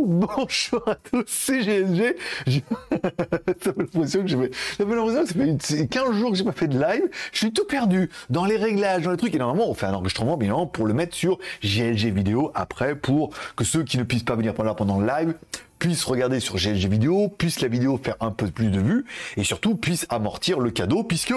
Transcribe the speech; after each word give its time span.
bonjour 0.00 0.82
à 0.88 0.94
tous, 0.94 1.24
c'est 1.26 1.62
GSG. 1.62 2.16
Je... 2.46 2.60
ça 2.90 3.72
fait 3.72 3.78
l'impression 3.78 4.24
que 4.24 4.50
l'impression 4.78 5.22
que 5.24 5.64
ça 5.64 5.76
fait 5.76 5.86
15 5.86 6.14
jours 6.16 6.30
que 6.30 6.36
j'ai 6.36 6.44
pas 6.44 6.52
fait 6.52 6.68
de 6.68 6.80
live. 6.80 7.08
Je 7.32 7.38
suis 7.38 7.52
tout 7.52 7.64
perdu 7.64 8.10
dans 8.30 8.44
les 8.44 8.56
réglages, 8.56 9.02
dans 9.02 9.10
les 9.10 9.16
trucs. 9.16 9.34
Et 9.34 9.38
normalement, 9.38 9.68
on 9.68 9.74
fait 9.74 9.86
un 9.86 9.94
enregistrement, 9.94 10.36
bien 10.36 10.52
pour 10.66 10.86
le 10.86 10.94
mettre 10.94 11.14
sur 11.14 11.38
GLG 11.62 12.12
vidéo 12.12 12.50
après, 12.54 12.94
pour 12.94 13.30
que 13.56 13.64
ceux 13.64 13.84
qui 13.84 13.98
ne 13.98 14.04
puissent 14.04 14.22
pas 14.22 14.36
venir 14.36 14.54
pendant, 14.54 14.74
pendant 14.74 15.00
le 15.00 15.06
live 15.06 15.34
puissent 15.78 16.04
regarder 16.04 16.38
sur 16.38 16.56
GLG 16.56 16.86
vidéo, 16.86 17.28
puissent 17.28 17.60
la 17.60 17.66
vidéo 17.66 17.98
faire 17.98 18.14
un 18.20 18.30
peu 18.30 18.46
plus 18.46 18.70
de 18.70 18.78
vues, 18.78 19.04
et 19.36 19.42
surtout 19.42 19.74
puissent 19.74 20.06
amortir 20.10 20.60
le 20.60 20.70
cadeau, 20.70 21.02
puisque 21.02 21.34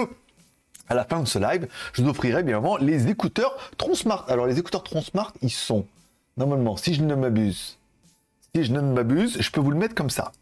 à 0.88 0.94
la 0.94 1.04
fin 1.04 1.20
de 1.20 1.26
ce 1.26 1.40
live, 1.40 1.66
je 1.92 2.02
vous 2.02 2.08
offrirai 2.08 2.44
bien 2.44 2.58
évidemment 2.58 2.76
les 2.76 3.08
écouteurs 3.08 3.56
Tronsmart. 3.76 4.24
Alors 4.28 4.46
les 4.46 4.60
écouteurs 4.60 4.84
Tronsmart, 4.84 5.32
ils 5.42 5.50
sont 5.50 5.84
normalement, 6.36 6.76
si 6.76 6.94
je 6.94 7.02
ne 7.02 7.14
m'abuse, 7.16 7.78
si 8.56 8.64
je 8.64 8.72
ne 8.72 8.80
m'abuse, 8.80 9.36
je 9.38 9.50
peux 9.50 9.60
vous 9.60 9.70
le 9.70 9.76
mettre 9.76 9.94
comme 9.94 10.08
ça. 10.08 10.32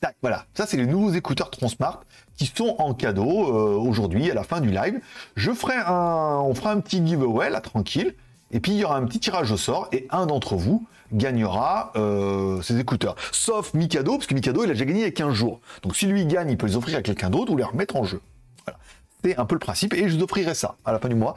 Tac, 0.00 0.16
voilà. 0.22 0.46
Ça, 0.54 0.66
c'est 0.66 0.76
les 0.76 0.86
nouveaux 0.86 1.12
écouteurs 1.12 1.50
Tronsmart 1.50 2.00
qui 2.36 2.46
sont 2.46 2.74
en 2.78 2.94
cadeau 2.94 3.48
euh, 3.48 3.76
aujourd'hui 3.76 4.28
à 4.28 4.34
la 4.34 4.42
fin 4.42 4.60
du 4.60 4.70
live. 4.70 5.00
Je 5.36 5.52
ferai 5.52 5.76
un, 5.76 6.40
on 6.42 6.52
fera 6.54 6.72
un 6.72 6.80
petit 6.80 7.04
giveaway 7.06 7.48
là, 7.50 7.60
tranquille. 7.60 8.16
Et 8.50 8.58
puis 8.58 8.72
il 8.72 8.78
y 8.78 8.84
aura 8.84 8.96
un 8.96 9.04
petit 9.04 9.20
tirage 9.20 9.52
au 9.52 9.56
sort 9.56 9.88
et 9.92 10.08
un 10.10 10.26
d'entre 10.26 10.56
vous 10.56 10.86
gagnera 11.12 11.92
euh, 11.94 12.60
ces 12.62 12.78
écouteurs. 12.80 13.14
Sauf 13.30 13.72
Mikado, 13.72 14.16
parce 14.16 14.26
que 14.26 14.34
Mikado 14.34 14.64
il 14.64 14.70
a 14.70 14.72
déjà 14.72 14.84
gagné 14.84 15.00
il 15.00 15.04
y 15.04 15.08
a 15.08 15.12
15 15.12 15.32
jours. 15.32 15.60
Donc 15.82 15.94
si 15.94 16.06
lui 16.06 16.26
gagne, 16.26 16.50
il 16.50 16.56
peut 16.56 16.66
les 16.66 16.76
offrir 16.76 16.98
à 16.98 17.02
quelqu'un 17.02 17.30
d'autre 17.30 17.52
ou 17.52 17.56
les 17.56 17.64
remettre 17.64 17.94
en 17.96 18.04
jeu. 18.04 18.20
Voilà. 18.64 18.78
C'est 19.22 19.38
un 19.38 19.44
peu 19.44 19.54
le 19.54 19.60
principe 19.60 19.94
et 19.94 20.08
je 20.08 20.16
vous 20.16 20.22
offrirai 20.24 20.54
ça 20.54 20.76
à 20.84 20.92
la 20.92 20.98
fin 20.98 21.08
du 21.08 21.14
mois. 21.14 21.34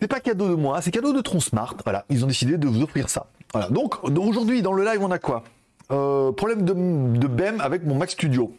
C'est 0.00 0.08
pas 0.08 0.20
cadeau 0.20 0.48
de 0.48 0.54
moi, 0.54 0.80
c'est 0.80 0.92
cadeau 0.92 1.12
de 1.12 1.20
Tronsmart. 1.20 1.74
Voilà, 1.84 2.04
ils 2.08 2.24
ont 2.24 2.28
décidé 2.28 2.56
de 2.56 2.68
vous 2.68 2.82
offrir 2.82 3.10
ça. 3.10 3.26
Voilà. 3.52 3.68
Donc, 3.70 4.04
aujourd'hui, 4.04 4.62
dans 4.62 4.72
le 4.72 4.84
live, 4.84 5.02
on 5.02 5.10
a 5.10 5.18
quoi? 5.18 5.44
Euh, 5.90 6.32
Problème 6.32 6.64
de, 6.64 7.26
BEM 7.26 7.60
avec 7.60 7.84
mon 7.84 7.94
Mac 7.94 8.10
Studio. 8.10 8.54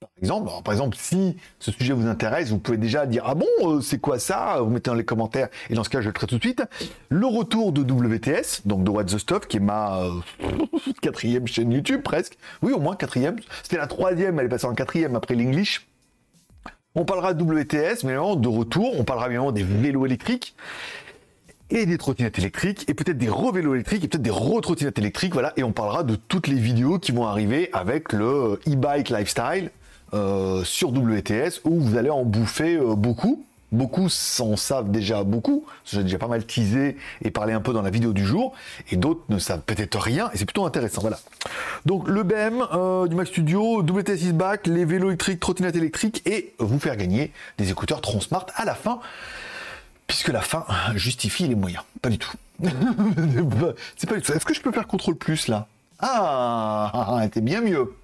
Par 0.00 0.08
exemple, 0.22 0.50
par 0.64 0.72
exemple, 0.72 0.96
si 0.98 1.36
ce 1.58 1.70
sujet 1.70 1.92
vous 1.92 2.06
intéresse, 2.06 2.48
vous 2.48 2.58
pouvez 2.58 2.78
déjà 2.78 3.04
dire 3.04 3.24
ah 3.26 3.34
bon, 3.34 3.46
euh, 3.62 3.80
c'est 3.82 3.98
quoi 3.98 4.18
ça? 4.18 4.56
Vous 4.60 4.70
mettez 4.70 4.90
dans 4.90 4.96
les 4.96 5.04
commentaires 5.04 5.48
et 5.68 5.74
dans 5.74 5.84
ce 5.84 5.90
cas, 5.90 6.00
je 6.00 6.08
le 6.08 6.14
traite 6.14 6.30
tout 6.30 6.38
de 6.38 6.42
suite. 6.42 6.62
Le 7.10 7.26
retour 7.26 7.72
de 7.72 7.82
WTS, 7.82 8.62
donc 8.66 8.82
de 8.82 8.90
What 8.90 9.04
the 9.04 9.18
Stuff, 9.18 9.46
qui 9.46 9.58
est 9.58 9.60
ma 9.60 10.02
euh, 10.02 10.10
quatrième 11.02 11.46
chaîne 11.46 11.70
YouTube 11.70 12.00
presque. 12.02 12.38
Oui, 12.62 12.72
au 12.72 12.80
moins 12.80 12.96
quatrième. 12.96 13.36
C'était 13.62 13.76
la 13.76 13.86
troisième, 13.86 14.40
elle 14.40 14.46
est 14.46 14.50
passée 14.50 14.66
en 14.66 14.74
quatrième 14.74 15.16
après 15.16 15.34
l'English. 15.34 15.86
On 16.94 17.04
parlera 17.04 17.34
de 17.34 17.44
WTS, 17.44 18.04
mais 18.04 18.14
de 18.14 18.48
retour, 18.48 18.98
on 18.98 19.04
parlera 19.04 19.28
bien 19.28 19.52
des 19.52 19.62
vélos 19.62 20.06
électriques 20.06 20.56
et 21.70 21.86
des 21.86 21.98
trottinettes 21.98 22.38
électriques, 22.38 22.84
et 22.88 22.94
peut-être 22.94 23.18
des 23.18 23.28
re-vélos 23.28 23.74
électriques, 23.74 24.04
et 24.04 24.08
peut-être 24.08 24.22
des 24.22 24.30
re-trottinettes 24.30 24.98
électriques, 24.98 25.32
voilà, 25.32 25.52
et 25.56 25.62
on 25.62 25.72
parlera 25.72 26.02
de 26.02 26.16
toutes 26.16 26.46
les 26.46 26.56
vidéos 26.56 26.98
qui 26.98 27.12
vont 27.12 27.26
arriver 27.26 27.70
avec 27.72 28.12
le 28.12 28.60
e-bike 28.66 29.10
lifestyle 29.10 29.70
euh, 30.12 30.64
sur 30.64 30.90
WTS, 30.90 31.60
où 31.64 31.80
vous 31.80 31.96
allez 31.96 32.10
en 32.10 32.24
bouffer 32.24 32.76
euh, 32.76 32.94
beaucoup. 32.94 33.44
Beaucoup 33.72 34.08
s'en 34.08 34.56
savent 34.56 34.90
déjà 34.90 35.22
beaucoup, 35.22 35.64
j'ai 35.84 36.02
déjà 36.02 36.18
pas 36.18 36.26
mal 36.26 36.44
teasé 36.44 36.96
et 37.22 37.30
parlé 37.30 37.52
un 37.52 37.60
peu 37.60 37.72
dans 37.72 37.82
la 37.82 37.90
vidéo 37.90 38.12
du 38.12 38.26
jour, 38.26 38.52
et 38.90 38.96
d'autres 38.96 39.20
ne 39.28 39.38
savent 39.38 39.62
peut-être 39.64 39.96
rien, 39.96 40.28
et 40.34 40.38
c'est 40.38 40.44
plutôt 40.44 40.66
intéressant, 40.66 41.02
voilà. 41.02 41.20
Donc 41.86 42.08
le 42.08 42.24
BM 42.24 42.66
euh, 42.72 43.06
du 43.06 43.14
Mac 43.14 43.28
Studio, 43.28 43.80
WTS 43.82 44.22
is 44.24 44.32
back, 44.32 44.66
les 44.66 44.84
vélos 44.84 45.06
électriques, 45.06 45.38
trottinettes 45.38 45.76
électriques, 45.76 46.26
et 46.26 46.52
vous 46.58 46.80
faire 46.80 46.96
gagner 46.96 47.30
des 47.58 47.70
écouteurs 47.70 48.00
Tronsmart 48.00 48.46
à 48.56 48.64
la 48.64 48.74
fin 48.74 48.98
puisque 50.10 50.28
la 50.28 50.40
fin 50.40 50.66
justifie 50.96 51.46
les 51.46 51.54
moyens. 51.54 51.84
Pas 52.02 52.08
du 52.08 52.18
tout. 52.18 52.32
c'est 53.96 54.08
pas 54.08 54.16
du 54.16 54.22
tout. 54.22 54.32
Est-ce 54.32 54.44
que 54.44 54.54
je 54.54 54.60
peux 54.60 54.72
faire 54.72 54.88
contrôle 54.88 55.14
plus 55.14 55.46
là? 55.46 55.68
Ah, 56.00 57.20
c'était 57.22 57.40
bien 57.40 57.60
mieux. 57.60 57.94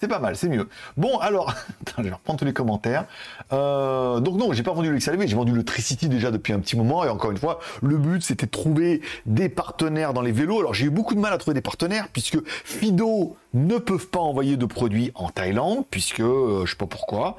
C'est 0.00 0.06
pas 0.06 0.20
mal, 0.20 0.36
c'est 0.36 0.48
mieux. 0.48 0.68
Bon, 0.96 1.18
alors, 1.18 1.52
je 1.98 2.02
vais 2.04 2.12
reprendre 2.12 2.38
tous 2.38 2.44
les 2.44 2.52
commentaires. 2.52 3.06
Euh, 3.52 4.20
donc 4.20 4.36
non, 4.36 4.52
j'ai 4.52 4.62
pas 4.62 4.72
vendu 4.72 4.88
le 4.88 4.98
XLV, 4.98 5.26
j'ai 5.26 5.34
vendu 5.34 5.50
le 5.50 5.64
Tricity 5.64 6.08
déjà 6.08 6.30
depuis 6.30 6.52
un 6.52 6.60
petit 6.60 6.76
moment. 6.76 7.04
Et 7.04 7.08
encore 7.08 7.32
une 7.32 7.38
fois, 7.38 7.58
le 7.82 7.96
but 7.96 8.22
c'était 8.22 8.46
de 8.46 8.52
trouver 8.52 9.00
des 9.26 9.48
partenaires 9.48 10.14
dans 10.14 10.22
les 10.22 10.30
vélos. 10.30 10.60
Alors 10.60 10.74
j'ai 10.74 10.86
eu 10.86 10.90
beaucoup 10.90 11.16
de 11.16 11.20
mal 11.20 11.32
à 11.32 11.38
trouver 11.38 11.54
des 11.54 11.60
partenaires 11.60 12.06
puisque 12.12 12.38
Fido 12.46 13.36
ne 13.54 13.78
peuvent 13.78 14.08
pas 14.08 14.20
envoyer 14.20 14.56
de 14.56 14.66
produits 14.66 15.10
en 15.14 15.30
Thaïlande, 15.30 15.84
puisque 15.90 16.20
euh, 16.20 16.64
je 16.66 16.70
sais 16.70 16.76
pas 16.76 16.86
pourquoi. 16.86 17.36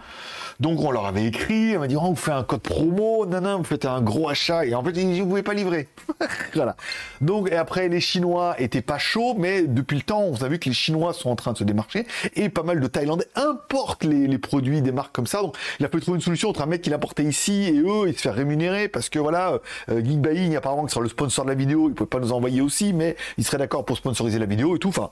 Donc 0.59 0.81
on 0.81 0.91
leur 0.91 1.05
avait 1.05 1.25
écrit, 1.25 1.77
on 1.77 1.79
m'a 1.79 1.87
dit 1.87 1.95
oh, 1.95 2.09
vous 2.09 2.15
faites 2.15 2.33
un 2.33 2.43
code 2.43 2.61
promo, 2.61 3.25
nanana, 3.25 3.55
vous 3.55 3.63
faites 3.63 3.85
un 3.85 4.01
gros 4.01 4.27
achat, 4.27 4.65
et 4.65 4.75
en 4.75 4.83
fait 4.83 4.91
ils 4.91 5.19
ne 5.19 5.23
pouvaient 5.23 5.43
pas 5.43 5.53
livrer. 5.53 5.87
voilà. 6.53 6.75
Donc 7.21 7.49
et 7.49 7.55
après 7.55 7.87
les 7.87 8.01
Chinois 8.01 8.55
étaient 8.59 8.81
pas 8.81 8.97
chauds, 8.97 9.35
mais 9.37 9.63
depuis 9.63 9.95
le 9.95 10.01
temps 10.01 10.21
on 10.21 10.35
a 10.43 10.47
vu 10.49 10.59
que 10.59 10.67
les 10.67 10.75
Chinois 10.75 11.13
sont 11.13 11.29
en 11.29 11.35
train 11.35 11.53
de 11.53 11.57
se 11.57 11.63
démarcher 11.63 12.05
et 12.35 12.49
pas 12.49 12.63
mal 12.63 12.79
de 12.79 12.87
Thaïlandais 12.87 13.27
importent 13.35 14.03
les, 14.03 14.37
produits 14.37 14.81
des 14.81 14.91
marques 14.91 15.13
comme 15.13 15.27
ça. 15.27 15.41
Donc 15.41 15.55
il 15.79 15.85
a 15.85 15.89
fallu 15.89 16.01
trouver 16.01 16.17
une 16.17 16.21
solution 16.21 16.49
entre 16.49 16.61
un 16.61 16.65
mec 16.65 16.81
qui 16.81 16.89
l'importait 16.89 17.23
ici 17.23 17.65
et 17.67 17.79
eux, 17.79 18.07
et 18.07 18.13
se 18.13 18.21
faire 18.21 18.35
rémunérer 18.35 18.87
parce 18.89 19.09
que 19.09 19.19
voilà, 19.19 19.59
euh, 19.89 20.03
Geek 20.03 20.55
apparemment 20.55 20.85
qui 20.85 20.91
sera 20.91 21.03
le 21.03 21.09
sponsor 21.09 21.45
de 21.45 21.49
la 21.49 21.55
vidéo, 21.55 21.89
il 21.89 21.93
pouvait 21.93 22.07
pas 22.07 22.19
nous 22.19 22.33
envoyer 22.33 22.61
aussi, 22.61 22.93
mais 22.93 23.15
il 23.37 23.45
serait 23.45 23.57
d'accord 23.57 23.85
pour 23.85 23.97
sponsoriser 23.97 24.39
la 24.39 24.45
vidéo 24.45 24.75
et 24.75 24.79
tout. 24.79 24.89
Enfin, 24.89 25.11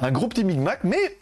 un 0.00 0.10
gros 0.10 0.28
petit 0.30 0.44
micmac, 0.44 0.84
mais 0.84 1.18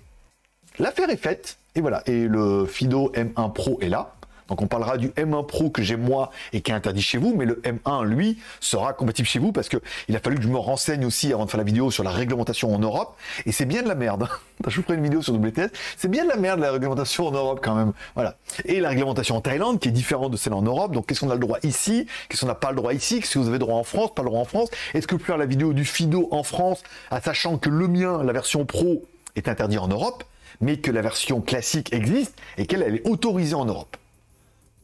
l'affaire 0.78 1.10
est 1.10 1.16
faite. 1.16 1.58
Et 1.74 1.80
voilà. 1.80 2.02
Et 2.06 2.28
le 2.28 2.66
Fido 2.66 3.10
M1 3.14 3.52
Pro 3.52 3.80
est 3.80 3.88
là. 3.88 4.14
Donc 4.48 4.62
on 4.62 4.66
parlera 4.66 4.96
du 4.96 5.08
M1 5.10 5.46
Pro 5.46 5.70
que 5.70 5.82
j'ai 5.82 5.96
moi 5.96 6.30
et 6.52 6.60
qui 6.60 6.70
est 6.70 6.74
interdit 6.74 7.02
chez 7.02 7.18
vous, 7.18 7.34
mais 7.36 7.44
le 7.44 7.60
M1 7.64 8.04
lui 8.04 8.38
sera 8.60 8.92
compatible 8.92 9.28
chez 9.28 9.38
vous 9.38 9.52
parce 9.52 9.68
que 9.68 9.76
il 10.08 10.16
a 10.16 10.20
fallu 10.20 10.36
que 10.36 10.42
je 10.42 10.48
me 10.48 10.58
renseigne 10.58 11.04
aussi 11.04 11.32
avant 11.32 11.44
de 11.44 11.50
faire 11.50 11.58
la 11.58 11.64
vidéo 11.64 11.90
sur 11.90 12.02
la 12.04 12.10
réglementation 12.10 12.74
en 12.74 12.78
Europe 12.78 13.16
et 13.46 13.52
c'est 13.52 13.66
bien 13.66 13.82
de 13.82 13.88
la 13.88 13.94
merde. 13.94 14.28
je 14.66 14.76
vous 14.76 14.82
ferai 14.82 14.96
une 14.96 15.02
vidéo 15.02 15.22
sur 15.22 15.34
WTS, 15.34 15.70
c'est 15.96 16.08
bien 16.08 16.24
de 16.24 16.30
la 16.30 16.36
merde 16.36 16.60
la 16.60 16.72
réglementation 16.72 17.26
en 17.26 17.32
Europe 17.32 17.60
quand 17.62 17.74
même. 17.74 17.92
Voilà. 18.14 18.36
Et 18.64 18.80
la 18.80 18.88
réglementation 18.88 19.36
en 19.36 19.40
Thaïlande 19.40 19.80
qui 19.80 19.88
est 19.88 19.92
différente 19.92 20.32
de 20.32 20.36
celle 20.36 20.54
en 20.54 20.62
Europe. 20.62 20.92
Donc 20.92 21.06
qu'est-ce 21.06 21.20
qu'on 21.20 21.30
a 21.30 21.34
le 21.34 21.40
droit 21.40 21.58
ici, 21.62 22.06
qu'est-ce 22.28 22.42
qu'on 22.42 22.46
n'a 22.46 22.54
pas 22.54 22.70
le 22.70 22.76
droit 22.76 22.94
ici, 22.94 23.20
qu'est-ce 23.20 23.34
que 23.34 23.38
vous 23.38 23.48
avez 23.48 23.54
le 23.54 23.60
droit 23.60 23.76
en 23.76 23.84
France, 23.84 24.14
pas 24.14 24.22
le 24.22 24.28
droit 24.28 24.40
en 24.40 24.44
France. 24.44 24.70
Est-ce 24.94 25.06
que 25.06 25.14
vous 25.14 25.22
faire 25.22 25.38
la 25.38 25.46
vidéo 25.46 25.72
du 25.72 25.84
Fido 25.84 26.28
en 26.30 26.42
France, 26.42 26.82
sachant 27.22 27.58
que 27.58 27.68
le 27.68 27.88
mien, 27.88 28.22
la 28.22 28.32
version 28.32 28.64
Pro, 28.64 29.04
est 29.36 29.48
interdit 29.48 29.78
en 29.78 29.88
Europe 29.88 30.24
mais 30.60 30.78
que 30.78 30.90
la 30.90 31.02
version 31.02 31.40
classique 31.40 31.92
existe 31.92 32.34
et 32.56 32.66
qu'elle 32.66 32.82
est 32.82 33.06
autorisée 33.06 33.54
en 33.54 33.64
Europe? 33.64 33.96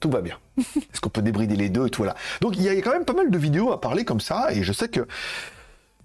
Tout 0.05 0.11
va 0.11 0.21
bien. 0.21 0.39
Est-ce 0.59 1.01
qu'on 1.01 1.09
peut 1.09 1.23
débrider 1.23 1.57
les 1.57 1.71
deux 1.71 1.87
et 1.87 1.91
tout 1.91 2.03
voilà. 2.03 2.15
Donc 2.43 2.57
il 2.59 2.63
y 2.63 2.69
a 2.69 2.75
quand 2.83 2.93
même 2.93 3.07
pas 3.07 3.15
mal 3.15 3.31
de 3.31 3.39
vidéos 3.39 3.73
à 3.73 3.81
parler 3.81 4.05
comme 4.05 4.21
ça 4.21 4.53
et 4.53 4.63
je 4.63 4.71
sais 4.71 4.89
que 4.89 5.09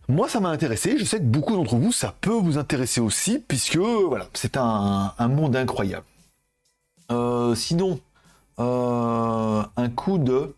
moi 0.08 0.30
ça 0.30 0.40
m'a 0.40 0.48
intéressé. 0.48 0.98
Je 0.98 1.04
sais 1.04 1.18
que 1.18 1.26
beaucoup 1.26 1.54
d'entre 1.54 1.76
vous 1.76 1.92
ça 1.92 2.16
peut 2.22 2.32
vous 2.32 2.58
intéresser 2.58 3.02
aussi 3.02 3.40
puisque 3.46 3.76
voilà 3.76 4.30
c'est 4.34 4.56
un, 4.56 5.14
monde 5.28 5.58
incroyable. 5.58 6.06
Euh, 7.12 7.56
sinon 7.56 8.00
euh, 8.59 9.64
un 9.76 9.90
coup 9.90 10.18
de 10.18 10.56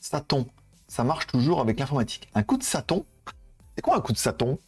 Saton, 0.00 0.46
ça 0.88 1.04
marche 1.04 1.26
toujours 1.26 1.60
avec 1.60 1.78
l'informatique. 1.78 2.30
Un 2.34 2.44
coup 2.44 2.56
de 2.56 2.62
Saton, 2.62 3.04
c'est 3.76 3.82
quoi 3.82 3.94
un 3.94 4.00
coup 4.00 4.14
de 4.14 4.18
Saton? 4.18 4.58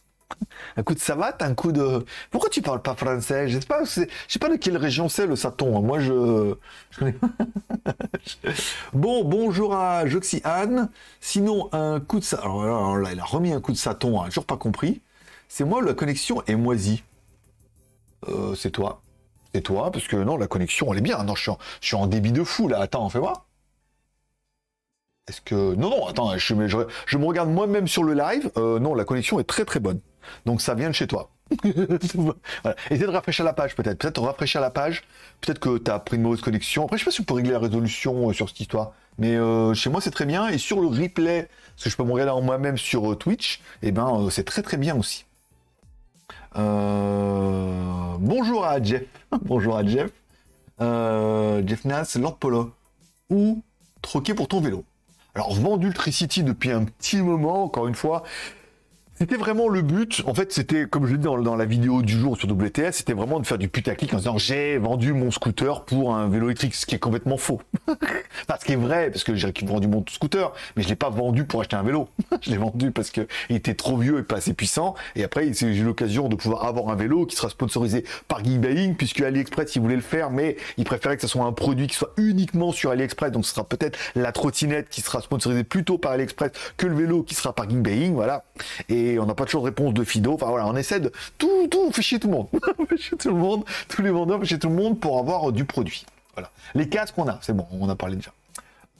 Un 0.75 0.83
coup 0.83 0.93
de 0.93 0.99
savate, 0.99 1.41
un 1.41 1.53
coup 1.53 1.71
de. 1.71 2.05
Pourquoi 2.31 2.49
tu 2.49 2.61
parles 2.61 2.81
pas 2.81 2.95
français? 2.95 3.47
Je 3.47 3.59
sais 3.59 3.65
pas, 3.65 3.85
sais 3.85 4.07
pas 4.39 4.49
de 4.49 4.55
quelle 4.55 4.77
région 4.77 5.09
c'est 5.09 5.25
le 5.25 5.35
Saton. 5.35 5.81
Moi, 5.81 5.99
je. 5.99 6.55
bon, 8.93 9.23
bonjour 9.23 9.75
à 9.75 10.05
Joxy 10.05 10.41
Anne. 10.43 10.89
Sinon, 11.21 11.69
un 11.71 11.99
coup 11.99 12.19
de. 12.19 12.35
Alors 12.35 12.97
là, 12.97 13.11
il 13.13 13.19
a 13.19 13.23
remis 13.23 13.53
un 13.53 13.61
coup 13.61 13.71
de 13.71 13.77
Saton, 13.77 14.21
hein, 14.21 14.25
toujours 14.27 14.45
pas 14.45 14.57
compris. 14.57 15.01
C'est 15.47 15.63
moi, 15.63 15.81
la 15.81 15.93
connexion 15.93 16.43
est 16.47 16.55
moisie. 16.55 17.03
Euh, 18.27 18.55
c'est 18.55 18.71
toi. 18.71 19.01
C'est 19.53 19.61
toi, 19.61 19.91
parce 19.91 20.07
que 20.07 20.17
non, 20.17 20.37
la 20.37 20.47
connexion, 20.47 20.91
elle 20.91 20.99
est 20.99 21.01
bien. 21.01 21.23
Non, 21.23 21.35
je 21.35 21.51
suis 21.81 21.95
en, 21.95 22.07
débit 22.07 22.31
de 22.31 22.43
fou 22.43 22.67
là. 22.67 22.79
Attends, 22.79 23.09
fais 23.09 23.19
voir. 23.19 23.45
Est-ce 25.27 25.41
que. 25.41 25.75
Non, 25.75 25.89
non, 25.89 26.07
attends, 26.07 26.37
je, 26.37 26.53
me 26.53 27.25
regarde 27.25 27.49
moi-même 27.49 27.87
sur 27.87 28.03
le 28.03 28.13
live. 28.13 28.51
Euh, 28.57 28.79
non, 28.79 28.93
la 28.93 29.05
connexion 29.05 29.39
est 29.39 29.43
très 29.45 29.65
très 29.65 29.79
bonne. 29.79 29.99
Donc 30.45 30.61
ça 30.61 30.73
vient 30.75 30.89
de 30.89 30.95
chez 30.95 31.07
toi. 31.07 31.29
voilà. 32.13 32.75
Essaye 32.89 33.05
de 33.05 33.11
rafraîchir 33.11 33.45
la 33.45 33.53
page 33.53 33.75
peut-être. 33.75 33.97
Peut-être 33.97 34.21
rafraîchir 34.21 34.61
la 34.61 34.69
page. 34.69 35.03
Peut-être 35.41 35.59
que 35.59 35.77
tu 35.77 35.91
as 35.91 35.99
pris 35.99 36.17
une 36.17 36.23
mauvaise 36.23 36.41
connexion. 36.41 36.85
Après, 36.85 36.97
je 36.97 37.03
sais 37.03 37.05
pas 37.05 37.11
si 37.11 37.21
on 37.21 37.25
peut 37.25 37.35
régler 37.35 37.53
la 37.53 37.59
résolution 37.59 38.29
euh, 38.29 38.33
sur 38.33 38.49
cette 38.49 38.59
histoire. 38.59 38.91
Mais 39.17 39.35
euh, 39.35 39.73
chez 39.73 39.89
moi, 39.89 40.01
c'est 40.01 40.11
très 40.11 40.25
bien. 40.25 40.47
Et 40.49 40.57
sur 40.57 40.81
le 40.81 40.87
replay, 40.87 41.49
parce 41.75 41.85
que 41.85 41.89
je 41.89 41.95
peux 41.95 42.03
me 42.03 42.11
regarder 42.11 42.31
en 42.31 42.41
moi-même 42.41 42.77
sur 42.77 43.11
euh, 43.11 43.15
Twitch, 43.15 43.61
et 43.81 43.87
eh 43.87 43.91
ben, 43.91 44.27
c'est 44.29 44.43
très 44.43 44.61
très 44.61 44.77
bien 44.77 44.95
aussi. 44.95 45.25
Bonjour 48.19 48.65
à 48.65 48.81
Jeff. 48.81 49.03
Bonjour 49.43 49.77
à 49.77 49.85
Jeff. 49.85 50.11
Jeff 50.79 51.85
Nas, 51.85 52.17
Lord 52.19 52.37
Polo. 52.37 52.71
Ou 53.29 53.61
troquer 54.01 54.33
pour 54.33 54.47
ton 54.47 54.59
vélo? 54.61 54.83
Alors, 55.35 55.53
vendu 55.53 55.87
le 55.87 55.93
Tricity 55.93 56.41
depuis 56.41 56.71
un 56.71 56.85
petit 56.85 57.21
moment, 57.21 57.63
encore 57.65 57.87
une 57.87 57.93
fois, 57.93 58.23
C'était 59.19 59.35
vraiment 59.35 59.67
le 59.67 59.81
but. 59.81 60.21
En 60.27 60.35
fait, 60.35 60.53
c'était, 60.53 60.85
comme 60.85 61.07
je 61.07 61.13
l'ai 61.13 61.17
dit 61.17 61.23
dans, 61.23 61.55
la 61.55 61.65
vidéo 61.65 62.03
du 62.03 62.13
jour 62.19 62.37
sur 62.37 62.47
WTS, 62.51 62.91
c'était 62.91 63.13
vraiment 63.13 63.39
de 63.39 63.47
faire 63.47 63.57
du 63.57 63.67
putaclic 63.67 64.13
en 64.13 64.17
disant 64.17 64.37
j'ai 64.37 64.77
vendu 64.77 65.11
mon 65.11 65.31
scooter 65.31 65.85
pour 65.85 66.13
un 66.13 66.27
vélo 66.27 66.45
électrique, 66.45 66.75
ce 66.75 66.85
qui 66.85 66.93
est 66.93 66.99
complètement 66.99 67.37
faux. 67.37 67.59
parce 68.47 68.61
ce 68.61 68.65
qui 68.65 68.73
est 68.73 68.75
vrai, 68.75 69.09
parce 69.09 69.23
que 69.23 69.33
j'ai 69.33 69.51
vendu 69.65 69.87
mon 69.87 70.05
scooter, 70.07 70.53
mais 70.75 70.83
je 70.83 70.89
l'ai 70.89 70.95
pas 70.95 71.09
vendu 71.09 71.45
pour 71.45 71.61
acheter 71.61 71.75
un 71.75 71.81
vélo. 71.81 72.09
je 72.41 72.51
l'ai 72.51 72.57
vendu 72.57 72.91
parce 72.91 73.09
que 73.09 73.27
il 73.49 73.55
était 73.55 73.73
trop 73.73 73.97
vieux 73.97 74.19
et 74.19 74.23
pas 74.23 74.35
assez 74.35 74.53
puissant. 74.53 74.93
Et 75.15 75.23
après, 75.23 75.51
j'ai 75.51 75.75
eu 75.75 75.83
l'occasion 75.83 76.29
de 76.29 76.35
pouvoir 76.35 76.65
avoir 76.65 76.89
un 76.89 76.95
vélo 76.95 77.25
qui 77.25 77.35
sera 77.35 77.49
sponsorisé 77.49 78.03
par 78.27 78.43
Geekbuying, 78.43 78.95
puisque 78.95 79.21
AliExpress, 79.21 79.75
il 79.75 79.81
voulait 79.81 79.95
le 79.95 80.01
faire, 80.01 80.29
mais 80.29 80.57
il 80.77 80.83
préférait 80.83 81.15
que 81.15 81.23
ce 81.23 81.27
soit 81.27 81.43
un 81.43 81.53
produit 81.53 81.87
qui 81.87 81.95
soit 81.95 82.13
uniquement 82.17 82.71
sur 82.71 82.91
AliExpress. 82.91 83.31
Donc, 83.31 83.47
ce 83.47 83.55
sera 83.55 83.67
peut-être 83.67 83.97
la 84.15 84.31
trottinette 84.31 84.89
qui 84.89 85.01
sera 85.01 85.21
sponsorisée 85.21 85.63
plutôt 85.63 85.97
par 85.97 86.11
AliExpress 86.11 86.51
que 86.77 86.85
le 86.85 86.95
vélo 86.95 87.23
qui 87.23 87.33
sera 87.33 87.55
par 87.55 87.67
Geekbuying. 87.67 88.13
Voilà. 88.13 88.43
On 89.19 89.25
n'a 89.25 89.35
pas 89.35 89.45
toujours 89.45 89.61
de 89.61 89.67
réponse 89.67 89.93
de 89.93 90.03
Fido. 90.03 90.33
Enfin 90.33 90.47
voilà, 90.47 90.67
on 90.67 90.75
essaie 90.75 90.99
de 90.99 91.11
tout, 91.37 91.67
tout, 91.69 91.91
fait 91.91 92.01
chier 92.01 92.19
tout 92.19 92.27
le 92.27 92.33
monde. 92.33 92.47
fait 92.89 92.97
chier 92.97 93.17
tout 93.17 93.29
le 93.29 93.35
monde, 93.35 93.63
tous 93.87 94.01
les 94.01 94.11
vendeurs, 94.11 94.39
fait 94.39 94.45
chier 94.45 94.59
tout 94.59 94.69
le 94.69 94.75
monde 94.75 94.99
pour 94.99 95.19
avoir 95.19 95.51
du 95.51 95.65
produit. 95.65 96.05
Voilà. 96.33 96.51
Les 96.75 96.87
casques 96.89 97.15
qu'on 97.15 97.27
a, 97.27 97.39
c'est 97.41 97.55
bon, 97.55 97.65
on 97.71 97.89
a 97.89 97.95
parlé 97.95 98.15
déjà. 98.15 98.31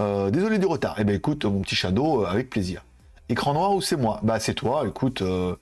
Euh, 0.02 0.30
désolé 0.30 0.60
du 0.60 0.66
retard. 0.66 0.96
Eh 1.00 1.04
ben 1.04 1.16
écoute, 1.16 1.46
mon 1.46 1.62
petit 1.62 1.76
shadow, 1.76 2.24
euh, 2.24 2.28
avec 2.28 2.50
plaisir. 2.50 2.84
Écran 3.30 3.54
noir 3.54 3.74
ou 3.74 3.82
c'est 3.82 3.98
moi? 3.98 4.20
Bah 4.24 4.40
c'est 4.40 4.54
toi, 4.54 4.86
écoute, 4.88 5.22
euh, 5.22 5.56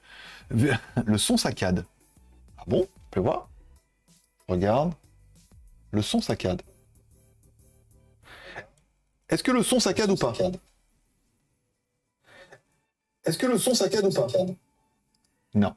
le 0.51 1.17
son 1.17 1.37
saccade. 1.37 1.85
Ah 2.57 2.63
bon? 2.67 2.87
Tu 3.11 3.19
voir 3.19 3.49
Regarde. 4.47 4.93
Le 5.91 6.01
son 6.01 6.21
saccade. 6.21 6.61
Est-ce 9.29 9.43
que 9.43 9.51
le 9.51 9.63
son 9.63 9.79
saccade 9.79 10.11
ou 10.11 10.15
pas? 10.15 10.33
Est-ce 13.25 13.37
que 13.37 13.45
le 13.45 13.57
son 13.57 13.73
saccade 13.73 14.05
ou 14.05 14.11
pas? 14.11 14.27
Non. 15.53 15.73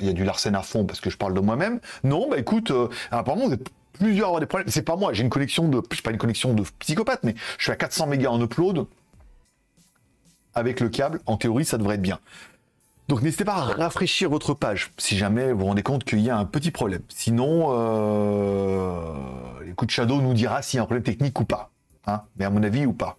Il 0.00 0.06
y 0.06 0.08
a 0.08 0.12
du 0.12 0.24
Larsen 0.24 0.54
à 0.54 0.62
fond 0.62 0.84
parce 0.84 1.00
que 1.00 1.10
je 1.10 1.16
parle 1.16 1.34
de 1.34 1.40
moi-même. 1.40 1.80
Non, 2.04 2.28
bah 2.28 2.38
écoute, 2.38 2.70
euh, 2.70 2.88
apparemment 3.10 3.46
vous 3.46 3.54
êtes 3.54 3.68
plusieurs 3.92 4.26
à 4.26 4.28
avoir 4.28 4.40
des 4.40 4.46
problèmes. 4.46 4.68
C'est 4.68 4.82
pas 4.82 4.96
moi, 4.96 5.12
j'ai 5.12 5.22
une 5.22 5.30
connexion 5.30 5.68
de, 5.68 5.82
je 5.92 6.02
pas 6.02 6.10
une 6.10 6.18
connexion 6.18 6.54
de 6.54 6.62
psychopathe, 6.78 7.22
mais 7.22 7.34
je 7.58 7.64
suis 7.64 7.72
à 7.72 7.76
400 7.76 8.06
mégas 8.06 8.30
en 8.30 8.40
upload 8.40 8.86
avec 10.54 10.80
le 10.80 10.88
câble. 10.88 11.20
En 11.26 11.36
théorie, 11.36 11.64
ça 11.64 11.78
devrait 11.78 11.96
être 11.96 12.02
bien. 12.02 12.18
Donc 13.08 13.20
n'hésitez 13.20 13.44
pas 13.44 13.56
à 13.56 13.64
rafraîchir 13.64 14.30
votre 14.30 14.54
page 14.54 14.90
si 14.96 15.18
jamais 15.18 15.52
vous 15.52 15.60
vous 15.60 15.66
rendez 15.66 15.82
compte 15.82 16.04
qu'il 16.04 16.20
y 16.20 16.30
a 16.30 16.38
un 16.38 16.46
petit 16.46 16.70
problème. 16.70 17.02
Sinon, 17.08 17.68
euh, 17.72 19.70
écoute, 19.70 19.90
Shadow 19.90 20.22
nous 20.22 20.32
dira 20.32 20.62
s'il 20.62 20.78
y 20.78 20.80
a 20.80 20.82
un 20.82 20.86
problème 20.86 21.04
technique 21.04 21.38
ou 21.38 21.44
pas. 21.44 21.70
Hein 22.06 22.22
mais 22.36 22.44
à 22.44 22.50
mon 22.50 22.62
avis, 22.62 22.86
ou 22.86 22.92
pas. 22.92 23.18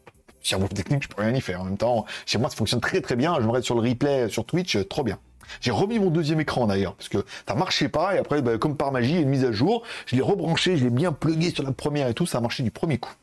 Problème 0.52 0.70
technique, 0.70 1.04
je 1.04 1.08
peux 1.08 1.22
rien 1.22 1.34
y 1.34 1.42
faire. 1.42 1.62
En 1.62 1.66
même 1.66 1.78
temps, 1.78 2.06
chez 2.26 2.38
moi, 2.38 2.50
ça 2.50 2.56
fonctionne 2.56 2.82
très 2.82 3.02
très 3.02 3.16
bien. 3.16 3.36
Je 3.42 3.48
me 3.48 3.62
sur 3.62 3.76
le 3.76 3.90
replay 3.90 4.30
sur 4.30 4.46
Twitch, 4.46 4.78
trop 4.88 5.04
bien. 5.04 5.20
J'ai 5.62 5.72
remis 5.72 6.00
mon 6.00 6.10
deuxième 6.10 6.40
écran 6.40 6.68
d'ailleurs, 6.68 6.96
parce 6.96 7.10
que 7.10 7.26
ça 7.48 7.56
marchait 7.56 7.90
pas, 7.90 8.16
et 8.16 8.18
après, 8.18 8.42
bah, 8.42 8.58
comme 8.58 8.76
par 8.76 8.92
magie, 8.92 9.22
une 9.22 9.30
mise 9.30 9.46
à 9.46 9.52
jour, 9.52 9.84
je 10.06 10.16
l'ai 10.16 10.22
rebranché, 10.22 10.78
je 10.78 10.84
l'ai 10.84 10.90
bien 10.90 11.12
plugué 11.12 11.52
sur 11.52 11.64
la 11.64 11.72
première 11.72 12.08
et 12.08 12.14
tout, 12.14 12.26
ça 12.26 12.40
a 12.40 12.42
marché 12.42 12.64
du 12.64 12.72
premier 12.72 12.98
coup. 12.98 13.14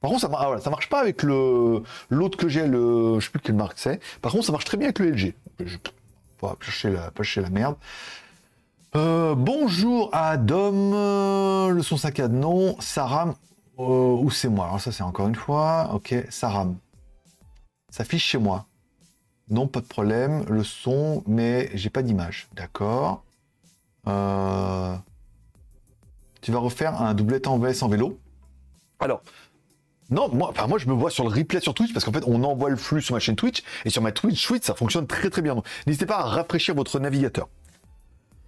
Par 0.00 0.10
contre, 0.10 0.20
ça, 0.20 0.30
ah, 0.38 0.60
ça 0.60 0.68
marche 0.68 0.90
pas 0.90 1.00
avec 1.00 1.22
l'autre 1.22 2.36
que 2.36 2.46
j'ai, 2.46 2.66
le 2.66 3.18
je 3.20 3.24
sais 3.24 3.30
plus 3.30 3.40
quelle 3.40 3.54
marque 3.54 3.78
c'est. 3.78 4.00
Par 4.20 4.32
contre, 4.32 4.44
ça 4.44 4.52
marche 4.52 4.66
très 4.66 4.76
bien 4.76 4.88
avec 4.88 4.98
le 4.98 5.10
LG. 5.10 5.34
Je 5.64 5.78
pas 6.38 6.56
chercher 6.60 6.90
la, 6.90 7.10
pas 7.10 7.22
chercher 7.22 7.40
la 7.40 7.48
merde. 7.48 7.76
Euh, 8.96 9.34
bonjour 9.34 10.10
à 10.12 10.36
Dom, 10.36 10.90
le 11.70 11.82
son 11.82 11.96
saccade 11.96 12.34
non, 12.34 12.76
Saram, 12.80 13.34
euh, 13.78 13.82
ou 13.82 14.30
c'est 14.30 14.48
moi 14.48 14.66
Alors 14.66 14.80
ça 14.80 14.92
c'est 14.92 15.02
encore 15.02 15.28
une 15.28 15.34
fois, 15.34 15.90
ok, 15.94 16.14
Saram. 16.30 16.76
Ça 17.90 18.02
affiche 18.02 18.24
chez 18.24 18.38
moi. 18.38 18.66
Non, 19.48 19.68
pas 19.68 19.80
de 19.80 19.86
problème. 19.86 20.44
Le 20.48 20.64
son, 20.64 21.22
mais 21.26 21.70
j'ai 21.74 21.90
pas 21.90 22.02
d'image. 22.02 22.48
D'accord. 22.54 23.22
Euh, 24.06 24.96
tu 26.40 26.50
vas 26.50 26.58
refaire 26.58 27.00
un 27.00 27.14
doublet 27.14 27.46
en 27.46 27.58
VS 27.58 27.82
en 27.82 27.88
vélo? 27.88 28.18
Alors, 29.00 29.22
non, 30.10 30.28
moi, 30.28 30.50
enfin, 30.50 30.66
moi 30.66 30.78
je 30.78 30.86
me 30.86 30.92
vois 30.92 31.10
sur 31.10 31.24
le 31.24 31.30
replay 31.30 31.60
sur 31.60 31.74
Twitch 31.74 31.92
parce 31.92 32.04
qu'en 32.04 32.12
fait 32.12 32.24
on 32.26 32.42
envoie 32.44 32.70
le 32.70 32.76
flux 32.76 33.00
sur 33.00 33.14
ma 33.14 33.20
chaîne 33.20 33.36
Twitch 33.36 33.62
et 33.84 33.90
sur 33.90 34.02
ma 34.02 34.12
Twitch 34.12 34.46
Twitch 34.46 34.64
ça 34.64 34.74
fonctionne 34.74 35.06
très 35.06 35.30
très 35.30 35.42
bien. 35.42 35.56
N'hésitez 35.86 36.06
pas 36.06 36.18
à 36.18 36.24
rafraîchir 36.24 36.74
votre 36.74 36.98
navigateur. 37.00 37.48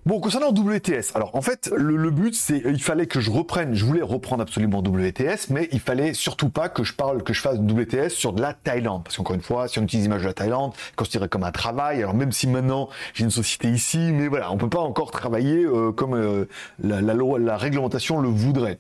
Bon, 0.07 0.21
concernant 0.21 0.53
WTS, 0.53 1.17
alors 1.17 1.35
en 1.35 1.43
fait, 1.43 1.69
le, 1.75 2.11
but, 2.13 2.33
c'est 2.33 2.63
il 2.65 2.81
fallait 2.81 3.09
que 3.09 3.19
je 3.19 3.29
reprenne, 3.29 3.75
je 3.75 3.85
voulais 3.85 4.03
reprendre 4.03 4.41
absolument 4.41 4.79
WTS, 4.79 5.51
mais 5.51 5.69
il 5.73 5.81
fallait 5.81 6.15
surtout 6.15 6.49
pas 6.49 6.69
que 6.69 6.85
je 6.85 6.95
parle, 6.95 7.25
que 7.25 7.33
je 7.33 7.41
fasse 7.41 7.59
WTS 7.59 8.11
sur 8.11 8.33
de 8.33 8.41
la 8.41 8.55
Thaïlande. 8.55 9.03
Parce 9.03 9.17
qu'encore 9.17 9.35
une 9.35 9.43
fois, 9.43 9.67
si 9.67 9.81
on 9.81 9.83
utilise 9.83 10.05
l'image 10.05 10.23
de 10.23 10.29
la 10.29 10.33
Thaïlande, 10.33 10.75
considéré 10.95 11.29
comme 11.29 11.43
un 11.43 11.51
travail, 11.51 11.99
alors 11.99 12.15
même 12.15 12.31
si 12.31 12.47
maintenant 12.47 12.89
j'ai 13.15 13.25
une 13.25 13.33
société 13.33 13.69
ici, 13.69 13.99
mais 13.99 14.29
voilà, 14.29 14.53
on 14.53 14.59
peut 14.59 14.69
pas 14.69 14.79
encore 14.79 15.11
travailler 15.11 15.65
euh, 15.65 15.91
comme 15.91 16.15
euh, 16.15 16.45
la, 16.79 17.01
la, 17.01 17.15
la 17.15 17.57
réglementation 17.57 18.21
le 18.21 18.29
voudrait. 18.29 18.79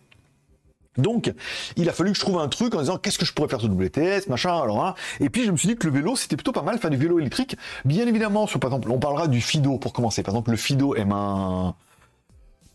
Donc, 0.99 1.33
il 1.77 1.89
a 1.89 1.93
fallu 1.93 2.13
que 2.13 2.17
je 2.17 2.23
trouve 2.23 2.39
un 2.39 2.49
truc 2.49 2.75
en 2.75 2.81
disant 2.81 2.99
qu'est-ce 2.99 3.19
que 3.19 3.25
je 3.25 3.33
pourrais 3.33 3.49
faire 3.49 3.61
sur 3.61 3.71
WTS, 3.71 4.29
machin, 4.29 4.61
alors 4.61 4.85
hein. 4.85 4.95
Et 5.21 5.31
puis 5.31 5.45
je 5.45 5.51
me 5.51 5.57
suis 5.57 5.69
dit 5.69 5.77
que 5.77 5.87
le 5.87 5.93
vélo, 5.93 6.17
c'était 6.17 6.37
plutôt 6.37 6.53
pas 6.53 6.63
mal, 6.63 6.79
faire 6.79 6.91
du 6.91 6.97
vélo 6.97 7.19
électrique. 7.19 7.57
Bien 7.85 8.07
évidemment, 8.07 8.47
sur 8.47 8.61
par 8.61 8.71
exemple, 8.71 8.91
on 8.91 8.99
parlera 8.99 9.29
du 9.29 9.41
Fido 9.41 9.79
pour 9.79 9.93
commencer. 9.93 10.23
Par 10.23 10.35
exemple, 10.35 10.51
le 10.51 10.57
Fido 10.57 10.95
M1 10.95 11.75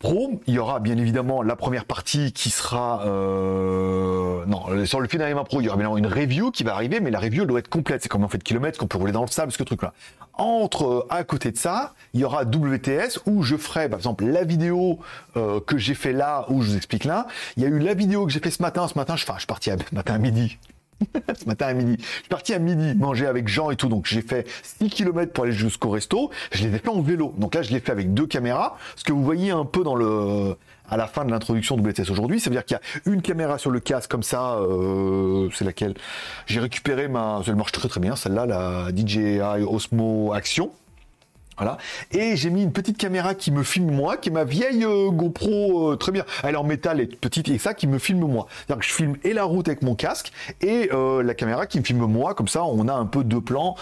Pro, 0.01 0.41
il 0.47 0.55
y 0.55 0.59
aura 0.59 0.79
bien 0.79 0.97
évidemment 0.97 1.43
la 1.43 1.55
première 1.55 1.85
partie 1.85 2.31
qui 2.33 2.49
sera 2.49 3.05
euh... 3.05 4.43
non 4.47 4.85
sur 4.85 4.99
le 4.99 5.07
M1 5.07 5.45
Pro, 5.45 5.61
il 5.61 5.65
y 5.65 5.67
aura 5.69 5.77
bien 5.77 5.95
une 5.95 6.07
review 6.07 6.49
qui 6.49 6.63
va 6.63 6.73
arriver, 6.73 6.99
mais 6.99 7.11
la 7.11 7.19
review 7.19 7.45
doit 7.45 7.59
être 7.59 7.69
complète. 7.69 8.01
C'est 8.01 8.09
comme 8.09 8.23
en 8.23 8.27
fait 8.27 8.39
de 8.39 8.43
kilomètres 8.43 8.79
qu'on 8.79 8.87
peut 8.87 8.97
rouler 8.97 9.11
dans 9.11 9.21
le 9.21 9.27
sable, 9.27 9.51
ce 9.51 9.61
truc-là. 9.61 9.93
Entre 10.33 10.85
euh, 10.85 11.07
à 11.09 11.23
côté 11.23 11.51
de 11.51 11.57
ça, 11.57 11.93
il 12.13 12.21
y 12.21 12.23
aura 12.23 12.43
WTS 12.43 13.19
où 13.27 13.43
je 13.43 13.55
ferai 13.57 13.89
par 13.89 13.99
exemple 13.99 14.25
la 14.25 14.43
vidéo 14.43 14.99
euh, 15.37 15.59
que 15.59 15.77
j'ai 15.77 15.93
fait 15.93 16.13
là, 16.13 16.45
où 16.49 16.63
je 16.63 16.71
vous 16.71 16.77
explique 16.77 17.03
là. 17.03 17.27
Il 17.57 17.63
y 17.63 17.65
a 17.67 17.69
eu 17.69 17.77
la 17.77 17.93
vidéo 17.93 18.25
que 18.25 18.31
j'ai 18.31 18.39
fait 18.39 18.49
ce 18.49 18.61
matin. 18.63 18.87
Ce 18.87 18.97
matin, 18.97 19.15
je, 19.15 19.23
enfin, 19.23 19.35
je 19.35 19.41
suis 19.41 19.47
parti 19.47 19.69
à, 19.69 19.75
matin 19.91 20.15
à 20.15 20.17
midi. 20.17 20.57
ce 21.39 21.45
matin 21.45 21.67
à 21.67 21.73
midi. 21.73 21.95
Je 21.99 22.05
suis 22.05 22.29
parti 22.29 22.53
à 22.53 22.59
midi 22.59 22.95
manger 22.95 23.27
avec 23.27 23.47
Jean 23.47 23.71
et 23.71 23.75
tout, 23.75 23.87
donc 23.87 24.05
j'ai 24.05 24.21
fait 24.21 24.47
6 24.63 24.89
km 24.89 25.33
pour 25.33 25.43
aller 25.45 25.53
jusqu'au 25.53 25.89
resto. 25.89 26.31
Je 26.51 26.67
l'ai 26.67 26.77
fait 26.77 26.89
en 26.89 27.01
vélo. 27.01 27.33
Donc 27.37 27.55
là, 27.55 27.61
je 27.61 27.71
l'ai 27.71 27.79
fait 27.79 27.91
avec 27.91 28.13
deux 28.13 28.27
caméras. 28.27 28.77
Ce 28.95 29.03
que 29.03 29.11
vous 29.11 29.23
voyez 29.23 29.51
un 29.51 29.65
peu 29.65 29.83
dans 29.83 29.95
le 29.95 30.55
à 30.89 30.97
la 30.97 31.07
fin 31.07 31.23
de 31.23 31.31
l'introduction 31.31 31.77
de 31.77 31.89
WTS 31.89 32.11
aujourd'hui, 32.11 32.41
ça 32.41 32.49
veut 32.49 32.55
dire 32.57 32.65
qu'il 32.65 32.75
y 32.75 33.09
a 33.09 33.11
une 33.13 33.21
caméra 33.21 33.57
sur 33.57 33.71
le 33.71 33.79
casque 33.79 34.11
comme 34.11 34.23
ça, 34.23 34.55
euh, 34.55 35.47
c'est 35.53 35.63
laquelle? 35.63 35.93
J'ai 36.47 36.59
récupéré 36.59 37.07
ma, 37.07 37.41
elle 37.47 37.55
marche 37.55 37.71
très 37.71 37.87
très 37.87 38.01
bien, 38.01 38.17
celle-là, 38.17 38.45
la 38.45 38.89
DJI 38.93 39.39
Osmo 39.65 40.33
Action. 40.33 40.69
Voilà. 41.57 41.77
Et 42.11 42.35
j'ai 42.35 42.49
mis 42.49 42.63
une 42.63 42.71
petite 42.71 42.97
caméra 42.97 43.35
qui 43.35 43.51
me 43.51 43.63
filme 43.63 43.91
moi, 43.91 44.17
qui 44.17 44.29
est 44.29 44.31
ma 44.31 44.45
vieille 44.45 44.83
euh, 44.83 45.11
GoPro, 45.11 45.91
euh, 45.91 45.95
très 45.95 46.11
bien. 46.11 46.25
Elle 46.43 46.55
est 46.55 46.57
en 46.57 46.63
métal, 46.63 46.99
et 46.99 47.05
petite, 47.05 47.49
et 47.49 47.57
ça 47.57 47.73
qui 47.73 47.87
me 47.87 47.99
filme 47.99 48.25
moi. 48.25 48.47
C'est-à-dire 48.49 48.81
que 48.81 48.87
je 48.87 48.93
filme 48.93 49.17
et 49.23 49.33
la 49.33 49.43
route 49.43 49.67
avec 49.67 49.81
mon 49.81 49.93
casque, 49.93 50.31
et 50.61 50.89
euh, 50.91 51.21
la 51.21 51.33
caméra 51.33 51.67
qui 51.67 51.79
me 51.79 51.83
filme 51.83 52.05
moi, 52.05 52.33
comme 52.33 52.47
ça 52.47 52.63
on 52.63 52.87
a 52.87 52.93
un 52.93 53.05
peu 53.05 53.23
deux 53.23 53.41
plans 53.41 53.75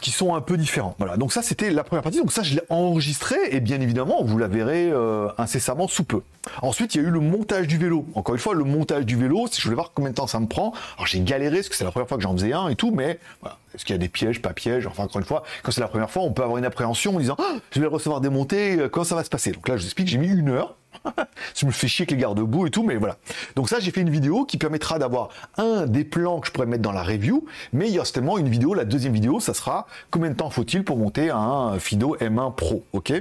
qui 0.00 0.10
sont 0.10 0.34
un 0.34 0.40
peu 0.40 0.56
différents. 0.56 0.94
Voilà, 0.98 1.18
donc 1.18 1.30
ça 1.30 1.42
c'était 1.42 1.70
la 1.70 1.84
première 1.84 2.02
partie, 2.02 2.18
donc 2.18 2.32
ça 2.32 2.42
je 2.42 2.54
l'ai 2.54 2.62
enregistré 2.70 3.36
et 3.50 3.60
bien 3.60 3.78
évidemment 3.82 4.24
vous 4.24 4.38
la 4.38 4.48
verrez 4.48 4.90
incessamment 5.36 5.88
sous 5.88 6.04
peu. 6.04 6.22
Ensuite 6.62 6.94
il 6.94 7.02
y 7.02 7.04
a 7.04 7.08
eu 7.08 7.10
le 7.10 7.20
montage 7.20 7.66
du 7.66 7.76
vélo. 7.76 8.06
Encore 8.14 8.34
une 8.34 8.40
fois 8.40 8.54
le 8.54 8.64
montage 8.64 9.04
du 9.04 9.16
vélo, 9.16 9.46
si 9.50 9.60
je 9.60 9.64
voulais 9.64 9.74
voir 9.74 9.92
combien 9.94 10.10
de 10.10 10.14
temps 10.14 10.26
ça 10.26 10.40
me 10.40 10.46
prend. 10.46 10.72
Alors 10.96 11.06
j'ai 11.06 11.20
galéré 11.20 11.56
parce 11.56 11.68
que 11.68 11.76
c'est 11.76 11.84
la 11.84 11.90
première 11.90 12.08
fois 12.08 12.16
que 12.16 12.22
j'en 12.22 12.32
faisais 12.32 12.54
un 12.54 12.68
et 12.68 12.76
tout, 12.76 12.92
mais 12.92 13.18
voilà. 13.42 13.58
Est-ce 13.74 13.84
qu'il 13.84 13.94
y 13.94 13.96
a 13.96 13.98
des 13.98 14.08
pièges, 14.08 14.42
pas 14.42 14.52
pièges? 14.52 14.86
Enfin 14.86 15.04
encore 15.04 15.20
une 15.20 15.26
fois, 15.26 15.42
quand 15.62 15.70
c'est 15.70 15.80
la 15.80 15.88
première 15.88 16.10
fois, 16.10 16.22
on 16.22 16.32
peut 16.32 16.42
avoir 16.42 16.58
une 16.58 16.64
appréhension 16.64 17.16
en 17.16 17.18
disant 17.18 17.36
ah, 17.38 17.56
je 17.70 17.80
vais 17.80 17.86
recevoir 17.86 18.20
démonté, 18.20 18.78
euh, 18.78 18.88
comment 18.88 19.04
ça 19.04 19.14
va 19.14 19.24
se 19.24 19.30
passer? 19.30 19.52
Donc 19.52 19.68
là 19.68 19.76
je 19.76 19.82
vous 19.82 19.86
explique, 19.86 20.08
j'ai 20.08 20.18
mis 20.18 20.28
une 20.28 20.48
heure. 20.50 20.76
Je 21.54 21.66
me 21.66 21.70
fais 21.70 21.88
chier 21.88 22.02
avec 22.02 22.10
les 22.10 22.16
garde-boue 22.16 22.66
et 22.66 22.70
tout, 22.70 22.82
mais 22.82 22.96
voilà. 22.96 23.16
Donc 23.56 23.68
ça, 23.68 23.78
j'ai 23.80 23.90
fait 23.90 24.00
une 24.00 24.10
vidéo 24.10 24.44
qui 24.44 24.58
permettra 24.58 24.98
d'avoir 24.98 25.28
un 25.56 25.86
des 25.86 26.04
plans 26.04 26.40
que 26.40 26.48
je 26.48 26.52
pourrais 26.52 26.66
mettre 26.66 26.82
dans 26.82 26.92
la 26.92 27.02
review, 27.02 27.46
mais 27.72 27.88
il 27.88 27.94
y 27.94 27.98
a 27.98 28.04
certainement 28.04 28.38
une 28.38 28.48
vidéo, 28.48 28.74
la 28.74 28.84
deuxième 28.84 29.12
vidéo, 29.12 29.40
ça 29.40 29.54
sera 29.54 29.86
combien 30.10 30.30
de 30.30 30.34
temps 30.34 30.50
faut-il 30.50 30.84
pour 30.84 30.96
monter 30.96 31.30
un 31.30 31.78
Fido 31.78 32.16
M1 32.16 32.54
Pro, 32.54 32.84
ok? 32.92 33.12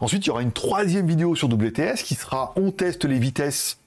Ensuite, 0.00 0.24
il 0.24 0.28
y 0.28 0.30
aura 0.30 0.42
une 0.42 0.52
troisième 0.52 1.06
vidéo 1.06 1.34
sur 1.34 1.48
WTS 1.48 2.02
qui 2.04 2.14
sera 2.14 2.52
on 2.56 2.70
teste 2.70 3.04
les 3.04 3.18
vitesses 3.18 3.79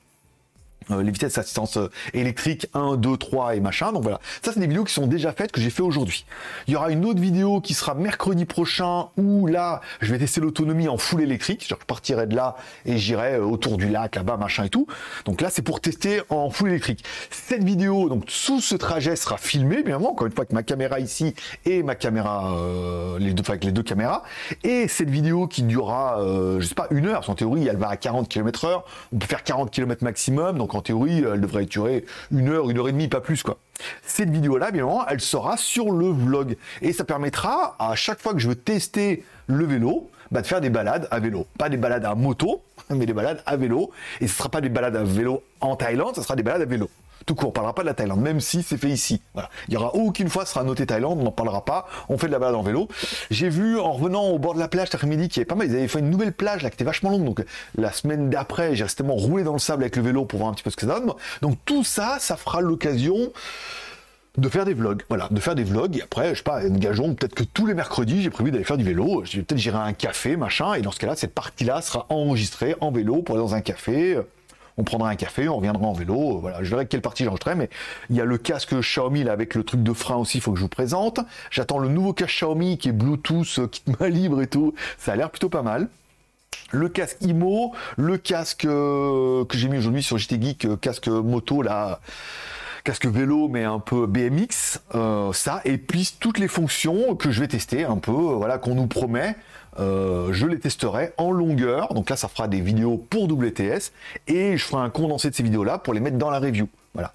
euh, 0.92 1.04
les 1.04 1.12
vitesses 1.12 1.36
d'assistance 1.36 1.78
euh, 1.78 1.90
électrique 2.14 2.68
1, 2.74 2.98
2, 2.98 3.18
3 3.18 3.56
et 3.56 3.60
machin. 3.60 3.92
Donc 3.92 4.04
voilà, 4.04 4.20
ça 4.42 4.52
c'est 4.54 4.60
des 4.60 4.68
vidéos 4.68 4.84
qui 4.84 4.94
sont 4.94 5.08
déjà 5.08 5.32
faites 5.32 5.52
que 5.52 5.62
j'ai 5.62 5.70
fait 5.70 5.82
aujourd'hui. 5.82 6.26
Il 6.68 6.74
y 6.74 6.76
aura 6.76 6.92
une 6.92 7.06
autre 7.06 7.20
vidéo 7.20 7.62
qui 7.62 7.74
sera 7.74 7.94
mercredi 7.94 8.46
prochain 8.46 9.08
où 9.18 9.48
là 9.48 9.82
je 10.02 10.12
vais 10.12 10.20
tester 10.20 10.42
l'autonomie 10.42 10.88
en 10.88 10.98
full 10.98 11.22
électrique. 11.22 11.66
je 11.68 11.76
partirai 11.76 12.28
de 12.28 12.36
là 12.36 12.56
et 12.86 12.98
j'irai 12.98 13.36
euh, 13.36 13.46
autour 13.46 13.78
du 13.78 13.90
lac 13.90 14.16
là-bas 14.16 14.38
machin 14.38 14.66
et 14.66 14.70
tout. 14.70 14.88
Donc 15.26 15.42
là 15.42 15.50
c'est 15.50 15.62
pour 15.62 15.82
tester 15.82 16.22
en 16.30 16.50
full 16.50 16.70
électrique. 16.70 17.04
Cette 17.30 17.64
vidéo 17.64 18.10
donc 18.10 18.26
sous 18.28 18.60
ce 18.60 18.76
trajet 18.76 19.16
sera 19.16 19.38
filmée 19.38 19.84
bien 19.84 19.96
évidemment 19.96 20.12
encore 20.12 20.28
une 20.28 20.34
fois 20.34 20.42
avec 20.42 20.54
ma 20.54 20.64
caméra 20.64 21.00
ici 21.00 21.34
et 21.66 21.84
ma 21.84 21.96
caméra 21.96 22.56
les 23.20 23.34
deux 23.34 23.44
avec 23.48 23.64
les 23.64 23.72
deux 23.72 23.84
caméras 23.84 24.24
et 24.64 24.88
cette 24.88 25.10
vidéo 25.10 25.48
qui 25.48 25.64
durera 25.64 26.18
je 26.60 26.66
sais 26.66 26.76
pas 26.76 26.88
une 26.92 27.08
heure 27.08 27.30
en 27.30 27.36
théorie 27.36 27.68
elle 27.68 27.78
va 27.78 27.90
à 27.90 27.98
40 27.98 28.28
km 28.28 28.66
heure. 28.66 28.86
On 29.12 29.18
peut 29.18 29.28
faire 29.28 29.44
40 29.44 29.72
km 29.72 30.04
maximum 30.04 30.58
donc 30.58 30.73
en 30.76 30.82
théorie, 30.82 31.24
elle 31.24 31.42
devrait 31.42 31.66
durer 31.66 32.06
une 32.32 32.50
heure, 32.50 32.70
une 32.70 32.78
heure 32.78 32.90
et 32.90 32.92
demie, 32.92 33.08
pas 33.08 33.22
plus, 33.22 33.44
quoi. 33.44 33.58
Cette 34.06 34.30
vidéo-là, 34.30 34.72
bien 34.72 34.84
évidemment, 34.84 35.06
elle 35.08 35.22
sera 35.22 35.58
sur 35.58 35.92
le 35.92 36.08
vlog. 36.08 36.58
Et 36.82 36.94
ça 36.94 37.04
permettra, 37.04 37.76
à 37.80 37.96
chaque 37.96 38.20
fois 38.20 38.34
que 38.34 38.40
je 38.40 38.48
veux 38.48 38.56
tester 38.56 39.24
le 39.48 39.66
vélo, 39.66 40.10
bah, 40.32 40.42
de 40.42 40.48
faire 40.48 40.62
des 40.62 40.70
balades 40.70 41.08
à 41.12 41.20
vélo. 41.20 41.46
Pas 41.58 41.70
des 41.70 41.78
balades 41.78 42.06
à 42.06 42.16
moto, 42.16 42.62
mais 42.90 43.06
des 43.06 43.14
balades 43.14 43.44
à 43.46 43.56
vélo. 43.56 43.92
Et 44.22 44.28
ce 44.28 44.34
ne 44.34 44.38
sera 44.38 44.50
pas 44.50 44.62
des 44.62 44.70
balades 44.70 44.96
à 44.96 45.04
vélo 45.04 45.44
en 45.62 45.76
Thaïlande, 45.76 46.16
ce 46.16 46.22
sera 46.22 46.36
des 46.36 46.44
balades 46.44 46.62
à 46.62 46.66
vélo. 46.66 46.90
Tout 47.26 47.36
court, 47.36 47.50
on 47.50 47.52
parlera 47.52 47.74
pas 47.74 47.84
de 47.84 47.88
la 47.88 47.94
Thaïlande, 47.94 48.22
même 48.22 48.40
si 48.40 48.64
c'est 48.64 48.78
fait 48.78 48.90
ici. 48.90 49.22
Il 49.68 49.74
y 49.74 49.78
aura 49.78 49.96
aucune 49.96 50.30
fois 50.30 50.46
sera 50.46 50.64
noté 50.64 50.86
Thaïlande, 50.86 51.20
on 51.20 51.24
n'en 51.24 51.32
parlera 51.32 51.64
pas. 51.64 51.88
On 52.10 52.18
fait 52.18 52.28
de 52.28 52.32
la 52.32 52.40
balade 52.40 52.56
en 52.56 52.64
vélo. 52.64 52.88
J'ai 53.32 53.50
vu 53.50 53.80
en 53.80 53.94
revenant 53.94 54.24
au 54.26 54.40
bord 54.40 54.54
de 54.54 54.60
la 54.60 54.68
plage 54.68 54.88
cet 54.88 54.96
après-midi 54.96 55.30
y 55.36 55.40
avait 55.40 55.46
pas 55.46 55.56
mal. 55.56 55.68
Ils 55.68 55.76
avaient 55.76 55.88
fait 55.88 56.00
une 56.00 56.10
nouvelle 56.10 56.34
plage 56.34 56.64
là 56.64 56.70
qui 56.70 56.76
était 56.76 56.84
vachement 56.84 57.10
longue. 57.10 57.24
Donc 57.24 57.44
la 57.78 57.92
semaine 57.92 58.30
d'après, 58.30 58.76
j'ai 58.76 58.84
resté 58.84 59.04
roulé 59.08 59.44
dans 59.44 59.54
le 59.54 59.60
sable 59.60 59.84
avec 59.84 59.96
le 59.96 60.02
vélo 60.02 60.26
pour 60.26 60.40
voir 60.40 60.52
un 60.52 60.54
petit 60.54 60.64
peu 60.64 60.70
ce 60.70 60.76
que 60.76 60.86
ça 60.86 61.00
donne. 61.00 61.14
Donc 61.42 61.58
tout 61.66 61.84
ça, 61.84 62.18
ça 62.20 62.36
fera 62.36 62.62
l'occasion 62.62 63.32
de 64.38 64.50
faire 64.50 64.66
des 64.66 64.74
vlogs, 64.74 65.04
voilà, 65.10 65.28
de 65.30 65.40
faire 65.40 65.54
des 65.54 65.64
vlogs, 65.64 65.96
et 65.96 66.02
après, 66.02 66.30
je 66.30 66.40
sais 66.40 66.44
pas, 66.44 66.68
gageons, 66.68 67.14
peut-être 67.14 67.36
que 67.36 67.44
tous 67.44 67.68
les 67.68 67.76
mercredis, 67.76 68.24
j'ai 68.24 68.32
prévu 68.32 68.50
d'aller 68.50 68.64
faire 68.64 68.78
du 68.78 68.84
vélo, 68.84 69.22
peut-être 69.22 69.58
j'irai 69.58 69.78
à 69.78 69.84
un 69.84 69.94
café, 69.94 70.38
machin, 70.38 70.74
et 70.74 70.82
dans 70.82 70.90
ce 70.90 70.98
cas-là, 70.98 71.16
cette 71.16 71.36
partie-là 71.36 71.84
sera 71.84 72.08
enregistrée 72.10 72.76
en 72.82 72.92
vélo 72.92 73.22
pour 73.22 73.36
aller 73.36 73.44
dans 73.44 73.54
un 73.54 73.62
café, 73.62 74.18
on 74.78 74.84
prendra 74.84 75.10
un 75.10 75.16
café, 75.16 75.48
on 75.48 75.58
reviendra 75.58 75.86
en 75.86 75.94
vélo, 75.94 76.40
voilà, 76.40 76.64
je 76.64 76.70
verrai 76.70 76.88
quelle 76.88 77.02
partie 77.02 77.24
j'enregistrerai, 77.24 77.56
mais 77.56 77.70
il 78.10 78.16
y 78.16 78.22
a 78.22 78.26
le 78.26 78.38
casque 78.38 78.74
Xiaomi 78.80 79.24
là, 79.24 79.32
avec 79.32 79.56
le 79.56 79.64
truc 79.64 79.84
de 79.84 79.94
frein 79.94 80.16
aussi, 80.16 80.38
il 80.40 80.42
faut 80.42 80.52
que 80.52 80.58
je 80.58 80.64
vous 80.64 80.70
présente, 80.70 81.20
j'attends 81.52 81.80
le 81.80 81.90
nouveau 81.90 82.14
casque 82.14 82.36
Xiaomi 82.36 82.78
qui 82.78 82.90
est 82.90 82.94
Bluetooth, 82.94 83.60
euh, 83.60 83.68
kit 83.68 83.84
main 84.00 84.10
libre 84.10 84.42
et 84.42 84.48
tout, 84.48 84.74
ça 84.98 85.14
a 85.14 85.16
l'air 85.16 85.30
plutôt 85.30 85.50
pas 85.50 85.62
mal. 85.62 85.88
Le 86.72 86.90
casque 86.90 87.18
IMO, 87.22 87.74
le 87.98 88.18
casque 88.18 88.66
euh, 88.66 89.46
que 89.46 89.58
j'ai 89.58 89.70
mis 89.70 89.78
aujourd'hui 89.78 90.02
sur 90.02 90.18
JT 90.18 90.42
Geek, 90.42 90.66
euh, 90.66 90.76
casque 90.76 91.08
moto 91.08 91.62
là, 91.62 92.00
casque 92.84 93.06
vélo 93.06 93.48
mais 93.48 93.64
un 93.64 93.80
peu 93.80 94.08
BMX, 94.08 94.80
euh, 94.96 95.32
ça, 95.34 95.62
et 95.66 95.78
puis 95.78 96.14
toutes 96.20 96.38
les 96.38 96.48
fonctions 96.48 97.16
que 97.16 97.32
je 97.32 97.40
vais 97.42 97.48
tester 97.48 97.86
un 97.86 97.98
peu, 97.98 98.12
euh, 98.12 98.36
voilà, 98.36 98.58
qu'on 98.58 98.76
nous 98.76 98.88
promet. 98.88 99.36
Euh, 99.80 100.32
je 100.34 100.46
les 100.46 100.60
testerai 100.60 101.14
en 101.18 101.32
longueur, 101.32 101.94
donc 101.94 102.10
là 102.10 102.16
ça 102.16 102.28
fera 102.28 102.48
des 102.48 102.62
vidéos 102.62 102.98
pour 102.98 103.24
WTS, 103.24 103.92
et 104.28 104.58
je 104.58 104.64
ferai 104.64 104.82
un 104.84 104.90
condensé 104.90 105.30
de 105.30 105.36
ces 105.36 105.44
vidéos-là 105.44 105.78
pour 105.78 105.94
les 105.94 106.00
mettre 106.00 106.18
dans 106.18 106.30
la 106.30 106.40
review. 106.40 106.68
Voilà. 106.94 107.14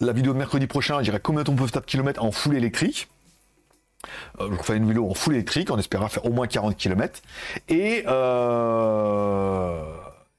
La 0.00 0.12
vidéo 0.12 0.32
de 0.32 0.38
mercredi 0.38 0.66
prochain, 0.66 0.98
je 0.98 1.04
dirais 1.04 1.20
combien 1.22 1.44
on 1.46 1.54
peut 1.54 1.68
taper 1.68 1.86
kilomètres 1.86 2.22
en 2.22 2.32
full 2.32 2.56
électrique. 2.56 3.08
je 4.40 4.56
ferai 4.56 4.78
une 4.78 4.88
vidéo 4.88 5.08
en 5.08 5.14
full 5.14 5.34
électrique 5.34 5.70
en 5.70 5.78
espérant 5.78 6.08
faire 6.08 6.26
au 6.26 6.30
moins 6.30 6.46
40 6.46 6.76
km. 6.76 7.22
Et, 7.68 8.04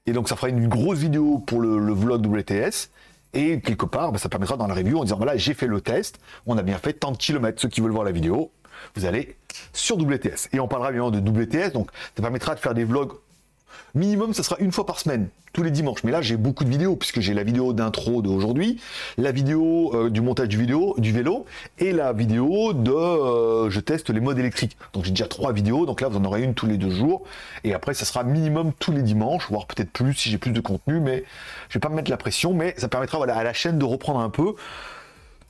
et 0.06 0.12
donc 0.12 0.28
ça 0.28 0.36
fera 0.36 0.50
une 0.50 0.68
grosse 0.68 0.98
vidéo 0.98 1.38
pour 1.38 1.60
le, 1.60 1.78
le 1.78 1.92
vlog 1.94 2.26
WTS. 2.26 2.90
Et 3.36 3.60
quelque 3.60 3.84
part, 3.84 4.12
bah, 4.12 4.18
ça 4.18 4.28
permettra 4.28 4.56
dans 4.56 4.66
la 4.66 4.74
review 4.74 4.98
en 4.98 5.04
disant 5.04 5.16
voilà, 5.16 5.36
j'ai 5.36 5.52
fait 5.52 5.66
le 5.66 5.80
test, 5.80 6.18
on 6.46 6.56
a 6.56 6.62
bien 6.62 6.78
fait 6.78 6.94
tant 6.94 7.12
de 7.12 7.18
kilomètres. 7.18 7.60
Ceux 7.60 7.68
qui 7.68 7.80
veulent 7.80 7.92
voir 7.92 8.04
la 8.04 8.12
vidéo, 8.12 8.50
vous 8.94 9.04
allez 9.04 9.36
sur 9.72 9.96
WTS. 9.96 10.48
Et 10.52 10.60
on 10.60 10.68
parlera 10.68 10.92
bien 10.92 11.10
de 11.10 11.18
WTS, 11.18 11.72
donc 11.72 11.90
ça 12.16 12.22
permettra 12.22 12.54
de 12.54 12.60
faire 12.60 12.74
des 12.74 12.84
vlogs 12.84 13.12
Minimum, 13.94 14.34
ça 14.34 14.42
sera 14.42 14.56
une 14.58 14.72
fois 14.72 14.84
par 14.84 15.00
semaine, 15.00 15.28
tous 15.54 15.62
les 15.62 15.70
dimanches. 15.70 16.04
Mais 16.04 16.10
là, 16.10 16.20
j'ai 16.20 16.36
beaucoup 16.36 16.64
de 16.64 16.68
vidéos, 16.68 16.96
puisque 16.96 17.20
j'ai 17.20 17.32
la 17.32 17.44
vidéo 17.44 17.72
d'intro 17.72 18.20
d'aujourd'hui, 18.20 18.78
la 19.16 19.32
vidéo 19.32 19.90
euh, 19.94 20.10
du 20.10 20.20
montage 20.20 20.48
du, 20.48 20.58
vidéo, 20.58 20.94
du 20.98 21.12
vélo, 21.12 21.46
et 21.78 21.92
la 21.92 22.12
vidéo 22.12 22.74
de 22.74 22.90
euh, 22.90 23.70
je 23.70 23.80
teste 23.80 24.10
les 24.10 24.20
modes 24.20 24.38
électriques. 24.38 24.76
Donc 24.92 25.04
j'ai 25.04 25.12
déjà 25.12 25.26
trois 25.26 25.52
vidéos, 25.52 25.86
donc 25.86 26.02
là, 26.02 26.08
vous 26.08 26.18
en 26.18 26.24
aurez 26.24 26.42
une 26.42 26.52
tous 26.52 26.66
les 26.66 26.76
deux 26.76 26.90
jours. 26.90 27.22
Et 27.64 27.72
après, 27.72 27.94
ça 27.94 28.04
sera 28.04 28.22
minimum 28.22 28.72
tous 28.78 28.92
les 28.92 29.02
dimanches, 29.02 29.48
voire 29.48 29.66
peut-être 29.66 29.90
plus 29.90 30.12
si 30.14 30.30
j'ai 30.30 30.38
plus 30.38 30.52
de 30.52 30.60
contenu, 30.60 31.00
mais 31.00 31.24
je 31.70 31.74
vais 31.74 31.80
pas 31.80 31.88
me 31.88 31.94
mettre 31.94 32.10
la 32.10 32.18
pression, 32.18 32.52
mais 32.52 32.74
ça 32.76 32.88
permettra 32.88 33.22
à 33.24 33.44
la 33.44 33.52
chaîne 33.54 33.78
de 33.78 33.84
reprendre 33.84 34.20
un 34.20 34.30
peu 34.30 34.54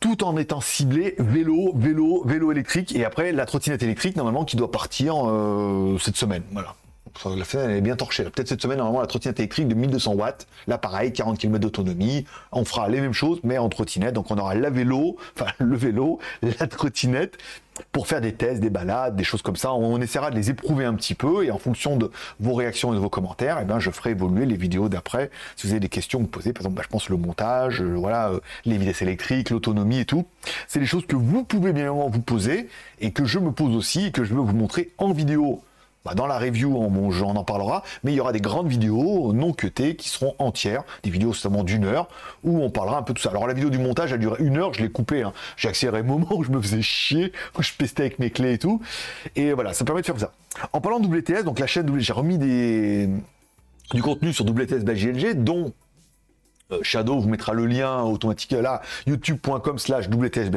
tout 0.00 0.24
en 0.24 0.36
étant 0.36 0.60
ciblé 0.60 1.14
vélo, 1.18 1.72
vélo, 1.74 2.22
vélo 2.24 2.52
électrique 2.52 2.94
et 2.94 3.04
après 3.04 3.32
la 3.32 3.46
trottinette 3.46 3.82
électrique 3.82 4.16
normalement 4.16 4.44
qui 4.44 4.56
doit 4.56 4.70
partir 4.70 5.28
euh, 5.28 5.98
cette 5.98 6.16
semaine. 6.16 6.42
Voilà 6.52 6.74
la 7.24 7.44
fenêtre 7.44 7.70
est 7.70 7.80
bien 7.80 7.96
torchée. 7.96 8.24
Peut-être 8.24 8.48
cette 8.48 8.62
semaine, 8.62 8.78
normalement, 8.78 9.00
la 9.00 9.06
trottinette 9.06 9.38
électrique 9.40 9.68
de 9.68 9.74
1200 9.74 10.14
watts. 10.14 10.46
Là, 10.66 10.78
pareil, 10.78 11.12
40 11.12 11.38
km 11.38 11.60
d'autonomie. 11.60 12.24
On 12.52 12.64
fera 12.64 12.88
les 12.88 13.00
mêmes 13.00 13.12
choses, 13.12 13.40
mais 13.42 13.58
en 13.58 13.68
trottinette. 13.68 14.14
Donc, 14.14 14.30
on 14.30 14.38
aura 14.38 14.54
la 14.54 14.70
vélo, 14.70 15.16
enfin, 15.36 15.50
le 15.58 15.76
vélo, 15.76 16.18
la 16.42 16.66
trottinette, 16.66 17.38
pour 17.92 18.06
faire 18.06 18.20
des 18.20 18.32
tests, 18.32 18.60
des 18.60 18.70
balades, 18.70 19.16
des 19.16 19.24
choses 19.24 19.42
comme 19.42 19.56
ça. 19.56 19.72
On 19.72 20.00
essaiera 20.00 20.30
de 20.30 20.36
les 20.36 20.50
éprouver 20.50 20.84
un 20.84 20.94
petit 20.94 21.14
peu 21.14 21.44
et 21.44 21.50
en 21.50 21.58
fonction 21.58 21.96
de 21.96 22.10
vos 22.40 22.54
réactions 22.54 22.92
et 22.92 22.96
de 22.96 23.00
vos 23.00 23.10
commentaires, 23.10 23.58
eh 23.60 23.64
ben, 23.64 23.78
je 23.78 23.90
ferai 23.90 24.10
évoluer 24.10 24.46
les 24.46 24.56
vidéos 24.56 24.88
d'après. 24.88 25.30
Si 25.56 25.66
vous 25.66 25.72
avez 25.72 25.80
des 25.80 25.88
questions, 25.88 26.20
vous 26.20 26.26
posez, 26.26 26.52
par 26.52 26.62
exemple, 26.62 26.76
bah, 26.76 26.82
je 26.84 26.88
pense 26.88 27.08
le 27.08 27.16
montage, 27.16 27.82
euh, 27.82 27.94
voilà, 27.94 28.30
euh, 28.30 28.40
les 28.64 28.78
vitesses 28.78 29.02
électriques, 29.02 29.50
l'autonomie 29.50 30.00
et 30.00 30.04
tout. 30.04 30.26
C'est 30.68 30.80
des 30.80 30.86
choses 30.86 31.06
que 31.06 31.16
vous 31.16 31.44
pouvez 31.44 31.72
bien 31.72 31.84
évidemment 31.84 32.08
vous 32.08 32.20
poser 32.20 32.68
et 33.00 33.12
que 33.12 33.24
je 33.24 33.38
me 33.38 33.52
pose 33.52 33.74
aussi 33.76 34.06
et 34.06 34.10
que 34.10 34.24
je 34.24 34.34
veux 34.34 34.40
vous 34.40 34.56
montrer 34.56 34.92
en 34.98 35.12
vidéo 35.12 35.62
bah, 36.06 36.14
dans 36.14 36.28
la 36.28 36.38
review, 36.38 36.76
on, 36.76 36.86
on, 36.86 37.36
en 37.36 37.42
parlera, 37.42 37.82
mais 38.04 38.12
il 38.12 38.14
y 38.14 38.20
aura 38.20 38.32
des 38.32 38.40
grandes 38.40 38.68
vidéos 38.68 39.32
non 39.32 39.52
cutées 39.52 39.96
qui 39.96 40.08
seront 40.08 40.36
entières, 40.38 40.84
des 41.02 41.10
vidéos 41.10 41.32
seulement 41.32 41.64
d'une 41.64 41.84
heure, 41.84 42.08
où 42.44 42.62
on 42.62 42.70
parlera 42.70 42.98
un 42.98 43.02
peu 43.02 43.12
de 43.12 43.18
tout 43.18 43.24
ça. 43.24 43.30
Alors 43.30 43.48
la 43.48 43.54
vidéo 43.54 43.70
du 43.70 43.78
montage 43.78 44.12
a 44.12 44.16
duré 44.16 44.36
une 44.38 44.56
heure, 44.56 44.72
je 44.72 44.82
l'ai 44.82 44.88
coupée, 44.88 45.22
hein. 45.22 45.32
j'ai 45.56 45.68
accéléré 45.68 46.02
le 46.02 46.04
moment 46.04 46.28
où 46.30 46.44
je 46.44 46.52
me 46.52 46.62
faisais 46.62 46.80
chier, 46.80 47.32
où 47.58 47.62
je 47.62 47.72
pestais 47.72 48.04
avec 48.04 48.20
mes 48.20 48.30
clés 48.30 48.52
et 48.52 48.58
tout, 48.58 48.80
et 49.34 49.52
voilà, 49.52 49.72
ça 49.72 49.84
permet 49.84 50.02
de 50.02 50.06
faire 50.06 50.20
ça. 50.20 50.32
En 50.72 50.80
parlant 50.80 51.00
de 51.00 51.08
WTS, 51.08 51.42
donc 51.42 51.58
la 51.58 51.66
chaîne, 51.66 51.92
j'ai 51.98 52.12
remis 52.12 52.38
des, 52.38 53.10
du 53.92 54.00
contenu 54.00 54.32
sur 54.32 54.44
WTS 54.44 54.84
GLG, 54.84 55.42
dont 55.42 55.72
euh, 56.70 56.78
Shadow 56.82 57.18
vous 57.18 57.28
mettra 57.28 57.52
le 57.52 57.66
lien 57.66 58.02
automatique 58.02 58.52
là, 58.52 58.80
youtube.com 59.06 59.78
slash 59.78 60.08
WTS 60.08 60.50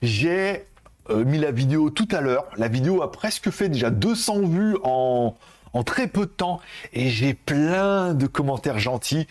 J'ai 0.00 0.64
euh, 1.10 1.24
mis 1.24 1.38
la 1.38 1.50
vidéo 1.50 1.90
tout 1.90 2.08
à 2.10 2.20
l'heure. 2.20 2.46
La 2.56 2.68
vidéo 2.68 3.02
a 3.02 3.12
presque 3.12 3.50
fait 3.50 3.68
déjà 3.68 3.90
200 3.90 4.46
vues 4.46 4.76
en, 4.82 5.36
en 5.72 5.82
très 5.82 6.06
peu 6.06 6.22
de 6.22 6.30
temps 6.30 6.60
et 6.92 7.08
j'ai 7.10 7.34
plein 7.34 8.14
de 8.14 8.26
commentaires 8.26 8.78
gentils 8.78 9.26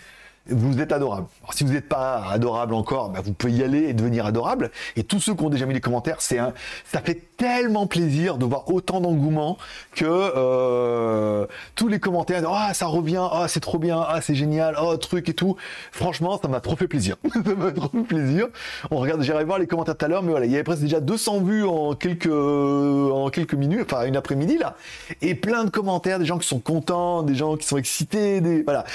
vous 0.48 0.82
êtes 0.82 0.92
adorable. 0.92 1.28
Alors, 1.42 1.54
si 1.54 1.64
vous 1.64 1.74
n'êtes 1.74 1.88
pas 1.88 2.26
adorable 2.28 2.74
encore, 2.74 3.10
bah, 3.10 3.22
vous 3.24 3.34
pouvez 3.34 3.54
y 3.54 3.64
aller 3.64 3.84
et 3.84 3.94
devenir 3.94 4.26
adorable. 4.26 4.72
Et 4.96 5.04
tous 5.04 5.20
ceux 5.20 5.34
qui 5.34 5.44
ont 5.44 5.50
déjà 5.50 5.66
mis 5.66 5.74
des 5.74 5.82
commentaires, 5.82 6.22
c'est 6.22 6.38
un, 6.38 6.54
ça 6.86 7.02
fait 7.02 7.24
tellement 7.44 7.88
plaisir 7.88 8.38
de 8.38 8.46
voir 8.46 8.72
autant 8.72 9.02
d'engouement 9.02 9.58
que 9.96 10.06
euh, 10.08 11.46
tous 11.76 11.90
les 11.90 12.00
commentaires, 12.00 12.42
ah 12.48 12.74
ça 12.74 12.86
revient, 12.86 13.28
ah 13.30 13.48
c'est 13.50 13.60
trop 13.60 13.80
bien, 13.80 14.02
ah 14.08 14.22
c'est 14.22 14.34
génial, 14.34 14.78
oh 14.82 14.96
truc 14.96 15.28
et 15.28 15.34
tout. 15.34 15.58
Franchement, 15.92 16.40
ça 16.42 16.48
m'a 16.48 16.62
trop 16.62 16.78
fait 16.78 16.88
plaisir. 16.88 17.18
ça 17.34 17.54
m'a 17.54 17.74
trop 17.74 17.90
fait 17.90 18.04
plaisir. 18.04 18.48
On 18.92 18.98
regarde, 18.98 19.22
j'irai 19.24 19.44
voir 19.44 19.60
les 19.60 19.68
commentaires 19.68 19.98
tout 19.98 20.06
à 20.06 20.08
l'heure, 20.08 20.24
mais 20.24 20.32
voilà, 20.32 20.46
il 20.46 20.54
y 20.54 20.56
avait 20.56 20.64
presque 20.64 20.84
déjà 20.84 21.02
200 21.02 21.42
vues 21.42 21.66
en 21.66 21.96
quelques 21.96 22.28
en 22.32 23.30
quelques 23.30 23.56
minutes, 23.56 23.92
enfin 23.92 24.06
une 24.06 24.16
après-midi 24.16 24.58
là, 24.58 24.78
et 25.22 25.36
plein 25.36 25.66
de 25.66 25.70
commentaires, 25.70 26.20
des 26.20 26.26
gens 26.26 26.38
qui 26.38 26.48
sont 26.48 26.60
contents, 26.62 27.24
des 27.24 27.36
gens 27.36 27.58
qui 27.58 27.68
sont 27.68 27.78
excités, 27.78 28.40
des 28.40 28.64
voilà, 28.64 28.86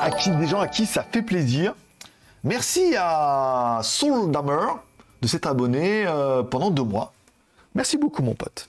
à 0.00 0.10
qui, 0.12 0.30
des 0.30 0.46
gens 0.46 0.60
à 0.60 0.68
qui 0.68 0.86
ça 0.86 1.04
fait 1.12 1.22
plaisir. 1.22 1.74
Merci 2.42 2.94
à 2.98 3.80
Soul 3.82 4.32
de 5.20 5.26
s'être 5.26 5.46
abonné 5.46 6.06
euh, 6.06 6.42
pendant 6.42 6.70
deux 6.70 6.84
mois. 6.84 7.12
Merci 7.74 7.96
beaucoup 7.96 8.22
mon 8.22 8.34
pote. 8.34 8.68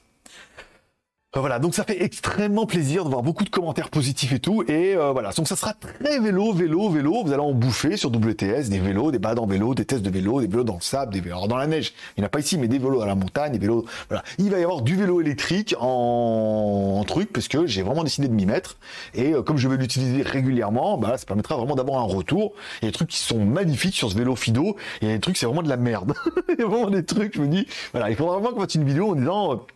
Euh, 1.38 1.42
voilà, 1.42 1.60
donc 1.60 1.76
ça 1.76 1.84
fait 1.84 2.02
extrêmement 2.02 2.66
plaisir 2.66 3.04
de 3.04 3.10
voir 3.10 3.22
beaucoup 3.22 3.44
de 3.44 3.52
commentaires 3.52 3.92
positifs 3.92 4.34
et 4.34 4.40
tout. 4.40 4.64
Et 4.64 4.96
euh, 4.96 5.12
voilà, 5.12 5.30
donc 5.32 5.48
ça 5.48 5.56
sera 5.56 5.76
très 5.76 6.20
vélo, 6.20 6.54
vélo, 6.54 6.90
vélo. 6.90 7.24
Vous 7.24 7.32
allez 7.32 7.44
en 7.44 7.54
bouffer 7.54 7.98
sur 7.98 8.10
WTS, 8.10 8.70
des 8.70 8.80
vélos, 8.80 9.12
des 9.12 9.20
balades 9.20 9.38
en 9.38 9.46
vélo, 9.46 9.76
des 9.76 9.86
tests 9.86 10.02
de 10.02 10.10
vélo, 10.10 10.42
des 10.42 10.48
vélos 10.48 10.64
dans 10.64 10.74
le 10.74 10.82
sable, 10.82 11.14
des 11.14 11.22
vélos 11.22 11.46
dans 11.46 11.58
la 11.58 11.68
neige. 11.68 11.94
Il 12.18 12.22
n'y 12.22 12.24
en 12.24 12.26
a 12.26 12.30
pas 12.30 12.40
ici, 12.40 12.58
mais 12.58 12.68
des 12.68 12.80
vélos 12.80 13.02
à 13.02 13.06
la 13.06 13.14
montagne, 13.14 13.52
des 13.52 13.60
vélos. 13.60 13.86
Voilà, 14.08 14.24
il 14.40 14.50
va 14.50 14.58
y 14.58 14.64
avoir 14.64 14.82
du 14.82 14.96
vélo 14.96 15.22
électrique 15.22 15.76
en, 15.80 17.04
truc 17.08 17.32
parce 17.32 17.48
que 17.48 17.68
j'ai 17.68 17.84
vraiment 17.84 18.04
décidé 18.04 18.28
de 18.28 18.34
m'y 18.34 18.48
mettre. 18.48 18.78
Et 19.14 19.34
euh, 19.34 19.44
comme 19.44 19.58
je 19.58 19.68
vais 19.68 19.78
l'utiliser 19.78 20.24
régulièrement, 20.24 20.98
bah 20.98 21.16
ça 21.20 21.28
permettra 21.28 21.58
vraiment 21.58 21.76
d'avoir 21.76 22.00
un 22.00 22.08
retour. 22.08 22.54
Il 22.82 22.86
y 22.86 22.88
a 22.88 22.92
des 22.92 22.96
trucs 22.96 23.10
qui 23.10 23.20
sont 23.20 23.46
magnifiques 23.46 23.96
sur 23.96 24.10
ce 24.10 24.18
vélo 24.18 24.36
Fido. 24.36 24.78
Et 25.02 25.06
il 25.06 25.08
y 25.10 25.12
a 25.12 25.14
des 25.14 25.22
trucs 25.22 25.38
c'est 25.38 25.46
vraiment 25.46 25.62
de 25.62 25.70
la 25.70 25.78
merde. 25.78 26.16
il 26.50 26.60
y 26.60 26.64
a 26.64 26.68
vraiment 26.68 26.90
des 26.90 27.06
trucs. 27.06 27.36
Je 27.36 27.42
me 27.42 27.48
dis, 27.48 27.68
voilà, 27.92 28.10
il 28.10 28.16
faudra 28.16 28.40
vraiment 28.40 28.52
qu'on 28.52 28.62
fasse 28.62 28.74
une 28.74 28.84
vidéo 28.84 29.12
en 29.12 29.16
disant 29.16 29.68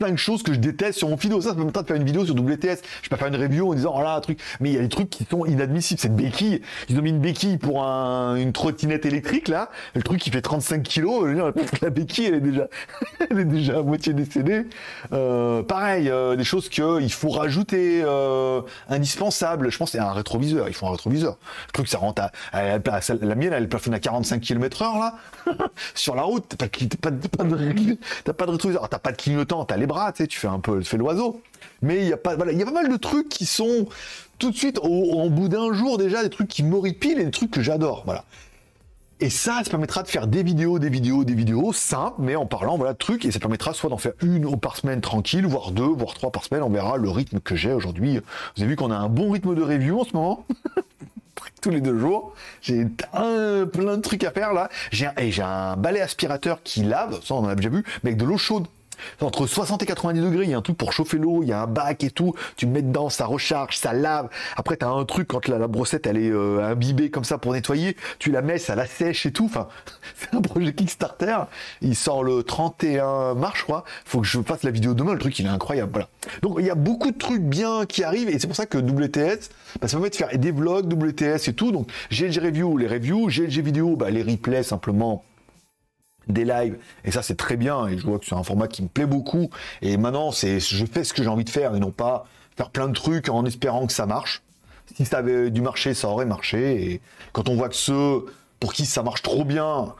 plein 0.00 0.10
de 0.10 0.16
choses 0.16 0.42
que 0.42 0.52
je 0.52 0.58
déteste 0.58 0.98
sur 0.98 1.08
mon 1.08 1.18
Fido. 1.18 1.40
Ça, 1.40 1.50
ça 1.50 1.54
me 1.54 1.70
de 1.70 1.86
faire 1.86 1.96
une 1.96 2.04
vidéo 2.04 2.24
sur 2.24 2.34
WTS. 2.34 2.78
Je 3.02 3.08
pas 3.10 3.16
faire 3.16 3.28
une 3.28 3.36
review 3.36 3.70
en 3.70 3.74
disant, 3.74 3.94
oh 3.94 4.02
là, 4.02 4.14
un 4.14 4.20
truc. 4.20 4.40
Mais 4.58 4.70
il 4.70 4.74
y 4.74 4.78
a 4.78 4.80
des 4.80 4.88
trucs 4.88 5.10
qui 5.10 5.24
sont 5.30 5.44
inadmissibles. 5.44 6.00
Cette 6.00 6.16
béquille, 6.16 6.62
ils 6.88 6.98
ont 6.98 7.02
mis 7.02 7.10
une 7.10 7.20
béquille 7.20 7.58
pour 7.58 7.82
une 7.82 8.52
trottinette 8.52 9.04
électrique, 9.04 9.48
là. 9.48 9.68
Le 9.94 10.02
truc 10.02 10.20
qui 10.20 10.30
fait 10.30 10.40
35 10.40 10.82
kilos. 10.82 11.28
La 11.82 11.90
béquille, 11.90 12.26
elle 12.26 12.34
est 12.36 12.40
déjà, 12.40 12.68
elle 13.30 13.38
est 13.40 13.44
déjà 13.44 13.78
à 13.78 13.82
moitié 13.82 14.14
décédée. 14.14 14.64
Euh, 15.12 15.62
pareil, 15.62 16.08
euh, 16.08 16.34
des 16.34 16.44
choses 16.44 16.70
qu'il 16.70 17.12
faut 17.12 17.28
rajouter, 17.28 18.02
euh, 18.02 18.62
indispensables. 18.88 19.70
Je 19.70 19.76
pense 19.76 19.92
c'est 19.92 19.98
un 19.98 20.12
rétroviseur. 20.12 20.68
Il 20.68 20.74
faut 20.74 20.86
un 20.86 20.92
rétroviseur. 20.92 21.36
Le 21.66 21.72
truc, 21.72 21.88
ça 21.88 21.98
rentre 21.98 22.22
à, 22.52 22.78
la 23.20 23.34
mienne, 23.34 23.52
elle 23.52 23.68
plafonne 23.68 23.94
à 23.94 24.00
45 24.00 24.40
km 24.40 24.80
heure, 24.80 24.98
là. 24.98 25.14
sur 25.94 26.14
la 26.14 26.22
route. 26.22 26.46
T'as 26.56 26.68
pas, 26.68 27.10
pas, 27.10 27.10
de, 27.10 27.28
pas 27.28 27.44
de 27.44 28.50
rétroviseur. 28.50 28.88
T'as 28.88 28.98
pas 28.98 29.12
de 29.12 29.16
clignotant, 29.16 29.66
t'as 29.66 29.76
les 29.76 29.89
bras, 29.90 30.12
tu 30.12 30.38
fais 30.38 30.48
un 30.48 30.60
peu, 30.60 30.80
tu 30.80 30.88
fais 30.88 30.96
l'oiseau. 30.96 31.42
Mais 31.82 31.98
il 31.98 32.08
y 32.08 32.12
a 32.12 32.16
pas, 32.16 32.36
voilà, 32.36 32.52
il 32.52 32.58
y 32.58 32.62
a 32.62 32.64
pas 32.64 32.72
mal 32.72 32.88
de 32.88 32.96
trucs 32.96 33.28
qui 33.28 33.46
sont 33.46 33.88
tout 34.38 34.50
de 34.50 34.56
suite, 34.56 34.78
au, 34.82 35.28
bout 35.28 35.48
d'un 35.48 35.72
jour 35.72 35.98
déjà, 35.98 36.22
des 36.22 36.30
trucs 36.30 36.48
qui 36.48 36.62
m'horripilent 36.62 37.20
et 37.20 37.24
des 37.24 37.30
trucs 37.30 37.50
que 37.50 37.62
j'adore, 37.62 38.02
voilà. 38.06 38.24
Et 39.22 39.28
ça, 39.28 39.60
ça 39.62 39.70
permettra 39.70 40.02
de 40.02 40.08
faire 40.08 40.26
des 40.26 40.42
vidéos, 40.42 40.78
des 40.78 40.88
vidéos, 40.88 41.24
des 41.24 41.34
vidéos 41.34 41.74
simples, 41.74 42.16
mais 42.20 42.36
en 42.36 42.46
parlant, 42.46 42.78
voilà, 42.78 42.94
de 42.94 42.98
trucs, 42.98 43.26
et 43.26 43.30
ça 43.30 43.38
permettra 43.38 43.74
soit 43.74 43.90
d'en 43.90 43.98
faire 43.98 44.14
une 44.22 44.58
par 44.58 44.78
semaine 44.78 45.02
tranquille, 45.02 45.44
voire 45.44 45.72
deux, 45.72 45.82
voire 45.82 46.14
trois 46.14 46.32
par 46.32 46.44
semaine, 46.44 46.62
on 46.62 46.70
verra 46.70 46.96
le 46.96 47.10
rythme 47.10 47.38
que 47.40 47.54
j'ai 47.54 47.74
aujourd'hui. 47.74 48.18
Vous 48.56 48.62
avez 48.62 48.70
vu 48.70 48.76
qu'on 48.76 48.90
a 48.90 48.96
un 48.96 49.10
bon 49.10 49.30
rythme 49.30 49.54
de 49.54 49.62
review 49.62 50.00
en 50.00 50.04
ce 50.04 50.14
moment? 50.14 50.46
Tous 51.60 51.70
les 51.70 51.82
deux 51.82 51.98
jours. 51.98 52.34
J'ai 52.62 52.86
plein 52.86 53.96
de 53.96 54.00
trucs 54.00 54.24
à 54.24 54.30
faire 54.30 54.54
là. 54.54 54.70
J'ai 54.90 55.06
un, 55.06 55.12
et 55.18 55.30
j'ai 55.30 55.42
un 55.42 55.76
balai 55.76 56.00
aspirateur 56.00 56.62
qui 56.62 56.82
lave, 56.82 57.20
ça 57.22 57.34
on 57.34 57.40
en 57.40 57.48
a 57.48 57.54
déjà 57.54 57.68
vu, 57.68 57.84
mais 58.02 58.10
avec 58.10 58.16
de 58.16 58.24
l'eau 58.24 58.38
chaude 58.38 58.66
entre 59.20 59.46
60 59.46 59.82
et 59.82 59.86
90 59.86 60.20
degrés, 60.20 60.44
il 60.44 60.50
y 60.50 60.54
a 60.54 60.58
un 60.58 60.62
truc 60.62 60.76
pour 60.76 60.92
chauffer 60.92 61.18
l'eau, 61.18 61.42
il 61.42 61.48
y 61.48 61.52
a 61.52 61.62
un 61.62 61.66
bac 61.66 62.04
et 62.04 62.10
tout, 62.10 62.34
tu 62.56 62.66
mets 62.66 62.82
dedans, 62.82 63.08
ça 63.10 63.26
recharge, 63.26 63.76
ça 63.76 63.92
lave. 63.92 64.28
Après, 64.56 64.76
tu 64.76 64.84
as 64.84 64.88
un 64.88 65.04
truc 65.04 65.28
quand 65.28 65.48
la, 65.48 65.66
brossette 65.68 66.06
elle 66.06 66.18
est 66.18 66.30
euh, 66.30 66.64
imbibée 66.64 67.10
comme 67.10 67.24
ça 67.24 67.38
pour 67.38 67.52
nettoyer, 67.52 67.96
tu 68.18 68.30
la 68.30 68.42
mets, 68.42 68.58
ça 68.58 68.74
la 68.74 68.86
sèche 68.86 69.26
et 69.26 69.32
tout. 69.32 69.46
Enfin, 69.46 69.68
c'est 70.14 70.34
un 70.34 70.40
projet 70.40 70.72
Kickstarter. 70.72 71.38
Il 71.82 71.96
sort 71.96 72.24
le 72.24 72.42
31 72.42 73.34
mars, 73.34 73.58
je 73.58 73.64
crois. 73.64 73.84
Faut 74.04 74.20
que 74.20 74.26
je 74.26 74.40
fasse 74.40 74.62
la 74.62 74.70
vidéo 74.70 74.94
demain. 74.94 75.12
Le 75.12 75.18
truc, 75.18 75.38
il 75.38 75.46
est 75.46 75.50
incroyable. 75.50 75.90
Voilà. 75.92 76.08
Donc, 76.42 76.56
il 76.58 76.66
y 76.66 76.70
a 76.70 76.74
beaucoup 76.74 77.10
de 77.10 77.18
trucs 77.18 77.42
bien 77.42 77.86
qui 77.86 78.04
arrivent 78.04 78.28
et 78.28 78.38
c'est 78.38 78.46
pour 78.46 78.56
ça 78.56 78.66
que 78.66 78.78
WTS, 78.78 79.50
bah, 79.80 79.88
ça 79.88 79.96
permet 79.96 80.10
de 80.10 80.16
faire 80.16 80.36
des 80.36 80.50
vlogs 80.50 80.92
WTS 80.92 81.48
et 81.48 81.52
tout. 81.54 81.72
Donc, 81.72 81.88
GLG 82.10 82.38
Review, 82.40 82.76
les 82.76 82.86
reviews, 82.86 83.28
GLG 83.28 83.60
Vidéo, 83.60 83.96
bah, 83.96 84.10
les 84.10 84.22
replays 84.22 84.62
simplement 84.62 85.24
des 86.30 86.44
lives. 86.44 86.78
Et 87.04 87.10
ça 87.10 87.22
c'est 87.22 87.36
très 87.36 87.56
bien. 87.56 87.86
Et 87.86 87.98
je 87.98 88.06
vois 88.06 88.18
que 88.18 88.26
c'est 88.26 88.34
un 88.34 88.42
format 88.42 88.68
qui 88.68 88.82
me 88.82 88.88
plaît 88.88 89.06
beaucoup. 89.06 89.50
Et 89.82 89.96
maintenant 89.96 90.32
c'est 90.32 90.60
je 90.60 90.84
fais 90.86 91.04
ce 91.04 91.12
que 91.12 91.22
j'ai 91.22 91.28
envie 91.28 91.44
de 91.44 91.50
faire 91.50 91.74
et 91.74 91.80
non 91.80 91.90
pas 91.90 92.26
faire 92.56 92.70
plein 92.70 92.88
de 92.88 92.94
trucs 92.94 93.28
en 93.28 93.44
espérant 93.44 93.86
que 93.86 93.92
ça 93.92 94.06
marche. 94.06 94.42
Si 94.96 95.04
ça 95.04 95.18
avait 95.18 95.50
dû 95.50 95.60
marcher 95.60 95.94
ça 95.94 96.08
aurait 96.08 96.26
marché. 96.26 96.92
Et 96.92 97.00
quand 97.32 97.48
on 97.48 97.56
voit 97.56 97.68
que 97.68 97.76
ceux 97.76 98.26
pour 98.58 98.72
qui 98.72 98.86
ça 98.86 99.02
marche 99.02 99.22
trop 99.22 99.44
bien 99.44 99.94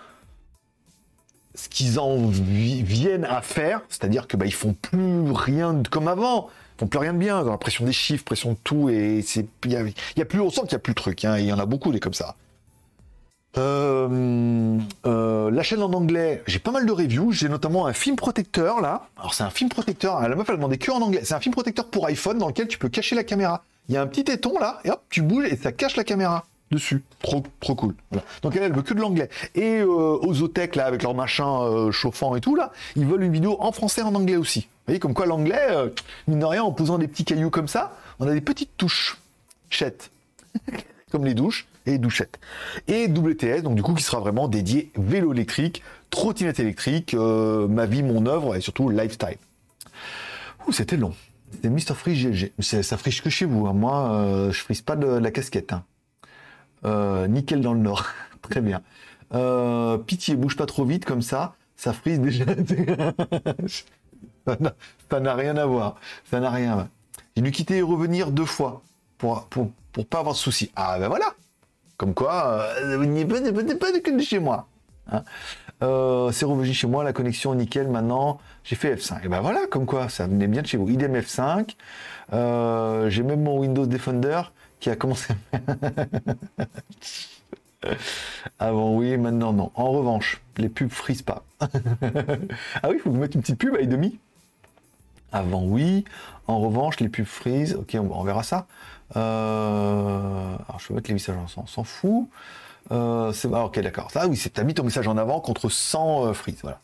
ce 1.55 1.69
qu'ils 1.69 1.99
en 1.99 2.17
viennent 2.29 3.25
à 3.25 3.43
faire 3.43 3.83
c'est-à-dire 3.89 4.29
que 4.29 4.37
bah 4.37 4.47
ils 4.47 4.55
font 4.55 4.75
plus 4.75 5.31
rien 5.33 5.83
comme 5.91 6.09
avant. 6.09 6.49
Ils 6.77 6.81
font 6.81 6.87
plus 6.87 6.99
rien 6.99 7.13
de 7.13 7.19
bien. 7.19 7.45
Dans 7.45 7.51
la 7.51 7.59
pression 7.59 7.85
des 7.85 7.93
chiffres 7.93 8.25
pression 8.25 8.53
de 8.53 8.59
tout. 8.63 8.89
Et 8.89 9.23
c'est 9.23 9.47
il 9.65 9.73
y, 10.17 10.23
a 10.23 10.25
plus 10.25 10.41
on 10.41 10.51
sent 10.51 10.63
qu'il 10.63 10.73
y 10.73 10.77
a 10.77 10.79
plus 10.79 10.95
de 10.95 11.01
trucs 11.01 11.25
hein, 11.25 11.39
il 11.39 11.47
y 11.47 11.53
en 11.53 11.59
a 11.59 11.67
beaucoup 11.67 11.93
des 11.93 12.01
comme 12.01 12.15
ça 12.15 12.37
euh, 13.59 14.79
euh, 15.07 15.51
la 15.51 15.63
chaîne 15.63 15.83
en 15.83 15.93
anglais, 15.93 16.43
j'ai 16.47 16.61
pas 16.61 16.71
mal 16.71 16.87
de 16.87 16.93
reviews. 16.93 17.33
J'ai 17.33 17.49
notamment 17.49 17.87
un 17.87 17.93
film 17.93 18.17
protecteur 18.17 18.81
là. 18.81 19.09
Alors 19.19 19.35
c'est 19.35 19.43
un 19.43 19.51
film 19.51 19.69
protecteur. 19.71 20.21
La 20.21 20.35
meuf 20.37 20.49
elle 20.49 20.57
demandait 20.57 20.79
que 20.79 20.91
en 20.91 21.01
anglais. 21.01 21.23
C'est 21.25 21.35
un 21.35 21.41
film 21.41 21.53
protecteur 21.53 21.87
pour 21.87 22.07
iPhone 22.07 22.39
dans 22.39 22.49
lequel 22.49 22.69
tu 22.69 22.79
peux 22.79 22.89
cacher 22.89 23.17
la 23.17 23.25
caméra. 23.25 23.65
Il 23.89 23.95
y 23.95 23.99
a 23.99 24.03
un 24.03 24.07
petit 24.07 24.25
téton 24.25 24.59
là 24.59 24.81
et 24.85 24.91
hop 24.91 25.03
tu 25.11 25.23
bouges 25.23 25.47
et 25.47 25.57
ça 25.57 25.73
cache 25.73 25.97
la 25.97 26.05
caméra 26.05 26.45
dessus. 26.71 27.03
Trop 27.21 27.43
trop 27.59 27.75
cool. 27.75 27.95
Donc 28.43 28.55
elle 28.55 28.63
elle 28.63 28.73
veut 28.73 28.83
que 28.83 28.95
de 28.95 29.01
l'anglais. 29.01 29.29
Et 29.57 29.81
euh, 29.81 30.19
Ozotech 30.23 30.77
là 30.77 30.87
avec 30.87 31.03
leur 31.03 31.15
machin 31.15 31.91
chauffant 31.91 32.37
et 32.37 32.41
tout 32.41 32.55
là, 32.55 32.71
ils 32.95 33.05
veulent 33.05 33.25
une 33.25 33.33
vidéo 33.33 33.57
en 33.59 33.73
français 33.73 34.03
en 34.03 34.15
anglais 34.15 34.37
aussi. 34.37 34.61
Vous 34.61 34.93
voyez 34.93 35.01
comme 35.01 35.15
quoi 35.15 35.27
l'anglais, 35.27 35.69
mine 36.29 36.39
de 36.39 36.45
rien 36.45 36.63
en 36.63 36.71
posant 36.71 36.99
des 36.99 37.09
petits 37.09 37.25
cailloux 37.25 37.51
comme 37.51 37.69
ça, 37.69 37.97
on 38.21 38.29
a 38.29 38.33
des 38.33 38.41
petites 38.41 38.77
touches. 38.77 39.19
Chette. 39.71 40.11
comme 41.11 41.25
les 41.25 41.35
douches 41.35 41.67
et 41.87 41.99
douchettes. 41.99 42.39
Et 42.89 43.07
WTS, 43.09 43.63
donc 43.63 43.75
du 43.75 43.83
coup, 43.83 43.95
qui 43.95 44.03
sera 44.03 44.21
vraiment 44.21 44.49
dédié 44.49 44.91
vélo 44.97 45.33
électrique, 45.33 45.83
trottinette 46.11 46.61
électrique, 46.61 47.15
euh, 47.15 47.69
ma 47.69 47.87
vie, 47.87 48.03
mon 48.03 48.27
œuvre 48.27 48.57
et 48.57 48.61
surtout 48.61 48.91
lifestyle. 48.91 49.39
Ouh, 50.67 50.73
c'était 50.73 50.97
long. 50.97 51.15
C'était 51.53 51.71
Mr. 51.71 51.95
Freeze. 51.95 52.51
Ça 52.61 52.97
friche 52.97 53.23
que 53.23 53.31
chez 53.31 53.45
vous. 53.45 53.67
Hein. 53.67 53.73
Moi, 53.73 54.11
euh, 54.13 54.53
je 54.53 54.61
frise 54.61 54.83
pas 54.83 54.97
de, 54.97 55.07
la 55.07 55.31
casquette. 55.31 55.73
Hein. 55.73 55.85
Euh, 56.85 57.27
nickel 57.27 57.61
dans 57.61 57.75
le 57.75 57.81
nord. 57.81 58.07
Très 58.43 58.61
bien. 58.61 58.83
pitié, 60.07 60.35
bouge 60.37 60.57
pas 60.57 60.67
trop 60.67 60.85
vite 60.85 61.05
comme 61.05 61.23
ça. 61.23 61.55
Ça 61.77 61.93
frise 61.93 62.21
déjà. 62.21 62.45
ça 65.11 65.21
n'a 65.21 65.35
rien 65.35 65.57
à 65.57 65.67
voir. 65.67 65.97
Ça 66.31 66.41
n'a 66.41 66.51
rien. 66.51 66.89
J'ai 67.37 67.43
dû 67.43 67.51
quitter 67.53 67.79
et 67.79 67.83
revenir 67.83 68.33
deux 68.33 68.45
fois 68.45 68.83
pour, 69.19 69.47
pour, 69.47 69.71
pour 69.93 70.07
pas 70.07 70.19
avoir 70.19 70.35
de 70.35 70.39
soucis. 70.39 70.71
Ah 70.77 70.99
ben 70.99 71.09
voilà. 71.09 71.35
Comme 72.01 72.15
quoi, 72.15 72.65
euh, 72.81 72.97
vous 72.97 73.05
n'y 73.05 73.27
pas 73.27 73.41
de 73.41 74.23
chez 74.23 74.39
moi. 74.39 74.69
Hein. 75.13 75.23
Euh, 75.83 76.33
c'est 76.33 76.47
revenu 76.47 76.73
chez 76.73 76.87
moi, 76.87 77.05
la 77.05 77.13
connexion 77.13 77.55
nickel 77.55 77.89
maintenant. 77.89 78.41
J'ai 78.65 78.75
fait 78.75 78.95
F5. 78.95 79.27
Et 79.27 79.29
ben 79.29 79.43
voilà, 79.43 79.67
comme 79.71 79.85
quoi, 79.85 80.09
ça 80.09 80.27
venait 80.27 80.47
bien 80.47 80.63
de 80.63 80.67
chez 80.67 80.79
vous. 80.79 80.89
Idem 80.89 81.15
F5. 81.15 81.77
Euh, 82.33 83.11
j'ai 83.11 83.23
même 83.23 83.43
mon 83.43 83.59
Windows 83.59 83.85
Defender 83.85 84.41
qui 84.81 84.89
a 84.89 84.97
commencé. 84.97 85.35
Avant 88.59 88.95
oui, 88.97 89.19
maintenant 89.19 89.53
non. 89.53 89.71
En 89.75 89.91
revanche, 89.91 90.41
les 90.57 90.71
pubs 90.71 90.89
frisent 90.89 91.21
pas. 91.21 91.45
ah 91.61 92.89
oui, 92.89 92.95
il 92.95 93.01
faut 93.01 93.11
vous 93.11 93.19
mettre 93.19 93.37
une 93.37 93.43
petite 93.43 93.59
pub 93.59 93.77
à 93.77 93.85
demi? 93.85 94.19
Avant 95.33 95.65
oui. 95.65 96.07
En 96.47 96.61
revanche, 96.61 96.99
les 96.99 97.11
pubs 97.11 97.27
frisent. 97.27 97.75
Ok, 97.75 97.95
on 97.95 98.25
verra 98.25 98.43
ça. 98.43 98.67
Euh, 99.17 100.55
alors, 100.69 100.79
je 100.79 100.89
vais 100.89 100.95
mettre 100.95 101.09
les 101.09 101.15
messages 101.15 101.37
en 101.37 101.63
on 101.63 101.67
s'en 101.67 101.85
fout. 101.85 102.29
Euh, 102.93 103.33
c'est 103.33 103.49
ah, 103.53 103.65
ok, 103.65 103.79
d'accord. 103.81 104.11
Ah 104.15 104.27
oui, 104.29 104.37
c'est 104.37 104.51
t'as 104.51 104.65
mis 104.65 104.75
ton 104.75 104.85
message 104.85 105.09
en 105.09 105.17
avant 105.17 105.41
contre 105.41 105.69
100 105.69 106.27
euh, 106.27 106.33
frites, 106.33 106.63
voilà. 106.63 106.81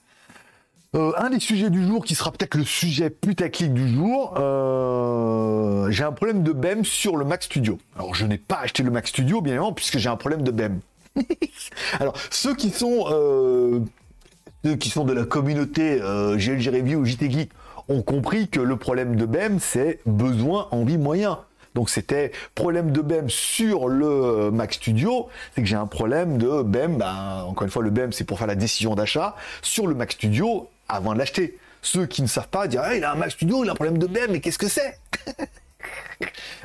un 1.18 1.30
des 1.30 1.40
sujets 1.40 1.70
du 1.70 1.84
jour 1.84 2.04
qui 2.04 2.14
sera 2.14 2.30
peut-être 2.30 2.54
le 2.54 2.64
sujet 2.64 3.10
putaclic 3.10 3.72
du 3.72 3.88
jour. 3.88 4.34
j'ai 5.90 6.04
un 6.04 6.12
problème 6.12 6.42
de 6.42 6.52
BEM 6.52 6.84
sur 6.84 7.16
le 7.16 7.24
Mac 7.24 7.42
Studio. 7.42 7.78
Alors 7.96 8.14
je 8.14 8.26
n'ai 8.26 8.38
pas 8.38 8.60
acheté 8.60 8.82
le 8.82 8.90
Mac 8.90 9.08
Studio 9.08 9.40
bien 9.40 9.54
évidemment 9.54 9.72
puisque 9.72 9.98
j'ai 9.98 10.08
un 10.08 10.16
problème 10.16 10.42
de 10.42 10.50
BEM. 10.50 10.80
Alors 12.00 12.14
ceux 12.30 12.54
qui 12.54 12.70
sont 12.70 13.84
qui 14.80 14.90
sont 14.90 15.04
de 15.04 15.12
la 15.12 15.24
communauté 15.24 15.98
GLG 15.98 16.68
Review 16.68 17.00
ou 17.00 17.04
JT 17.04 17.30
Geek 17.30 17.50
ont 17.88 18.02
compris 18.02 18.48
que 18.48 18.60
le 18.60 18.76
problème 18.76 19.16
de 19.16 19.26
BEM 19.26 19.58
c'est 19.60 20.00
besoin, 20.06 20.68
envie, 20.70 20.98
moyen. 20.98 21.38
Donc 21.76 21.90
c'était 21.90 22.32
problème 22.54 22.90
de 22.90 23.02
BEM 23.02 23.28
sur 23.28 23.86
le 23.86 24.50
Mac 24.50 24.72
Studio, 24.72 25.28
c'est 25.54 25.60
que 25.60 25.68
j'ai 25.68 25.76
un 25.76 25.86
problème 25.86 26.38
de 26.38 26.62
BEM, 26.62 26.96
ben, 26.96 27.44
encore 27.46 27.64
une 27.64 27.70
fois 27.70 27.82
le 27.82 27.90
BEM 27.90 28.12
c'est 28.12 28.24
pour 28.24 28.38
faire 28.38 28.46
la 28.46 28.54
décision 28.54 28.94
d'achat, 28.94 29.36
sur 29.60 29.86
le 29.86 29.94
Mac 29.94 30.12
Studio 30.12 30.70
avant 30.88 31.12
de 31.12 31.18
l'acheter. 31.18 31.58
Ceux 31.82 32.06
qui 32.06 32.22
ne 32.22 32.28
savent 32.28 32.48
pas 32.48 32.66
dire 32.66 32.82
il 32.94 33.04
a 33.04 33.12
un 33.12 33.14
Mac 33.14 33.30
Studio, 33.30 33.62
il 33.62 33.68
a 33.68 33.72
un 33.72 33.74
problème 33.74 33.98
de 33.98 34.06
BEM, 34.06 34.32
mais 34.32 34.40
qu'est-ce 34.40 34.58
que 34.58 34.68
c'est? 34.68 34.98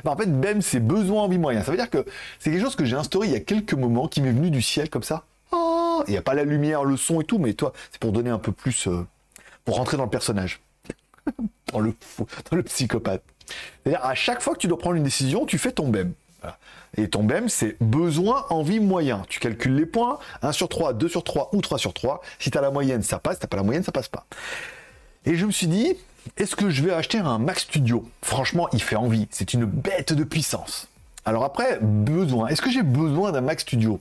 Ben, 0.02 0.12
En 0.12 0.16
fait 0.16 0.40
BEM 0.40 0.62
c'est 0.62 0.80
besoin 0.80 1.24
envie 1.24 1.36
moyen. 1.36 1.62
Ça 1.62 1.72
veut 1.72 1.76
dire 1.76 1.90
que 1.90 2.06
c'est 2.38 2.50
quelque 2.50 2.62
chose 2.62 2.74
que 2.74 2.86
j'ai 2.86 2.96
instauré 2.96 3.26
il 3.26 3.34
y 3.34 3.36
a 3.36 3.40
quelques 3.40 3.74
moments 3.74 4.08
qui 4.08 4.22
m'est 4.22 4.32
venu 4.32 4.50
du 4.50 4.62
ciel 4.62 4.88
comme 4.88 5.02
ça. 5.02 5.26
Oh, 5.52 6.02
il 6.08 6.12
n'y 6.12 6.16
a 6.16 6.22
pas 6.22 6.32
la 6.32 6.44
lumière, 6.44 6.84
le 6.84 6.96
son 6.96 7.20
et 7.20 7.24
tout, 7.24 7.36
mais 7.36 7.52
toi 7.52 7.74
c'est 7.90 8.00
pour 8.00 8.12
donner 8.12 8.30
un 8.30 8.38
peu 8.38 8.50
plus, 8.50 8.88
euh, 8.88 9.06
pour 9.66 9.76
rentrer 9.76 9.98
dans 9.98 10.04
le 10.04 10.10
personnage, 10.10 10.62
dans 11.72 11.80
le 11.80 12.62
psychopathe. 12.62 13.22
C'est-à-dire, 13.84 14.04
à 14.04 14.14
chaque 14.14 14.40
fois 14.40 14.54
que 14.54 14.58
tu 14.58 14.68
dois 14.68 14.78
prendre 14.78 14.96
une 14.96 15.02
décision, 15.02 15.46
tu 15.46 15.58
fais 15.58 15.72
ton 15.72 15.88
BEM. 15.88 16.12
Et 16.96 17.08
ton 17.08 17.22
BEM, 17.22 17.48
c'est 17.48 17.76
besoin, 17.80 18.44
envie, 18.50 18.78
moyen. 18.78 19.24
Tu 19.28 19.40
calcules 19.40 19.74
les 19.74 19.86
points, 19.86 20.18
1 20.42 20.52
sur 20.52 20.68
3, 20.68 20.92
2 20.92 21.08
sur 21.08 21.24
3 21.24 21.50
ou 21.52 21.60
3 21.60 21.78
sur 21.78 21.94
3. 21.94 22.20
Si 22.38 22.50
tu 22.50 22.58
as 22.58 22.60
la 22.60 22.70
moyenne, 22.70 23.02
ça 23.02 23.18
passe. 23.18 23.36
Si 23.36 23.40
tu 23.40 23.46
pas 23.46 23.56
la 23.56 23.62
moyenne, 23.62 23.82
ça 23.82 23.92
passe 23.92 24.08
pas. 24.08 24.26
Et 25.24 25.36
je 25.36 25.46
me 25.46 25.52
suis 25.52 25.68
dit, 25.68 25.96
est-ce 26.36 26.54
que 26.54 26.68
je 26.68 26.82
vais 26.82 26.92
acheter 26.92 27.18
un 27.18 27.38
Mac 27.38 27.60
Studio? 27.60 28.06
Franchement, 28.22 28.68
il 28.72 28.82
fait 28.82 28.96
envie. 28.96 29.26
C'est 29.30 29.54
une 29.54 29.64
bête 29.64 30.12
de 30.12 30.24
puissance. 30.24 30.88
Alors 31.24 31.44
après, 31.44 31.78
besoin. 31.80 32.48
Est-ce 32.48 32.60
que 32.60 32.70
j'ai 32.70 32.82
besoin 32.82 33.32
d'un 33.32 33.40
Mac 33.40 33.60
Studio? 33.60 34.00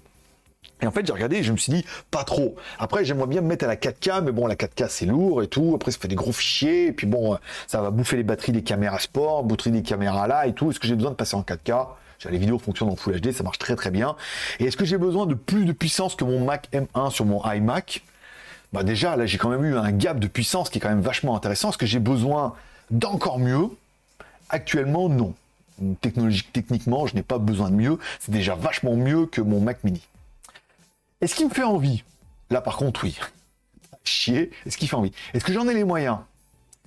Et 0.81 0.87
en 0.87 0.91
fait, 0.91 1.05
j'ai 1.05 1.13
regardé 1.13 1.37
et 1.37 1.43
je 1.43 1.51
me 1.51 1.57
suis 1.57 1.71
dit, 1.71 1.85
pas 2.09 2.23
trop. 2.23 2.55
Après, 2.79 3.05
j'aimerais 3.05 3.27
bien 3.27 3.41
me 3.41 3.47
mettre 3.47 3.65
à 3.65 3.67
la 3.67 3.75
4K, 3.75 4.23
mais 4.23 4.31
bon, 4.31 4.47
la 4.47 4.55
4K, 4.55 4.87
c'est 4.89 5.05
lourd 5.05 5.43
et 5.43 5.47
tout. 5.47 5.73
Après, 5.75 5.91
ça 5.91 5.99
fait 5.99 6.07
des 6.07 6.15
gros 6.15 6.31
fichiers. 6.31 6.87
Et 6.87 6.91
puis 6.91 7.07
bon, 7.07 7.37
ça 7.67 7.81
va 7.81 7.91
bouffer 7.91 8.17
les 8.17 8.23
batteries 8.23 8.51
des 8.51 8.63
caméras 8.63 8.99
sport, 8.99 9.43
batteries 9.43 9.71
des 9.71 9.83
caméras 9.83 10.27
là 10.27 10.47
et 10.47 10.53
tout. 10.53 10.71
Est-ce 10.71 10.79
que 10.79 10.87
j'ai 10.87 10.95
besoin 10.95 11.11
de 11.11 11.15
passer 11.15 11.35
en 11.35 11.41
4K 11.41 11.87
Les 12.29 12.37
vidéos 12.39 12.57
fonctionnent 12.57 12.89
en 12.89 12.95
Full 12.95 13.19
HD, 13.19 13.31
ça 13.31 13.43
marche 13.43 13.59
très 13.59 13.75
très 13.75 13.91
bien. 13.91 14.15
Et 14.59 14.65
est-ce 14.65 14.77
que 14.77 14.85
j'ai 14.85 14.97
besoin 14.97 15.27
de 15.27 15.35
plus 15.35 15.65
de 15.65 15.71
puissance 15.71 16.15
que 16.15 16.23
mon 16.23 16.43
Mac 16.43 16.67
M1 16.73 17.11
sur 17.11 17.25
mon 17.25 17.43
iMac? 17.45 18.01
Bah 18.73 18.83
déjà, 18.83 19.15
là, 19.17 19.25
j'ai 19.25 19.37
quand 19.37 19.49
même 19.49 19.65
eu 19.65 19.75
un 19.75 19.91
gap 19.91 20.19
de 20.19 20.27
puissance 20.27 20.69
qui 20.69 20.79
est 20.79 20.81
quand 20.81 20.89
même 20.89 21.01
vachement 21.01 21.35
intéressant. 21.35 21.69
Est-ce 21.69 21.77
que 21.77 21.85
j'ai 21.85 21.99
besoin 21.99 22.55
d'encore 22.89 23.37
mieux? 23.37 23.67
Actuellement, 24.49 25.09
non. 25.09 25.33
Techniquement, 26.01 27.05
je 27.05 27.15
n'ai 27.15 27.23
pas 27.23 27.37
besoin 27.37 27.69
de 27.69 27.75
mieux. 27.75 27.99
C'est 28.19 28.31
déjà 28.31 28.55
vachement 28.55 28.95
mieux 28.95 29.25
que 29.25 29.41
mon 29.41 29.59
Mac 29.59 29.83
Mini. 29.83 30.01
Est-ce 31.21 31.35
qu'il 31.35 31.47
me 31.47 31.53
fait 31.53 31.63
envie? 31.63 32.03
Là, 32.49 32.61
par 32.61 32.77
contre, 32.77 33.03
oui. 33.03 33.17
Chier. 34.03 34.51
Est-ce 34.65 34.77
qu'il 34.77 34.89
fait 34.89 34.95
envie? 34.95 35.11
Est-ce 35.33 35.45
que 35.45 35.53
j'en 35.53 35.67
ai 35.67 35.73
les 35.73 35.83
moyens? 35.83 36.17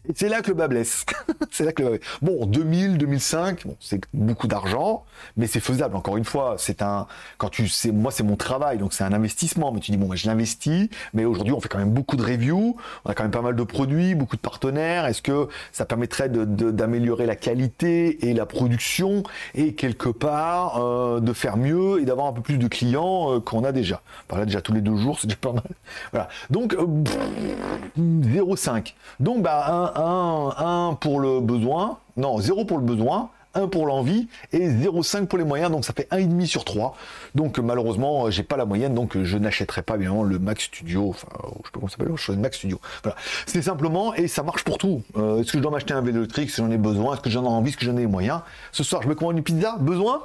Et 0.09 0.13
c'est 0.15 0.29
là 0.29 0.43
que 0.43 0.49
le 0.49 0.55
bas 0.55 0.69
blesse. 0.69 1.07
c'est 1.51 1.65
là 1.65 1.73
que 1.73 1.83
le... 1.83 2.01
Bon, 2.21 2.47
2000, 2.47 2.99
2005, 2.99 3.67
bon, 3.67 3.77
c'est 3.81 4.01
beaucoup 4.13 4.47
d'argent, 4.47 5.05
mais 5.37 5.47
c'est 5.47 5.61
faisable. 5.61 5.97
Encore 5.97 6.17
une 6.17 6.25
fois, 6.25 6.57
c'est 6.59 6.83
un, 6.83 7.07
quand 7.39 7.49
tu 7.49 7.69
sais, 7.69 7.91
moi, 7.91 8.11
c'est 8.11 8.23
mon 8.23 8.37
travail, 8.37 8.79
donc 8.79 8.93
c'est 8.93 9.05
un 9.05 9.13
investissement. 9.13 9.73
Mais 9.73 9.81
tu 9.81 9.93
dis, 9.93 9.97
bon, 9.97 10.15
je 10.15 10.27
l'investis, 10.27 10.89
mais 11.15 11.25
aujourd'hui, 11.25 11.55
on 11.55 11.61
fait 11.61 11.69
quand 11.69 11.79
même 11.79 11.93
beaucoup 11.93 12.17
de 12.17 12.23
reviews, 12.23 12.77
on 13.05 13.11
a 13.11 13.15
quand 13.15 13.25
même 13.25 13.31
pas 13.31 13.43
mal 13.43 13.57
de 13.57 13.63
produits, 13.63 14.15
beaucoup 14.15 14.37
de 14.37 14.41
partenaires. 14.41 15.07
Est-ce 15.07 15.23
que 15.23 15.49
ça 15.73 15.85
permettrait 15.85 16.29
d'améliorer 16.29 17.27
la 17.27 17.37
qualité 17.37 18.29
et 18.29 18.35
la 18.35 18.47
production 18.47 19.23
et 19.55 19.75
quelque 19.75 20.09
part 20.09 20.83
euh, 20.83 21.21
de 21.21 21.33
faire 21.33 21.57
mieux 21.57 22.01
et 22.01 22.05
d'avoir 22.05 22.27
un 22.27 22.33
peu 22.33 22.43
plus 22.43 22.59
de 22.59 22.69
clients 22.69 23.33
euh, 23.33 23.41
qu'on 23.41 23.65
a 23.65 23.73
déjà? 23.73 24.03
Par 24.29 24.39
là, 24.39 24.45
déjà 24.45 24.61
tous 24.61 24.73
les 24.73 24.81
deux 24.81 24.97
jours, 24.97 25.19
c'est 25.21 25.29
déjà 25.29 25.39
pas 25.41 25.53
mal. 25.53 25.65
Voilà. 26.13 26.29
Donc, 26.51 26.75
0,5. 26.75 28.69
Euh, 28.69 28.83
donc, 29.21 29.43
bah, 29.43 29.93
un, 29.94 29.94
1, 29.95 30.95
pour 31.01 31.21
le 31.21 31.41
besoin, 31.41 31.99
non, 32.17 32.39
0 32.39 32.65
pour 32.65 32.79
le 32.79 32.85
besoin, 32.85 33.31
1 33.55 33.69
pour 33.69 33.87
l'envie 33.87 34.29
et 34.53 34.69
0,5 34.69 35.27
pour 35.27 35.39
les 35.39 35.45
moyens, 35.45 35.71
donc 35.71 35.85
ça 35.85 35.93
fait 35.93 36.09
1,5 36.11 36.47
sur 36.47 36.65
3. 36.65 36.97
Donc 37.35 37.59
malheureusement, 37.59 38.31
j'ai 38.31 38.43
pas 38.43 38.57
la 38.57 38.65
moyenne, 38.65 38.95
donc 38.95 39.17
je 39.23 39.39
n'achèterai 39.39 39.83
pas 39.83 39.97
bien 39.97 40.23
le 40.23 40.39
Mac 40.39 40.61
Studio, 40.61 41.11
enfin, 41.11 41.29
je 41.33 41.47
sais 41.47 41.63
pas 41.63 41.71
comment 41.73 41.89
ça 41.89 41.97
s'appelle, 41.97 42.17
je 42.17 42.33
Mac 42.33 42.55
Studio. 42.55 42.81
Voilà. 43.03 43.17
C'est 43.47 43.63
simplement, 43.63 44.15
et 44.15 44.29
ça 44.29 44.43
marche 44.43 44.65
pour 44.65 44.79
tout. 44.79 45.03
Euh, 45.17 45.41
est-ce 45.41 45.53
que 45.53 45.59
je 45.59 45.63
dois 45.63 45.71
m'acheter 45.71 45.95
un 45.95 46.01
vélo 46.03 46.19
électrique? 46.19 46.51
Si 46.51 46.57
j'en 46.57 46.71
ai 46.71 46.79
besoin? 46.79 47.15
Est-ce 47.15 47.23
que 47.23 47.31
j'en 47.31 47.45
ai 47.45 47.49
envie? 47.49 47.71
Est-ce 47.71 47.77
que 47.77 47.85
j'en 47.85 47.97
ai 47.97 48.01
les 48.01 48.07
moyens? 48.07 48.41
Ce 48.73 48.83
soir, 48.83 49.03
je 49.03 49.09
me 49.09 49.15
commande 49.15 49.37
une 49.37 49.45
pizza? 49.45 49.77
Besoin? 49.79 50.23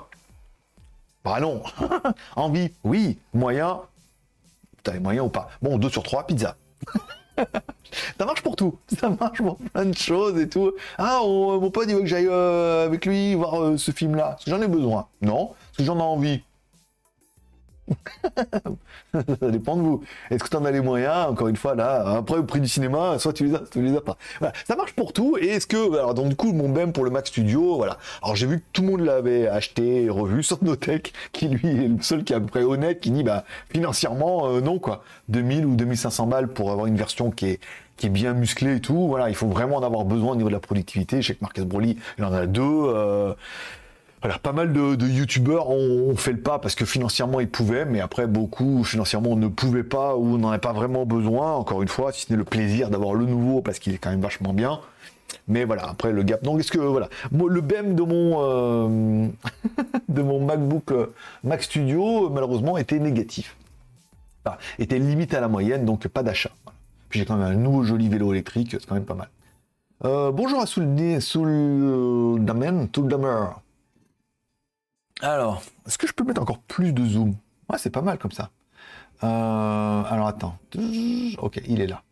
Bah 1.23 1.39
non. 1.39 1.61
envie? 2.35 2.71
Oui. 2.83 3.19
Moyen? 3.33 3.81
T'as 4.83 4.93
les 4.93 4.99
moyens 4.99 5.27
ou 5.27 5.29
pas? 5.29 5.49
Bon, 5.61 5.77
2 5.77 5.89
sur 5.89 6.03
3, 6.03 6.25
pizza. 6.25 6.55
ça 8.19 8.25
marche 8.25 8.41
pour 8.41 8.55
tout. 8.55 8.77
Ça 8.99 9.09
marche 9.09 9.37
pour 9.39 9.57
plein 9.57 9.85
de 9.85 9.95
choses 9.95 10.39
et 10.39 10.49
tout. 10.49 10.73
Ah, 10.97 11.19
mon 11.23 11.69
pote, 11.71 11.85
il 11.87 11.95
veut 11.95 12.01
que 12.01 12.07
j'aille 12.07 12.27
euh, 12.27 12.85
avec 12.85 13.05
lui 13.05 13.35
voir 13.35 13.61
euh, 13.61 13.77
ce 13.77 13.91
film-là. 13.91 14.29
Parce 14.31 14.45
que 14.45 14.51
j'en 14.51 14.61
ai 14.61 14.67
besoin? 14.67 15.07
Non, 15.21 15.47
parce 15.47 15.77
que 15.77 15.83
j'en 15.83 15.97
ai 15.97 16.01
envie? 16.01 16.41
Ça 19.13 19.51
dépend 19.51 19.75
de 19.75 19.81
vous. 19.81 20.03
Est-ce 20.29 20.43
que 20.43 20.49
tu 20.49 20.55
en 20.55 20.65
as 20.65 20.71
les 20.71 20.81
moyens 20.81 21.27
Encore 21.29 21.47
une 21.47 21.55
fois, 21.55 21.75
là, 21.75 22.17
après, 22.17 22.37
au 22.37 22.43
prix 22.43 22.59
du 22.59 22.67
cinéma, 22.67 23.17
soit 23.19 23.33
tu 23.33 23.45
les 23.45 23.55
as, 23.55 23.59
soit 23.59 23.67
tu 23.71 23.81
les 23.81 23.95
as 23.95 24.01
pas. 24.01 24.17
Ça 24.65 24.75
marche 24.75 24.93
pour 24.93 25.13
tout. 25.13 25.37
Et 25.39 25.47
est-ce 25.47 25.67
que, 25.67 25.93
alors, 25.95 26.13
donc, 26.13 26.29
du 26.29 26.35
coup, 26.35 26.51
mon 26.53 26.69
BEM 26.69 26.93
pour 26.93 27.05
le 27.05 27.11
Mac 27.11 27.27
Studio, 27.27 27.75
voilà. 27.75 27.97
Alors, 28.21 28.35
j'ai 28.35 28.47
vu 28.47 28.59
que 28.59 28.65
tout 28.73 28.81
le 28.81 28.87
monde 28.87 29.01
l'avait 29.01 29.47
acheté 29.47 30.03
et 30.03 30.09
revu, 30.09 30.43
sauf 30.43 30.61
Notech, 30.61 31.13
qui 31.31 31.47
lui 31.47 31.67
est 31.67 31.87
le 31.87 32.01
seul 32.01 32.23
qui 32.23 32.33
est 32.33 32.35
à 32.35 32.39
peu 32.39 32.47
près 32.47 32.63
honnête, 32.63 32.99
qui 32.99 33.11
dit, 33.11 33.23
bah, 33.23 33.43
financièrement, 33.71 34.47
euh, 34.47 34.61
non, 34.61 34.79
quoi. 34.79 35.03
2000 35.29 35.65
ou 35.65 35.75
2500 35.75 36.27
balles 36.27 36.47
pour 36.47 36.71
avoir 36.71 36.87
une 36.87 36.95
version 36.95 37.31
qui 37.31 37.47
est, 37.47 37.59
qui 37.97 38.07
est 38.07 38.09
bien 38.09 38.33
musclée 38.33 38.77
et 38.77 38.79
tout. 38.79 39.07
Voilà, 39.07 39.29
il 39.29 39.35
faut 39.35 39.47
vraiment 39.47 39.77
en 39.77 39.83
avoir 39.83 40.05
besoin 40.05 40.33
au 40.33 40.35
niveau 40.35 40.49
de 40.49 40.53
la 40.53 40.59
productivité. 40.59 41.21
Je 41.21 41.27
sais 41.27 41.35
que 41.35 41.41
Marcus 41.41 41.65
Broly, 41.65 41.97
il 42.17 42.23
en 42.23 42.33
a 42.33 42.45
deux. 42.45 42.63
Euh, 42.63 43.33
pas 44.21 44.51
mal 44.51 44.73
de, 44.73 45.07
youtubeurs 45.07 45.69
ont, 45.69 46.15
fait 46.15 46.33
le 46.33 46.41
pas 46.41 46.59
parce 46.59 46.75
que 46.75 46.85
financièrement 46.85 47.39
ils 47.39 47.49
pouvaient, 47.49 47.85
mais 47.85 48.01
après 48.01 48.27
beaucoup 48.27 48.83
financièrement 48.83 49.35
ne 49.35 49.47
pouvaient 49.47 49.83
pas 49.83 50.15
ou 50.15 50.37
n'en 50.37 50.49
avaient 50.49 50.59
pas 50.59 50.73
vraiment 50.73 51.05
besoin. 51.05 51.53
Encore 51.53 51.81
une 51.81 51.87
fois, 51.87 52.11
si 52.11 52.25
ce 52.25 52.33
n'est 52.33 52.37
le 52.37 52.43
plaisir 52.43 52.89
d'avoir 52.89 53.13
le 53.13 53.25
nouveau 53.25 53.61
parce 53.61 53.79
qu'il 53.79 53.93
est 53.93 53.97
quand 53.97 54.09
même 54.09 54.21
vachement 54.21 54.53
bien. 54.53 54.79
Mais 55.47 55.63
voilà, 55.63 55.87
après 55.87 56.11
le 56.11 56.23
gap. 56.23 56.43
Donc 56.43 56.59
est-ce 56.59 56.71
que 56.71 56.79
voilà, 56.79 57.07
le 57.31 57.61
BEM 57.61 57.95
de 57.95 58.03
mon 58.03 58.41
euh, 58.41 59.27
de 60.09 60.21
mon 60.21 60.43
MacBook 60.43 60.91
euh, 60.91 61.13
Mac 61.43 61.63
Studio 61.63 62.29
malheureusement 62.29 62.77
était 62.77 62.99
négatif, 62.99 63.55
était 64.79 64.99
limite 64.99 65.33
à 65.33 65.39
la 65.39 65.47
moyenne, 65.47 65.85
donc 65.85 66.07
pas 66.07 66.23
d'achat. 66.23 66.51
Puis 67.09 67.19
j'ai 67.19 67.25
quand 67.25 67.37
même 67.37 67.47
un 67.47 67.55
nouveau 67.55 67.83
joli 67.83 68.09
vélo 68.09 68.33
électrique, 68.33 68.69
c'est 68.71 68.85
quand 68.85 68.95
même 68.95 69.05
pas 69.05 69.15
mal. 69.15 69.29
Euh, 70.05 70.31
bonjour 70.31 70.61
à 70.61 70.65
Soul, 70.65 70.87
Soul 71.19 72.43
Damen, 72.43 72.87
Soul 72.93 73.07
Damer. 73.07 73.61
Alors, 75.21 75.61
est-ce 75.85 75.97
que 75.97 76.07
je 76.07 76.13
peux 76.13 76.23
mettre 76.23 76.41
encore 76.41 76.59
plus 76.59 76.93
de 76.93 77.05
zoom? 77.05 77.35
Ouais, 77.69 77.77
c'est 77.77 77.89
pas 77.89 78.01
mal 78.01 78.17
comme 78.17 78.31
ça. 78.31 78.49
Euh, 79.23 80.03
alors 80.03 80.27
attends. 80.27 80.57
Ok, 81.39 81.61
il 81.67 81.81
est 81.81 81.87
là. 81.87 82.03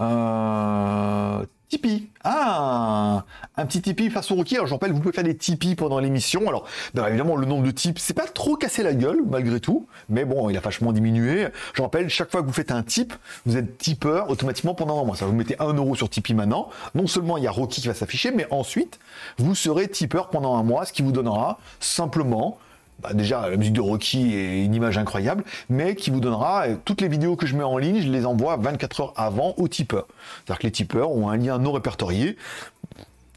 Euh, 0.00 1.44
Tipeee. 1.70 2.08
Ah, 2.24 3.24
un 3.56 3.64
petit 3.64 3.80
Tipeee 3.80 4.10
façon 4.10 4.34
Rocky. 4.34 4.56
Alors, 4.56 4.66
je 4.66 4.74
rappelle, 4.74 4.90
vous 4.90 4.98
pouvez 4.98 5.14
faire 5.14 5.22
des 5.22 5.36
Tipeee 5.36 5.76
pendant 5.76 6.00
l'émission. 6.00 6.48
Alors, 6.48 6.66
ben, 6.94 7.06
évidemment, 7.06 7.36
le 7.36 7.46
nombre 7.46 7.64
de 7.64 7.70
types, 7.70 8.00
c'est 8.00 8.12
pas 8.12 8.26
trop 8.26 8.56
cassé 8.56 8.82
la 8.82 8.92
gueule, 8.92 9.20
malgré 9.24 9.60
tout. 9.60 9.86
Mais 10.08 10.24
bon, 10.24 10.50
il 10.50 10.56
a 10.56 10.60
vachement 10.60 10.92
diminué. 10.92 11.46
Je 11.74 11.82
rappelle, 11.82 12.08
chaque 12.08 12.32
fois 12.32 12.42
que 12.42 12.48
vous 12.48 12.52
faites 12.52 12.72
un 12.72 12.82
type, 12.82 13.14
vous 13.46 13.56
êtes 13.56 13.78
tipeur 13.78 14.30
automatiquement 14.30 14.74
pendant 14.74 15.00
un 15.00 15.04
mois. 15.04 15.14
Ça, 15.14 15.26
vous 15.26 15.32
mettez 15.32 15.54
un 15.60 15.72
euro 15.72 15.94
sur 15.94 16.10
Tipeee 16.10 16.34
maintenant. 16.34 16.70
Non 16.96 17.06
seulement 17.06 17.38
il 17.38 17.44
y 17.44 17.46
a 17.46 17.52
Rocky 17.52 17.80
qui 17.80 17.86
va 17.86 17.94
s'afficher, 17.94 18.32
mais 18.32 18.48
ensuite, 18.50 18.98
vous 19.38 19.54
serez 19.54 19.86
tipeur 19.86 20.28
pendant 20.30 20.56
un 20.56 20.64
mois, 20.64 20.86
ce 20.86 20.92
qui 20.92 21.02
vous 21.02 21.12
donnera 21.12 21.60
simplement 21.78 22.58
bah, 23.02 23.12
déjà 23.14 23.48
la 23.48 23.56
musique 23.56 23.72
de 23.72 23.80
Rocky 23.80 24.34
est 24.34 24.64
une 24.64 24.74
image 24.74 24.98
incroyable, 24.98 25.44
mais 25.68 25.94
qui 25.94 26.10
vous 26.10 26.20
donnera 26.20 26.66
euh, 26.66 26.76
toutes 26.84 27.00
les 27.00 27.08
vidéos 27.08 27.36
que 27.36 27.46
je 27.46 27.56
mets 27.56 27.64
en 27.64 27.78
ligne, 27.78 28.00
je 28.00 28.08
les 28.08 28.26
envoie 28.26 28.56
24 28.56 29.00
heures 29.00 29.12
avant 29.16 29.54
aux 29.56 29.68
tipeurs. 29.68 30.06
C'est-à-dire 30.44 30.58
que 30.58 30.66
les 30.66 30.72
tipeurs 30.72 31.10
ont 31.10 31.28
un 31.28 31.36
lien 31.36 31.58
non 31.58 31.72
répertorié, 31.72 32.36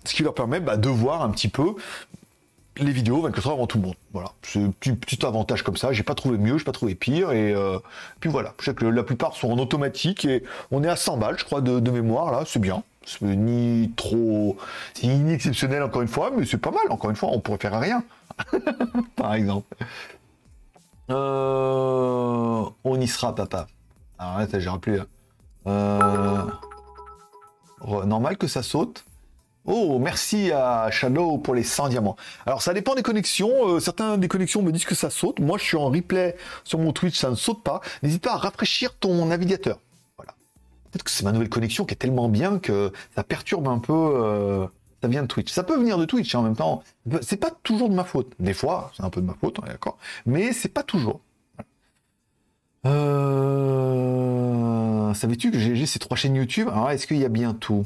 ce 0.06 0.13
qui 0.13 0.23
leur 0.23 0.34
permet 0.34 0.60
bah, 0.60 0.78
de 0.78 0.89
voir 0.89 1.21
un 1.21 1.30
petit 1.30 1.47
peu 1.47 1.76
les 2.78 2.91
vidéos 2.91 3.21
24 3.21 3.47
heures 3.47 3.54
avant 3.54 3.67
tout 3.67 3.78
le 3.78 3.86
monde. 3.86 3.95
Voilà, 4.13 4.32
c'est 4.41 4.60
un 4.60 4.71
petit, 4.71 5.26
avantage 5.26 5.63
comme 5.63 5.78
ça. 5.78 5.93
J'ai 5.93 6.04
pas 6.04 6.15
trouvé 6.15 6.38
mieux, 6.38 6.58
j'ai 6.58 6.63
pas 6.63 6.71
trouvé 6.71 6.95
pire, 6.95 7.32
et 7.32 7.54
euh, 7.54 7.78
puis 8.19 8.30
voilà. 8.30 8.54
Je 8.60 8.65
sais 8.65 8.73
que 8.73 8.86
la 8.86 9.04
plupart 9.04 9.36
sont 9.36 9.52
en 9.52 9.60
automatique 9.60 10.26
et 10.26 10.43
on 10.71 10.84
est 10.84 10.89
à 10.89 10.95
100 10.95 11.17
balles, 11.17 11.38
je 11.38 11.45
crois, 11.45 11.62
de, 11.62 11.80
de 11.80 11.91
mémoire 11.91 12.32
là, 12.32 12.43
c'est 12.45 12.60
bien. 12.60 12.84
Ni 13.21 13.91
trop, 13.95 14.57
ni 15.03 15.33
exceptionnel 15.33 15.83
encore 15.83 16.01
une 16.01 16.07
fois, 16.07 16.31
mais 16.35 16.45
c'est 16.45 16.57
pas 16.57 16.71
mal. 16.71 16.83
Encore 16.89 17.09
une 17.09 17.15
fois, 17.15 17.29
on 17.31 17.39
pourrait 17.39 17.57
faire 17.57 17.79
rien. 17.79 18.03
Par 19.15 19.33
exemple. 19.33 19.75
Euh, 21.09 22.63
on 22.83 22.99
y 22.99 23.07
sera, 23.07 23.35
papa. 23.35 23.67
Alors 24.17 24.39
là, 24.39 24.47
j'ai 24.59 24.69
rappelé. 24.69 24.99
Euh, 25.67 26.45
normal 28.05 28.37
que 28.37 28.47
ça 28.47 28.63
saute. 28.63 29.05
Oh, 29.65 29.97
merci 29.97 30.51
à 30.51 30.91
Shadow 30.91 31.37
pour 31.37 31.55
les 31.55 31.63
100 31.63 31.89
diamants. 31.89 32.17
Alors, 32.45 32.61
ça 32.61 32.73
dépend 32.73 32.95
des 32.95 33.03
connexions. 33.03 33.75
Euh, 33.75 33.79
certains 33.79 34.17
des 34.17 34.27
connexions 34.27 34.61
me 34.61 34.71
disent 34.73 34.83
que 34.85 34.95
ça 34.95 35.09
saute. 35.09 35.39
Moi, 35.39 35.57
je 35.57 35.63
suis 35.63 35.77
en 35.77 35.85
replay 35.85 36.35
sur 36.65 36.79
mon 36.79 36.91
Twitch, 36.91 37.17
ça 37.17 37.29
ne 37.29 37.35
saute 37.35 37.63
pas. 37.63 37.79
N'hésite 38.01 38.23
pas 38.23 38.33
à 38.33 38.37
rafraîchir 38.37 38.93
ton 38.97 39.25
navigateur. 39.25 39.79
Peut-être 40.93 41.03
que 41.03 41.10
c'est 41.10 41.23
ma 41.23 41.32
nouvelle 41.32 41.49
connexion 41.49 41.86
qui 41.86 41.95
est 41.95 41.97
tellement 41.97 42.29
bien 42.29 42.60
que 42.60 42.93
ça 43.15 43.23
perturbe 43.23 43.67
un 43.67 43.79
peu 43.79 44.69
ça 45.01 45.10
vient 45.10 45.23
de 45.23 45.27
Twitch. 45.27 45.51
Ça 45.51 45.63
peut 45.63 45.77
venir 45.77 45.97
de 45.97 46.06
Twitch 46.06 46.34
hein, 46.34 46.39
en 46.39 46.43
même 46.43 46.56
temps. 46.56 46.82
C'est 47.21 47.36
pas 47.36 47.51
toujours 47.63 47.89
de 47.89 47.93
ma 47.93 48.06
faute. 48.06 48.32
Des 48.39 48.53
fois, 48.53 48.89
c'est 48.95 49.03
un 49.03 49.10
peu 49.10 49.19
de 49.19 49.25
ma 49.25 49.34
faute, 49.34 49.60
d'accord. 49.65 49.97
Mais 50.25 50.53
c'est 50.53 50.69
pas 50.69 50.84
toujours. 50.84 51.19
Euh... 52.86 53.93
Savais-tu 55.13 55.51
que 55.51 55.58
GLG 55.58 55.86
c'est 55.88 55.99
trois 55.99 56.15
chaînes 56.15 56.36
YouTube? 56.36 56.69
Alors 56.69 56.89
est-ce 56.89 57.06
qu'il 57.06 57.17
y 57.17 57.25
a 57.25 57.29
bien 57.29 57.53
tout? 57.53 57.86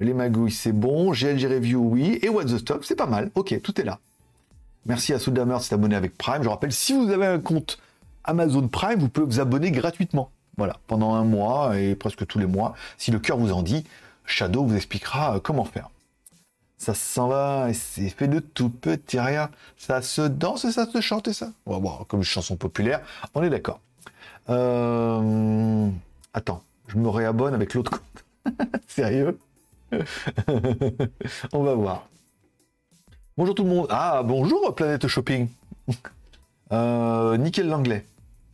Les 0.00 0.12
magouilles 0.12 0.50
c'est 0.50 0.72
bon, 0.72 1.12
GLG 1.12 1.46
Review 1.46 1.80
oui, 1.80 2.18
et 2.20 2.28
What 2.28 2.46
the 2.46 2.58
Stop 2.58 2.84
c'est 2.84 2.96
pas 2.96 3.06
mal. 3.06 3.30
Ok, 3.36 3.54
tout 3.62 3.80
est 3.80 3.84
là. 3.84 4.00
Merci 4.86 5.12
à 5.12 5.20
Souldamer 5.20 5.58
de 5.58 5.74
abonné 5.74 5.94
avec 5.94 6.18
Prime. 6.18 6.42
Je 6.42 6.48
rappelle, 6.48 6.72
si 6.72 6.94
vous 6.94 7.10
avez 7.10 7.26
un 7.26 7.38
compte 7.38 7.78
Amazon 8.24 8.66
Prime, 8.66 8.98
vous 8.98 9.08
pouvez 9.08 9.26
vous 9.26 9.38
abonner 9.38 9.70
gratuitement. 9.70 10.32
Voilà, 10.56 10.78
pendant 10.86 11.14
un 11.14 11.24
mois 11.24 11.78
et 11.78 11.94
presque 11.94 12.26
tous 12.26 12.38
les 12.38 12.46
mois. 12.46 12.74
Si 12.96 13.10
le 13.10 13.18
cœur 13.18 13.36
vous 13.36 13.52
en 13.52 13.62
dit, 13.62 13.84
Shadow 14.24 14.64
vous 14.64 14.74
expliquera 14.74 15.36
euh, 15.36 15.40
comment 15.40 15.64
faire. 15.64 15.90
Ça 16.78 16.94
s'en 16.94 17.28
va 17.28 17.70
et 17.70 17.74
c'est 17.74 18.08
fait 18.10 18.28
de 18.28 18.38
tout 18.38 18.68
petit 18.68 19.18
rien. 19.18 19.50
Ça 19.76 20.02
se 20.02 20.22
danse 20.22 20.64
et 20.64 20.72
ça 20.72 20.86
se 20.86 21.00
chante 21.00 21.28
et 21.28 21.32
ça. 21.32 21.50
Bon, 21.66 21.78
bon 21.78 22.04
comme 22.08 22.22
chanson 22.22 22.56
populaire, 22.56 23.00
on 23.34 23.42
est 23.42 23.50
d'accord. 23.50 23.80
Euh... 24.48 25.88
Attends, 26.34 26.62
je 26.88 26.98
me 26.98 27.08
réabonne 27.08 27.54
avec 27.54 27.74
l'autre 27.74 27.92
compte. 27.92 28.54
Sérieux? 28.86 29.38
On 31.52 31.62
va 31.62 31.74
voir. 31.74 32.08
Bonjour 33.36 33.54
tout 33.54 33.64
le 33.64 33.70
monde. 33.70 33.86
Ah, 33.90 34.22
bonjour 34.24 34.74
Planète 34.74 35.06
Shopping. 35.06 35.48
euh, 36.72 37.36
nickel 37.36 37.68
l'anglais. 37.68 38.04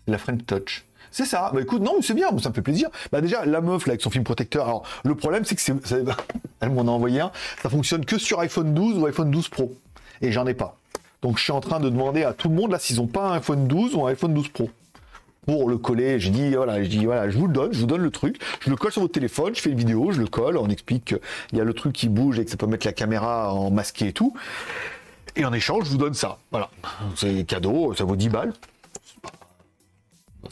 La 0.07 0.19
French 0.19 0.45
Touch. 0.47 0.85
C'est 1.13 1.27
ça. 1.27 1.51
Bah 1.55 1.61
écoute, 1.61 1.83
non, 1.83 1.97
c'est 2.01 2.15
bien, 2.15 2.27
ça 2.39 2.49
me 2.49 2.55
fait 2.55 2.63
plaisir. 2.63 2.89
Bah 3.13 3.21
déjà, 3.21 3.45
la 3.45 3.61
meuf 3.61 3.87
là 3.87 3.93
avec 3.93 4.01
son 4.01 4.11
film 4.11 4.25
protecteur. 4.25 4.65
Alors 4.65 4.83
le 5.05 5.15
problème, 5.15 5.45
c'est 5.45 5.55
que 5.55 5.61
c'est, 5.61 5.75
elle 6.61 6.71
m'en 6.71 6.83
a 6.83 6.91
envoyé 6.91 7.21
un. 7.21 7.31
Ça 7.63 7.69
fonctionne 7.69 8.05
que 8.05 8.19
sur 8.19 8.41
iPhone 8.41 8.75
12 8.75 8.99
ou 8.99 9.07
iPhone 9.07 9.31
12 9.31 9.49
Pro. 9.49 9.75
Et 10.23 10.33
j'en 10.33 10.47
ai 10.47 10.55
pas. 10.55 10.79
Donc 11.21 11.39
je 11.39 11.43
suis 11.43 11.53
en 11.53 11.61
train 11.61 11.81
de 11.81 11.89
demander 11.89 12.25
à 12.25 12.33
tout 12.33 12.49
le 12.49 12.55
monde 12.55 12.73
là 12.73 12.79
s'ils 12.79 13.01
ont 13.01 13.07
pas 13.07 13.29
un 13.29 13.37
iPhone 13.37 13.69
12 13.69 13.95
ou 13.95 14.07
un 14.07 14.11
iPhone 14.11 14.35
12 14.35 14.49
Pro 14.49 14.71
pour 15.47 15.69
le 15.69 15.77
coller. 15.77 16.19
J'ai 16.19 16.31
dit 16.31 16.55
voilà, 16.55 16.83
je 16.83 16.89
dis 16.89 17.05
voilà, 17.05 17.29
je 17.29 17.37
vous 17.37 17.47
le 17.47 17.53
donne, 17.53 17.73
je 17.73 17.81
vous 17.81 17.87
donne 17.87 18.03
le 18.03 18.11
truc, 18.11 18.41
je 18.61 18.71
le 18.71 18.77
colle 18.77 18.93
sur 18.93 19.03
votre 19.03 19.13
téléphone, 19.13 19.55
je 19.55 19.61
fais 19.61 19.71
une 19.71 19.79
vidéo, 19.79 20.13
je 20.13 20.21
le 20.21 20.27
colle, 20.27 20.57
on 20.57 20.69
explique 20.69 21.05
qu'il 21.05 21.59
y 21.59 21.61
a 21.61 21.65
le 21.65 21.75
truc 21.75 21.93
qui 21.93 22.09
bouge 22.09 22.39
et 22.39 22.45
que 22.45 22.51
ça 22.51 22.57
peut 22.57 22.67
mettre 22.67 22.87
la 22.87 22.93
caméra 22.93 23.53
en 23.53 23.71
masqué 23.71 24.09
et 24.09 24.13
tout. 24.13 24.35
Et 25.37 25.45
en 25.45 25.53
échange, 25.53 25.85
je 25.85 25.91
vous 25.91 25.99
donne 25.99 26.15
ça. 26.15 26.39
Voilà, 26.51 26.71
c'est 27.17 27.45
cadeau, 27.45 27.95
ça 27.95 28.05
vaut 28.05 28.17
10 28.17 28.29
balles 28.29 28.53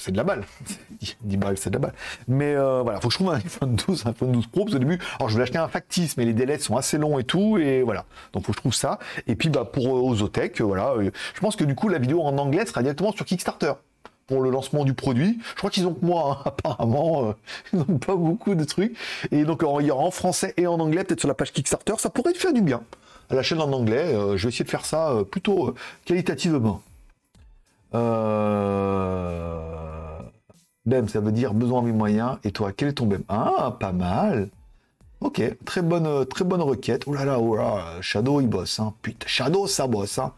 c'est 0.00 0.12
de 0.12 0.16
la 0.16 0.24
balle. 0.24 0.44
10 1.22 1.36
balles, 1.36 1.58
c'est 1.58 1.70
de 1.70 1.74
la 1.74 1.80
balle. 1.80 1.94
Mais 2.26 2.54
euh, 2.54 2.80
voilà, 2.82 3.00
faut 3.00 3.08
que 3.08 3.12
je 3.12 3.18
trouve 3.18 3.30
un 3.30 3.36
iPhone 3.36 3.76
12, 3.76 4.06
un 4.06 4.10
iPhone 4.10 4.32
12 4.32 4.46
Pro, 4.46 4.62
au 4.62 4.78
début, 4.78 4.98
alors 5.18 5.28
je 5.28 5.34
voulais 5.34 5.42
acheter 5.42 5.58
un 5.58 5.68
factice, 5.68 6.16
mais 6.16 6.24
les 6.24 6.32
délais 6.32 6.58
sont 6.58 6.76
assez 6.76 6.96
longs 6.96 7.18
et 7.18 7.24
tout, 7.24 7.58
et 7.58 7.82
voilà. 7.82 8.06
Donc 8.32 8.44
faut 8.44 8.52
que 8.52 8.56
je 8.56 8.62
trouve 8.62 8.74
ça. 8.74 8.98
Et 9.26 9.36
puis 9.36 9.50
bah 9.50 9.66
pour 9.70 9.86
euh, 9.86 10.00
Ozotech, 10.00 10.60
euh, 10.60 10.64
voilà, 10.64 10.94
je 11.00 11.40
pense 11.40 11.54
que 11.54 11.64
du 11.64 11.74
coup 11.74 11.88
la 11.88 11.98
vidéo 11.98 12.22
en 12.22 12.36
anglais 12.38 12.64
sera 12.64 12.82
directement 12.82 13.12
sur 13.12 13.26
Kickstarter 13.26 13.72
pour 14.26 14.40
le 14.40 14.50
lancement 14.50 14.84
du 14.84 14.94
produit. 14.94 15.38
Je 15.50 15.56
crois 15.56 15.70
qu'ils 15.70 15.86
ont 15.86 15.92
que 15.92 16.04
moi, 16.04 16.38
hein, 16.38 16.42
apparemment, 16.46 17.34
ils 17.72 17.80
n'ont 17.80 17.98
pas 17.98 18.16
beaucoup 18.16 18.54
de 18.54 18.64
trucs. 18.64 18.96
Et 19.30 19.44
donc 19.44 19.62
il 19.80 19.86
y 19.86 19.90
aura 19.90 20.04
en 20.04 20.10
français 20.10 20.54
et 20.56 20.66
en 20.66 20.80
anglais, 20.80 21.04
peut-être 21.04 21.20
sur 21.20 21.28
la 21.28 21.34
page 21.34 21.52
Kickstarter, 21.52 21.94
ça 21.98 22.08
pourrait 22.08 22.32
te 22.32 22.38
faire 22.38 22.54
du 22.54 22.62
bien. 22.62 22.80
À 23.28 23.34
la 23.34 23.42
chaîne 23.42 23.60
en 23.60 23.70
anglais, 23.72 24.14
je 24.36 24.42
vais 24.42 24.48
essayer 24.48 24.64
de 24.64 24.70
faire 24.70 24.86
ça 24.86 25.14
plutôt 25.30 25.74
qualitativement. 26.04 26.82
Euh... 27.94 29.79
BEM, 30.86 31.08
ça 31.08 31.20
veut 31.20 31.32
dire 31.32 31.54
besoin 31.54 31.82
de 31.82 31.92
moyens. 31.92 32.38
Et 32.44 32.52
toi, 32.52 32.72
quel 32.72 32.88
est 32.88 32.92
ton 32.94 33.06
BEM? 33.06 33.22
Ah, 33.28 33.76
pas 33.78 33.92
mal. 33.92 34.48
Ok, 35.20 35.42
très 35.66 35.82
bonne, 35.82 36.24
très 36.26 36.44
bonne 36.44 36.62
requête. 36.62 37.04
Oh 37.06 37.12
là 37.14 37.24
là, 37.24 37.38
oh 37.38 37.54
là, 37.56 38.00
Shadow, 38.00 38.40
il 38.40 38.48
bosse. 38.48 38.80
Hein. 38.80 38.94
Putain, 39.02 39.26
Shadow, 39.26 39.66
ça 39.66 39.86
bosse. 39.86 40.18
Hein. 40.18 40.32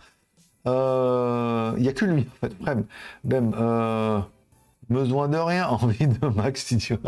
Euh, 0.66 1.72
il 1.76 1.82
n'y 1.82 1.88
a 1.88 1.92
que 1.92 2.04
lui, 2.04 2.26
en 2.42 2.46
fait. 2.46 2.84
BEM, 3.24 3.54
euh, 3.56 4.20
besoin 4.90 5.28
de 5.28 5.36
rien, 5.36 5.68
envie 5.68 6.06
de 6.06 6.26
Max 6.26 6.62
Studio. 6.62 6.98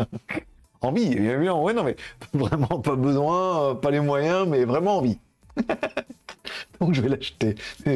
envie, 0.81 1.15
bien, 1.15 1.53
ouais, 1.53 1.73
non, 1.73 1.83
mais 1.83 1.95
vraiment 2.33 2.79
pas 2.79 2.95
besoin, 2.95 3.71
euh, 3.71 3.73
pas 3.73 3.91
les 3.91 3.99
moyens, 3.99 4.47
mais 4.47 4.65
vraiment 4.65 4.97
envie. 4.97 5.19
Donc 6.79 6.93
je 6.93 7.01
vais 7.01 7.09
l'acheter. 7.09 7.55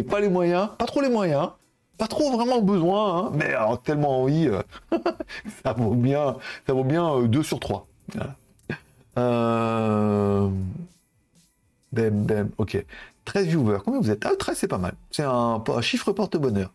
Pas 0.09 0.19
les 0.19 0.29
moyens, 0.29 0.69
pas 0.77 0.85
trop 0.85 1.01
les 1.01 1.09
moyens, 1.09 1.49
pas 1.99 2.07
trop 2.07 2.31
vraiment 2.31 2.61
besoin, 2.61 3.25
hein, 3.25 3.31
mais 3.33 3.53
alors, 3.53 3.81
tellement 3.81 4.23
envie, 4.23 4.47
euh, 4.47 4.61
ça 5.63 5.73
vaut 5.73 5.93
bien, 5.93 6.37
ça 6.65 6.73
vaut 6.73 6.85
bien 6.85 7.21
2 7.21 7.39
euh, 7.39 7.43
sur 7.43 7.59
3. 7.59 7.85
Euh... 9.17 10.49
Bem, 11.91 12.49
ok. 12.57 12.85
13 13.25 13.47
viewers, 13.47 13.79
combien 13.83 13.99
vous 13.99 14.09
êtes? 14.09 14.25
Ah, 14.25 14.31
13 14.39 14.57
c'est 14.57 14.67
pas 14.67 14.77
mal. 14.77 14.93
C'est 15.11 15.23
un, 15.23 15.61
chiffre 15.81 16.13
porte-bonheur. 16.13 16.71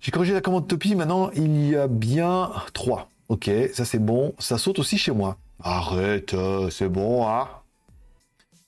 J'ai 0.00 0.10
corrigé 0.10 0.32
la 0.32 0.40
commande 0.40 0.66
Topi, 0.66 0.96
maintenant 0.96 1.30
il 1.34 1.68
y 1.68 1.76
a 1.76 1.86
bien 1.86 2.50
3. 2.72 3.08
Ok, 3.28 3.50
ça 3.74 3.84
c'est 3.84 3.98
bon. 3.98 4.34
Ça 4.38 4.56
saute 4.56 4.78
aussi 4.78 4.96
chez 4.96 5.12
moi. 5.12 5.36
Arrête, 5.62 6.32
euh, 6.32 6.70
c'est 6.70 6.88
bon, 6.88 7.28
hein 7.28 7.48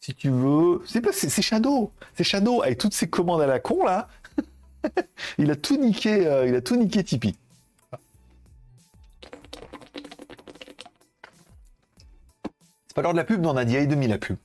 Si 0.00 0.14
tu 0.14 0.28
veux. 0.28 0.82
C'est 0.86 1.00
pas, 1.00 1.12
c'est 1.12 1.42
Shadow. 1.42 1.90
C'est 2.16 2.24
Shadow 2.24 2.62
avec 2.62 2.78
toutes 2.78 2.94
ces 2.94 3.08
commandes 3.08 3.40
à 3.40 3.46
la 3.46 3.60
con 3.60 3.84
là. 3.84 4.08
il 5.38 5.50
a 5.50 5.56
tout 5.56 5.76
niqué, 5.76 6.26
euh, 6.26 6.46
il 6.46 6.54
a 6.54 6.60
tout 6.60 6.76
niqué 6.76 7.02
Tipeee. 7.04 7.36
C'est 12.86 12.94
pas 12.94 13.02
l'heure 13.02 13.12
de 13.12 13.18
la 13.18 13.24
pub, 13.24 13.40
non, 13.40 13.50
on 13.50 13.56
a 13.56 13.64
dit 13.64 13.76
et 13.76 13.86
demi 13.86 14.06
la 14.06 14.18
pub. 14.18 14.36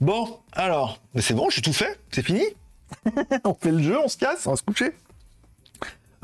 Bon, 0.00 0.40
alors, 0.52 1.00
mais 1.14 1.22
c'est 1.22 1.34
bon, 1.34 1.48
j'ai 1.48 1.62
tout 1.62 1.72
fait, 1.72 1.98
c'est 2.10 2.22
fini. 2.22 2.42
on 3.44 3.54
fait 3.54 3.70
le 3.70 3.82
jeu, 3.82 3.98
on 3.98 4.08
se 4.08 4.16
casse, 4.16 4.46
on 4.46 4.50
va 4.50 4.56
se 4.56 4.62
coucher. 4.62 4.92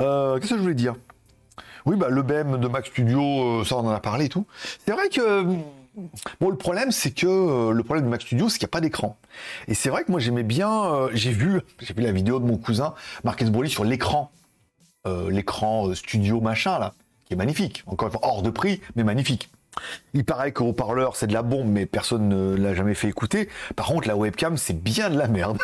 Euh, 0.00 0.38
qu'est-ce 0.38 0.50
que 0.50 0.56
je 0.56 0.62
voulais 0.62 0.74
dire? 0.74 0.96
Oui, 1.86 1.96
bah 1.96 2.08
le 2.10 2.22
BEM 2.22 2.58
de 2.58 2.68
Mac 2.68 2.86
Studio, 2.86 3.20
euh, 3.60 3.64
ça 3.64 3.76
on 3.76 3.86
en 3.86 3.90
a 3.90 4.00
parlé 4.00 4.26
et 4.26 4.28
tout. 4.28 4.46
C'est 4.84 4.92
vrai 4.92 5.08
que 5.08 5.46
Bon, 6.40 6.50
le 6.50 6.56
problème, 6.56 6.90
c'est 6.90 7.10
que 7.10 7.26
euh, 7.26 7.72
le 7.72 7.82
problème 7.82 8.04
de 8.04 8.10
Mac 8.10 8.22
Studio, 8.22 8.48
c'est 8.48 8.58
qu'il 8.58 8.66
n'y 8.66 8.70
a 8.70 8.72
pas 8.72 8.80
d'écran. 8.80 9.16
Et 9.68 9.74
c'est 9.74 9.90
vrai 9.90 10.04
que 10.04 10.10
moi, 10.10 10.20
j'aimais 10.20 10.42
bien. 10.42 10.70
Euh, 10.70 11.10
j'ai 11.12 11.32
vu, 11.32 11.60
j'ai 11.80 11.94
vu 11.94 12.02
la 12.02 12.12
vidéo 12.12 12.40
de 12.40 12.44
mon 12.44 12.56
cousin 12.56 12.94
Marcus 13.24 13.50
Broly 13.50 13.70
sur 13.70 13.84
l'écran, 13.84 14.30
euh, 15.06 15.30
l'écran 15.30 15.94
studio 15.94 16.40
machin 16.40 16.78
là, 16.78 16.94
qui 17.26 17.34
est 17.34 17.36
magnifique. 17.36 17.82
Encore 17.86 18.08
une 18.08 18.12
fois, 18.12 18.20
hors 18.24 18.42
de 18.42 18.50
prix, 18.50 18.80
mais 18.96 19.04
magnifique. 19.04 19.50
Il 20.14 20.24
paraît 20.24 20.52
qu'au 20.52 20.72
parleur 20.72 21.16
c'est 21.16 21.28
de 21.28 21.32
la 21.32 21.42
bombe, 21.42 21.68
mais 21.68 21.86
personne 21.86 22.28
ne 22.28 22.56
l'a 22.56 22.74
jamais 22.74 22.94
fait 22.94 23.08
écouter. 23.08 23.48
Par 23.76 23.86
contre, 23.86 24.08
la 24.08 24.16
webcam, 24.16 24.56
c'est 24.56 24.82
bien 24.82 25.10
de 25.10 25.18
la 25.18 25.28
merde. 25.28 25.58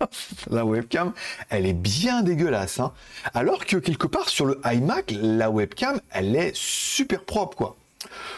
la 0.50 0.64
webcam, 0.64 1.12
elle 1.50 1.66
est 1.66 1.72
bien 1.72 2.22
dégueulasse. 2.22 2.80
Hein. 2.80 2.92
Alors 3.32 3.64
que 3.64 3.76
quelque 3.76 4.06
part, 4.06 4.28
sur 4.28 4.46
le 4.46 4.60
iMac, 4.64 5.14
la 5.16 5.50
webcam, 5.50 6.00
elle 6.10 6.34
est 6.34 6.54
super 6.54 7.24
propre, 7.24 7.56
quoi. 7.56 7.76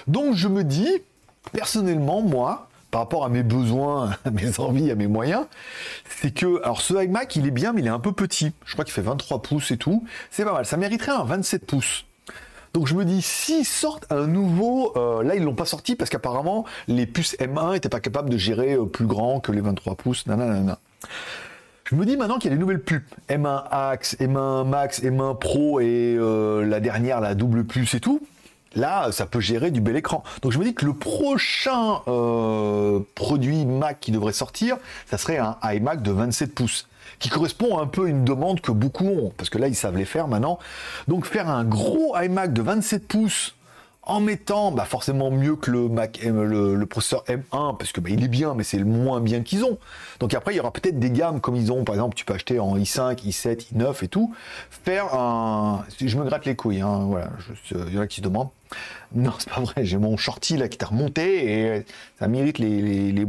Donc 0.06 0.34
je 0.34 0.48
me 0.48 0.64
dis, 0.64 1.02
personnellement, 1.52 2.22
moi, 2.22 2.68
par 2.90 3.00
rapport 3.02 3.24
à 3.24 3.28
mes 3.28 3.42
besoins, 3.42 4.16
à 4.24 4.30
mes 4.30 4.58
envies, 4.60 4.90
à 4.90 4.94
mes 4.94 5.06
moyens, 5.06 5.46
c'est 6.08 6.32
que, 6.32 6.62
alors 6.62 6.80
ce 6.80 6.94
iMac, 6.94 7.36
il 7.36 7.46
est 7.46 7.50
bien, 7.50 7.72
mais 7.72 7.80
il 7.80 7.86
est 7.86 7.90
un 7.90 8.00
peu 8.00 8.12
petit. 8.12 8.52
Je 8.64 8.72
crois 8.72 8.84
qu'il 8.84 8.94
fait 8.94 9.02
23 9.02 9.42
pouces 9.42 9.70
et 9.70 9.76
tout. 9.76 10.04
C'est 10.30 10.44
pas 10.44 10.52
mal. 10.52 10.66
Ça 10.66 10.76
mériterait 10.76 11.12
un 11.12 11.24
27 11.24 11.66
pouces. 11.66 12.04
Donc 12.76 12.86
je 12.86 12.94
me 12.94 13.06
dis, 13.06 13.22
s'ils 13.22 13.64
sortent 13.64 14.04
un 14.12 14.26
nouveau, 14.26 14.92
euh, 14.96 15.22
là 15.22 15.34
ils 15.34 15.42
l'ont 15.42 15.54
pas 15.54 15.64
sorti 15.64 15.96
parce 15.96 16.10
qu'apparemment 16.10 16.66
les 16.88 17.06
puces 17.06 17.34
M1 17.38 17.72
n'étaient 17.72 17.88
pas 17.88 18.00
capables 18.00 18.28
de 18.28 18.36
gérer 18.36 18.74
euh, 18.74 18.84
plus 18.84 19.06
grand 19.06 19.40
que 19.40 19.50
les 19.50 19.62
23 19.62 19.94
pouces. 19.94 20.26
Je 21.84 21.94
me 21.94 22.04
dis 22.04 22.18
maintenant 22.18 22.38
qu'il 22.38 22.50
y 22.50 22.52
a 22.52 22.56
des 22.56 22.60
nouvelles 22.60 22.82
pubs, 22.82 23.00
M1 23.30 23.64
Axe, 23.70 24.16
M1 24.20 24.68
Max, 24.68 25.02
M1 25.02 25.38
Pro 25.38 25.80
et 25.80 26.16
euh, 26.18 26.66
la 26.66 26.80
dernière, 26.80 27.22
la 27.22 27.34
double 27.34 27.64
plus 27.64 27.94
et 27.94 28.00
tout. 28.00 28.20
Là, 28.76 29.10
ça 29.10 29.26
peut 29.26 29.40
gérer 29.40 29.70
du 29.70 29.80
bel 29.80 29.96
écran. 29.96 30.22
Donc 30.42 30.52
je 30.52 30.58
me 30.58 30.64
dis 30.64 30.74
que 30.74 30.84
le 30.84 30.92
prochain 30.92 32.02
euh, 32.08 33.00
produit 33.14 33.64
Mac 33.64 33.98
qui 34.00 34.12
devrait 34.12 34.34
sortir, 34.34 34.76
ça 35.06 35.18
serait 35.18 35.38
un 35.38 35.56
iMac 35.64 36.02
de 36.02 36.12
27 36.12 36.54
pouces 36.54 36.86
qui 37.18 37.30
correspond 37.30 37.78
un 37.78 37.86
peu 37.86 38.06
à 38.06 38.08
une 38.08 38.24
demande 38.24 38.60
que 38.60 38.72
beaucoup 38.72 39.06
ont, 39.06 39.32
parce 39.36 39.48
que 39.48 39.58
là, 39.58 39.68
ils 39.68 39.74
savent 39.74 39.96
les 39.96 40.04
faire 40.04 40.28
maintenant. 40.28 40.58
Donc 41.08 41.24
faire 41.24 41.48
un 41.48 41.64
gros 41.64 42.14
iMac 42.16 42.52
de 42.52 42.62
27 42.62 43.08
pouces 43.08 43.54
en 44.06 44.20
mettant 44.20 44.70
bah, 44.70 44.84
forcément 44.84 45.30
mieux 45.30 45.56
que 45.56 45.70
le 45.70 45.88
Mac 45.88 46.20
le, 46.22 46.84
processeur 46.84 47.24
M1 47.24 47.76
parce 47.76 47.92
que 47.92 48.00
bah, 48.00 48.10
il 48.10 48.24
est 48.24 48.28
bien 48.28 48.54
mais 48.54 48.62
c'est 48.62 48.78
le 48.78 48.84
moins 48.84 49.20
bien 49.20 49.42
qu'ils 49.42 49.64
ont. 49.64 49.78
Donc 50.20 50.32
après 50.34 50.54
il 50.54 50.56
y 50.56 50.60
aura 50.60 50.72
peut-être 50.72 50.98
des 50.98 51.10
gammes 51.10 51.40
comme 51.40 51.56
ils 51.56 51.72
ont 51.72 51.84
par 51.84 51.96
exemple 51.96 52.14
tu 52.14 52.24
peux 52.24 52.34
acheter 52.34 52.58
en 52.58 52.76
i5, 52.76 53.26
i7, 53.26 53.74
i9 53.74 54.04
et 54.04 54.08
tout. 54.08 54.32
Faire 54.70 55.14
un 55.14 55.84
je 56.00 56.16
me 56.16 56.24
gratte 56.24 56.46
les 56.46 56.56
couilles 56.56 56.80
hein, 56.80 57.06
voilà, 57.08 57.30
il 57.72 57.94
y 57.94 57.98
en 57.98 58.02
a 58.02 58.06
qui 58.06 58.16
se 58.16 58.22
demandent. 58.22 58.50
Non, 59.14 59.32
c'est 59.38 59.50
pas 59.50 59.60
vrai, 59.60 59.84
j'ai 59.84 59.98
mon 59.98 60.16
shorty 60.16 60.56
là 60.56 60.68
qui 60.68 60.78
t'a 60.78 60.86
remonté 60.86 61.76
et 61.76 61.84
ça 62.18 62.28
mérite 62.28 62.58
les 62.58 62.80
les, 62.80 63.12
les 63.12 63.24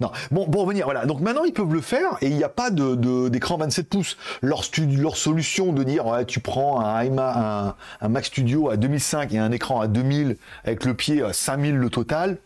non, 0.00 0.10
bon, 0.30 0.46
pour 0.46 0.62
revenir, 0.62 0.84
voilà. 0.84 1.06
Donc 1.06 1.20
maintenant, 1.20 1.44
ils 1.44 1.52
peuvent 1.52 1.72
le 1.72 1.80
faire 1.80 2.16
et 2.20 2.28
il 2.28 2.36
n'y 2.36 2.44
a 2.44 2.48
pas 2.48 2.70
de, 2.70 3.28
d'écran 3.28 3.56
27 3.56 3.88
pouces. 3.88 4.16
Leur, 4.40 4.62
leur 4.96 5.16
solution 5.16 5.72
de 5.72 5.82
dire, 5.82 6.04
tu 6.26 6.40
prends 6.40 6.84
un, 6.84 7.74
Mac 8.08 8.24
Studio 8.24 8.70
à 8.70 8.76
2005 8.76 9.32
et 9.32 9.38
un 9.38 9.52
écran 9.52 9.80
à 9.80 9.88
2000 9.88 10.36
avec 10.64 10.84
le 10.84 10.94
pied 10.94 11.22
à 11.22 11.32
5000 11.32 11.76
le 11.76 11.90
total, 11.90 12.38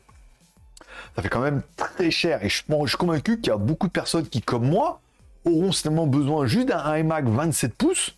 ça 1.15 1.23
fait 1.23 1.29
quand 1.29 1.41
même 1.41 1.63
très 1.77 2.11
cher. 2.11 2.45
Et 2.45 2.49
je, 2.49 2.63
je 2.69 2.89
suis 2.89 2.97
convaincu 2.97 3.41
qu'il 3.41 3.49
y 3.49 3.55
a 3.55 3.57
beaucoup 3.57 3.87
de 3.87 3.93
personnes 3.93 4.27
qui, 4.27 4.43
comme 4.43 4.69
moi, 4.69 5.01
auront 5.45 5.73
certainement 5.73 6.07
besoin 6.07 6.47
juste 6.47 6.69
d'un 6.69 6.97
iMac 6.97 7.25
27 7.27 7.75
pouces 7.75 8.17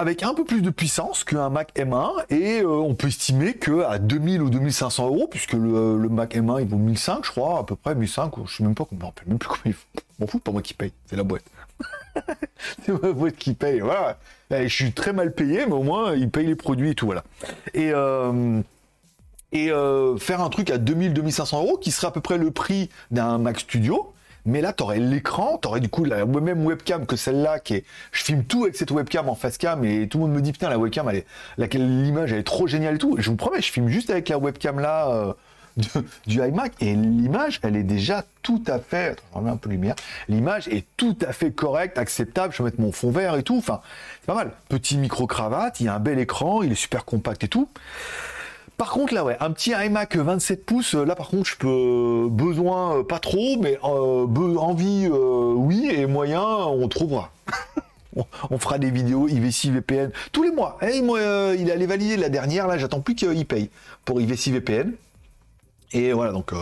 avec 0.00 0.22
un 0.22 0.32
peu 0.32 0.44
plus 0.44 0.62
de 0.62 0.70
puissance 0.70 1.24
qu'un 1.24 1.50
Mac 1.50 1.76
M1 1.76 2.24
et 2.30 2.62
euh, 2.62 2.68
on 2.68 2.94
peut 2.94 3.08
estimer 3.08 3.52
que 3.52 3.82
à 3.82 3.98
2000 3.98 4.40
ou 4.40 4.48
2500 4.48 5.06
euros, 5.06 5.28
puisque 5.30 5.52
le, 5.52 6.08
Mac 6.08 6.34
M1 6.34 6.62
il 6.62 6.68
vaut 6.68 6.78
1500 6.78 7.20
je 7.22 7.30
crois, 7.30 7.58
à 7.58 7.64
peu 7.64 7.76
près 7.76 7.94
1500, 7.94 8.30
je 8.46 8.56
sais 8.56 8.62
même 8.62 8.74
pas 8.74 8.86
combien, 8.86 9.12
même 9.26 9.38
plus 9.38 9.50
il. 9.66 9.74
M'en 10.18 10.26
fous, 10.26 10.38
pas 10.38 10.52
moi 10.52 10.62
qui 10.62 10.72
paye, 10.72 10.92
c'est 11.04 11.16
la 11.16 11.22
boîte. 11.22 11.44
c'est 12.84 13.02
ma 13.02 13.12
boîte 13.12 13.36
qui 13.36 13.52
paye, 13.52 13.80
voilà. 13.80 14.18
je 14.50 14.66
suis 14.68 14.92
très 14.92 15.12
mal 15.12 15.34
payé, 15.34 15.66
mais 15.66 15.72
au 15.72 15.82
moins 15.82 16.14
il 16.14 16.30
paye 16.30 16.46
les 16.46 16.56
produits 16.56 16.90
et 16.90 16.94
tout, 16.94 17.06
voilà. 17.06 17.22
Et 17.74 17.90
euh, 17.92 18.62
et 19.52 19.70
euh, 19.70 20.16
faire 20.16 20.40
un 20.40 20.48
truc 20.48 20.70
à 20.70 20.78
2000-2500 20.78 21.56
euros 21.56 21.76
qui 21.76 21.90
serait 21.90 22.06
à 22.06 22.10
peu 22.10 22.20
près 22.20 22.38
le 22.38 22.50
prix 22.50 22.88
d'un 23.10 23.38
Mac 23.38 23.60
Studio, 23.60 24.14
mais 24.44 24.60
là, 24.60 24.72
tu 24.72 24.82
aurais 24.82 24.98
l'écran, 24.98 25.58
tu 25.60 25.68
aurais 25.68 25.80
du 25.80 25.88
coup 25.88 26.04
la 26.04 26.24
même 26.24 26.64
webcam 26.64 27.06
que 27.06 27.16
celle-là, 27.16 27.58
qui 27.58 27.74
est, 27.74 27.84
je 28.12 28.24
filme 28.24 28.44
tout 28.44 28.64
avec 28.64 28.76
cette 28.76 28.90
webcam 28.90 29.28
en 29.28 29.34
face 29.34 29.58
cam, 29.58 29.84
et 29.84 30.08
tout 30.08 30.18
le 30.18 30.24
monde 30.24 30.34
me 30.34 30.40
dit, 30.40 30.52
putain, 30.52 30.68
la 30.68 30.78
webcam, 30.78 31.08
elle 31.08 31.24
est, 31.58 31.74
l'image, 31.74 32.32
elle 32.32 32.40
est 32.40 32.44
trop 32.44 32.66
géniale 32.66 32.96
et 32.96 32.98
tout. 32.98 33.16
je 33.18 33.30
vous 33.30 33.36
promets, 33.36 33.60
je 33.60 33.70
filme 33.70 33.88
juste 33.88 34.10
avec 34.10 34.28
la 34.28 34.38
webcam 34.38 34.80
là, 34.80 35.10
euh, 35.10 35.32
du 36.26 36.40
iMac, 36.40 36.72
et 36.80 36.94
l'image, 36.94 37.60
elle 37.62 37.76
est 37.76 37.82
déjà 37.82 38.24
tout 38.42 38.62
à 38.66 38.78
fait, 38.78 39.16
je 39.34 39.48
un 39.48 39.56
peu 39.56 39.68
lumière, 39.68 39.94
l'image 40.28 40.68
est 40.68 40.86
tout 40.96 41.16
à 41.26 41.32
fait 41.32 41.50
correcte, 41.50 41.98
acceptable, 41.98 42.52
je 42.52 42.58
vais 42.62 42.70
mettre 42.70 42.80
mon 42.80 42.92
fond 42.92 43.10
vert 43.10 43.36
et 43.36 43.42
tout, 43.42 43.58
enfin, 43.58 43.80
c'est 44.20 44.26
pas 44.26 44.34
mal. 44.34 44.52
Petit 44.68 44.96
micro-cravate, 44.96 45.80
il 45.80 45.86
y 45.86 45.88
a 45.88 45.94
un 45.94 46.00
bel 46.00 46.18
écran, 46.18 46.62
il 46.62 46.72
est 46.72 46.76
super 46.76 47.04
compact 47.04 47.44
et 47.44 47.48
tout. 47.48 47.68
Par 48.80 48.92
contre, 48.92 49.12
là, 49.12 49.26
ouais, 49.26 49.36
un 49.40 49.50
petit 49.50 49.72
iMac 49.72 50.16
27 50.16 50.64
pouces, 50.64 50.94
là, 50.94 51.14
par 51.14 51.28
contre, 51.28 51.50
je 51.50 51.56
peux 51.56 52.28
besoin 52.30 52.96
euh, 52.96 53.02
pas 53.02 53.18
trop, 53.18 53.58
mais 53.60 53.78
euh, 53.84 54.56
envie, 54.56 55.04
euh, 55.04 55.52
oui, 55.54 55.90
et 55.92 56.06
moyen, 56.06 56.42
on 56.42 56.88
trouvera. 56.88 57.30
on 58.50 58.56
fera 58.56 58.78
des 58.78 58.90
vidéos 58.90 59.28
IVC 59.28 59.68
VPN 59.68 60.12
tous 60.32 60.44
les 60.44 60.50
mois. 60.50 60.78
Eh, 60.80 60.96
il 60.96 61.68
est 61.68 61.72
allé 61.72 61.84
valider 61.84 62.16
la 62.16 62.30
dernière, 62.30 62.66
là, 62.66 62.78
j'attends 62.78 63.02
plus 63.02 63.14
qu'il 63.14 63.44
paye 63.44 63.68
pour 64.06 64.18
IVC 64.18 64.50
VPN. 64.50 64.94
Et 65.92 66.14
voilà, 66.14 66.32
donc 66.32 66.52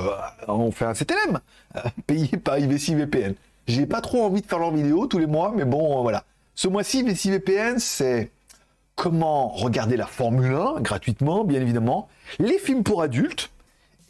on 0.49 0.73
fait 0.73 0.87
un 0.87 0.95
CTLM, 0.95 1.39
payé 2.09 2.37
par 2.37 2.59
IVC 2.59 2.97
VPN. 2.97 3.35
J'ai 3.69 3.87
pas 3.87 4.01
trop 4.01 4.25
envie 4.25 4.43
de 4.43 4.47
faire 4.49 4.59
leurs 4.59 4.75
vidéos 4.75 5.07
tous 5.07 5.19
les 5.19 5.29
mois, 5.29 5.53
mais 5.55 5.65
bon, 5.65 6.03
voilà. 6.03 6.25
Ce 6.57 6.67
mois-ci, 6.67 7.05
les 7.05 7.15
VPN, 7.31 7.79
c'est 7.79 8.33
comment 8.99 9.49
regarder 9.49 9.97
la 9.97 10.07
Formule 10.07 10.53
1 10.53 10.81
gratuitement, 10.81 11.45
bien 11.45 11.61
évidemment, 11.61 12.09
les 12.41 12.59
films 12.59 12.83
pour 12.83 13.01
adultes 13.01 13.49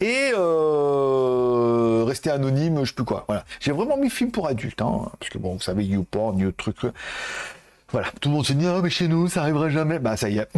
et 0.01 0.31
euh, 0.35 2.05
rester 2.07 2.31
anonyme, 2.31 2.81
je 2.81 2.87
sais 2.87 2.95
plus 2.95 3.05
quoi. 3.05 3.25
Voilà. 3.29 3.45
J'ai 3.61 3.73
vraiment 3.73 3.99
mis 3.99 4.09
film 4.09 4.31
pour 4.31 4.49
adultes, 4.49 4.81
hein, 4.81 5.11
parce 5.21 5.31
que 5.31 5.37
bon, 5.37 5.55
vous 5.55 5.61
savez, 5.61 5.85
YouPorn, 5.85 6.39
You 6.39 6.53
truc. 6.53 6.79
Voilà, 7.91 8.09
tout 8.21 8.31
le 8.31 8.35
monde 8.35 8.47
se 8.47 8.53
dit 8.55 8.67
ah 8.67 8.81
mais 8.83 8.91
chez 8.91 9.09
nous 9.09 9.29
ça 9.29 9.41
arrivera 9.41 9.71
jamais. 9.71 9.99
Bah 9.99 10.17
ça 10.19 10.29
y 10.29 10.39
est, 10.39 10.49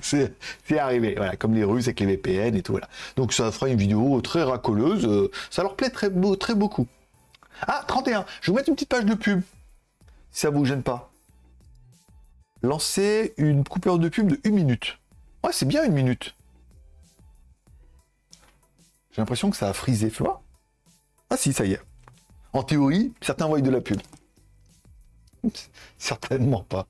c'est 0.64 0.78
arrivé. 0.78 1.14
Voilà, 1.16 1.34
comme 1.34 1.54
les 1.54 1.64
Russes 1.64 1.86
avec 1.86 1.98
les 1.98 2.06
VPN 2.06 2.54
et 2.54 2.62
tout. 2.62 2.72
Voilà. 2.72 2.88
Donc 3.16 3.32
ça 3.32 3.50
fera 3.50 3.68
une 3.68 3.76
vidéo 3.76 4.20
très 4.20 4.44
racoleuse. 4.44 5.04
Euh, 5.06 5.30
ça 5.50 5.62
leur 5.62 5.74
plaît 5.74 5.90
très 5.90 6.08
beau, 6.08 6.36
très 6.36 6.54
beaucoup. 6.54 6.86
Ah 7.66 7.82
31. 7.88 8.24
Je 8.42 8.50
vous 8.50 8.56
mettre 8.56 8.68
une 8.68 8.76
petite 8.76 8.88
page 8.88 9.04
de 9.04 9.14
pub 9.14 9.40
si 10.30 10.42
ça 10.42 10.50
vous 10.50 10.64
gêne 10.64 10.82
pas. 10.82 11.10
Lancer 12.62 13.34
une 13.36 13.64
coupure 13.64 13.98
de 13.98 14.08
pub 14.08 14.28
de 14.28 14.40
une 14.44 14.54
minute. 14.54 14.98
Ouais, 15.44 15.52
c'est 15.52 15.66
bien 15.66 15.84
une 15.84 15.92
minute. 15.92 16.34
J'ai 19.10 19.22
l'impression 19.22 19.50
que 19.50 19.56
ça 19.56 19.68
a 19.68 19.72
frisé, 19.72 20.10
tu 20.10 20.22
vois 20.22 20.42
Ah 21.30 21.36
si, 21.36 21.52
ça 21.52 21.64
y 21.64 21.72
est. 21.72 21.80
En 22.52 22.62
théorie, 22.62 23.12
certains 23.20 23.46
voient 23.46 23.60
de 23.60 23.70
la 23.70 23.80
pub. 23.80 24.00
Certainement 25.98 26.62
pas. 26.62 26.86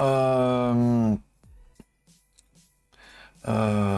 Euh... 0.00 1.16
Euh... 3.48 3.89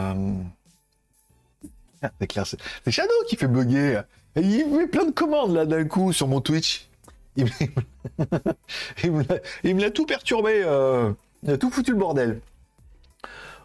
C'est 2.23 2.27
clair, 2.27 2.47
c'est 2.47 2.91
Shadow 2.91 3.11
qui 3.27 3.35
fait 3.35 3.49
bugger. 3.49 3.99
Il 4.37 4.65
met 4.69 4.87
plein 4.87 5.03
de 5.03 5.11
commandes 5.11 5.53
là 5.53 5.65
d'un 5.65 5.83
coup 5.83 6.13
sur 6.13 6.29
mon 6.29 6.39
Twitch. 6.39 6.87
Il, 7.35 7.43
me 9.11 9.81
l'a 9.81 9.91
tout 9.91 10.05
perturbé. 10.05 10.61
Euh... 10.63 11.11
Il 11.43 11.51
a 11.51 11.57
tout 11.57 11.69
foutu 11.69 11.91
le 11.91 11.97
bordel. 11.97 12.39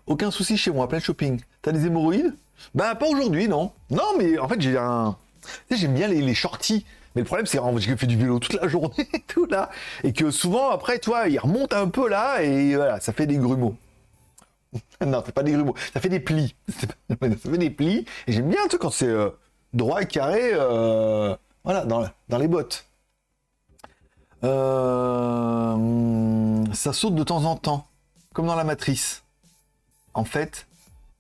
Aucun 0.09 0.33
souci 0.33 0.57
chez 0.57 0.73
moi, 0.73 0.89
plein 0.89 0.99
de 0.99 1.05
shopping. 1.05 1.41
T'as 1.63 1.71
des 1.71 1.87
hémorroïdes? 1.87 2.35
Bah 2.75 2.97
pas 2.97 3.07
aujourd'hui, 3.07 3.47
non. 3.47 3.71
Non, 3.91 4.17
mais 4.19 4.37
en 4.41 4.49
fait 4.49 4.61
j'ai 4.61 4.77
un. 4.77 5.17
Tu 5.69 5.77
sais, 5.77 5.83
j'aime 5.83 5.95
bien 5.95 6.09
les, 6.09 6.35
shorties. 6.35 6.85
Mais 7.15 7.23
le 7.23 7.27
problème, 7.27 7.47
c'est 7.47 7.59
que 7.59 7.79
j'ai 7.79 7.97
fait 7.97 8.09
du 8.09 8.17
vélo 8.17 8.41
toute 8.41 8.61
la 8.61 8.67
journée 8.67 9.09
tout 9.29 9.47
là. 9.47 9.71
Et 10.03 10.13
que 10.13 10.33
souvent, 10.33 10.71
après, 10.71 10.99
toi, 10.99 11.29
il 11.29 11.39
remonte 11.39 11.73
un 11.75 11.87
peu 11.87 12.09
là 12.09 12.43
et 12.43 12.75
voilà, 12.75 12.99
ça 12.99 13.13
fait 13.13 13.29
des 13.29 13.37
grumeaux. 13.37 13.77
non, 15.07 15.23
c'est 15.25 15.33
pas 15.33 15.43
des 15.43 15.53
grumeaux, 15.53 15.75
ça 15.93 16.01
fait 16.01 16.09
des 16.09 16.21
plis. 16.21 16.55
ça 16.69 17.17
fait 17.17 17.59
des 17.59 17.71
plis. 17.71 18.05
Et 18.27 18.33
j'aime 18.33 18.49
bien, 18.49 18.67
quand 18.81 18.91
c'est 18.91 19.07
euh, 19.07 19.31
droit 19.73 20.03
et 20.03 20.07
carré, 20.07 20.51
euh, 20.53 21.37
voilà, 21.65 21.85
dans, 21.85 22.09
dans, 22.29 22.39
les 22.39 22.49
bottes. 22.49 22.87
Euh, 24.45 25.75
ça 26.73 26.93
saute 26.93 27.15
de 27.15 27.25
temps 27.25 27.45
en 27.45 27.57
temps, 27.57 27.87
comme 28.33 28.47
dans 28.47 28.55
la 28.55 28.65
matrice 28.65 29.25
en 30.15 30.25
fait, 30.25 30.67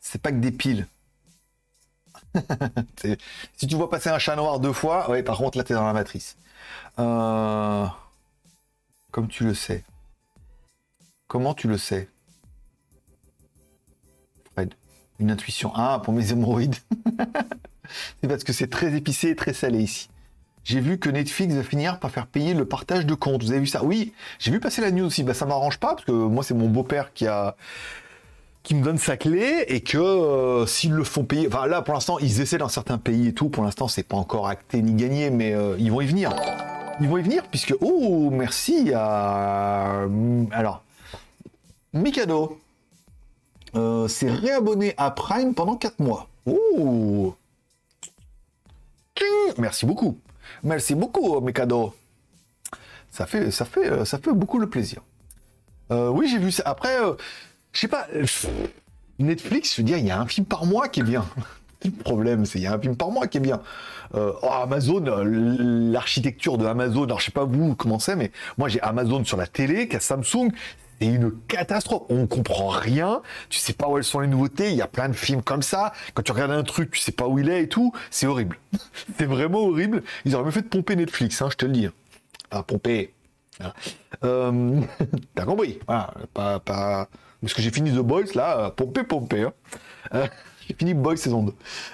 c'est 0.00 0.20
pas 0.20 0.32
que 0.32 0.38
des 0.38 0.50
piles. 0.50 0.86
si 3.56 3.66
tu 3.66 3.76
vois 3.76 3.88
passer 3.88 4.08
un 4.10 4.18
chat 4.18 4.34
noir 4.34 4.58
deux 4.60 4.72
fois, 4.72 5.08
ouais, 5.10 5.22
par 5.22 5.38
contre, 5.38 5.56
là, 5.56 5.62
t'es 5.64 5.74
dans 5.74 5.86
la 5.86 5.92
matrice. 5.92 6.36
Comme 6.96 7.92
tu 9.28 9.44
le 9.44 9.54
sais. 9.54 9.84
Comment 11.28 11.54
tu 11.54 11.68
le 11.68 11.78
sais? 11.78 12.08
Une 15.18 15.30
intuition. 15.30 15.72
Ah, 15.74 16.00
pour 16.04 16.14
mes 16.14 16.30
hémorroïdes. 16.30 16.76
c'est 18.20 18.28
parce 18.28 18.44
que 18.44 18.52
c'est 18.52 18.68
très 18.68 18.94
épicé 18.94 19.30
et 19.30 19.36
très 19.36 19.52
salé 19.52 19.80
ici. 19.80 20.08
J'ai 20.64 20.80
vu 20.80 20.98
que 20.98 21.08
Netflix 21.08 21.54
va 21.54 21.62
finir 21.62 21.98
par 21.98 22.10
faire 22.10 22.26
payer 22.26 22.52
le 22.52 22.66
partage 22.66 23.06
de 23.06 23.14
comptes. 23.14 23.42
Vous 23.42 23.52
avez 23.52 23.60
vu 23.60 23.66
ça? 23.66 23.82
Oui, 23.82 24.12
j'ai 24.38 24.50
vu 24.50 24.60
passer 24.60 24.82
la 24.82 24.90
news 24.90 25.06
aussi. 25.06 25.22
Bah, 25.22 25.34
ça 25.34 25.46
m'arrange 25.46 25.78
pas 25.78 25.94
parce 25.94 26.04
que 26.04 26.12
moi, 26.12 26.44
c'est 26.44 26.54
mon 26.54 26.68
beau-père 26.68 27.12
qui 27.14 27.26
a 27.26 27.56
qui 28.68 28.74
me 28.74 28.84
donne 28.84 28.98
sa 28.98 29.16
clé 29.16 29.64
et 29.68 29.80
que 29.80 29.96
euh, 29.96 30.66
s'ils 30.66 30.92
le 30.92 31.02
font 31.02 31.24
payer, 31.24 31.48
enfin 31.48 31.66
là 31.66 31.80
pour 31.80 31.94
l'instant 31.94 32.18
ils 32.18 32.42
essaient 32.42 32.58
dans 32.58 32.68
certains 32.68 32.98
pays 32.98 33.28
et 33.28 33.32
tout, 33.32 33.48
pour 33.48 33.64
l'instant 33.64 33.88
c'est 33.88 34.02
pas 34.02 34.18
encore 34.18 34.46
acté 34.46 34.82
ni 34.82 34.92
gagné, 34.92 35.30
mais 35.30 35.54
euh, 35.54 35.76
ils 35.78 35.90
vont 35.90 36.02
y 36.02 36.06
venir. 36.06 36.34
Ils 37.00 37.08
vont 37.08 37.16
y 37.16 37.22
venir 37.22 37.44
puisque 37.44 37.74
oh 37.80 38.28
merci 38.30 38.92
à 38.94 40.04
alors 40.52 40.82
Mikado 41.94 42.60
euh, 43.74 44.08
s'est 44.08 44.30
réabonné 44.30 44.94
à 44.96 45.10
Prime 45.10 45.54
pendant 45.54 45.76
4 45.76 46.00
mois. 46.00 46.28
Oh 46.46 47.34
merci 49.58 49.84
beaucoup, 49.84 50.18
merci 50.62 50.94
beaucoup 50.94 51.40
Mikado. 51.40 51.92
Ça 53.10 53.26
fait 53.26 53.50
ça 53.50 53.64
fait 53.64 54.04
ça 54.04 54.18
fait 54.18 54.32
beaucoup 54.32 54.58
le 54.58 54.70
plaisir. 54.70 55.02
oui 55.90 56.28
j'ai 56.28 56.38
vu 56.38 56.52
ça. 56.52 56.62
Après 56.66 56.96
je 57.72 57.80
sais 57.80 57.88
pas. 57.88 58.06
Euh, 58.14 58.24
Netflix, 59.18 59.74
je 59.74 59.80
veux 59.80 59.86
dire, 59.86 59.98
il 59.98 60.06
y 60.06 60.10
a 60.10 60.20
un 60.20 60.26
film 60.26 60.46
par 60.46 60.64
mois 60.64 60.88
qui 60.88 61.00
est 61.00 61.04
bien. 61.04 61.24
le 61.84 61.90
problème, 61.90 62.44
c'est 62.44 62.52
qu'il 62.54 62.62
y 62.62 62.66
a 62.66 62.74
un 62.74 62.80
film 62.80 62.96
par 62.96 63.10
mois 63.10 63.26
qui 63.26 63.38
est 63.38 63.40
bien. 63.40 63.60
Euh, 64.14 64.32
oh, 64.42 64.48
Amazon, 64.50 65.04
euh, 65.06 65.22
l'architecture 65.92 66.56
de 66.56 66.66
Amazon, 66.66 67.04
alors 67.04 67.20
je 67.20 67.26
sais 67.26 67.32
pas 67.32 67.44
vous 67.44 67.74
comment 67.74 67.98
c'est, 67.98 68.16
mais 68.16 68.30
moi 68.56 68.68
j'ai 68.68 68.80
Amazon 68.80 69.24
sur 69.24 69.36
la 69.36 69.46
télé, 69.46 69.88
qu'à 69.88 70.00
Samsung, 70.00 70.50
c'est 71.00 71.06
une 71.06 71.32
catastrophe. 71.48 72.02
On 72.08 72.26
comprend 72.26 72.68
rien. 72.68 73.22
Tu 73.48 73.58
sais 73.58 73.72
pas 73.72 73.88
où 73.88 73.96
elles 73.96 74.04
sont 74.04 74.20
les 74.20 74.26
nouveautés. 74.26 74.70
Il 74.70 74.76
y 74.76 74.82
a 74.82 74.86
plein 74.86 75.08
de 75.08 75.14
films 75.14 75.42
comme 75.42 75.62
ça. 75.62 75.92
Quand 76.14 76.22
tu 76.22 76.32
regardes 76.32 76.52
un 76.52 76.64
truc, 76.64 76.90
tu 76.90 77.00
sais 77.00 77.12
pas 77.12 77.26
où 77.26 77.38
il 77.38 77.48
est 77.48 77.64
et 77.64 77.68
tout. 77.68 77.92
C'est 78.10 78.26
horrible. 78.26 78.58
c'est 79.18 79.26
vraiment 79.26 79.60
horrible. 79.60 80.02
Ils 80.24 80.34
auraient 80.34 80.44
mieux 80.44 80.50
fait 80.50 80.62
de 80.62 80.68
pomper 80.68 80.96
Netflix, 80.96 81.40
hein, 81.42 81.48
je 81.50 81.56
te 81.56 81.66
le 81.66 81.72
dis. 81.72 81.88
Pas 82.50 82.62
pomper. 82.62 83.14
Euh, 84.24 84.80
T'as 85.34 85.44
compris. 85.44 85.78
Voilà. 85.86 86.14
Pas, 86.34 86.60
pas, 86.60 87.08
parce 87.40 87.54
que 87.54 87.62
j'ai 87.62 87.70
fini 87.70 87.92
The 87.92 88.00
Boys, 88.00 88.34
là, 88.34 88.70
pompé, 88.70 89.04
pompé. 89.04 89.42
Hein. 89.42 89.52
Euh, 90.14 90.26
j'ai 90.68 90.74
fini 90.74 90.92
Boys 90.92 91.16
saison 91.16 91.42
2. 91.42 91.52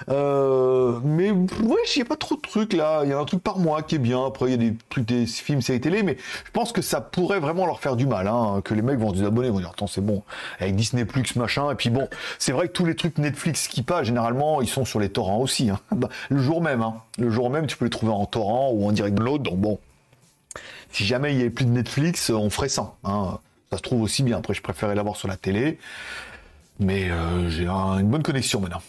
Euh, 0.09 0.99
mais 1.03 1.31
ouais, 1.31 1.77
il 1.95 1.97
n'y 1.97 2.01
a 2.01 2.05
pas 2.05 2.17
trop 2.17 2.35
de 2.35 2.41
trucs 2.41 2.73
là. 2.73 3.01
Il 3.03 3.09
y 3.09 3.13
a 3.13 3.17
un 3.17 3.23
truc 3.23 3.41
par 3.41 3.57
mois 3.57 3.81
qui 3.81 3.95
est 3.95 3.99
bien. 3.99 4.25
Après, 4.25 4.47
il 4.47 4.51
y 4.51 4.53
a 4.53 4.57
des 4.57 4.75
trucs, 4.89 5.05
des 5.05 5.25
films, 5.25 5.61
séries 5.61 5.79
télé. 5.79 6.03
Mais 6.03 6.17
je 6.45 6.51
pense 6.51 6.73
que 6.73 6.81
ça 6.81 6.99
pourrait 6.99 7.39
vraiment 7.39 7.65
leur 7.65 7.79
faire 7.79 7.95
du 7.95 8.05
mal. 8.05 8.27
Hein, 8.27 8.61
que 8.65 8.73
les 8.73 8.81
mecs 8.81 8.99
vont 8.99 9.11
se 9.11 9.15
désabonner, 9.15 9.49
vont 9.49 9.59
dire 9.59 9.69
Attends, 9.69 9.87
c'est 9.87 10.01
bon. 10.01 10.23
Avec 10.59 10.75
Disney 10.75 11.05
Plus, 11.05 11.35
machin. 11.37 11.71
Et 11.71 11.75
puis 11.75 11.89
bon, 11.89 12.09
c'est 12.37 12.51
vrai 12.51 12.67
que 12.67 12.73
tous 12.73 12.85
les 12.85 12.95
trucs 12.95 13.17
Netflix 13.17 13.69
qui 13.69 13.81
passent, 13.81 14.07
généralement, 14.07 14.61
ils 14.61 14.67
sont 14.67 14.83
sur 14.83 14.99
les 14.99 15.09
torrents 15.09 15.39
aussi. 15.39 15.69
Hein. 15.69 15.79
Bah, 15.95 16.09
le 16.29 16.39
jour 16.39 16.61
même. 16.61 16.81
Hein. 16.81 16.95
Le 17.17 17.29
jour 17.29 17.49
même, 17.49 17.67
tu 17.67 17.77
peux 17.77 17.85
les 17.85 17.91
trouver 17.91 18.11
en 18.11 18.25
torrent 18.25 18.71
ou 18.73 18.85
en 18.85 18.91
direct 18.91 19.15
download. 19.15 19.43
Donc 19.43 19.57
bon. 19.57 19.79
Si 20.91 21.05
jamais 21.05 21.31
il 21.31 21.37
n'y 21.37 21.41
avait 21.41 21.49
plus 21.49 21.65
de 21.65 21.71
Netflix, 21.71 22.29
on 22.29 22.49
ferait 22.49 22.69
ça. 22.69 22.95
Hein. 23.05 23.39
Ça 23.71 23.77
se 23.77 23.81
trouve 23.81 24.01
aussi 24.01 24.23
bien. 24.23 24.37
Après, 24.37 24.53
je 24.53 24.61
préférais 24.61 24.95
l'avoir 24.95 25.15
sur 25.15 25.29
la 25.29 25.37
télé. 25.37 25.79
Mais 26.79 27.09
euh, 27.09 27.49
j'ai 27.49 27.67
une 27.67 28.09
bonne 28.09 28.23
connexion 28.23 28.59
maintenant. 28.59 28.81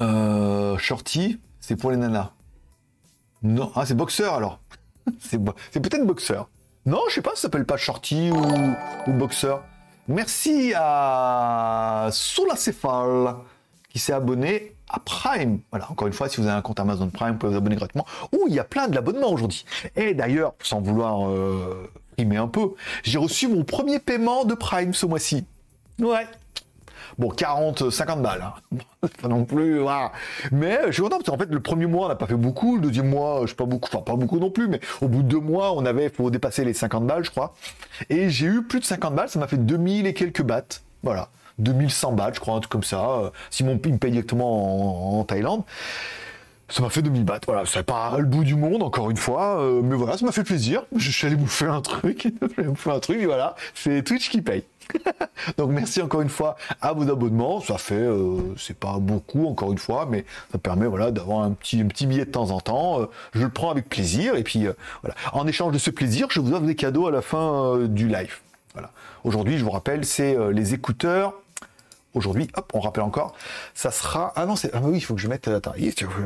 Euh, 0.00 0.78
shorty, 0.78 1.40
c'est 1.60 1.76
pour 1.76 1.90
les 1.90 1.96
nanas. 1.96 2.32
Non, 3.42 3.70
ah, 3.74 3.84
c'est 3.84 3.94
boxeur 3.94 4.34
alors. 4.34 4.60
c'est 5.20 5.38
peut-être 5.38 6.06
boxeur. 6.06 6.48
Non, 6.86 7.00
je 7.08 7.14
sais 7.16 7.22
pas, 7.22 7.30
ça 7.34 7.42
s'appelle 7.42 7.66
pas 7.66 7.76
shorty 7.76 8.30
ou, 8.30 9.10
ou 9.10 9.12
boxeur. 9.12 9.62
Merci 10.08 10.72
à 10.76 12.08
Soulacéphale 12.10 13.36
qui 13.90 13.98
s'est 13.98 14.12
abonné 14.12 14.74
à 14.88 14.98
Prime. 14.98 15.60
Voilà, 15.70 15.90
encore 15.90 16.06
une 16.06 16.12
fois, 16.12 16.28
si 16.28 16.40
vous 16.40 16.46
avez 16.46 16.56
un 16.56 16.62
compte 16.62 16.80
Amazon 16.80 17.08
Prime, 17.10 17.32
vous 17.32 17.38
pouvez 17.38 17.52
vous 17.52 17.58
abonner 17.58 17.76
gratuitement. 17.76 18.06
Ouh, 18.32 18.46
il 18.48 18.54
y 18.54 18.58
a 18.58 18.64
plein 18.64 18.88
de 18.88 18.94
l'abonnement 18.94 19.30
aujourd'hui. 19.30 19.64
Et 19.96 20.14
d'ailleurs, 20.14 20.54
sans 20.62 20.80
vouloir 20.80 21.28
euh, 21.28 21.90
un 22.18 22.48
peu, 22.48 22.74
j'ai 23.02 23.18
reçu 23.18 23.48
mon 23.48 23.64
premier 23.64 23.98
paiement 23.98 24.44
de 24.44 24.54
Prime 24.54 24.94
ce 24.94 25.06
mois-ci. 25.06 25.44
Ouais. 25.98 26.26
Bon, 27.18 27.28
40, 27.28 27.90
50 27.90 28.22
balles. 28.22 28.42
Hein. 28.42 28.78
Pas 29.22 29.28
non 29.28 29.44
plus. 29.44 29.80
Mais 30.52 30.80
je 30.86 30.92
suis 30.92 31.02
content 31.02 31.16
parce 31.16 31.30
qu'en 31.30 31.38
fait, 31.38 31.50
le 31.50 31.60
premier 31.60 31.86
mois, 31.86 32.06
on 32.06 32.08
n'a 32.08 32.16
pas 32.16 32.26
fait 32.26 32.34
beaucoup. 32.34 32.76
Le 32.76 32.82
deuxième 32.82 33.08
mois, 33.08 33.40
je 33.44 33.48
sais 33.48 33.54
pas 33.54 33.64
beaucoup, 33.64 33.88
enfin 33.92 34.02
pas 34.02 34.14
beaucoup 34.14 34.38
non 34.38 34.50
plus, 34.50 34.68
mais 34.68 34.80
au 35.00 35.08
bout 35.08 35.22
de 35.22 35.28
deux 35.28 35.40
mois, 35.40 35.72
on 35.72 35.84
avait, 35.86 36.10
faut 36.10 36.30
dépasser 36.30 36.64
les 36.64 36.74
50 36.74 37.06
balles, 37.06 37.24
je 37.24 37.30
crois. 37.30 37.54
Et 38.10 38.28
j'ai 38.28 38.46
eu 38.46 38.62
plus 38.62 38.80
de 38.80 38.84
50 38.84 39.14
balles, 39.14 39.28
ça 39.28 39.38
m'a 39.38 39.46
fait 39.46 39.56
2000 39.56 40.06
et 40.06 40.14
quelques 40.14 40.42
bahts. 40.42 40.82
Voilà. 41.02 41.28
2100 41.60 42.12
bahts, 42.12 42.32
je 42.34 42.40
crois, 42.40 42.54
un 42.54 42.60
truc 42.60 42.72
comme 42.72 42.82
ça. 42.82 43.04
Euh, 43.04 43.30
si 43.50 43.64
mon 43.64 43.74
me 43.74 43.78
paye 43.78 44.10
directement 44.10 45.18
en, 45.18 45.24
Thaïlande. 45.24 45.62
Ça 46.70 46.82
m'a 46.82 46.90
fait 46.90 47.02
2000 47.02 47.24
bahts, 47.24 47.40
voilà, 47.46 47.64
c'est 47.66 47.82
pas 47.82 48.16
le 48.16 48.24
bout 48.24 48.44
du 48.44 48.54
monde, 48.54 48.84
encore 48.84 49.10
une 49.10 49.16
fois, 49.16 49.60
euh, 49.60 49.82
mais 49.82 49.96
voilà, 49.96 50.16
ça 50.16 50.24
m'a 50.24 50.30
fait 50.30 50.44
plaisir. 50.44 50.84
Je 50.94 51.10
suis 51.10 51.26
allé 51.26 51.34
bouffer 51.34 51.66
un 51.66 51.80
truc, 51.80 52.28
bouffer 52.58 52.90
un 52.90 53.00
truc, 53.00 53.20
et 53.20 53.26
voilà, 53.26 53.56
c'est 53.74 54.04
Twitch 54.04 54.30
qui 54.30 54.40
paye. 54.40 54.62
Donc 55.58 55.70
merci 55.70 56.00
encore 56.00 56.20
une 56.20 56.28
fois 56.28 56.56
à 56.80 56.92
vos 56.92 57.10
abonnements, 57.10 57.60
ça 57.60 57.76
fait, 57.76 57.94
euh, 57.94 58.54
c'est 58.56 58.76
pas 58.76 58.98
beaucoup 58.98 59.46
encore 59.46 59.72
une 59.72 59.78
fois, 59.78 60.06
mais 60.08 60.24
ça 60.52 60.58
permet 60.58 60.86
voilà 60.86 61.10
d'avoir 61.10 61.42
un 61.42 61.50
petit, 61.52 61.80
un 61.80 61.86
petit 61.86 62.06
billet 62.06 62.24
de 62.24 62.30
temps 62.30 62.50
en 62.50 62.60
temps. 62.60 63.08
je 63.34 63.42
le 63.42 63.50
prends 63.50 63.70
avec 63.70 63.88
plaisir 63.88 64.36
et 64.36 64.42
puis 64.42 64.66
voilà. 65.02 65.14
En 65.32 65.46
échange 65.46 65.72
de 65.72 65.78
ce 65.78 65.90
plaisir, 65.90 66.28
je 66.30 66.40
vous 66.40 66.52
offre 66.52 66.66
des 66.66 66.74
cadeaux 66.76 67.06
à 67.06 67.10
la 67.10 67.22
fin 67.22 67.78
du 67.86 68.08
live. 68.08 68.38
Voilà. 68.74 68.90
Aujourd'hui, 69.22 69.58
je 69.58 69.64
vous 69.64 69.70
rappelle, 69.70 70.04
c'est 70.04 70.36
les 70.52 70.74
écouteurs 70.74 71.34
aujourd'hui. 72.14 72.48
Hop, 72.56 72.70
on 72.74 72.80
rappelle 72.80 73.04
encore. 73.04 73.34
Ça 73.74 73.90
sera. 73.90 74.32
Ah 74.36 74.46
non, 74.46 74.56
c'est. 74.56 74.70
Ah 74.74 74.80
oui, 74.82 74.98
il 74.98 75.00
faut 75.00 75.14
que 75.14 75.20
je 75.20 75.28
mette. 75.28 75.48
Attends, 75.48 75.74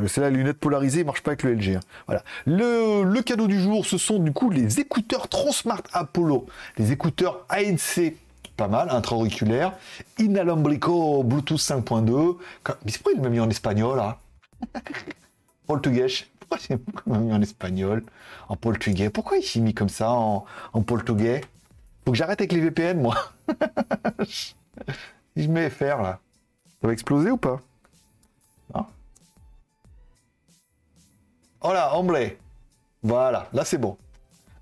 c'est 0.07 0.21
la 0.21 0.31
lunette 0.31 0.59
polarisée, 0.59 1.01
il 1.01 1.07
marche 1.07 1.23
pas 1.23 1.33
avec 1.33 1.43
le 1.43 1.55
LG. 1.55 1.77
Hein. 1.77 1.81
Voilà. 2.07 2.23
Le, 2.47 3.21
cadeau 3.23 3.47
du 3.47 3.61
jour, 3.61 3.87
ce 3.87 3.99
sont 3.99 4.19
du 4.19 4.33
coup 4.33 4.51
les 4.51 4.81
écouteurs 4.81 5.29
Transmart 5.29 5.83
Apollo, 5.93 6.47
les 6.79 6.93
écouteurs 6.93 7.45
ANC 7.49 8.15
pas 8.57 8.69
mal, 8.69 8.89
intra-auriculaire, 8.91 9.73
inalambrico 10.19 11.25
Bluetooth 11.25 11.59
5.2. 11.59 12.37
Mais 12.85 12.93
pourquoi 12.93 13.13
il 13.15 13.21
m'a 13.21 13.29
mis 13.29 13.41
en 13.41 13.51
espagnol 13.51 13.97
là 13.97 14.19
Portugais. 15.67 16.07
Pourquoi 16.39 16.59
il 16.71 16.79
m'a 17.07 17.19
mis 17.19 17.33
en 17.33 17.43
espagnol 17.43 18.05
En 18.49 18.57
portugais 18.57 19.11
Pourquoi 19.11 19.39
il 19.39 19.43
s'est 19.43 19.61
mis 19.61 19.75
comme 19.75 19.89
ça 19.89 20.11
en, 20.13 20.45
en 20.73 20.83
portugais 20.83 21.41
Faut 22.05 22.13
que 22.13 22.17
j'arrête 22.17 22.41
avec 22.41 22.53
les 22.53 22.61
VPN 22.61 23.01
moi. 23.01 23.17
je 25.37 25.49
mets 25.49 25.71
FR 25.71 26.03
là, 26.03 26.21
ça 26.81 26.87
va 26.87 26.93
exploser 26.93 27.31
ou 27.31 27.37
pas? 27.37 27.61
Non 28.75 28.87
Oh 31.63 31.73
là. 31.73 31.93
Voilà, 33.03 33.49
là 33.53 33.65
c'est 33.65 33.79
bon. 33.79 33.97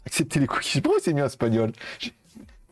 Accepter 0.06 0.40
les 0.40 0.46
cookies. 0.46 0.80
Pourquoi 0.80 1.00
c'est 1.02 1.12
mis 1.12 1.22
en 1.22 1.26
espagnol 1.26 1.72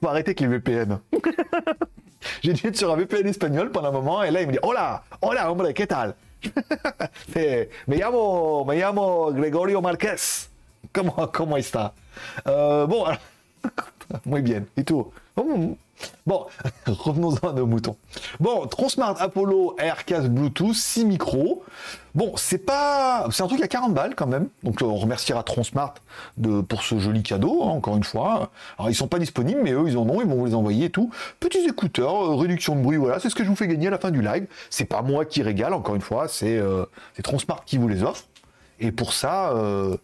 Faut 0.01 0.09
arrêter 0.09 0.30
avec 0.30 0.40
les 0.40 0.46
VPN. 0.46 0.98
J'ai 2.42 2.53
dû 2.53 2.66
être 2.66 2.76
sur 2.76 2.92
un 2.92 2.96
VPN 2.96 3.26
espagnol 3.28 3.70
pendant 3.70 3.88
un 3.88 3.92
moment 3.92 4.22
et 4.22 4.30
là 4.30 4.42
il 4.42 4.46
me 4.46 4.53
dit 4.53 4.59
Hola, 4.62 5.05
hola, 5.22 5.51
hombre, 5.51 5.72
¿qué 5.72 5.86
tal? 5.86 6.14
Me 7.86 7.96
llamo, 7.96 8.64
me 8.64 8.76
llamo 8.76 9.32
Gregorio 9.32 9.80
Marquez. 9.82 10.48
Comment, 10.92 11.28
comment 11.32 11.57
está 11.59 11.94
euh, 12.46 12.86
Bon, 12.86 13.05
alors, 13.05 13.20
muy 14.24 14.42
bien. 14.42 14.64
Et 14.76 14.84
tout. 14.84 15.12
Bon, 16.26 16.46
revenons-en 16.86 17.48
à 17.48 17.53
nos 17.53 17.66
moutons. 17.66 17.96
Bon, 18.38 18.66
Transmart 18.66 19.20
Apollo 19.20 19.76
AirCast 19.78 20.28
Bluetooth, 20.28 20.74
6 20.74 21.05
micros. 21.05 21.64
Bon, 22.14 22.32
c'est 22.36 22.59
pas, 22.59 23.26
c'est 23.30 23.42
un 23.42 23.46
truc 23.46 23.62
à 23.62 23.68
40 23.68 23.94
balles 23.94 24.14
quand 24.14 24.26
même. 24.26 24.48
Donc 24.62 24.80
on 24.82 24.96
remerciera 24.96 25.42
Transmart 25.42 25.94
de, 26.36 26.61
pour 26.61 26.82
ce 26.82 26.98
joli 26.98 27.22
cadeau, 27.22 27.62
hein, 27.62 27.70
encore 27.70 27.96
une 27.96 28.05
fois. 28.05 28.51
Alors 28.78 28.90
ils 28.90 28.94
sont 28.94 29.09
pas 29.09 29.18
disponibles, 29.18 29.61
mais 29.62 29.72
eux 29.72 29.84
ils 29.86 29.96
en 29.96 30.09
ont, 30.09 30.20
ils 30.20 30.26
vont 30.26 30.36
vous 30.36 30.46
les 30.46 30.55
envoyer 30.55 30.86
et 30.86 30.90
tout. 30.90 31.11
Petits 31.38 31.66
écouteurs, 31.66 32.32
euh, 32.32 32.36
réduction 32.36 32.76
de 32.76 32.82
bruit, 32.82 32.96
voilà, 32.96 33.20
c'est 33.20 33.30
ce 33.30 33.34
que 33.34 33.44
je 33.44 33.48
vous 33.48 33.57
fais 33.57 33.68
gagner 33.68 33.88
à 33.88 33.90
la 33.90 33.98
fin 33.98 34.11
du 34.11 34.22
live. 34.22 34.46
C'est 34.70 34.84
pas 34.84 35.03
moi 35.03 35.24
qui 35.24 35.42
régale, 35.42 35.72
encore 35.72 35.94
une 35.94 36.01
fois, 36.01 36.28
c'est 36.28 36.57
euh, 36.57 36.84
Transmart 37.22 37.64
qui 37.64 37.78
vous 37.78 37.88
les 37.88 38.03
offre. 38.03 38.24
Et 38.80 38.92
pour 38.92 39.12
ça, 39.12 39.51
euh, 39.51 39.96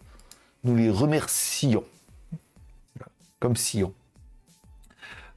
nous 0.63 0.75
les 0.75 0.89
remercions. 0.89 1.83
Comme 3.39 3.55
Sion. 3.55 3.93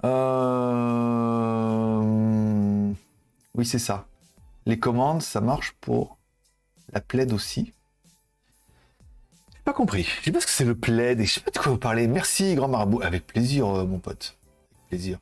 Euh... 0.05 1.90
Oui, 3.55 3.66
c'est 3.66 3.78
ça. 3.78 4.07
Les 4.66 4.78
commandes, 4.78 5.22
ça 5.22 5.40
marche 5.40 5.72
pour 5.80 6.18
la 6.92 7.01
plaide 7.01 7.32
aussi. 7.32 7.72
J'ai 9.55 9.62
pas 9.64 9.72
compris. 9.72 10.05
Je 10.20 10.24
sais 10.24 10.32
pas 10.32 10.40
ce 10.40 10.46
que 10.46 10.53
c'est 10.53 10.64
le 10.64 10.74
plaid 10.74 11.20
et 11.20 11.26
je 11.26 11.34
sais 11.34 11.40
pas 11.40 11.51
de 11.51 11.59
quoi 11.59 11.72
vous 11.72 11.78
parlez. 11.78 12.07
Merci, 12.07 12.55
grand 12.55 12.68
marabout. 12.68 13.03
Avec 13.03 13.26
plaisir, 13.26 13.66
euh, 13.66 13.84
mon 13.84 13.98
pote. 13.98 14.36
Avec 14.72 14.88
plaisir. 14.88 15.18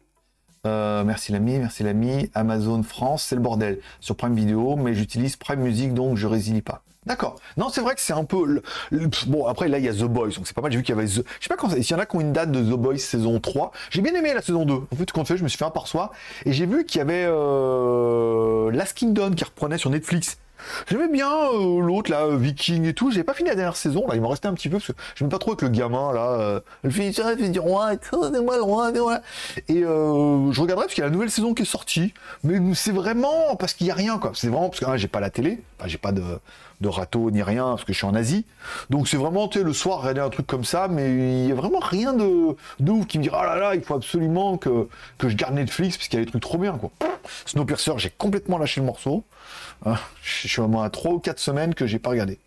Euh, 0.67 1.05
merci 1.05 1.33
l'ami, 1.33 1.59
merci 1.59 1.83
l'ami. 1.83 2.31
Amazon 2.35 2.83
France, 2.83 3.25
c'est 3.25 3.37
le 3.37 3.41
bordel 3.41 3.81
sur 4.01 4.17
Prime 4.17 4.35
Video, 4.35 4.77
mais 4.77 4.95
j'utilise 4.95 5.37
Prime 5.37 5.61
Music 5.61 5.95
donc 5.95 6.17
je 6.17 6.27
résilie 6.27 6.63
pas. 6.63 6.83
D'accord. 7.07 7.37
Non, 7.57 7.71
c'est 7.71 7.81
vrai 7.81 7.95
que 7.95 8.01
c'est 8.01 8.13
un 8.13 8.25
peu. 8.25 8.63
bon, 9.29 9.47
après, 9.47 9.69
là, 9.69 9.79
il 9.79 9.85
y 9.85 9.89
a 9.89 9.95
The 9.95 10.05
Boys, 10.05 10.31
donc 10.31 10.47
c'est 10.47 10.55
pas 10.55 10.61
mal. 10.61 10.71
J'ai 10.71 10.79
vu 10.79 10.85
qu'il 10.85 10.95
y 10.95 10.99
avait 10.99 11.09
The. 11.09 11.25
Je 11.41 11.45
sais 11.45 11.49
pas 11.49 11.57
quand. 11.57 11.71
S'il 11.71 11.91
y 11.91 11.95
en 11.95 11.99
a 11.99 12.07
qui 12.07 12.17
ont 12.17 12.21
une 12.21 12.33
date 12.33 12.53
de 12.53 12.61
The 12.61 12.77
Boys 12.77 12.99
saison 12.99 13.41
3. 13.41 13.73
J'ai 13.91 14.03
bien 14.03 14.15
aimé 14.15 14.35
la 14.35 14.43
saison 14.43 14.65
2. 14.65 14.75
En 14.75 14.97
fait, 14.97 15.11
quand 15.13 15.25
fait, 15.25 15.37
je 15.37 15.43
me 15.43 15.49
suis 15.49 15.59
fait 15.59 15.65
un 15.65 15.71
par 15.71 15.87
soir. 15.87 16.13
Et 16.45 16.53
j'ai 16.53 16.67
vu 16.67 16.85
qu'il 16.85 16.99
y 16.99 17.03
avait 17.03 17.25
euh... 17.27 18.71
Last 18.71 18.95
Kingdom 18.95 19.31
qui 19.31 19.45
reprenait 19.45 19.79
sur 19.79 19.91
Netflix. 19.91 20.39
J'aimais 20.89 21.09
bien 21.09 21.31
euh, 21.31 21.81
l'autre 21.81 22.11
là, 22.11 22.27
Viking 22.37 22.85
et 22.85 22.95
tout. 22.95 23.11
J'ai 23.11 23.25
pas 23.25 23.35
fini 23.35 23.49
la 23.49 23.55
dernière 23.55 23.77
saison. 23.77 24.07
Là, 24.07 24.15
il 24.15 24.21
m'en 24.21 24.29
restait 24.29 24.49
un 24.49 24.55
petit 24.55 24.69
peu 24.69 24.77
parce 24.77 24.89
que 24.89 24.93
j'aime 25.15 25.29
pas 25.29 25.39
trop 25.39 25.53
avec 25.53 25.63
le 25.63 25.69
gamin 25.69 26.13
là. 26.13 26.31
Euh, 26.39 26.61
le 26.83 27.13
ça, 27.13 27.33
il 27.39 27.51
dit 27.51 27.59
roi, 27.59 27.93
c'est 28.03 28.41
moi 28.43 28.57
le 28.57 28.63
roi, 28.63 28.91
Et 29.69 29.85
euh, 29.85 30.53
je 30.53 30.61
regarderai 30.61 30.87
parce 30.87 30.95
qu'il 30.95 31.03
y 31.03 31.05
a 31.05 31.09
la 31.09 31.13
nouvelle 31.13 31.31
saison 31.31 31.55
qui 31.55 31.63
est 31.63 31.67
sortie. 31.67 32.13
Mais 32.45 32.75
c'est 32.75 32.93
vraiment 32.93 33.57
parce 33.57 33.75
qu'il 33.75 33.87
y 33.87 33.91
a 33.91 33.95
rien 33.95 34.19
quoi. 34.19 34.33
C'est 34.35 34.49
vraiment 34.49 34.69
parce 34.69 34.81
que 34.81 34.87
ah, 34.87 34.97
j'ai 34.97 35.09
pas 35.09 35.21
la 35.21 35.31
télé, 35.31 35.63
j'ai 35.87 35.99
pas 35.99 36.13
de 36.13 36.23
de 36.81 36.89
râteau 36.89 37.31
ni 37.31 37.43
rien 37.43 37.71
parce 37.71 37.85
que 37.85 37.93
je 37.93 37.99
suis 37.99 38.07
en 38.07 38.15
Asie. 38.15 38.45
Donc 38.91 39.09
c'est 39.09 39.17
vraiment 39.17 39.49
tu 39.49 39.59
sais, 39.59 39.65
le 39.65 39.73
soir 39.73 40.01
regarder 40.01 40.21
un 40.21 40.31
truc 40.31 40.47
comme 40.47 40.65
ça, 40.65 40.89
mais 40.89 41.11
il 41.11 41.49
y 41.49 41.53
a 41.53 41.55
vraiment 41.55 41.81
rien 41.81 42.13
de, 42.13 42.57
ouf 42.89 43.07
qui 43.07 43.19
me 43.19 43.25
dit 43.25 43.31
ah 43.33 43.45
là 43.45 43.57
là 43.57 43.75
il 43.75 43.83
faut 43.83 43.95
absolument 43.95 44.59
que 44.59 44.89
que 45.19 45.29
je 45.29 45.37
garde 45.37 45.55
Netflix 45.55 45.97
parce 45.97 46.09
qu'il 46.09 46.19
y 46.19 46.23
a 46.23 46.25
des 46.25 46.31
trucs 46.31 46.43
trop 46.43 46.59
bien 46.59 46.79
quoi. 46.79 46.91
Snowpiercer 47.47 47.93
j'ai 47.97 48.11
complètement 48.11 48.59
lâché 48.59 48.81
le 48.81 48.87
morceau. 48.87 49.25
Hein, 49.85 49.97
je 50.23 50.49
suis 50.49 50.61
vraiment 50.61 50.83
à 50.83 50.91
3 50.91 51.13
ou 51.13 51.19
4 51.19 51.39
semaines 51.39 51.75
que 51.75 51.87
j'ai 51.87 51.99
pas 51.99 52.11
regardé. 52.11 52.39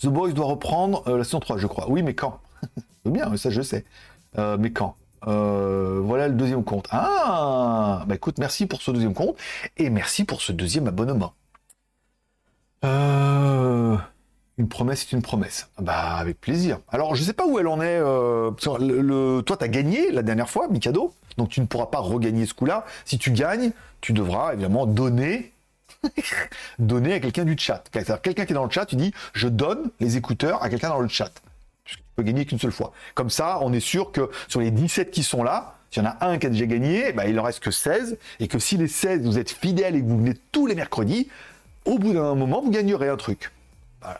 The 0.00 0.06
Boys 0.06 0.32
doit 0.32 0.46
reprendre 0.46 1.04
euh, 1.06 1.18
la 1.18 1.24
saison 1.24 1.40
3 1.40 1.58
je 1.58 1.66
crois. 1.66 1.88
Oui 1.88 2.02
mais 2.02 2.14
quand? 2.14 2.40
Bien 3.04 3.36
ça 3.36 3.50
je 3.50 3.62
sais. 3.62 3.84
Euh, 4.38 4.56
mais 4.58 4.72
quand? 4.72 4.96
Euh, 5.28 6.00
voilà 6.02 6.28
le 6.28 6.34
deuxième 6.34 6.64
compte. 6.64 6.88
Ah, 6.90 8.04
bah 8.08 8.16
écoute, 8.16 8.38
merci 8.38 8.66
pour 8.66 8.82
ce 8.82 8.90
deuxième 8.90 9.14
compte 9.14 9.36
et 9.76 9.88
merci 9.88 10.24
pour 10.24 10.42
ce 10.42 10.52
deuxième 10.52 10.88
abonnement. 10.88 11.32
Une 14.58 14.68
promesse 14.68 15.02
est 15.02 15.12
une 15.12 15.22
promesse. 15.22 15.68
Bah 15.80 16.16
avec 16.16 16.40
plaisir. 16.40 16.78
Alors 16.90 17.14
je 17.14 17.22
sais 17.22 17.32
pas 17.32 17.46
où 17.46 17.58
elle 17.58 17.66
en 17.66 17.80
est. 17.80 17.98
Euh, 17.98 18.50
le, 18.78 19.40
toi 19.40 19.56
t'as 19.56 19.68
gagné 19.68 20.10
la 20.10 20.22
dernière 20.22 20.50
fois, 20.50 20.68
Mikado, 20.68 21.12
donc 21.38 21.48
tu 21.48 21.60
ne 21.60 21.66
pourras 21.66 21.86
pas 21.86 21.98
regagner 21.98 22.44
ce 22.44 22.54
coup-là. 22.54 22.84
Si 23.04 23.18
tu 23.18 23.30
gagnes, 23.30 23.72
tu 24.00 24.12
devras 24.12 24.52
évidemment 24.52 24.86
donner. 24.86 25.51
donner 26.78 27.14
à 27.14 27.20
quelqu'un 27.20 27.44
du 27.44 27.56
chat. 27.58 27.84
Quelqu'un 28.22 28.44
qui 28.44 28.52
est 28.52 28.54
dans 28.54 28.64
le 28.64 28.70
chat, 28.70 28.86
tu 28.86 28.96
dis 28.96 29.12
je 29.32 29.48
donne 29.48 29.90
les 30.00 30.16
écouteurs 30.16 30.62
à 30.62 30.68
quelqu'un 30.68 30.88
dans 30.88 31.00
le 31.00 31.08
chat. 31.08 31.32
Tu 31.84 31.98
peux 32.16 32.22
gagner 32.22 32.44
qu'une 32.44 32.58
seule 32.58 32.72
fois. 32.72 32.92
Comme 33.14 33.30
ça, 33.30 33.58
on 33.62 33.72
est 33.72 33.80
sûr 33.80 34.12
que 34.12 34.30
sur 34.48 34.60
les 34.60 34.70
17 34.70 35.10
qui 35.10 35.22
sont 35.22 35.42
là, 35.42 35.76
s'il 35.90 36.02
y 36.02 36.06
en 36.06 36.10
a 36.10 36.26
un 36.26 36.38
qui 36.38 36.46
a 36.46 36.50
déjà 36.50 36.66
gagné, 36.66 37.12
bah, 37.12 37.26
il 37.26 37.38
en 37.38 37.42
reste 37.42 37.60
que 37.60 37.70
16. 37.70 38.18
Et 38.40 38.48
que 38.48 38.58
si 38.58 38.76
les 38.76 38.88
16, 38.88 39.22
vous 39.26 39.38
êtes 39.38 39.50
fidèles 39.50 39.96
et 39.96 40.00
que 40.00 40.06
vous 40.06 40.18
venez 40.18 40.34
tous 40.50 40.66
les 40.66 40.74
mercredis, 40.74 41.28
au 41.84 41.98
bout 41.98 42.14
d'un 42.14 42.34
moment, 42.34 42.62
vous 42.62 42.70
gagnerez 42.70 43.08
un 43.08 43.16
truc. 43.16 43.50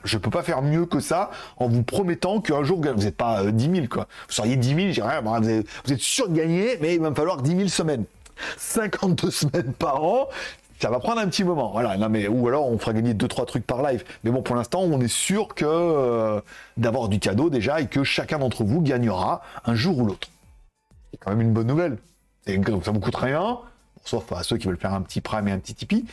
Je 0.05 0.17
ne 0.17 0.23
peux 0.23 0.31
pas 0.31 0.43
faire 0.43 0.63
mieux 0.63 0.87
que 0.87 1.01
ça 1.01 1.31
en 1.57 1.69
vous 1.69 1.83
promettant 1.83 2.41
qu'un 2.41 2.63
jour, 2.63 2.81
vous 2.81 3.03
n'êtes 3.03 3.17
pas 3.17 3.45
10 3.45 3.69
euh, 3.69 3.75
000, 3.75 3.87
quoi. 3.89 4.07
Vous 4.29 4.35
seriez 4.35 4.57
10 4.57 4.69
000, 4.69 4.79
je 4.89 4.93
dirais, 4.93 5.21
vous, 5.23 5.93
êtes, 5.93 6.01
sûr 6.01 6.29
de 6.29 6.37
gagner, 6.37 6.79
mais 6.81 6.95
il 6.95 7.01
va 7.01 7.11
me 7.11 7.15
falloir 7.15 7.43
10 7.43 7.57
000 7.57 7.69
semaines. 7.69 8.05
52 8.59 9.31
semaines 9.31 9.73
par 9.73 10.05
an, 10.05 10.29
ça 10.83 10.91
va 10.91 10.99
prendre 10.99 11.21
un 11.21 11.29
petit 11.29 11.45
moment. 11.45 11.71
Voilà, 11.71 11.97
non 11.97 12.09
mais 12.09 12.27
ou 12.27 12.49
alors 12.49 12.69
on 12.69 12.77
fera 12.77 12.93
gagner 12.93 13.15
deux 13.15 13.29
trois 13.29 13.47
trucs 13.47 13.65
par 13.65 13.83
live. 13.83 14.03
Mais 14.25 14.33
bon, 14.33 14.43
pour 14.43 14.57
l'instant, 14.57 14.81
on 14.81 15.01
est 15.01 15.07
sûr 15.07 15.55
que 15.55 15.65
euh, 15.65 16.41
d'avoir 16.77 17.09
du 17.09 17.21
cadeau 17.21 17.51
déjà 17.51 17.81
et 17.81 17.87
que 17.87 18.03
chacun 18.03 18.41
d'entre 18.41 18.65
vous 18.65 18.83
gagnera 18.83 19.43
un 19.65 19.77
jour 19.77 19.99
ou 19.99 20.07
l'autre. 20.07 20.29
C'est 21.13 21.19
quand 21.19 21.31
même 21.31 21.41
une 21.41 21.53
bonne 21.53 21.69
nouvelle. 21.69 21.99
Ça 22.47 22.91
vous 22.91 22.99
coûte 22.99 23.15
rien, 23.15 23.59
sauf 24.05 24.33
à 24.33 24.43
ceux 24.43 24.57
qui 24.57 24.67
veulent 24.67 24.77
faire 24.77 24.93
un 24.93 25.03
petit 25.03 25.21
prime 25.21 25.47
et 25.47 25.53
un 25.53 25.61
petit 25.61 25.75
tipi 25.75 26.05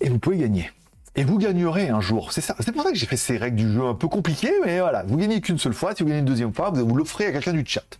et 0.00 0.08
vous 0.08 0.18
pouvez 0.18 0.38
gagner. 0.38 0.70
Et 1.16 1.24
vous 1.24 1.38
gagnerez 1.38 1.88
un 1.88 2.00
jour. 2.00 2.32
C'est 2.32 2.42
ça. 2.42 2.54
C'est 2.60 2.72
pour 2.72 2.82
ça 2.82 2.92
que 2.92 2.96
j'ai 2.96 3.06
fait 3.06 3.16
ces 3.16 3.36
règles 3.36 3.56
du 3.56 3.72
jeu 3.72 3.84
un 3.84 3.94
peu 3.94 4.06
compliquées, 4.06 4.52
mais 4.64 4.80
voilà. 4.80 5.02
Vous 5.04 5.16
gagnez 5.16 5.40
qu'une 5.40 5.58
seule 5.58 5.72
fois. 5.72 5.94
Si 5.94 6.02
vous 6.02 6.08
gagnez 6.08 6.20
une 6.20 6.26
deuxième 6.26 6.52
fois, 6.52 6.70
vous 6.70 6.94
l'offrez 6.94 7.26
à 7.26 7.32
quelqu'un 7.32 7.52
du 7.52 7.64
chat. 7.66 7.98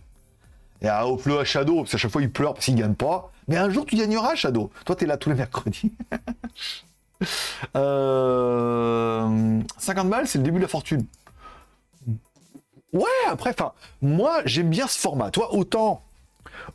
Et 0.81 0.87
à 0.87 1.07
Oplo 1.07 1.39
à 1.39 1.45
Shadow, 1.45 1.77
parce 1.77 1.91
qu'à 1.91 1.97
chaque 1.97 2.11
fois 2.11 2.21
il 2.21 2.31
pleure 2.31 2.53
parce 2.53 2.65
qu'il 2.65 2.75
gagne 2.75 2.93
pas. 2.93 3.31
Mais 3.47 3.57
un 3.57 3.69
jour 3.69 3.85
tu 3.85 3.95
gagneras 3.95 4.35
Shadow. 4.35 4.71
Toi 4.85 4.95
t'es 4.95 5.05
là 5.05 5.17
tous 5.17 5.29
les 5.29 5.35
mercredis. 5.35 5.91
50 7.21 7.25
euh, 7.75 9.61
balles, 10.03 10.27
c'est 10.27 10.37
le 10.37 10.43
début 10.43 10.57
de 10.57 10.63
la 10.63 10.67
fortune. 10.67 11.05
Ouais, 12.93 13.03
après, 13.29 13.49
enfin, 13.49 13.73
moi 14.01 14.41
j'aime 14.45 14.69
bien 14.69 14.87
ce 14.87 14.97
format. 14.97 15.31
Toi, 15.31 15.53
autant 15.53 16.03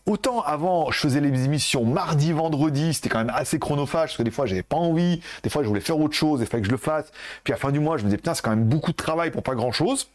Autant 0.07 0.41
avant, 0.41 0.91
je 0.91 0.99
faisais 0.99 1.21
les 1.21 1.45
émissions 1.45 1.85
mardi, 1.85 2.33
vendredi, 2.33 2.95
c'était 2.95 3.09
quand 3.09 3.19
même 3.19 3.33
assez 3.35 3.59
chronophage, 3.59 4.11
parce 4.11 4.17
que 4.17 4.23
des 4.23 4.31
fois, 4.31 4.47
j'avais 4.47 4.63
pas 4.63 4.77
envie, 4.77 5.21
des 5.43 5.51
fois, 5.51 5.63
je 5.63 5.69
voulais 5.69 5.81
faire 5.81 5.99
autre 5.99 6.15
chose, 6.15 6.41
il 6.41 6.47
fallait 6.47 6.63
que 6.63 6.67
je 6.67 6.73
le 6.73 6.79
fasse. 6.79 7.11
Puis 7.45 7.53
à 7.53 7.57
la 7.57 7.61
fin 7.61 7.71
du 7.71 7.81
mois, 7.81 7.97
je 7.99 8.03
me 8.03 8.09
disais, 8.09 8.17
putain, 8.17 8.35
c'est 8.35 8.43
quand 8.43 8.51
même 8.51 8.65
beaucoup 8.65 8.93
de 8.93 8.97
travail 8.97 9.31
pour 9.31 9.43
pas 9.43 9.55
grand 9.55 9.73
chose. 9.73 10.09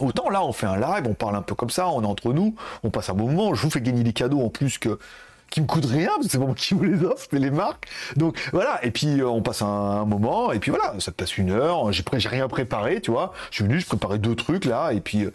Autant 0.00 0.30
là, 0.30 0.42
on 0.44 0.52
fait 0.52 0.66
un 0.66 0.76
live, 0.76 1.04
on 1.08 1.14
parle 1.14 1.36
un 1.36 1.42
peu 1.42 1.54
comme 1.54 1.70
ça, 1.70 1.88
on 1.88 2.02
est 2.02 2.06
entre 2.06 2.32
nous, 2.32 2.54
on 2.84 2.90
passe 2.90 3.10
un 3.10 3.14
bon 3.14 3.28
moment, 3.28 3.54
je 3.54 3.62
vous 3.62 3.70
fais 3.70 3.80
gagner 3.80 4.02
des 4.02 4.12
cadeaux 4.12 4.40
en 4.40 4.48
plus 4.48 4.78
que 4.78 4.98
qui 5.50 5.60
me 5.60 5.66
coûtent 5.66 5.86
rien, 5.86 6.08
parce 6.08 6.26
que 6.26 6.32
c'est 6.32 6.38
pas 6.38 6.44
moi 6.44 6.54
qui 6.54 6.74
vous 6.74 6.84
les 6.84 7.02
offre, 7.04 7.26
les 7.32 7.50
marques. 7.50 7.88
Donc 8.16 8.38
voilà, 8.52 8.84
et 8.84 8.90
puis 8.90 9.20
euh, 9.20 9.28
on 9.28 9.42
passe 9.42 9.62
un, 9.62 10.04
moment, 10.04 10.52
et 10.52 10.58
puis 10.58 10.70
voilà, 10.70 10.94
ça 11.00 11.10
te 11.10 11.16
passe 11.16 11.38
une 11.38 11.50
heure, 11.50 11.90
j'ai 11.92 12.04
rien 12.28 12.48
préparé, 12.48 13.00
tu 13.00 13.10
vois. 13.10 13.32
Je 13.50 13.56
suis 13.56 13.64
venu, 13.64 13.80
je 13.80 13.86
préparais 13.86 14.18
deux 14.18 14.34
trucs 14.34 14.64
là, 14.64 14.92
et 14.92 15.00
puis 15.00 15.24
euh, 15.24 15.32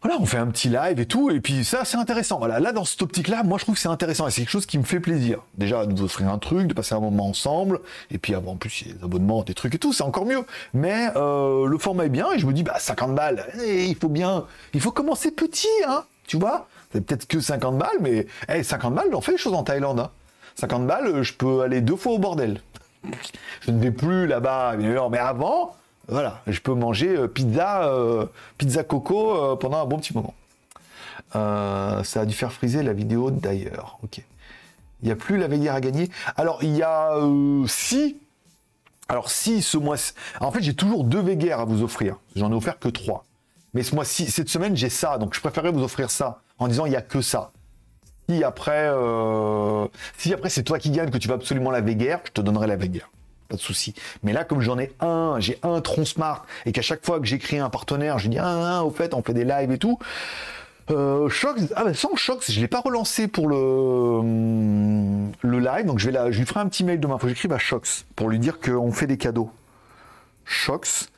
voilà, 0.00 0.16
on 0.20 0.26
fait 0.26 0.38
un 0.38 0.46
petit 0.46 0.68
live 0.68 1.00
et 1.00 1.06
tout, 1.06 1.30
et 1.30 1.40
puis 1.40 1.64
ça, 1.64 1.84
c'est 1.84 1.96
intéressant. 1.96 2.38
Voilà, 2.38 2.60
là, 2.60 2.70
dans 2.70 2.84
cette 2.84 3.02
optique-là, 3.02 3.42
moi, 3.42 3.58
je 3.58 3.64
trouve 3.64 3.74
que 3.74 3.80
c'est 3.80 3.88
intéressant, 3.88 4.28
et 4.28 4.30
c'est 4.30 4.42
quelque 4.42 4.50
chose 4.50 4.66
qui 4.66 4.78
me 4.78 4.84
fait 4.84 5.00
plaisir. 5.00 5.40
Déjà, 5.56 5.86
de 5.86 5.92
vous 5.92 6.04
offrir 6.04 6.28
un 6.28 6.38
truc, 6.38 6.68
de 6.68 6.74
passer 6.74 6.94
un 6.94 7.00
moment 7.00 7.28
ensemble, 7.28 7.80
et 8.12 8.18
puis 8.18 8.36
en 8.36 8.56
plus, 8.56 8.82
il 8.82 8.96
des 8.96 9.04
abonnements, 9.04 9.42
des 9.42 9.54
trucs 9.54 9.74
et 9.74 9.78
tout, 9.78 9.92
c'est 9.92 10.04
encore 10.04 10.24
mieux. 10.24 10.44
Mais 10.72 11.08
euh, 11.16 11.66
le 11.66 11.78
format 11.78 12.06
est 12.06 12.10
bien, 12.10 12.30
et 12.32 12.38
je 12.38 12.46
me 12.46 12.52
dis, 12.52 12.62
bah, 12.62 12.78
50 12.78 13.16
balles, 13.16 13.44
eh, 13.60 13.86
il 13.86 13.96
faut 13.96 14.08
bien, 14.08 14.44
il 14.72 14.80
faut 14.80 14.92
commencer 14.92 15.32
petit, 15.32 15.66
hein, 15.88 16.04
tu 16.28 16.36
vois 16.36 16.68
C'est 16.92 17.00
peut-être 17.00 17.26
que 17.26 17.40
50 17.40 17.76
balles, 17.76 17.98
mais 18.00 18.28
50 18.62 18.94
balles, 18.94 19.12
on 19.12 19.20
fait 19.20 19.32
les 19.32 19.38
choses 19.38 19.54
en 19.54 19.64
Thaïlande, 19.64 19.98
hein. 19.98 20.10
50 20.54 20.86
balles, 20.86 21.22
je 21.22 21.32
peux 21.34 21.62
aller 21.62 21.80
deux 21.80 21.96
fois 21.96 22.12
au 22.12 22.18
bordel. 22.18 22.60
Je 23.60 23.70
ne 23.70 23.80
vais 23.80 23.90
plus 23.90 24.26
là-bas, 24.26 24.76
mais 24.76 25.18
avant, 25.18 25.76
voilà, 26.08 26.40
je 26.46 26.58
peux 26.60 26.72
manger 26.72 27.16
euh, 27.16 27.28
pizza, 27.28 27.84
euh, 27.84 28.24
pizza 28.56 28.82
coco 28.82 29.36
euh, 29.36 29.56
pendant 29.56 29.82
un 29.82 29.84
bon 29.84 29.98
petit 29.98 30.14
moment. 30.14 30.34
ça 31.32 32.20
a 32.20 32.24
dû 32.24 32.34
faire 32.34 32.52
friser 32.52 32.82
la 32.82 32.94
vidéo 32.94 33.30
d'ailleurs. 33.30 33.98
Ok. 34.02 34.22
Il 35.02 35.06
n'y 35.06 35.12
a 35.12 35.16
plus 35.16 35.36
la 35.36 35.46
veillère 35.46 35.74
à 35.74 35.80
gagner. 35.80 36.10
Alors, 36.36 36.64
il 36.64 36.74
y 36.74 36.82
a 36.82 37.14
si. 37.66 38.16
Alors, 39.08 39.30
si 39.30 39.62
ce 39.62 39.76
mois-ci. 39.76 40.12
En 40.40 40.50
fait, 40.50 40.62
j'ai 40.62 40.74
toujours 40.74 41.04
deux 41.04 41.20
véguères 41.20 41.60
à 41.60 41.64
vous 41.64 41.82
offrir. 41.82 42.16
J'en 42.34 42.50
ai 42.50 42.54
offert 42.54 42.78
que 42.78 42.88
trois. 42.88 43.24
Mais 43.74 43.82
ce 43.82 43.94
mois-ci, 43.94 44.30
cette 44.30 44.48
semaine, 44.48 44.76
j'ai 44.76 44.88
ça. 44.88 45.18
Donc, 45.18 45.34
je 45.34 45.40
préférerais 45.40 45.70
vous 45.70 45.84
offrir 45.84 46.10
ça 46.10 46.40
en 46.58 46.66
disant 46.66 46.86
il 46.86 46.90
n'y 46.90 46.96
a 46.96 47.02
que 47.02 47.20
ça. 47.20 47.52
Si 48.28 48.42
après, 48.42 48.90
si 50.16 50.34
après 50.34 50.50
c'est 50.50 50.64
toi 50.64 50.78
qui 50.78 50.90
gagne, 50.90 51.10
que 51.10 51.18
tu 51.18 51.28
vas 51.28 51.34
absolument 51.34 51.70
la 51.70 51.80
véguère, 51.80 52.20
je 52.24 52.32
te 52.32 52.40
donnerai 52.40 52.66
la 52.66 52.76
véguère 52.76 53.08
pas 53.48 53.56
de 53.56 53.60
souci. 53.60 53.94
Mais 54.22 54.32
là, 54.32 54.44
comme 54.44 54.60
j'en 54.60 54.78
ai 54.78 54.92
un, 55.00 55.36
j'ai 55.38 55.58
un 55.62 55.80
tronc 55.80 56.04
smart, 56.04 56.44
et 56.66 56.72
qu'à 56.72 56.82
chaque 56.82 57.04
fois 57.04 57.18
que 57.18 57.26
j'écris 57.26 57.58
un 57.58 57.70
partenaire, 57.70 58.18
je 58.18 58.28
dis, 58.28 58.38
ah, 58.38 58.84
au 58.84 58.90
fait, 58.90 59.14
on 59.14 59.22
fait 59.22 59.34
des 59.34 59.44
lives 59.44 59.72
et 59.72 59.78
tout. 59.78 59.98
Euh, 60.90 61.28
Shox, 61.28 61.60
ah 61.76 61.84
ben 61.84 61.92
sans 61.92 62.16
Shox, 62.16 62.50
je 62.50 62.60
l'ai 62.60 62.68
pas 62.68 62.80
relancé 62.80 63.28
pour 63.28 63.48
le 63.48 63.56
hum, 63.56 65.32
le 65.42 65.58
live, 65.58 65.84
donc 65.84 65.98
je 65.98 66.06
vais 66.06 66.12
là, 66.12 66.30
je 66.30 66.38
lui 66.38 66.46
ferai 66.46 66.60
un 66.60 66.68
petit 66.68 66.82
mail 66.82 66.98
demain. 66.98 67.18
Faut 67.18 67.26
que 67.26 67.28
j'écrive 67.28 67.52
à 67.52 67.58
Shox 67.58 68.06
pour 68.16 68.30
lui 68.30 68.38
dire 68.38 68.58
qu'on 68.58 68.90
fait 68.90 69.06
des 69.06 69.18
cadeaux. 69.18 69.50
Shox. 70.46 71.10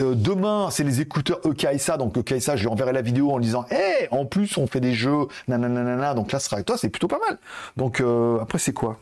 Euh, 0.00 0.14
demain, 0.14 0.68
c'est 0.70 0.82
les 0.82 1.02
écouteurs 1.02 1.40
EKSA, 1.44 1.98
donc 1.98 2.16
EKSA, 2.16 2.56
je 2.56 2.62
lui 2.62 2.68
enverrai 2.68 2.94
la 2.94 3.02
vidéo 3.02 3.30
en 3.32 3.38
disant, 3.38 3.66
hé, 3.70 4.08
en 4.10 4.24
plus, 4.24 4.56
on 4.56 4.66
fait 4.66 4.80
des 4.80 4.94
jeux, 4.94 5.28
nanana, 5.46 6.14
donc 6.14 6.32
là, 6.32 6.38
ce 6.38 6.46
sera 6.46 6.56
avec 6.56 6.66
toi, 6.66 6.78
c'est 6.78 6.88
plutôt 6.88 7.08
pas 7.08 7.18
mal. 7.28 7.38
Donc 7.76 8.00
euh, 8.00 8.40
après, 8.40 8.58
c'est 8.58 8.72
quoi? 8.72 8.98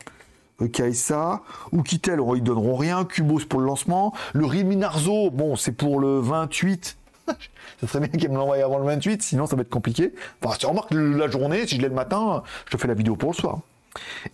Kaisa, 0.65 1.41
ou 1.71 1.83
Kittel, 1.83 2.19
ils 2.35 2.43
donneront 2.43 2.75
rien, 2.75 3.05
Cubos 3.05 3.45
pour 3.47 3.59
le 3.59 3.67
lancement, 3.67 4.13
le 4.33 4.45
Redmi 4.45 4.75
Narzo, 4.75 5.29
bon, 5.29 5.55
c'est 5.55 5.71
pour 5.71 5.99
le 5.99 6.19
28. 6.19 6.97
ça 7.27 7.35
serait 7.87 8.07
bien 8.07 8.19
qu'il 8.19 8.29
me 8.29 8.35
l'envoie 8.35 8.57
avant 8.57 8.79
le 8.79 8.85
28, 8.85 9.21
sinon 9.21 9.45
ça 9.45 9.55
va 9.55 9.61
être 9.61 9.69
compliqué. 9.69 10.13
Enfin, 10.43 10.55
tu 10.57 10.65
remarques 10.65 10.93
la 10.93 11.29
journée, 11.29 11.67
si 11.67 11.75
je 11.75 11.81
l'ai 11.81 11.89
le 11.89 11.93
matin, 11.93 12.43
je 12.65 12.71
te 12.71 12.81
fais 12.81 12.87
la 12.87 12.95
vidéo 12.95 13.15
pour 13.15 13.31
le 13.31 13.35
soir. 13.35 13.59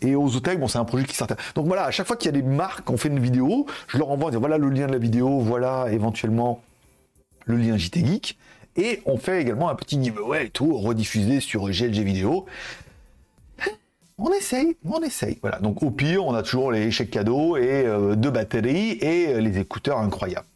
Et 0.01 0.15
aux 0.15 0.35
hôtels, 0.35 0.59
bon, 0.59 0.67
c'est 0.67 0.77
un 0.77 0.85
projet 0.85 1.05
qui 1.05 1.15
sort. 1.15 1.27
Donc 1.55 1.67
voilà, 1.67 1.85
à 1.85 1.91
chaque 1.91 2.07
fois 2.07 2.15
qu'il 2.15 2.27
y 2.33 2.37
a 2.37 2.41
des 2.41 2.47
marques, 2.47 2.89
on 2.89 2.97
fait 2.97 3.09
une 3.09 3.19
vidéo, 3.19 3.65
je 3.87 3.97
leur 3.97 4.09
envoie, 4.09 4.31
voilà 4.31 4.57
le 4.57 4.69
lien 4.69 4.87
de 4.87 4.93
la 4.93 4.97
vidéo, 4.97 5.39
voilà 5.39 5.87
éventuellement 5.91 6.61
le 7.45 7.57
lien 7.57 7.77
JT 7.77 8.05
Geek. 8.05 8.37
Et 8.75 9.01
on 9.05 9.17
fait 9.17 9.41
également 9.41 9.69
un 9.69 9.75
petit 9.75 10.01
giveaway 10.03 10.47
et 10.47 10.49
tout, 10.49 10.75
rediffusé 10.75 11.39
sur 11.39 11.69
GLG 11.69 11.99
Vidéo 11.99 12.45
on 14.23 14.31
essaye, 14.31 14.77
on 14.85 15.01
essaye. 15.01 15.37
Voilà. 15.41 15.59
Donc 15.59 15.83
au 15.83 15.91
pire, 15.91 16.25
on 16.25 16.33
a 16.33 16.43
toujours 16.43 16.71
les 16.71 16.89
chèques 16.91 17.11
cadeaux 17.11 17.57
et 17.57 17.85
euh, 17.85 18.15
deux 18.15 18.31
batteries 18.31 18.91
et 19.01 19.27
euh, 19.27 19.41
les 19.41 19.59
écouteurs 19.59 19.99
incroyables. 19.99 20.47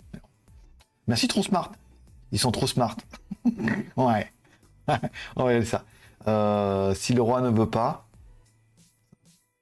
Merci 1.07 1.27
trop 1.27 1.43
smart. 1.43 1.73
Ils 2.31 2.39
sont 2.39 2.51
trop 2.51 2.65
smart. 2.65 2.95
ouais. 3.97 4.31
va 5.35 5.65
ça. 5.65 5.83
Euh, 6.27 6.93
si 6.93 7.13
le 7.13 7.21
roi 7.21 7.41
ne 7.41 7.49
veut 7.49 7.69
pas, 7.69 8.05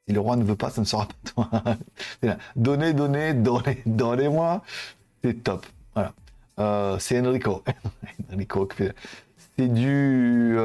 si 0.08 0.14
le 0.14 0.20
roi 0.20 0.36
ne 0.36 0.44
veut 0.44 0.56
pas, 0.56 0.70
ça 0.70 0.82
ne 0.82 0.86
sera 0.86 1.08
pas 1.08 1.48
toi. 2.22 2.36
donnez, 2.56 2.94
donnez, 2.94 3.34
donnez, 3.34 3.82
donnez-moi. 3.88 4.62
C'est 5.24 5.44
top. 5.44 5.66
Voilà. 5.96 7.00
c'est 7.00 7.20
Enrico. 7.20 7.64
Enrico. 8.32 8.70
C'est 9.58 9.68
du. 9.68 10.56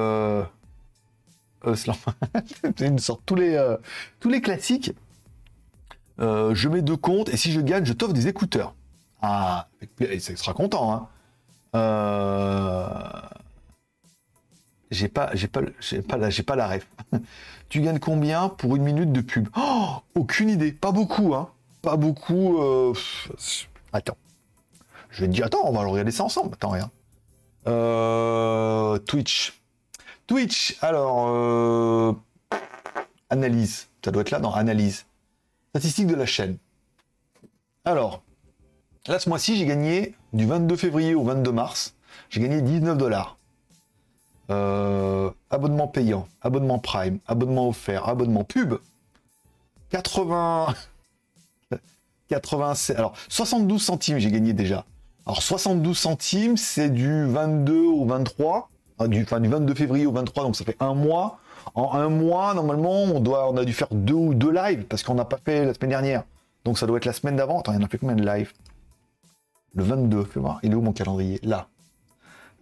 c'est 2.62 2.80
une 2.80 2.98
sorte 2.98 3.22
tous 3.26 3.34
les 3.34 3.54
euh, 3.54 3.76
tous 4.18 4.28
les 4.28 4.40
classiques. 4.40 4.92
Euh, 6.20 6.54
je 6.54 6.68
mets 6.68 6.82
deux 6.82 6.96
comptes 6.96 7.28
et 7.28 7.36
si 7.36 7.52
je 7.52 7.60
gagne, 7.60 7.84
je 7.84 7.92
t'offre 7.92 8.12
des 8.12 8.28
écouteurs. 8.28 8.74
Ah, 9.22 9.68
il 10.00 10.20
sera 10.20 10.54
content. 10.54 10.92
Hein. 10.92 11.08
J'ai 14.90 15.08
pas, 15.08 15.30
j'ai 15.34 15.46
pas, 15.46 15.60
j'ai 15.80 16.02
pas, 16.02 16.16
la, 16.16 16.30
j'ai 16.30 16.42
pas 16.42 16.56
la 16.56 16.66
ref. 16.68 16.86
tu 17.68 17.80
gagnes 17.80 18.00
combien 18.00 18.48
pour 18.48 18.76
une 18.76 18.82
minute 18.82 19.12
de 19.12 19.20
pub? 19.20 19.48
Oh, 19.56 19.96
Aucune 20.14 20.48
idée. 20.48 20.72
Pas 20.72 20.90
beaucoup, 20.92 21.34
hein. 21.34 21.50
Pas 21.82 21.96
beaucoup. 21.96 22.58
Attends. 23.92 24.16
Je 25.10 25.20
vais 25.22 25.28
te 25.28 25.32
dire, 25.32 25.46
attends, 25.46 25.64
on 25.64 25.72
va 25.72 25.82
le 25.82 25.88
regarder 25.88 26.10
ça 26.10 26.24
ensemble. 26.24 26.54
Attends, 26.54 26.70
rien. 26.70 26.90
Twitch. 29.06 29.59
Twitch, 30.30 30.78
alors, 30.80 31.26
euh, 31.26 32.12
analyse, 33.30 33.88
ça 34.04 34.12
doit 34.12 34.22
être 34.22 34.30
là 34.30 34.38
dans 34.38 34.52
analyse. 34.52 35.06
Statistiques 35.70 36.06
de 36.06 36.14
la 36.14 36.24
chaîne. 36.24 36.56
Alors, 37.84 38.22
là 39.08 39.18
ce 39.18 39.28
mois-ci, 39.28 39.56
j'ai 39.56 39.66
gagné 39.66 40.14
du 40.32 40.46
22 40.46 40.76
février 40.76 41.16
au 41.16 41.24
22 41.24 41.50
mars, 41.50 41.96
j'ai 42.28 42.40
gagné 42.40 42.62
19 42.62 42.96
dollars. 42.96 43.38
Euh, 44.52 45.32
abonnement 45.50 45.88
payant, 45.88 46.28
abonnement 46.42 46.78
prime, 46.78 47.18
abonnement 47.26 47.68
offert, 47.68 48.08
abonnement 48.08 48.44
pub. 48.44 48.78
80. 49.88 50.76
87. 52.28 52.96
Alors, 52.96 53.16
72 53.28 53.82
centimes, 53.82 54.18
j'ai 54.18 54.30
gagné 54.30 54.52
déjà. 54.52 54.84
Alors, 55.26 55.42
72 55.42 55.98
centimes, 55.98 56.56
c'est 56.56 56.90
du 56.90 57.26
22 57.26 57.80
au 57.80 58.06
23 58.06 58.70
du, 59.08 59.22
enfin, 59.22 59.40
du 59.40 59.48
22 59.48 59.74
février 59.74 60.06
au 60.06 60.12
23, 60.12 60.44
donc 60.44 60.56
ça 60.56 60.64
fait 60.64 60.76
un 60.80 60.94
mois. 60.94 61.38
En 61.74 61.94
un 61.94 62.08
mois, 62.08 62.54
normalement, 62.54 63.02
on, 63.02 63.20
doit, 63.20 63.50
on 63.50 63.56
a 63.56 63.64
dû 63.64 63.72
faire 63.72 63.88
deux 63.90 64.14
ou 64.14 64.34
deux 64.34 64.50
lives 64.50 64.84
parce 64.84 65.02
qu'on 65.02 65.14
n'a 65.14 65.24
pas 65.24 65.38
fait 65.44 65.66
la 65.66 65.74
semaine 65.74 65.90
dernière. 65.90 66.24
Donc 66.64 66.78
ça 66.78 66.86
doit 66.86 66.96
être 66.96 67.04
la 67.04 67.12
semaine 67.12 67.36
d'avant. 67.36 67.60
Attends, 67.60 67.72
il 67.72 67.76
y 67.76 67.82
en 67.82 67.84
a 67.84 67.88
fait 67.88 67.98
combien 67.98 68.16
de 68.16 68.24
lives? 68.24 68.52
Le 69.74 69.84
22, 69.84 70.24
fais 70.24 70.40
voir. 70.40 70.58
Il 70.62 70.72
est 70.72 70.74
où 70.74 70.80
mon 70.80 70.92
calendrier? 70.92 71.38
Là. 71.42 71.68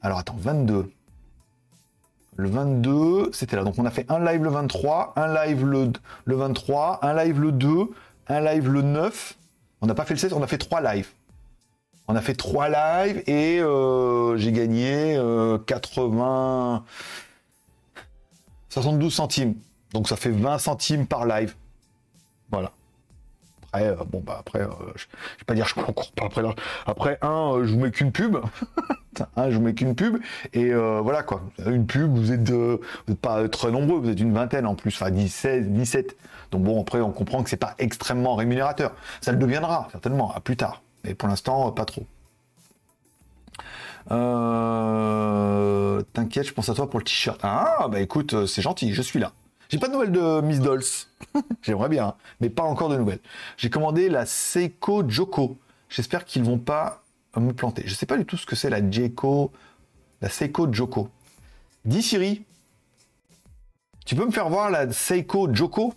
Alors 0.03 0.19
attends, 0.19 0.37
22. 0.39 0.91
Le 2.37 2.49
22, 2.49 3.31
c'était 3.33 3.57
là. 3.57 3.65
Donc 3.65 3.75
on 3.79 3.85
a 3.85 3.91
fait 3.91 4.07
un 4.09 4.25
live 4.25 4.45
le 4.45 4.51
23, 4.51 5.15
un 5.17 5.35
live 5.35 5.65
le, 5.65 5.91
le 6.25 6.37
23, 6.37 7.01
un 7.03 7.15
live 7.15 7.41
le 7.41 7.53
2, 7.53 7.91
un 8.29 8.41
live 8.41 8.71
le 8.71 8.83
9. 8.83 9.37
On 9.81 9.87
n'a 9.87 9.95
pas 9.95 10.05
fait 10.05 10.15
le 10.15 10.21
16, 10.21 10.33
on 10.33 10.43
a 10.43 10.47
fait 10.47 10.59
trois 10.59 10.81
lives. 10.81 11.09
On 12.11 12.17
a 12.17 12.23
fait 12.23 12.35
trois 12.35 12.71
lives 12.71 13.23
et 13.27 13.61
euh, 13.61 14.39
j'ai 14.39 14.51
gagné 14.51 15.21
80 15.67 16.85
euh, 17.99 18.01
72 18.71 19.15
centimes. 19.15 19.55
Donc 19.93 20.09
ça 20.09 20.17
fait 20.17 20.31
20 20.31 20.59
centimes 20.59 21.07
par 21.07 21.27
live. 21.27 21.55
Voilà. 22.51 22.73
Après, 23.67 23.89
euh, 23.89 23.97
bon 24.11 24.23
bah 24.25 24.39
après, 24.41 24.61
je, 24.97 25.05
vais 25.05 25.45
pas 25.47 25.53
dire 25.53 25.67
je 25.67 25.75
concours 25.75 26.11
pas 26.13 26.25
après. 26.25 26.43
Après 26.87 27.19
un, 27.21 27.61
je 27.63 27.75
vous 27.75 27.79
mets 27.79 27.91
qu'une 27.91 28.11
pub. 28.11 28.39
un, 29.37 29.51
je 29.51 29.57
vous 29.57 29.63
mets 29.63 29.75
qu'une 29.75 29.95
pub 29.95 30.17
et 30.55 30.73
voilà 30.73 31.23
quoi. 31.23 31.43
Une 31.67 31.87
pub, 31.87 32.17
vous 32.17 32.33
êtes, 32.33 32.51
vous 32.51 33.15
pas 33.21 33.47
très 33.51 33.71
nombreux, 33.71 34.01
vous 34.01 34.09
êtes 34.09 34.21
une 34.21 34.33
vingtaine 34.33 34.65
en 34.65 34.75
plus, 34.75 34.95
enfin 34.95 35.11
17, 35.11 35.75
17. 35.75 36.17
Donc 36.53 36.63
bon 36.63 36.81
après 36.81 37.03
on 37.03 37.11
comprend 37.11 37.43
que 37.43 37.51
c'est 37.51 37.59
pas 37.59 37.75
extrêmement 37.79 38.35
rémunérateur. 38.35 38.95
Ça 39.21 39.31
le 39.33 39.39
deviendra 39.39 39.89
certainement 39.93 40.33
à 40.33 40.41
plus 40.41 40.57
tard. 40.57 40.81
Mais 41.05 41.15
pour 41.15 41.29
l'instant, 41.29 41.71
pas 41.73 41.85
trop. 41.85 42.07
Euh, 44.11 46.03
t'inquiète, 46.13 46.47
je 46.47 46.53
pense 46.53 46.69
à 46.69 46.75
toi 46.75 46.89
pour 46.89 46.99
le 46.99 47.05
t-shirt. 47.05 47.41
Ah, 47.43 47.89
bah 47.91 48.01
écoute, 48.01 48.35
euh, 48.35 48.47
c'est 48.47 48.63
gentil, 48.63 48.95
je 48.95 49.03
suis 49.03 49.19
là. 49.19 49.33
J'ai 49.69 49.79
pas 49.79 49.89
de 49.89 49.93
nouvelles 49.93 50.13
de 50.13 50.41
Miss 50.41 50.61
Dolls. 50.61 50.83
J'aimerais 51.63 51.91
bien, 51.91 52.09
hein, 52.09 52.15
mais 52.41 52.49
pas 52.49 52.63
encore 52.63 52.89
de 52.89 52.97
nouvelles. 52.97 53.21
J'ai 53.59 53.69
commandé 53.69 54.09
la 54.09 54.25
Seiko 54.25 55.09
Joko. 55.09 55.59
J'espère 55.91 56.25
qu'ils 56.25 56.43
vont 56.43 56.59
pas 56.59 57.03
me 57.37 57.53
planter. 57.53 57.83
Je 57.87 57.95
sais 57.95 58.07
pas 58.07 58.17
du 58.17 58.25
tout 58.25 58.37
ce 58.37 58.47
que 58.47 58.57
c'est 58.57 58.71
la 58.71 58.91
Jeko, 58.91 59.53
la 60.23 60.31
Seiko 60.31 60.73
Joko. 60.73 61.11
Dis 61.85 62.03
Siri, 62.03 62.45
tu 64.07 64.15
peux 64.15 64.25
me 64.25 64.31
faire 64.31 64.49
voir 64.49 64.71
la 64.71 64.91
Seiko 64.91 65.53
Joko? 65.55 65.93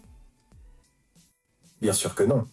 Bien 1.81 1.93
sûr 1.93 2.13
que 2.13 2.23
non. 2.23 2.45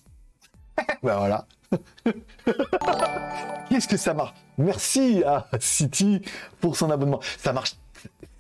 ben 1.03 1.17
voilà. 1.19 1.47
Qu'est-ce 3.69 3.89
que 3.89 3.97
ça 3.97 4.15
marche? 4.15 4.35
Merci 4.57 5.23
à 5.25 5.47
City 5.61 6.23
pour 6.61 6.77
son 6.77 6.91
abonnement. 6.91 7.21
Ça 7.39 7.53
marche. 7.53 7.75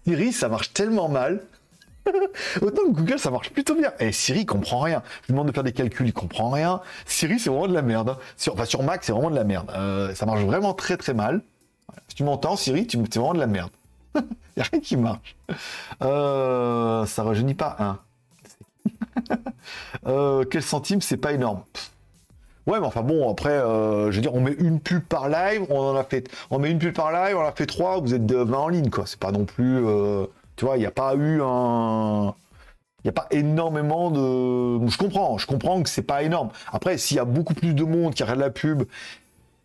Siri, 0.05 0.33
ça 0.33 0.49
marche 0.49 0.72
tellement 0.72 1.09
mal. 1.09 1.43
Autant 2.62 2.83
que 2.85 2.93
Google, 2.93 3.18
ça 3.18 3.31
marche 3.31 3.51
plutôt 3.51 3.74
bien. 3.74 3.93
Et 4.01 4.12
Siri, 4.12 4.41
il 4.41 4.47
comprend 4.47 4.81
rien. 4.81 5.03
Je 5.22 5.26
lui 5.26 5.33
demande 5.35 5.49
de 5.49 5.53
faire 5.53 5.64
des 5.64 5.72
calculs, 5.72 6.07
il 6.07 6.12
comprend 6.12 6.51
rien. 6.51 6.81
Siri, 7.07 7.39
c'est 7.39 7.51
vraiment 7.51 7.68
de 7.68 7.74
la 7.74 7.83
merde. 7.83 8.16
Sur, 8.37 8.55
enfin, 8.55 8.64
sur 8.64 8.83
Mac, 8.83 9.05
c'est 9.05 9.12
vraiment 9.12 9.31
de 9.31 9.35
la 9.37 9.45
merde. 9.45 9.70
Euh, 9.74 10.14
ça 10.14 10.26
marche 10.26 10.41
vraiment 10.43 10.72
très 10.74 10.97
très 10.97 11.14
mal. 11.14 11.43
Si 12.09 12.14
tu 12.16 12.24
m'entends, 12.24 12.57
Siri, 12.57 12.87
tu, 12.87 12.99
c'est 13.11 13.18
vraiment 13.18 13.35
de 13.35 13.39
la 13.41 13.47
merde. 13.47 13.70
Il 14.16 14.22
n'y 14.57 14.62
a 14.62 14.66
rien 14.72 14.81
qui 14.81 14.97
marche. 14.97 15.37
Euh, 16.03 17.05
ça 17.07 17.22
rajeunit 17.22 17.55
pas 17.55 17.76
un. 17.79 17.99
euh, 20.07 20.45
quel 20.51 20.62
centime, 20.62 21.01
c'est 21.03 21.16
pas 21.16 21.33
énorme. 21.33 21.62
Ouais, 22.69 22.81
mais 22.81 22.87
enfin 22.87 23.01
bon, 23.01 23.31
après, 23.31 23.49
euh, 23.49 24.11
je 24.11 24.16
veux 24.16 24.21
dire, 24.21 24.35
on 24.35 24.43
met 24.43 24.53
une 24.53 24.79
pub 24.79 25.03
par 25.03 25.31
live, 25.31 25.64
on 25.71 25.81
en 25.81 25.97
a 25.97 26.05
fait, 26.05 26.29
on 26.51 26.59
met 26.59 26.71
une 26.71 26.79
pub 26.79 26.95
par 26.95 27.11
live, 27.12 27.35
on 27.35 27.41
a 27.41 27.53
fait 27.53 27.64
trois, 27.64 27.99
vous 27.99 28.12
êtes 28.12 28.27
de 28.27 28.37
20 28.37 28.59
en 28.59 28.69
ligne, 28.69 28.91
quoi. 28.91 29.05
C'est 29.07 29.19
pas 29.19 29.33
non 29.33 29.47
plus, 29.47 29.87
euh, 29.87 30.27
tu 30.57 30.66
vois, 30.66 30.77
il 30.77 30.81
n'y 30.81 30.87
a 30.87 30.91
pas 30.91 31.14
eu 31.14 31.41
un, 31.43 32.35
Il 33.05 33.07
n'y 33.07 33.11
a 33.11 33.12
pas 33.12 33.27
énormément 33.31 34.11
de. 34.11 34.87
Je 34.87 34.99
comprends, 34.99 35.39
je 35.39 35.47
comprends 35.47 35.83
que 35.83 35.89
c'est 35.89 36.03
pas 36.03 36.23
énorme. 36.23 36.51
Après, 36.73 36.99
s'il 36.99 37.16
y 37.16 37.21
a 37.21 37.25
beaucoup 37.25 37.55
plus 37.55 37.73
de 37.75 37.85
monde 37.85 38.14
qui 38.14 38.23
regarde 38.23 38.41
la 38.41 38.51
pub 38.51 38.85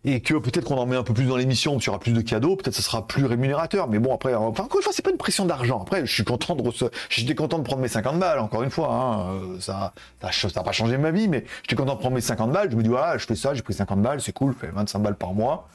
et 0.05 0.19
que 0.21 0.33
peut-être 0.33 0.65
qu'on 0.65 0.77
en 0.77 0.85
met 0.85 0.97
un 0.97 1.03
peu 1.03 1.13
plus 1.13 1.25
dans 1.25 1.37
l'émission, 1.37 1.77
qu'il 1.77 1.87
y 1.87 1.89
aura 1.89 1.99
plus 1.99 2.11
de 2.11 2.21
cadeaux, 2.21 2.55
peut-être 2.55 2.75
ça 2.75 2.81
sera 2.81 3.07
plus 3.07 3.25
rémunérateur. 3.25 3.87
Mais 3.87 3.99
bon, 3.99 4.13
après, 4.13 4.35
enfin, 4.35 4.63
encore 4.63 4.79
une 4.79 4.83
fois, 4.83 4.91
c'est 4.93 5.01
pas 5.01 5.11
une 5.11 5.17
pression 5.17 5.45
d'argent. 5.45 5.81
Après, 5.81 6.05
je 6.05 6.13
suis 6.13 6.25
content 6.25 6.55
de 6.55 6.61
recevoir, 6.61 6.91
j'étais 7.09 7.35
content 7.35 7.57
de 7.57 7.63
prendre 7.63 7.81
mes 7.81 7.87
50 7.87 8.19
balles, 8.19 8.39
encore 8.39 8.63
une 8.63 8.69
fois, 8.69 8.93
hein. 8.93 9.29
Euh, 9.33 9.59
ça, 9.61 9.93
ça, 10.31 10.63
pas 10.63 10.71
changé 10.71 10.97
ma 10.97 11.11
vie, 11.11 11.27
mais 11.27 11.45
j'étais 11.61 11.75
content 11.75 11.95
de 11.95 11.99
prendre 11.99 12.15
mes 12.15 12.21
50 12.21 12.51
balles. 12.51 12.69
Je 12.69 12.75
me 12.75 12.83
dis, 12.83 12.89
voilà, 12.89 13.17
je 13.17 13.25
fais 13.25 13.35
ça, 13.35 13.53
j'ai 13.53 13.61
pris 13.61 13.73
50 13.73 14.01
balles, 14.01 14.21
c'est 14.21 14.33
cool, 14.33 14.53
je 14.53 14.67
fais 14.67 14.73
25 14.73 14.99
balles 14.99 15.15
par 15.15 15.33
mois. 15.33 15.69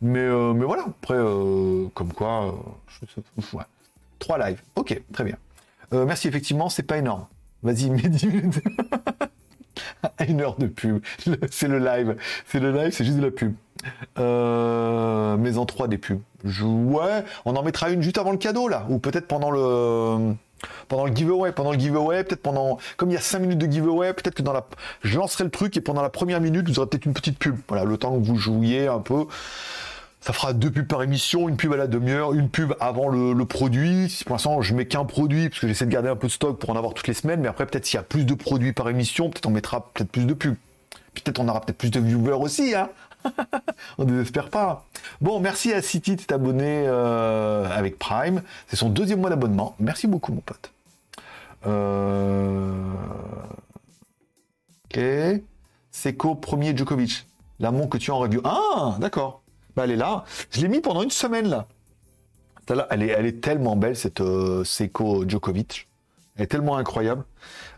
Mais, 0.00 0.18
euh, 0.20 0.54
mais 0.54 0.64
voilà, 0.64 0.84
après, 0.86 1.14
euh, 1.14 1.86
comme 1.94 2.12
quoi. 2.12 2.54
Trois 4.18 4.38
lives. 4.38 4.62
Ok, 4.76 4.98
très 5.12 5.24
bien. 5.24 5.36
merci, 5.92 6.28
effectivement, 6.28 6.70
c'est 6.70 6.84
pas 6.84 6.96
énorme. 6.96 7.26
Vas-y, 7.62 7.90
mets 7.90 8.08
10 8.08 8.26
minutes. 8.26 8.62
une 10.28 10.40
heure 10.40 10.56
de 10.56 10.66
pub. 10.66 11.02
C'est 11.50 11.68
le 11.68 11.78
live. 11.78 12.16
C'est 12.46 12.60
le 12.60 12.72
live, 12.72 12.92
c'est 12.92 13.04
juste 13.04 13.18
de 13.18 13.24
la 13.24 13.30
pub. 13.30 13.54
Euh, 14.18 15.36
mais 15.36 15.58
en 15.58 15.66
trois 15.66 15.88
des 15.88 15.98
pubs. 15.98 16.20
ouais, 16.44 17.24
on 17.44 17.56
en 17.56 17.62
mettra 17.62 17.90
une 17.90 18.02
juste 18.02 18.18
avant 18.18 18.32
le 18.32 18.38
cadeau 18.38 18.68
là, 18.68 18.86
ou 18.88 18.98
peut-être 18.98 19.26
pendant 19.26 19.50
le 19.50 20.34
pendant 20.88 21.04
le 21.04 21.14
giveaway, 21.14 21.52
pendant 21.52 21.72
le 21.72 21.78
giveaway, 21.78 22.24
peut-être 22.24 22.42
pendant 22.42 22.78
comme 22.96 23.10
il 23.10 23.14
y 23.14 23.16
a 23.16 23.20
5 23.20 23.40
minutes 23.40 23.58
de 23.58 23.70
giveaway, 23.70 24.12
peut-être 24.14 24.34
que 24.34 24.42
dans 24.42 24.52
la 24.52 24.66
je 25.02 25.18
lancerai 25.18 25.44
le 25.44 25.50
truc 25.50 25.76
et 25.76 25.80
pendant 25.80 26.02
la 26.02 26.08
première 26.08 26.40
minute, 26.40 26.68
vous 26.68 26.78
aurez 26.78 26.88
peut-être 26.88 27.06
une 27.06 27.14
petite 27.14 27.38
pub. 27.38 27.56
Voilà, 27.68 27.84
le 27.84 27.96
temps 27.98 28.18
que 28.18 28.24
vous 28.24 28.36
jouiez 28.36 28.88
un 28.88 29.00
peu. 29.00 29.26
Ça 30.24 30.32
fera 30.32 30.54
deux 30.54 30.70
pubs 30.70 30.86
par 30.86 31.02
émission, 31.02 31.50
une 31.50 31.58
pub 31.58 31.74
à 31.74 31.76
la 31.76 31.86
demi-heure, 31.86 32.32
une 32.32 32.48
pub 32.48 32.74
avant 32.80 33.10
le, 33.10 33.44
produit. 33.44 34.22
Pour 34.24 34.34
l'instant, 34.34 34.62
je 34.62 34.74
mets 34.74 34.86
qu'un 34.86 35.04
produit 35.04 35.50
parce 35.50 35.60
que 35.60 35.68
j'essaie 35.68 35.84
de 35.84 35.90
garder 35.90 36.08
un 36.08 36.16
peu 36.16 36.28
de 36.28 36.32
stock 36.32 36.58
pour 36.58 36.70
en 36.70 36.76
avoir 36.76 36.94
toutes 36.94 37.08
les 37.08 37.12
semaines. 37.12 37.42
Mais 37.42 37.48
après, 37.48 37.66
peut-être 37.66 37.84
s'il 37.84 37.98
y 37.98 38.00
a 38.00 38.02
plus 38.02 38.24
de 38.24 38.32
produits 38.32 38.72
par 38.72 38.88
émission, 38.88 39.28
peut-être 39.28 39.44
on 39.44 39.50
mettra 39.50 39.90
peut-être 39.92 40.10
plus 40.10 40.24
de 40.24 40.32
pubs. 40.32 40.56
Peut-être 41.12 41.40
on 41.40 41.48
aura 41.48 41.60
peut-être 41.60 41.76
plus 41.76 41.90
de 41.90 42.00
viewers 42.00 42.42
aussi, 42.42 42.74
hein 42.74 42.88
on 43.98 44.06
ne 44.06 44.12
désespère 44.12 44.48
pas. 44.48 44.86
Bon, 45.20 45.40
merci 45.40 45.74
à 45.74 45.82
City 45.82 46.16
de 46.16 46.22
t'abonner 46.22 46.84
euh, 46.86 47.68
avec 47.70 47.98
Prime. 47.98 48.40
C'est 48.68 48.76
son 48.76 48.88
deuxième 48.88 49.20
mois 49.20 49.28
d'abonnement. 49.28 49.76
Merci 49.78 50.06
beaucoup, 50.06 50.32
mon 50.32 50.40
pote. 50.40 50.72
Euh... 51.66 52.82
Ok. 54.86 55.00
Seco 55.90 56.34
premier 56.34 56.74
Djokovic. 56.74 57.26
L'amour 57.60 57.90
que 57.90 57.98
tu 57.98 58.10
as 58.10 58.14
en 58.14 58.20
review. 58.20 58.40
Ah, 58.42 58.96
d'accord. 59.00 59.43
Bah, 59.76 59.84
elle 59.84 59.92
est 59.92 59.96
là. 59.96 60.24
Je 60.50 60.60
l'ai 60.60 60.68
mis 60.68 60.80
pendant 60.80 61.02
une 61.02 61.10
semaine, 61.10 61.48
là. 61.48 61.66
Elle 62.90 63.02
est, 63.02 63.08
elle 63.08 63.26
est 63.26 63.40
tellement 63.42 63.76
belle, 63.76 63.96
cette 63.96 64.20
euh, 64.20 64.64
Seco 64.64 65.28
Djokovic. 65.28 65.86
Elle 66.36 66.44
est 66.44 66.46
tellement 66.48 66.76
incroyable. 66.76 67.24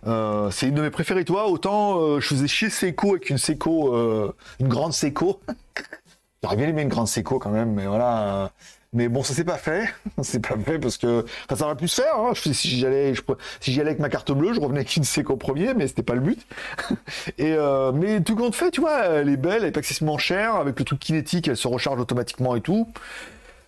Euh, 0.06 0.50
c'est 0.50 0.68
une 0.68 0.74
de 0.74 0.82
mes 0.82 0.90
préférées. 0.90 1.24
Toi, 1.24 1.48
autant 1.48 2.00
euh, 2.00 2.20
je 2.20 2.28
faisais 2.28 2.48
chier 2.48 2.70
Seiko 2.70 3.10
avec 3.10 3.28
une 3.28 3.38
Seiko, 3.38 3.94
euh, 3.94 4.34
une 4.60 4.68
grande 4.68 4.92
Seiko. 4.92 5.40
J'aurais 6.42 6.56
bien 6.56 6.68
aimé 6.68 6.82
une 6.82 6.88
grande 6.88 7.08
Seiko 7.08 7.38
quand 7.38 7.50
même, 7.50 7.72
mais 7.72 7.86
voilà. 7.86 8.52
Mais 8.96 9.08
bon, 9.08 9.22
ça 9.22 9.34
s'est 9.34 9.44
pas 9.44 9.58
fait. 9.58 9.88
c'est 10.22 10.40
pas 10.40 10.56
fait 10.56 10.78
parce 10.78 10.96
que 10.96 11.24
ça 11.54 11.64
aurait 11.64 11.76
pu 11.76 11.86
se 11.86 12.02
faire. 12.02 12.16
Hein. 12.18 12.32
Si 12.34 12.80
j'allais, 12.80 13.14
si 13.60 13.72
j'y 13.72 13.80
allais 13.80 13.90
avec 13.90 14.00
ma 14.00 14.08
carte 14.08 14.32
bleue, 14.32 14.54
je 14.54 14.60
revenais 14.60 14.80
avec 14.80 14.96
une 14.96 15.04
Seiko 15.04 15.36
premier, 15.36 15.74
mais 15.74 15.86
c'était 15.86 16.02
pas 16.02 16.14
le 16.14 16.20
but. 16.20 16.44
Et 17.38 17.56
mais 17.94 18.20
tout 18.22 18.34
compte 18.34 18.54
fait, 18.54 18.70
tu 18.72 18.80
vois, 18.80 19.04
elle 19.04 19.28
est 19.28 19.36
belle, 19.36 19.62
elle 19.62 19.68
est 19.68 19.76
excessivement 19.76 20.18
chère, 20.18 20.56
avec 20.56 20.78
le 20.78 20.84
truc 20.84 20.98
kinétique, 20.98 21.46
elle 21.46 21.56
se 21.56 21.68
recharge 21.68 22.00
automatiquement 22.00 22.56
et 22.56 22.60
tout. 22.60 22.88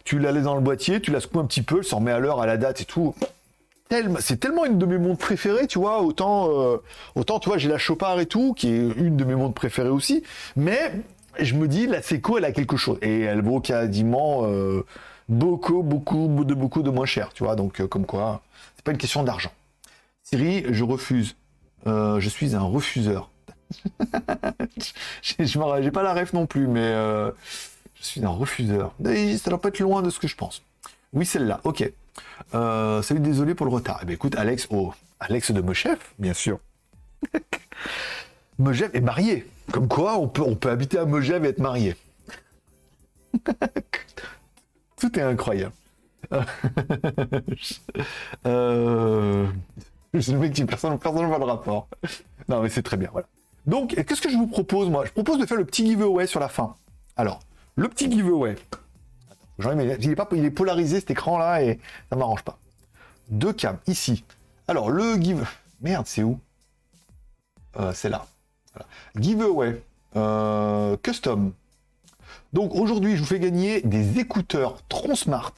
Tu 0.04 0.18
la 0.18 0.32
laisses 0.32 0.44
dans 0.44 0.54
le 0.54 0.60
boîtier, 0.62 1.00
tu 1.00 1.10
la 1.10 1.20
secoues 1.20 1.40
un 1.40 1.44
petit 1.44 1.62
peu, 1.62 1.78
elle 1.78 1.84
s'en 1.84 1.98
remet 1.98 2.12
à 2.12 2.18
l'heure, 2.18 2.40
à 2.40 2.46
la 2.46 2.56
date 2.56 2.80
et 2.80 2.84
tout 2.84 3.14
c'est 4.20 4.38
tellement 4.38 4.64
une 4.64 4.78
de 4.78 4.86
mes 4.86 4.98
montres 4.98 5.20
préférées, 5.20 5.66
tu 5.66 5.78
vois, 5.78 6.02
autant, 6.02 6.50
euh, 6.50 6.76
autant 7.14 7.38
tu 7.38 7.48
vois, 7.48 7.58
j'ai 7.58 7.68
la 7.68 7.78
Chopard 7.78 8.20
et 8.20 8.26
tout, 8.26 8.54
qui 8.54 8.68
est 8.68 8.78
une 8.96 9.16
de 9.16 9.24
mes 9.24 9.34
montres 9.34 9.54
préférées 9.54 9.88
aussi, 9.88 10.22
mais 10.56 10.92
je 11.38 11.54
me 11.54 11.68
dis, 11.68 11.86
la 11.86 12.02
Seiko, 12.02 12.38
elle 12.38 12.44
a 12.44 12.52
quelque 12.52 12.76
chose, 12.76 12.98
et 13.02 13.22
elle 13.22 13.42
vaut 13.42 13.62
euh, 13.70 14.82
beaucoup, 15.28 15.82
beaucoup, 15.82 16.28
de 16.44 16.54
beaucoup 16.54 16.82
de 16.82 16.90
moins 16.90 17.06
cher, 17.06 17.32
tu 17.32 17.44
vois, 17.44 17.56
donc 17.56 17.80
euh, 17.80 17.86
comme 17.86 18.06
quoi, 18.06 18.42
c'est 18.76 18.84
pas 18.84 18.92
une 18.92 18.98
question 18.98 19.22
d'argent. 19.22 19.52
Siri, 20.22 20.64
je 20.68 20.84
refuse. 20.84 21.36
je 21.86 22.28
suis 22.28 22.54
un 22.54 22.62
refuseur. 22.62 23.30
je 25.22 25.34
j'ai 25.44 25.90
pas 25.90 26.02
la 26.02 26.14
ref 26.14 26.32
non 26.32 26.46
plus, 26.46 26.66
mais 26.66 26.92
je 27.94 28.04
suis 28.04 28.24
un 28.24 28.30
refuseur. 28.30 28.94
Ça 29.02 29.50
doit 29.50 29.60
pas 29.60 29.68
être 29.68 29.80
loin 29.80 30.02
de 30.02 30.10
ce 30.10 30.18
que 30.18 30.28
je 30.28 30.36
pense. 30.36 30.62
Oui, 31.12 31.24
celle-là, 31.24 31.60
ok. 31.64 31.90
Euh, 32.54 33.02
salut, 33.02 33.20
désolé 33.20 33.54
pour 33.54 33.66
le 33.66 33.72
retard. 33.72 34.00
Eh 34.02 34.06
bien, 34.06 34.14
écoute, 34.14 34.36
Alex, 34.36 34.66
oh, 34.70 34.92
Alex 35.20 35.50
de 35.52 35.60
Mochef, 35.60 36.14
bien 36.18 36.34
sûr. 36.34 36.58
Megève 38.58 38.90
est 38.94 39.00
marié. 39.00 39.46
Comme 39.72 39.88
quoi, 39.88 40.18
on 40.18 40.28
peut, 40.28 40.70
habiter 40.70 40.98
à 40.98 41.04
Megève 41.04 41.44
et 41.44 41.48
être 41.48 41.60
marié. 41.60 41.96
Tout 44.98 45.18
est 45.18 45.22
incroyable. 45.22 45.72
euh... 48.46 49.46
Je 50.14 50.32
le 50.32 50.38
mec 50.38 50.52
qui 50.54 50.64
personne, 50.64 50.98
personne 50.98 51.22
ne 51.22 51.26
voit 51.26 51.38
le 51.38 51.44
rapport. 51.44 51.88
Non, 52.48 52.62
mais 52.62 52.68
c'est 52.70 52.82
très 52.82 52.96
bien, 52.96 53.10
voilà. 53.12 53.26
Donc, 53.66 53.94
qu'est-ce 53.94 54.22
que 54.22 54.30
je 54.30 54.36
vous 54.36 54.46
propose, 54.46 54.88
moi? 54.88 55.04
Je 55.04 55.12
propose 55.12 55.38
de 55.38 55.46
faire 55.46 55.58
le 55.58 55.64
petit 55.66 55.86
giveaway 55.86 56.26
sur 56.26 56.40
la 56.40 56.48
fin. 56.48 56.74
Alors, 57.16 57.40
le 57.76 57.88
petit 57.88 58.10
giveaway, 58.10 58.56
il 59.58 60.10
est, 60.10 60.14
pas, 60.14 60.28
il 60.32 60.44
est 60.44 60.50
polarisé 60.50 61.00
cet 61.00 61.10
écran 61.10 61.38
là 61.38 61.62
et 61.62 61.80
ça 62.10 62.16
m'arrange 62.16 62.42
pas. 62.42 62.58
Deux 63.28 63.52
cams 63.52 63.78
ici. 63.86 64.24
Alors 64.68 64.90
le 64.90 65.16
give. 65.16 65.46
Merde, 65.80 66.06
c'est 66.06 66.22
où? 66.22 66.38
Euh, 67.78 67.92
C'est 67.92 68.08
là. 68.08 68.26
Giveaway. 69.16 69.82
Euh, 70.16 70.96
custom. 71.02 71.52
Donc 72.52 72.74
aujourd'hui, 72.74 73.14
je 73.16 73.20
vous 73.20 73.26
fais 73.26 73.40
gagner 73.40 73.82
des 73.82 74.18
écouteurs 74.18 74.76
Tron 74.88 75.14
Smart. 75.14 75.52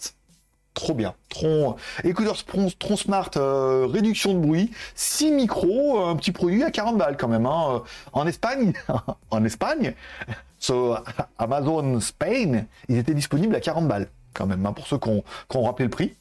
Trop 0.74 0.94
bien. 0.94 1.14
Tron, 1.28 1.76
écouteurs 2.04 2.36
Tron, 2.44 2.96
Smart, 2.96 3.30
euh, 3.36 3.86
réduction 3.86 4.34
de 4.34 4.38
bruit, 4.38 4.70
6 4.94 5.32
micros, 5.32 6.00
un 6.00 6.16
petit 6.16 6.32
produit 6.32 6.62
à 6.62 6.70
40 6.70 6.96
balles 6.96 7.16
quand 7.16 7.28
même. 7.28 7.46
Hein. 7.46 7.82
En 8.12 8.26
Espagne, 8.26 8.72
en 9.30 9.44
Espagne, 9.44 9.94
sur 10.58 11.02
Amazon 11.38 12.00
Spain, 12.00 12.64
ils 12.88 12.98
étaient 12.98 13.14
disponibles 13.14 13.54
à 13.54 13.60
40 13.60 13.88
balles 13.88 14.08
quand 14.32 14.46
même, 14.46 14.64
hein, 14.64 14.72
pour 14.72 14.86
ceux 14.86 14.98
qui 14.98 15.08
ont, 15.08 15.62
rappelé 15.62 15.84
le 15.84 15.90
prix. 15.90 16.14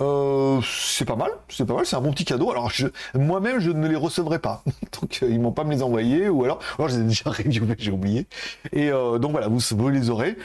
Euh, 0.00 0.60
c'est 0.64 1.04
pas 1.04 1.16
mal, 1.16 1.30
c'est 1.48 1.66
pas 1.66 1.74
mal, 1.74 1.86
c'est 1.86 1.96
un 1.96 2.00
bon 2.00 2.12
petit 2.12 2.24
cadeau. 2.24 2.50
Alors 2.50 2.70
moi-même, 3.14 3.60
je 3.60 3.70
ne 3.70 3.86
les 3.86 3.96
recevrai 3.96 4.38
pas, 4.38 4.62
donc 5.00 5.20
euh, 5.22 5.28
ils 5.28 5.40
m'ont 5.40 5.52
pas 5.52 5.64
me 5.64 5.72
les 5.72 5.82
envoyer, 5.82 6.28
ou 6.28 6.44
alors, 6.44 6.60
alors 6.78 6.88
je 6.88 6.96
les 6.96 7.02
ai 7.02 7.04
déjà 7.04 7.30
reviewés, 7.30 7.74
j'ai 7.78 7.90
oublié. 7.90 8.26
Et 8.72 8.90
euh, 8.90 9.18
donc 9.18 9.32
voilà, 9.32 9.48
vous, 9.48 9.60
vous 9.72 9.88
les 9.88 10.10
aurez. 10.10 10.36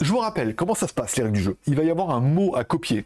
Je 0.00 0.10
vous 0.10 0.18
rappelle 0.18 0.54
comment 0.56 0.74
ça 0.74 0.88
se 0.88 0.94
passe 0.94 1.16
les 1.16 1.24
règles 1.24 1.36
du 1.36 1.42
jeu. 1.42 1.56
Il 1.66 1.76
va 1.76 1.84
y 1.84 1.90
avoir 1.90 2.10
un 2.10 2.20
mot 2.20 2.56
à 2.56 2.64
copier. 2.64 3.04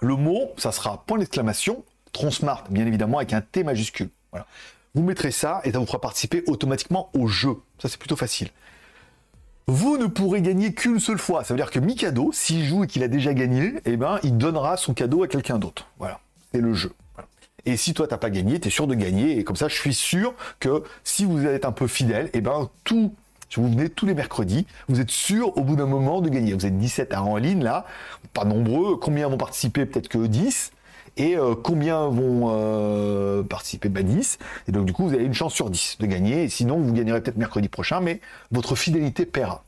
Le 0.00 0.16
mot, 0.16 0.50
ça 0.56 0.72
sera 0.72 1.04
point 1.06 1.18
d'exclamation, 1.18 1.84
Tronsmart, 2.12 2.64
bien 2.70 2.86
évidemment, 2.86 3.18
avec 3.18 3.32
un 3.32 3.42
T 3.42 3.64
majuscule. 3.64 4.08
Voilà. 4.30 4.46
Vous 4.94 5.02
mettrez 5.02 5.30
ça 5.30 5.60
et 5.64 5.72
ça 5.72 5.78
vous 5.78 5.84
fera 5.84 6.00
participer 6.00 6.42
automatiquement 6.46 7.10
au 7.12 7.26
jeu. 7.26 7.56
Ça, 7.78 7.88
c'est 7.90 7.98
plutôt 7.98 8.16
facile. 8.16 8.48
Vous 9.68 9.98
ne 9.98 10.06
pourrez 10.06 10.42
gagner 10.42 10.72
qu'une 10.74 11.00
seule 11.00 11.18
fois. 11.18 11.42
Ça 11.42 11.52
veut 11.52 11.58
dire 11.58 11.72
que 11.72 11.80
Mikado, 11.80 12.30
s'il 12.32 12.64
joue 12.64 12.84
et 12.84 12.86
qu'il 12.86 13.02
a 13.02 13.08
déjà 13.08 13.34
gagné, 13.34 13.74
eh 13.84 13.96
ben, 13.96 14.20
il 14.22 14.38
donnera 14.38 14.76
son 14.76 14.94
cadeau 14.94 15.24
à 15.24 15.28
quelqu'un 15.28 15.58
d'autre. 15.58 15.88
Voilà. 15.98 16.20
C'est 16.52 16.60
le 16.60 16.72
jeu. 16.72 16.92
Et 17.64 17.76
si 17.76 17.92
toi, 17.92 18.06
t'as 18.06 18.16
pas 18.16 18.30
gagné, 18.30 18.60
tu 18.60 18.68
es 18.68 18.70
sûr 18.70 18.86
de 18.86 18.94
gagner. 18.94 19.40
Et 19.40 19.42
comme 19.42 19.56
ça, 19.56 19.66
je 19.66 19.74
suis 19.74 19.92
sûr 19.92 20.34
que 20.60 20.84
si 21.02 21.24
vous 21.24 21.44
êtes 21.44 21.64
un 21.64 21.72
peu 21.72 21.88
fidèle, 21.88 22.30
eh 22.32 22.40
ben, 22.40 22.70
tout, 22.84 23.12
si 23.50 23.58
vous 23.58 23.68
venez 23.68 23.88
tous 23.88 24.06
les 24.06 24.14
mercredis, 24.14 24.68
vous 24.88 25.00
êtes 25.00 25.10
sûr 25.10 25.58
au 25.58 25.62
bout 25.62 25.74
d'un 25.74 25.86
moment 25.86 26.20
de 26.20 26.28
gagner. 26.28 26.52
Vous 26.52 26.64
êtes 26.64 26.78
17 26.78 27.12
à 27.12 27.24
en 27.24 27.36
ligne 27.36 27.64
là, 27.64 27.86
pas 28.34 28.44
nombreux. 28.44 28.96
Combien 28.96 29.28
vont 29.28 29.36
participer? 29.36 29.84
Peut-être 29.84 30.06
que 30.06 30.28
10 30.28 30.70
et 31.16 31.36
euh, 31.36 31.54
combien 31.54 32.08
vont 32.08 32.50
euh, 32.50 33.42
participer 33.42 33.88
bah, 33.88 34.02
10. 34.02 34.38
Et 34.68 34.72
donc 34.72 34.86
du 34.86 34.92
coup, 34.92 35.08
vous 35.08 35.14
avez 35.14 35.24
une 35.24 35.34
chance 35.34 35.54
sur 35.54 35.70
10 35.70 35.96
de 36.00 36.06
gagner. 36.06 36.44
Et 36.44 36.48
sinon, 36.48 36.78
vous 36.78 36.92
gagnerez 36.92 37.20
peut-être 37.20 37.36
mercredi 37.36 37.68
prochain, 37.68 38.00
mais 38.00 38.20
votre 38.50 38.74
fidélité 38.76 39.26
paiera. 39.26 39.64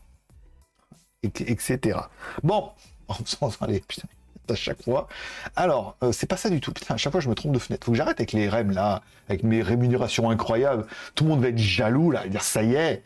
etc. 1.22 1.98
Bon, 2.42 2.70
on 3.40 3.50
aller, 3.60 3.82
putain, 3.86 4.08
à 4.48 4.54
chaque 4.54 4.82
fois. 4.82 5.08
Alors, 5.56 5.96
euh, 6.02 6.12
c'est 6.12 6.26
pas 6.26 6.36
ça 6.36 6.50
du 6.50 6.60
tout. 6.60 6.72
Putain, 6.72 6.94
à 6.94 6.96
chaque 6.98 7.12
fois, 7.12 7.20
je 7.20 7.28
me 7.28 7.34
trompe 7.34 7.52
de 7.52 7.58
fenêtre. 7.58 7.84
Faut 7.84 7.92
que 7.92 7.96
j'arrête 7.96 8.20
avec 8.20 8.32
les 8.32 8.48
REM, 8.48 8.70
là, 8.70 9.02
avec 9.28 9.42
mes 9.42 9.62
rémunérations 9.62 10.30
incroyables. 10.30 10.86
Tout 11.14 11.24
le 11.24 11.30
monde 11.30 11.40
va 11.40 11.48
être 11.48 11.58
jaloux, 11.58 12.10
là, 12.10 12.26
et 12.26 12.28
dire, 12.28 12.42
ça 12.42 12.62
y 12.62 12.74
est, 12.74 13.02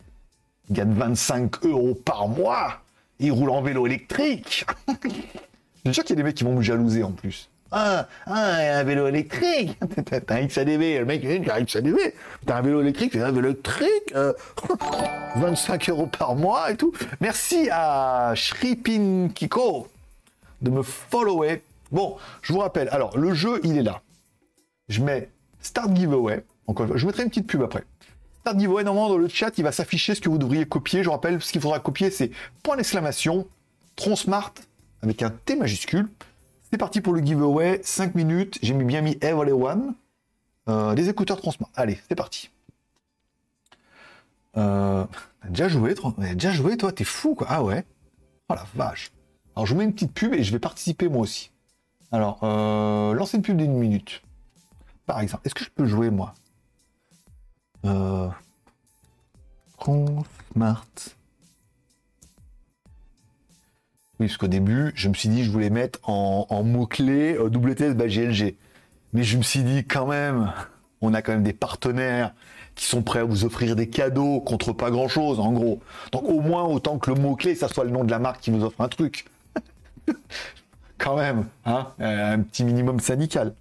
il 0.69 0.77
gagne 0.77 0.93
25 0.93 1.65
euros 1.67 1.95
par 1.95 2.29
mois. 2.29 2.81
Il 3.19 3.31
roule 3.31 3.51
en 3.51 3.63
vélo 3.63 3.87
électrique. 3.87 4.65
Je 5.85 5.93
sûr 5.93 6.05
qu'il 6.05 6.11
y 6.11 6.19
a 6.19 6.23
des 6.23 6.23
mecs 6.23 6.37
qui 6.37 6.45
vont 6.45 6.55
me 6.55 6.63
jalouser 6.63 7.03
en 7.03 7.11
plus. 7.11 7.49
Ah, 7.75 8.07
ah, 8.27 8.79
un 8.79 8.85
vélo 8.85 9.07
électrique. 9.07 9.79
T'as 10.27 10.37
un 10.37 10.45
XADV. 10.45 10.99
Le 10.99 11.05
mec, 11.07 11.23
il 11.25 11.51
a 11.51 11.55
un 11.55 11.63
XADV. 11.63 11.97
T'as 12.45 12.59
un 12.59 12.61
vélo 12.61 12.83
électrique, 12.83 13.13
t'as 13.13 13.27
un 13.27 13.33
vélo 13.33 13.49
électrique. 13.49 14.15
25 15.37 15.89
euh, 15.89 15.93
euros 15.93 16.07
par 16.07 16.37
mois 16.37 16.71
et 16.71 16.77
tout. 16.77 16.93
Merci 17.21 17.71
à 17.73 18.35
Shripin 18.35 19.29
Kiko 19.35 19.89
de 20.61 20.71
me 20.71 20.83
follower. 20.83 21.63
Bon, 21.91 22.17
je 22.43 22.53
vous 22.53 22.59
rappelle. 22.59 22.91
Alors, 22.91 23.17
le 23.17 23.33
jeu, 23.33 23.59
il 23.65 23.79
est 23.79 23.83
là. 23.83 24.03
je 24.89 25.01
mets 25.01 25.31
Start 25.63 25.97
Giveaway. 25.97 26.45
Encore 26.67 26.87
je 26.97 27.07
mettrai 27.07 27.23
une 27.23 27.31
petite 27.31 27.47
pub 27.47 27.63
après. 27.63 27.85
Start 28.41 28.59
Giveaway, 28.59 28.85
normalement, 28.85 29.09
dans 29.09 29.19
le 29.19 29.29
chat, 29.29 29.57
il 29.57 29.65
va 29.65 29.73
s'afficher 29.73 30.15
ce 30.15 30.21
que 30.21 30.29
vous 30.29 30.39
devriez 30.39 30.67
copier. 30.67 31.03
Je 31.03 31.09
rappelle, 31.09 31.41
ce 31.41 31.51
qu'il 31.51 31.61
faudra 31.63 31.81
copier, 31.81 32.11
c'est 32.11 32.33
point 32.63 32.77
d'exclamation, 32.77 33.47
Tronsmart, 33.97 34.53
avec 35.01 35.23
un 35.23 35.31
T 35.31 35.57
majuscule. 35.57 36.09
C'est 36.73 36.79
parti 36.79 37.03
pour 37.03 37.13
le 37.13 37.21
giveaway, 37.21 37.83
5 37.85 38.15
minutes. 38.15 38.59
J'ai 38.63 38.73
mis- 38.73 38.85
bien 38.87 39.03
mis 39.03 39.19
Everyone. 39.21 39.95
Euh, 40.71 40.95
des 40.95 41.11
écouteurs 41.11 41.37
Tronsmart. 41.37 41.69
Allez, 41.77 42.01
c'est 42.09 42.15
parti. 42.15 42.51
Euh, 44.57 45.05
déjà 45.51 45.69
joué, 45.69 45.95
Tron- 45.95 46.13
t'as 46.13 46.33
déjà 46.33 46.51
joué, 46.51 46.79
toi? 46.79 46.91
T'es 46.91 47.05
fou, 47.05 47.35
quoi. 47.35 47.47
Ah 47.51 47.63
ouais? 47.63 47.85
Oh 48.49 48.55
la 48.55 48.65
vache. 48.75 49.13
Alors, 49.55 49.67
je 49.67 49.75
vous 49.75 49.81
mets 49.81 49.85
une 49.85 49.93
petite 49.93 50.15
pub 50.15 50.33
et 50.33 50.43
je 50.43 50.51
vais 50.51 50.59
participer 50.59 51.09
moi 51.11 51.21
aussi. 51.21 51.51
Alors, 52.11 52.39
euh, 52.43 53.13
lancer 53.13 53.37
une 53.37 53.43
pub 53.43 53.59
d'une 53.59 53.75
minute. 53.75 54.23
Par 55.05 55.21
exemple, 55.21 55.43
est-ce 55.47 55.55
que 55.55 55.65
je 55.65 55.71
peux 55.71 55.85
jouer, 55.85 56.09
moi? 56.11 56.33
Euh... 57.85 58.29
Smart. 60.55 60.87
Oui, 64.23 64.29
parce 64.29 64.37
qu'au 64.37 64.47
début, 64.47 64.93
je 64.95 65.09
me 65.09 65.15
suis 65.15 65.29
dit 65.29 65.43
je 65.43 65.51
voulais 65.51 65.69
mettre 65.69 65.99
en, 66.09 66.47
en 66.49 66.63
mots-clés 66.63 67.35
euh, 67.35 67.49
WTS 67.49 67.95
by 67.97 68.07
GLG. 68.07 68.55
Mais 69.13 69.25
je 69.25 69.37
me 69.37 69.43
suis 69.43 69.65
dit, 69.65 69.85
quand 69.85 70.07
même, 70.07 70.53
on 71.01 71.13
a 71.13 71.23
quand 71.23 71.33
même 71.33 71.43
des 71.43 71.53
partenaires 71.53 72.33
qui 72.77 72.85
sont 72.85 73.03
prêts 73.03 73.19
à 73.19 73.25
vous 73.25 73.45
offrir 73.45 73.75
des 73.75 73.89
cadeaux 73.89 74.41
contre 74.41 74.73
pas 74.73 74.93
grand-chose, 74.93 75.41
en 75.41 75.51
gros. 75.51 75.81
Donc 76.13 76.23
au 76.29 76.39
moins, 76.39 76.63
autant 76.63 77.01
que 77.01 77.11
le 77.11 77.21
mot-clé, 77.21 77.57
ça 77.57 77.67
soit 77.67 77.83
le 77.83 77.91
nom 77.91 78.05
de 78.05 78.13
la 78.13 78.21
marque 78.21 78.43
qui 78.43 78.53
vous 78.53 78.63
offre 78.63 78.81
un 78.81 78.87
truc. 78.87 79.25
quand 80.99 81.17
même, 81.17 81.47
hein, 81.65 81.89
euh, 82.01 82.35
un 82.35 82.43
petit 82.43 82.63
minimum 82.63 83.01
syndical. 83.01 83.57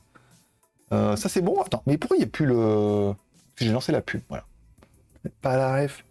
Euh, 0.93 1.15
ça 1.15 1.27
c'est 1.27 1.41
bon. 1.41 1.59
Attends, 1.59 1.81
mais 1.87 1.97
pourquoi 1.97 2.17
il 2.17 2.19
n'y 2.19 2.25
a 2.25 2.29
plus 2.29 2.45
le. 2.45 3.13
J'ai 3.55 3.71
lancé 3.71 3.91
la 3.91 4.01
pub, 4.01 4.21
voilà. 4.29 4.45
Pas 5.41 5.57
la 5.57 5.81
ref. 5.81 6.05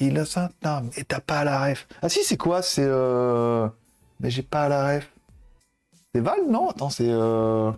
Il 0.00 0.18
a 0.18 0.24
ça. 0.24 0.50
Non, 0.64 0.82
mais 0.82 1.04
t'as 1.04 1.20
pas 1.20 1.44
la 1.44 1.64
ref. 1.64 1.86
Ah 2.02 2.08
si, 2.08 2.22
c'est 2.22 2.36
quoi? 2.36 2.62
C'est. 2.62 2.84
Euh... 2.84 3.68
Mais 4.20 4.30
j'ai 4.30 4.42
pas 4.42 4.68
la 4.68 4.96
ref. 4.96 5.10
C'est 6.14 6.20
Val 6.20 6.40
Non, 6.48 6.70
attends, 6.70 6.90
c'est. 6.90 7.08
Euh... 7.08 7.70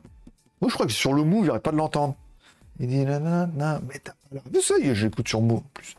Moi 0.60 0.68
je 0.68 0.74
crois 0.74 0.86
que 0.86 0.92
sur 0.92 1.12
le 1.12 1.22
move, 1.22 1.46
j'arrête 1.46 1.62
pas 1.62 1.72
de 1.72 1.76
l'entendre. 1.76 2.16
Il 2.80 2.88
dit 2.88 3.04
nanana, 3.04 3.80
mais 3.88 3.98
t'as 4.02 4.12
pas 4.12 4.36
la 4.36 4.40
ref. 4.40 4.64
Ça 4.64 4.78
y 4.78 4.88
est, 4.88 4.94
j'écoute 4.94 5.28
sur 5.28 5.40
move 5.40 5.58
en 5.58 5.70
plus. 5.74 5.96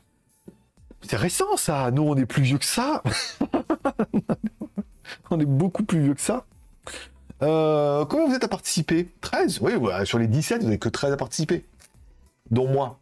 C'est 1.02 1.16
récent 1.16 1.58
ça. 1.58 1.92
Nous, 1.92 2.04
on 2.04 2.16
est 2.16 2.26
plus 2.26 2.44
vieux 2.44 2.58
que 2.58 2.66
ça. 2.66 3.04
on 5.30 5.40
est 5.40 5.46
beaucoup 5.46 5.84
plus 5.84 6.02
vieux 6.02 6.14
que 6.14 6.22
ça. 6.22 6.46
Euh, 7.42 8.06
combien 8.06 8.28
vous 8.28 8.36
êtes 8.36 8.44
à 8.44 8.50
participer? 8.50 9.08
13 9.22 9.60
Oui, 9.62 9.72
sur 10.04 10.20
les 10.20 10.28
17, 10.28 10.60
vous 10.60 10.66
n'avez 10.66 10.80
que 10.80 10.90
13 10.90 11.14
à 11.14 11.18
participer. 11.18 11.66
Dont 12.52 12.68
moi. 12.68 13.00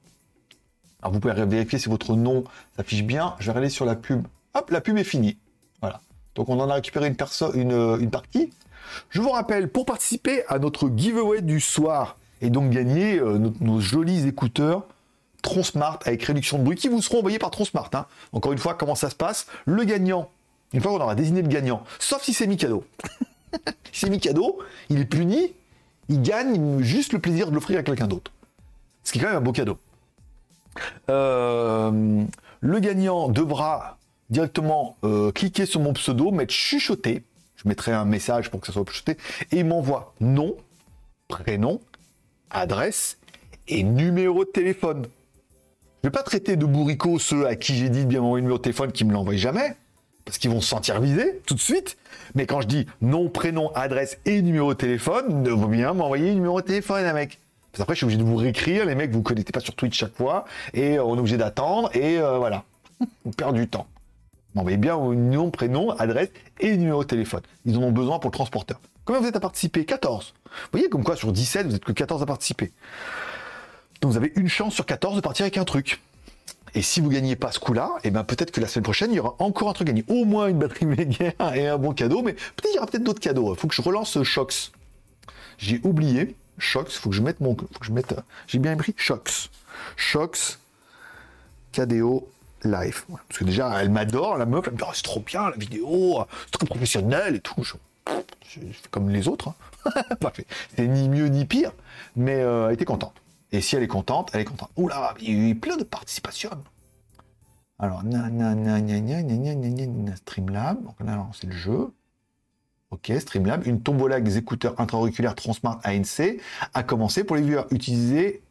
Vous 1.11 1.19
pouvez 1.19 1.33
vérifier 1.33 1.79
si 1.79 1.89
votre 1.89 2.15
nom 2.15 2.43
s'affiche 2.75 3.03
bien. 3.03 3.35
Je 3.39 3.51
vais 3.51 3.57
aller 3.57 3.69
sur 3.69 3.85
la 3.85 3.95
pub. 3.95 4.25
Hop, 4.53 4.69
la 4.71 4.81
pub 4.81 4.97
est 4.97 5.03
finie. 5.03 5.37
Voilà. 5.81 6.01
Donc 6.35 6.49
on 6.49 6.59
en 6.59 6.69
a 6.69 6.75
récupéré 6.75 7.07
une, 7.53 7.71
euh, 7.71 8.07
partie. 8.07 8.51
Je 9.09 9.21
vous 9.21 9.29
rappelle, 9.29 9.69
pour 9.69 9.85
participer 9.85 10.43
à 10.47 10.59
notre 10.59 10.89
giveaway 10.95 11.41
du 11.41 11.59
soir 11.59 12.17
et 12.41 12.49
donc 12.49 12.69
gagner 12.69 13.19
euh, 13.19 13.37
nos, 13.37 13.53
nos 13.59 13.79
jolis 13.79 14.27
écouteurs 14.27 14.85
Tronsmart 15.41 15.99
avec 16.05 16.23
réduction 16.23 16.57
de 16.57 16.63
bruit 16.63 16.75
qui 16.75 16.87
vous 16.87 17.01
seront 17.01 17.19
envoyés 17.19 17.39
par 17.39 17.51
Tronsmart. 17.51 17.89
hein. 17.93 18.05
Encore 18.33 18.51
une 18.51 18.57
fois, 18.57 18.73
comment 18.73 18.95
ça 18.95 19.09
se 19.09 19.15
passe? 19.15 19.47
Le 19.65 19.83
gagnant, 19.83 20.29
une 20.73 20.81
fois 20.81 20.91
qu'on 20.91 21.01
aura 21.01 21.15
désigné 21.15 21.41
le 21.41 21.47
gagnant, 21.47 21.83
sauf 21.99 22.21
si 22.21 22.33
c'est 22.33 22.47
Mikado. 22.47 22.83
si 23.93 24.01
c'est 24.01 24.09
Mikado, 24.09 24.59
il 24.89 24.99
est 24.99 25.05
puni, 25.05 25.53
il 26.09 26.21
gagne 26.21 26.81
juste 26.81 27.13
le 27.13 27.19
plaisir 27.19 27.49
de 27.49 27.55
l'offrir 27.55 27.79
à 27.79 27.83
quelqu'un 27.83 28.07
d'autre. 28.07 28.31
Ce 29.03 29.11
qui 29.11 29.19
est 29.19 29.21
quand 29.21 29.29
même 29.29 29.37
un 29.37 29.41
beau 29.41 29.53
cadeau. 29.53 29.77
Euh, 31.09 32.23
le 32.59 32.79
gagnant 32.79 33.29
devra 33.29 33.97
directement 34.29 34.97
euh, 35.03 35.31
cliquer 35.31 35.65
sur 35.65 35.79
mon 35.79 35.93
pseudo, 35.93 36.31
mettre 36.31 36.53
chuchoté. 36.53 37.23
Je 37.55 37.67
mettrai 37.67 37.91
un 37.91 38.05
message 38.05 38.51
pour 38.51 38.59
que 38.59 38.67
ça 38.67 38.73
soit 38.73 38.85
chuchoté. 38.87 39.17
Et 39.51 39.63
m'envoie 39.63 40.13
nom, 40.19 40.55
prénom, 41.27 41.81
adresse 42.49 43.17
et 43.67 43.83
numéro 43.83 44.45
de 44.45 44.49
téléphone. 44.49 45.07
Je 46.03 46.09
vais 46.09 46.11
pas 46.11 46.23
traiter 46.23 46.55
de 46.55 46.65
bourricots 46.65 47.19
ceux 47.19 47.47
à 47.47 47.55
qui 47.55 47.75
j'ai 47.75 47.89
dit 47.89 48.05
de 48.05 48.09
bien 48.09 48.21
m'envoyer 48.21 48.41
le 48.41 48.45
numéro 48.45 48.57
de 48.57 48.63
téléphone 48.63 48.91
qui 48.91 49.03
me 49.03 49.11
l'envoient 49.11 49.35
jamais, 49.35 49.75
parce 50.25 50.37
qu'ils 50.37 50.51
vont 50.51 50.61
se 50.61 50.69
sentir 50.69 51.01
visés 51.01 51.41
tout 51.45 51.55
de 51.55 51.59
suite. 51.59 51.97
Mais 52.35 52.45
quand 52.45 52.61
je 52.61 52.67
dis 52.67 52.85
nom, 53.01 53.29
prénom, 53.29 53.71
adresse 53.73 54.17
et 54.25 54.41
numéro 54.41 54.73
de 54.73 54.77
téléphone, 54.77 55.41
ne 55.41 55.49
vaut 55.49 55.67
bien 55.67 55.93
m'envoyer 55.93 56.29
le 56.29 56.35
numéro 56.35 56.61
de 56.61 56.67
téléphone, 56.67 57.03
un 57.03 57.13
mec. 57.13 57.39
Qu'après, 57.77 57.93
je 57.93 57.97
suis 57.97 58.05
obligé 58.05 58.19
de 58.19 58.23
vous 58.23 58.35
réécrire, 58.35 58.85
les 58.85 58.95
mecs, 58.95 59.11
vous 59.11 59.19
ne 59.19 59.23
connectez 59.23 59.51
pas 59.51 59.59
sur 59.59 59.75
Twitch 59.75 59.97
chaque 59.97 60.15
fois, 60.15 60.45
et 60.73 60.97
euh, 60.97 61.03
on 61.03 61.15
est 61.15 61.19
obligé 61.19 61.37
d'attendre, 61.37 61.89
et 61.95 62.19
euh, 62.19 62.37
voilà. 62.37 62.63
On 63.25 63.31
perd 63.31 63.55
du 63.55 63.67
temps. 63.67 63.87
M'envoyez 64.55 64.77
bien 64.77 64.95
vos 64.95 65.13
nom, 65.13 65.51
prénom, 65.51 65.91
adresse 65.91 66.29
et 66.59 66.75
numéro 66.77 67.03
de 67.03 67.07
téléphone. 67.07 67.41
Ils 67.65 67.77
en 67.77 67.83
ont 67.83 67.91
besoin 67.91 68.17
pour 68.17 68.31
le 68.31 68.33
transporteur. 68.33 68.79
Combien 69.05 69.21
vous 69.21 69.27
êtes 69.27 69.35
à 69.35 69.39
participer? 69.39 69.85
14. 69.85 70.33
Vous 70.43 70.51
voyez, 70.71 70.89
comme 70.89 71.03
quoi, 71.03 71.15
sur 71.15 71.31
17, 71.31 71.67
vous 71.67 71.75
êtes 71.75 71.85
que 71.85 71.91
14 71.91 72.23
à 72.23 72.25
participer. 72.25 72.71
Donc 74.01 74.11
vous 74.11 74.17
avez 74.17 74.33
une 74.35 74.49
chance 74.49 74.73
sur 74.73 74.85
14 74.85 75.15
de 75.15 75.21
partir 75.21 75.43
avec 75.43 75.57
un 75.57 75.63
truc. 75.63 76.01
Et 76.73 76.81
si 76.81 77.01
vous 77.01 77.09
gagnez 77.09 77.35
pas 77.35 77.51
ce 77.51 77.59
coup-là, 77.59 77.91
et 78.03 78.11
ben 78.11 78.23
peut-être 78.23 78.51
que 78.51 78.59
la 78.59 78.67
semaine 78.67 78.83
prochaine, 78.83 79.11
il 79.11 79.15
y 79.15 79.19
aura 79.19 79.35
encore 79.39 79.69
un 79.69 79.73
truc 79.73 79.87
gagné. 79.87 80.03
Au 80.07 80.25
moins 80.25 80.47
une 80.47 80.59
batterie 80.59 80.85
méga 80.87 81.33
et 81.55 81.67
un 81.67 81.77
bon 81.77 81.93
cadeau, 81.93 82.21
mais 82.21 82.33
peut-être 82.33 82.69
il 82.71 82.75
y 82.75 82.77
aura 82.77 82.87
peut-être 82.87 83.03
d'autres 83.03 83.19
cadeaux. 83.19 83.53
Il 83.53 83.59
faut 83.59 83.67
que 83.67 83.75
je 83.75 83.81
relance 83.81 84.21
Shox. 84.23 84.71
J'ai 85.57 85.79
oublié 85.83 86.35
Shox, 86.57 86.97
faut 86.97 87.09
que 87.09 87.15
je 87.15 87.21
mette 87.21 87.39
mon 87.39 87.55
faut 87.55 87.65
que 87.79 87.85
je 87.85 87.91
mette 87.91 88.13
euh, 88.13 88.21
j'ai 88.47 88.59
bien 88.59 88.73
écrit 88.73 88.93
Shox. 88.97 89.49
Shox 89.95 90.59
KDO 91.71 92.29
live. 92.63 93.03
Ouais, 93.09 93.19
Parce 93.27 93.39
que 93.39 93.43
déjà 93.43 93.81
elle 93.81 93.89
m'adore 93.89 94.37
la 94.37 94.45
meuf, 94.45 94.65
elle 94.67 94.73
me 94.73 94.77
dit 94.77 94.83
Oh, 94.87 94.91
c'est 94.93 95.03
trop 95.03 95.19
bien 95.19 95.49
la 95.49 95.55
vidéo, 95.55 96.25
c'est 96.45 96.51
très 96.51 96.65
professionnel 96.65 97.35
et 97.35 97.39
tout. 97.39 97.63
Je, 97.63 97.73
fais 98.59 98.89
comme 98.89 99.09
les 99.09 99.27
autres. 99.27 99.49
hein. 99.49 100.01
Pas 100.19 100.31
fait. 100.31 100.47
C'est 100.75 100.87
ni 100.87 101.07
mieux 101.09 101.27
ni 101.27 101.45
pire, 101.45 101.71
mais 102.15 102.41
euh, 102.41 102.67
elle 102.67 102.73
était 102.73 102.85
contente. 102.85 103.13
Et 103.51 103.61
si 103.61 103.75
elle 103.75 103.83
est 103.83 103.87
contente, 103.87 104.31
elle 104.33 104.41
est 104.41 104.45
contente. 104.45 104.69
Oula, 104.75 105.13
il 105.21 105.29
y 105.29 105.45
a 105.45 105.49
eu 105.49 105.55
plein 105.55 105.77
de 105.77 105.83
participation. 105.83 106.49
Alors, 107.79 108.03
na, 108.03 108.29
na, 108.29 108.55
na, 108.55 108.81
na, 108.81 109.01
na, 109.01 109.21
na, 109.21 109.53
na, 109.55 109.69
na, 109.69 109.85
na, 109.85 110.15
Streamlab. 110.15 110.83
Donc 110.83 110.95
là, 111.05 111.25
c'est 111.33 111.47
le 111.47 111.55
jeu. 111.55 111.93
Ok, 112.91 113.11
Streamlab. 113.19 113.67
Une 113.67 113.81
tombola 113.81 114.15
avec 114.15 114.25
des 114.25 114.37
écouteurs 114.37 114.79
intra-auriculaires 114.79 115.35
Transmart 115.35 115.79
ANC 115.83 116.39
a 116.73 116.83
commencé 116.83 117.23
pour 117.23 117.35
les 117.35 117.41
viewers 117.41 117.65
utilisés 117.71 118.41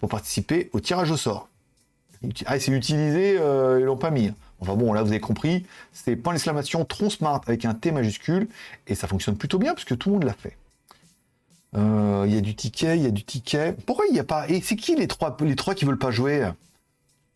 pour 0.00 0.08
participer 0.08 0.70
au 0.72 0.80
tirage 0.80 1.10
au 1.10 1.16
sort. 1.16 1.48
Ah, 2.46 2.58
c'est 2.58 2.72
utilisé, 2.72 3.36
euh, 3.38 3.78
ils 3.80 3.84
l'ont 3.84 3.96
pas 3.96 4.10
mis. 4.10 4.32
Enfin 4.60 4.74
bon, 4.74 4.92
là, 4.92 5.02
vous 5.02 5.10
avez 5.10 5.20
compris. 5.20 5.66
C'est 5.92 6.16
point 6.16 6.32
d'exclamation 6.32 6.84
Tronsmart 6.84 7.42
avec 7.46 7.64
un 7.64 7.74
T 7.74 7.90
majuscule. 7.90 8.48
Et 8.86 8.94
ça 8.94 9.06
fonctionne 9.08 9.36
plutôt 9.36 9.58
bien 9.58 9.74
parce 9.74 9.84
que 9.84 9.94
tout 9.94 10.08
le 10.08 10.14
monde 10.14 10.24
l'a 10.24 10.32
fait. 10.32 10.56
Euh, 11.76 12.24
Il 12.26 12.34
y 12.34 12.38
a 12.38 12.40
du 12.40 12.54
ticket, 12.54 12.96
il 12.96 13.02
y 13.02 13.06
a 13.06 13.10
du 13.10 13.24
ticket. 13.24 13.74
Pourquoi 13.86 14.06
il 14.08 14.12
n'y 14.12 14.20
a 14.20 14.24
pas. 14.24 14.48
Et 14.48 14.60
c'est 14.60 14.76
qui 14.76 14.94
les 14.94 15.08
trois, 15.08 15.36
les 15.40 15.56
trois 15.56 15.74
qui 15.74 15.84
veulent 15.84 15.98
pas 15.98 16.10
jouer? 16.10 16.48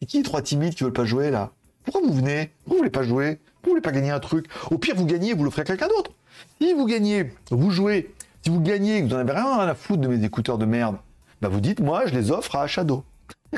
C'est 0.01 0.07
qui 0.07 0.19
les 0.19 0.23
trois 0.23 0.41
timides 0.41 0.75
qui 0.75 0.85
veulent 0.85 0.93
pas 0.93 1.05
jouer 1.05 1.31
là? 1.31 1.51
Pourquoi 1.85 2.03
vous 2.03 2.15
venez? 2.15 2.51
Pourquoi 2.65 2.75
vous 2.75 2.79
voulez 2.79 2.91
pas 2.91 3.03
jouer? 3.03 3.39
Vous 3.63 3.71
voulez 3.71 3.81
pas 3.83 3.93
gagner 3.93 4.11
un 4.11 4.21
truc 4.21 4.47
Au 4.71 4.79
pire, 4.79 4.95
vous 4.95 5.07
gagnez, 5.07 5.35
vous 5.35 5.45
l'offrez 5.45 5.63
à 5.63 5.65
quelqu'un 5.65 5.89
d'autre. 5.89 6.13
Si 6.61 6.73
vous 6.73 6.87
gagnez, 6.87 7.33
vous 7.51 7.71
jouez. 7.71 8.15
Si 8.43 8.51
vous 8.51 8.61
gagnez, 8.61 9.03
vous 9.03 9.13
en 9.13 9.19
avez 9.19 9.33
rien 9.33 9.59
à 9.59 9.75
foutre 9.75 10.03
de 10.03 10.09
mes 10.09 10.25
écouteurs 10.25 10.59
de 10.59 10.67
merde, 10.67 10.97
bah 11.41 11.49
vous 11.49 11.61
dites, 11.61 11.81
moi, 11.81 12.07
je 12.07 12.15
les 12.15 12.31
offre 12.31 12.57
à 12.57 12.67
Shadow. 12.67 13.05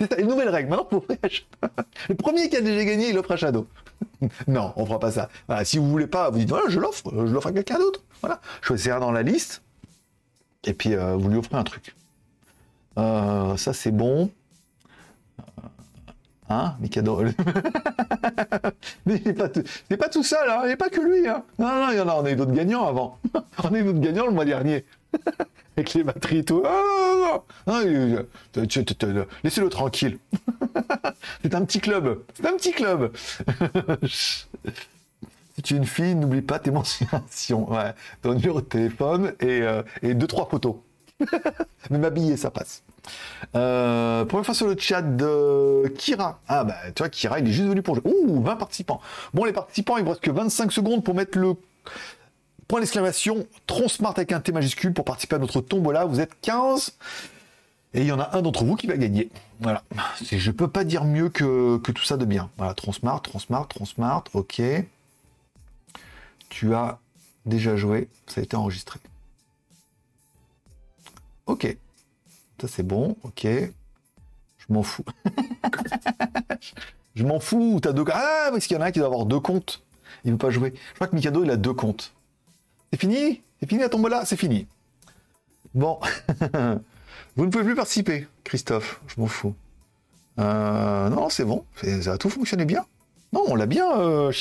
C'est 0.00 0.20
une 0.20 0.28
nouvelle 0.28 0.50
règle. 0.50 0.68
Maintenant. 0.68 1.02
Le 2.08 2.14
premier 2.14 2.48
qui 2.50 2.56
a 2.56 2.60
déjà 2.60 2.84
gagné, 2.84 3.10
il 3.10 3.18
offre 3.18 3.32
à 3.32 3.36
Shadow. 3.36 3.66
non, 4.46 4.72
on 4.76 4.84
fera 4.84 4.98
pas 4.98 5.10
ça. 5.10 5.28
Si 5.64 5.78
vous 5.78 5.88
voulez 5.88 6.06
pas, 6.06 6.30
vous 6.30 6.38
dites, 6.38 6.48
voilà, 6.48 6.68
je 6.68 6.78
l'offre, 6.78 7.10
je 7.26 7.32
l'offre 7.32 7.48
à 7.48 7.52
quelqu'un 7.52 7.78
d'autre. 7.78 8.02
Voilà. 8.20 8.40
Choisissez 8.60 8.90
dans 8.90 9.12
la 9.12 9.22
liste, 9.22 9.62
et 10.64 10.74
puis 10.74 10.94
euh, 10.94 11.16
vous 11.16 11.28
lui 11.28 11.38
offrez 11.38 11.56
un 11.56 11.64
truc. 11.64 11.94
Euh, 12.98 13.56
ça, 13.56 13.72
c'est 13.72 13.90
bon. 13.90 14.30
Hein, 16.48 16.76
Mikado 16.80 17.22
Mais 19.06 19.16
il 19.16 19.28
est 19.28 19.96
pas 19.96 20.08
tout, 20.08 20.22
seul, 20.22 20.48
hein, 20.48 20.62
il 20.64 20.72
a 20.72 20.76
pas 20.76 20.88
que 20.88 21.00
lui. 21.00 21.28
Hein. 21.28 21.42
Non, 21.58 21.66
non, 21.66 21.90
il 21.90 21.98
y 21.98 22.00
en 22.00 22.08
a, 22.08 22.14
on 22.14 22.24
a 22.24 22.30
eu 22.30 22.36
d'autres 22.36 22.52
gagnants 22.52 22.86
avant. 22.86 23.18
on 23.64 23.74
a 23.74 23.78
eu 23.78 23.82
d'autres 23.84 23.98
gagnants 24.00 24.26
le 24.26 24.32
mois 24.32 24.44
dernier. 24.44 24.84
Avec 25.76 25.92
les 25.92 26.04
batteries 26.04 26.38
et 26.38 26.44
tout. 26.44 26.62
Laissez-le 29.44 29.68
tranquille. 29.68 30.18
c'est 31.42 31.54
un 31.54 31.64
petit 31.66 31.80
club. 31.80 32.22
C'est 32.34 32.46
un 32.46 32.56
petit 32.56 32.72
club. 32.72 33.12
Si 35.56 35.62
tu 35.62 35.74
es 35.74 35.76
une 35.76 35.86
fille, 35.86 36.14
n'oublie 36.14 36.42
pas 36.42 36.58
tes 36.58 36.70
mentions. 36.70 37.70
Ouais. 37.70 37.92
Ton 38.22 38.34
numéro 38.34 38.60
de 38.62 38.66
téléphone 38.66 39.34
et, 39.40 39.62
euh, 39.62 39.82
et 40.02 40.14
deux, 40.14 40.26
trois 40.26 40.46
photos. 40.46 40.76
Mais 41.90 41.98
m'habiller, 41.98 42.36
ça 42.36 42.50
passe. 42.50 42.82
Euh, 43.54 44.24
première 44.24 44.44
fois 44.44 44.54
sur 44.54 44.66
le 44.66 44.76
chat 44.78 45.02
de 45.02 45.88
Kira. 45.96 46.40
Ah 46.48 46.64
bah 46.64 46.76
tu 46.94 47.02
vois, 47.02 47.08
Kira, 47.08 47.38
il 47.40 47.48
est 47.48 47.52
juste 47.52 47.68
venu 47.68 47.82
pour 47.82 47.94
jouer. 47.94 48.04
Ouh, 48.04 48.42
20 48.42 48.56
participants. 48.56 49.00
Bon, 49.34 49.44
les 49.44 49.52
participants, 49.52 49.96
il 49.96 50.04
ne 50.04 50.08
reste 50.08 50.20
que 50.20 50.30
25 50.30 50.72
secondes 50.72 51.04
pour 51.04 51.14
mettre 51.14 51.38
le 51.38 51.54
point 52.68 52.80
d'exclamation, 52.80 53.46
Tron 53.66 53.88
Smart 53.88 54.14
avec 54.16 54.32
un 54.32 54.40
T 54.40 54.52
majuscule 54.52 54.92
pour 54.92 55.04
participer 55.04 55.36
à 55.36 55.38
notre 55.38 55.60
tombola. 55.60 56.04
Vous 56.04 56.20
êtes 56.20 56.32
15. 56.42 56.96
Et 57.94 58.00
il 58.00 58.06
y 58.06 58.12
en 58.12 58.20
a 58.20 58.36
un 58.36 58.42
d'entre 58.42 58.64
vous 58.64 58.76
qui 58.76 58.86
va 58.86 58.96
gagner. 58.96 59.30
Voilà. 59.60 59.82
Je 60.20 60.50
peux 60.50 60.68
pas 60.68 60.84
dire 60.84 61.04
mieux 61.04 61.28
que, 61.30 61.78
que 61.78 61.92
tout 61.92 62.02
ça 62.02 62.16
de 62.16 62.24
bien. 62.24 62.50
Voilà, 62.58 62.74
Tron 62.74 62.92
Smart, 62.92 63.22
Tron 63.22 63.38
Smart, 63.38 63.66
Tron 63.68 63.86
Smart, 63.86 64.24
ok. 64.34 64.60
Tu 66.50 66.74
as 66.74 66.98
déjà 67.46 67.76
joué, 67.76 68.08
ça 68.26 68.40
a 68.40 68.44
été 68.44 68.56
enregistré. 68.56 68.98
Ok. 71.46 71.76
Ça 72.60 72.68
c'est 72.68 72.82
bon, 72.82 73.16
ok. 73.22 73.46
Je 73.46 74.72
m'en 74.72 74.82
fous. 74.82 75.04
je 77.14 77.24
m'en 77.24 77.40
fous, 77.40 77.78
t'as 77.82 77.92
deux... 77.92 78.04
Ah, 78.12 78.48
parce 78.50 78.66
qu'il 78.66 78.76
y 78.76 78.80
en 78.80 78.82
a 78.82 78.90
qui 78.90 78.98
doit 78.98 79.08
avoir 79.08 79.26
deux 79.26 79.40
comptes. 79.40 79.82
Il 80.24 80.32
veut 80.32 80.38
pas 80.38 80.50
jouer. 80.50 80.72
Je 80.90 80.94
crois 80.94 81.06
que 81.06 81.14
Mikado, 81.14 81.44
il 81.44 81.50
a 81.50 81.56
deux 81.56 81.74
comptes. 81.74 82.14
C'est 82.92 83.00
fini? 83.00 83.42
C'est 83.60 83.68
fini 83.68 83.80
la 83.80 83.88
tombola 83.88 84.24
C'est 84.24 84.36
fini. 84.36 84.66
Bon. 85.74 86.00
Vous 87.36 87.44
ne 87.44 87.50
pouvez 87.50 87.64
plus 87.64 87.74
participer, 87.74 88.26
Christophe. 88.44 89.00
Je 89.06 89.20
m'en 89.20 89.26
fous. 89.26 89.54
Euh, 90.38 91.08
non, 91.10 91.28
c'est 91.28 91.44
bon. 91.44 91.64
Ça 92.02 92.12
a 92.12 92.18
tout 92.18 92.30
fonctionné 92.30 92.64
bien. 92.64 92.84
Non, 93.32 93.44
on 93.48 93.54
l'a 93.54 93.66
bien, 93.66 93.98
euh, 94.00 94.32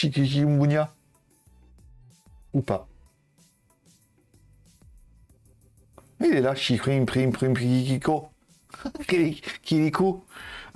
Ou 2.53 2.61
pas 2.61 2.88
Il 6.28 6.36
est 6.36 6.41
là, 6.41 6.55
Chikrim, 6.55 7.05
Prim, 7.05 7.32
Prim, 7.32 7.53
Kiko. 7.53 8.30
Kiliko. 9.63 10.26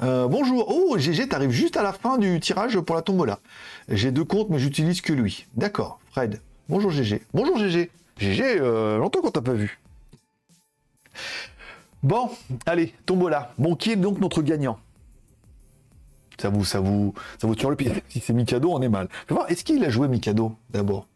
Euh, 0.02 0.28
bonjour. 0.28 0.66
Oh, 0.70 0.98
GG, 0.98 1.28
t'arrives 1.28 1.50
juste 1.50 1.76
à 1.76 1.82
la 1.82 1.92
fin 1.92 2.18
du 2.20 2.40
tirage 2.40 2.80
pour 2.80 2.96
la 2.96 3.02
tombola. 3.02 3.40
J'ai 3.88 4.12
deux 4.12 4.24
comptes, 4.24 4.50
mais 4.50 4.60
j'utilise 4.60 5.02
que 5.02 5.12
lui. 5.12 5.48
D'accord, 5.56 6.00
Fred. 6.12 6.40
Bonjour 6.68 6.92
GG. 6.92 7.24
Bonjour 7.34 7.58
GG. 7.58 7.90
GG, 8.18 8.44
euh, 8.44 8.98
longtemps 8.98 9.22
qu'on 9.22 9.32
t'a 9.32 9.42
pas 9.42 9.54
vu. 9.54 9.80
Bon, 12.04 12.30
allez, 12.68 12.94
tombola. 13.06 13.54
Bon, 13.58 13.76
qui 13.76 13.92
est 13.92 13.96
donc 13.96 14.20
notre 14.20 14.44
gagnant? 14.44 14.80
Ça 16.40 16.50
vous, 16.50 16.64
ça 16.64 16.80
vous, 16.80 17.14
ça 17.42 17.48
vous 17.48 17.56
tire 17.56 17.72
le 17.72 17.76
pied. 17.76 17.92
Si 18.10 18.20
c'est 18.20 18.34
Mikado, 18.34 18.72
on 18.72 18.82
est 18.82 18.90
mal. 18.90 19.10
Est-ce 19.48 19.64
qu'il 19.64 19.84
a 19.84 19.90
joué 19.90 20.08
Mikado 20.08 20.56
d'abord? 20.70 21.08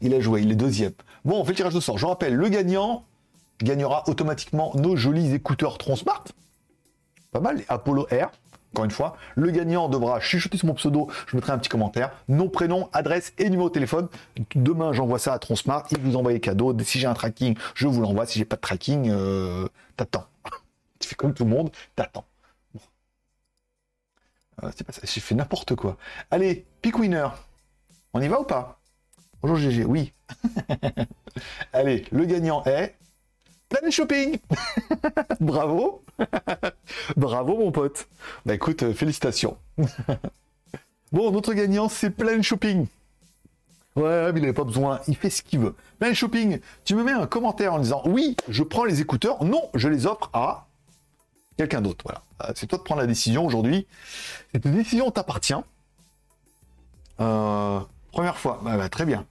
Il 0.00 0.14
a 0.14 0.20
joué, 0.20 0.42
il 0.42 0.50
est 0.50 0.56
deuxième. 0.56 0.92
Bon, 1.24 1.40
on 1.40 1.44
fait 1.44 1.52
le 1.52 1.56
tirage 1.56 1.74
de 1.74 1.80
sort. 1.80 1.98
Je 1.98 2.06
rappelle, 2.06 2.34
le 2.34 2.48
gagnant 2.48 3.04
gagnera 3.60 4.08
automatiquement 4.08 4.72
nos 4.74 4.96
jolis 4.96 5.32
écouteurs 5.34 5.78
Tron 5.78 5.96
Smart. 5.96 6.24
Pas 7.30 7.40
mal, 7.40 7.62
Apollo 7.68 8.08
R. 8.10 8.30
Encore 8.72 8.86
une 8.86 8.90
fois, 8.90 9.16
le 9.36 9.50
gagnant 9.50 9.90
devra 9.90 10.18
chuchoter 10.18 10.56
sur 10.56 10.66
mon 10.66 10.74
pseudo, 10.74 11.08
je 11.26 11.36
mettrai 11.36 11.52
un 11.52 11.58
petit 11.58 11.68
commentaire, 11.68 12.10
nom, 12.28 12.48
prénom, 12.48 12.88
adresse 12.94 13.34
et 13.36 13.50
numéro 13.50 13.68
de 13.68 13.74
téléphone. 13.74 14.08
Demain, 14.54 14.94
j'envoie 14.94 15.18
ça 15.18 15.34
à 15.34 15.38
Tronsmart, 15.38 15.86
il 15.90 15.98
vous 15.98 16.16
envoie 16.16 16.32
les 16.32 16.40
cadeaux. 16.40 16.74
Si 16.80 16.98
j'ai 16.98 17.06
un 17.06 17.12
tracking, 17.12 17.54
je 17.74 17.86
vous 17.86 18.00
l'envoie. 18.00 18.24
Si 18.24 18.38
j'ai 18.38 18.46
pas 18.46 18.56
de 18.56 18.62
tracking, 18.62 19.10
euh, 19.10 19.68
t'attends. 19.96 20.24
tu 20.98 21.08
fais 21.08 21.14
comme 21.14 21.34
tout 21.34 21.44
le 21.44 21.50
monde, 21.50 21.70
t'attends. 21.94 22.24
Euh, 24.62 24.70
c'est 24.74 24.84
pas 24.84 24.92
ça, 24.92 25.02
j'ai 25.04 25.20
fait 25.20 25.34
n'importe 25.34 25.74
quoi. 25.74 25.98
Allez, 26.30 26.66
pick 26.80 26.98
winner. 26.98 27.28
On 28.14 28.22
y 28.22 28.28
va 28.28 28.40
ou 28.40 28.44
pas? 28.44 28.80
Bonjour 29.42 29.58
GG, 29.58 29.84
oui. 29.84 30.14
Allez, 31.72 32.04
le 32.12 32.24
gagnant 32.24 32.62
est 32.64 32.94
Planet 33.68 33.90
Shopping 33.90 34.38
Bravo 35.40 36.02
Bravo 37.16 37.56
mon 37.56 37.72
pote 37.72 38.08
Bah 38.44 38.54
écoute, 38.54 38.82
euh, 38.82 38.92
félicitations 38.92 39.56
Bon, 41.12 41.30
notre 41.30 41.52
gagnant, 41.54 41.88
c'est 41.88 42.10
Planet 42.10 42.42
Shopping 42.42 42.86
Ouais, 43.94 44.32
mais 44.32 44.38
il 44.38 44.42
n'avait 44.42 44.54
pas 44.54 44.64
besoin, 44.64 45.00
il 45.06 45.16
fait 45.16 45.28
ce 45.28 45.42
qu'il 45.42 45.60
veut. 45.60 45.74
Planet 45.98 46.16
Shopping, 46.16 46.60
tu 46.84 46.94
me 46.94 47.04
mets 47.04 47.12
un 47.12 47.26
commentaire 47.26 47.74
en 47.74 47.78
disant 47.78 48.02
oui, 48.06 48.36
je 48.48 48.62
prends 48.62 48.84
les 48.84 49.00
écouteurs, 49.00 49.44
non, 49.44 49.68
je 49.74 49.88
les 49.88 50.06
offre 50.06 50.30
à 50.32 50.68
quelqu'un 51.58 51.82
d'autre. 51.82 52.04
Voilà. 52.04 52.22
Euh, 52.44 52.52
c'est 52.54 52.66
toi 52.66 52.78
de 52.78 52.82
prendre 52.82 53.00
la 53.00 53.06
décision 53.06 53.44
aujourd'hui. 53.44 53.86
Cette 54.52 54.66
décision 54.66 55.10
t'appartient. 55.10 55.54
Euh, 57.20 57.80
première 58.10 58.38
fois, 58.38 58.60
bah, 58.62 58.76
bah, 58.76 58.88
très 58.88 59.04
bien. 59.04 59.26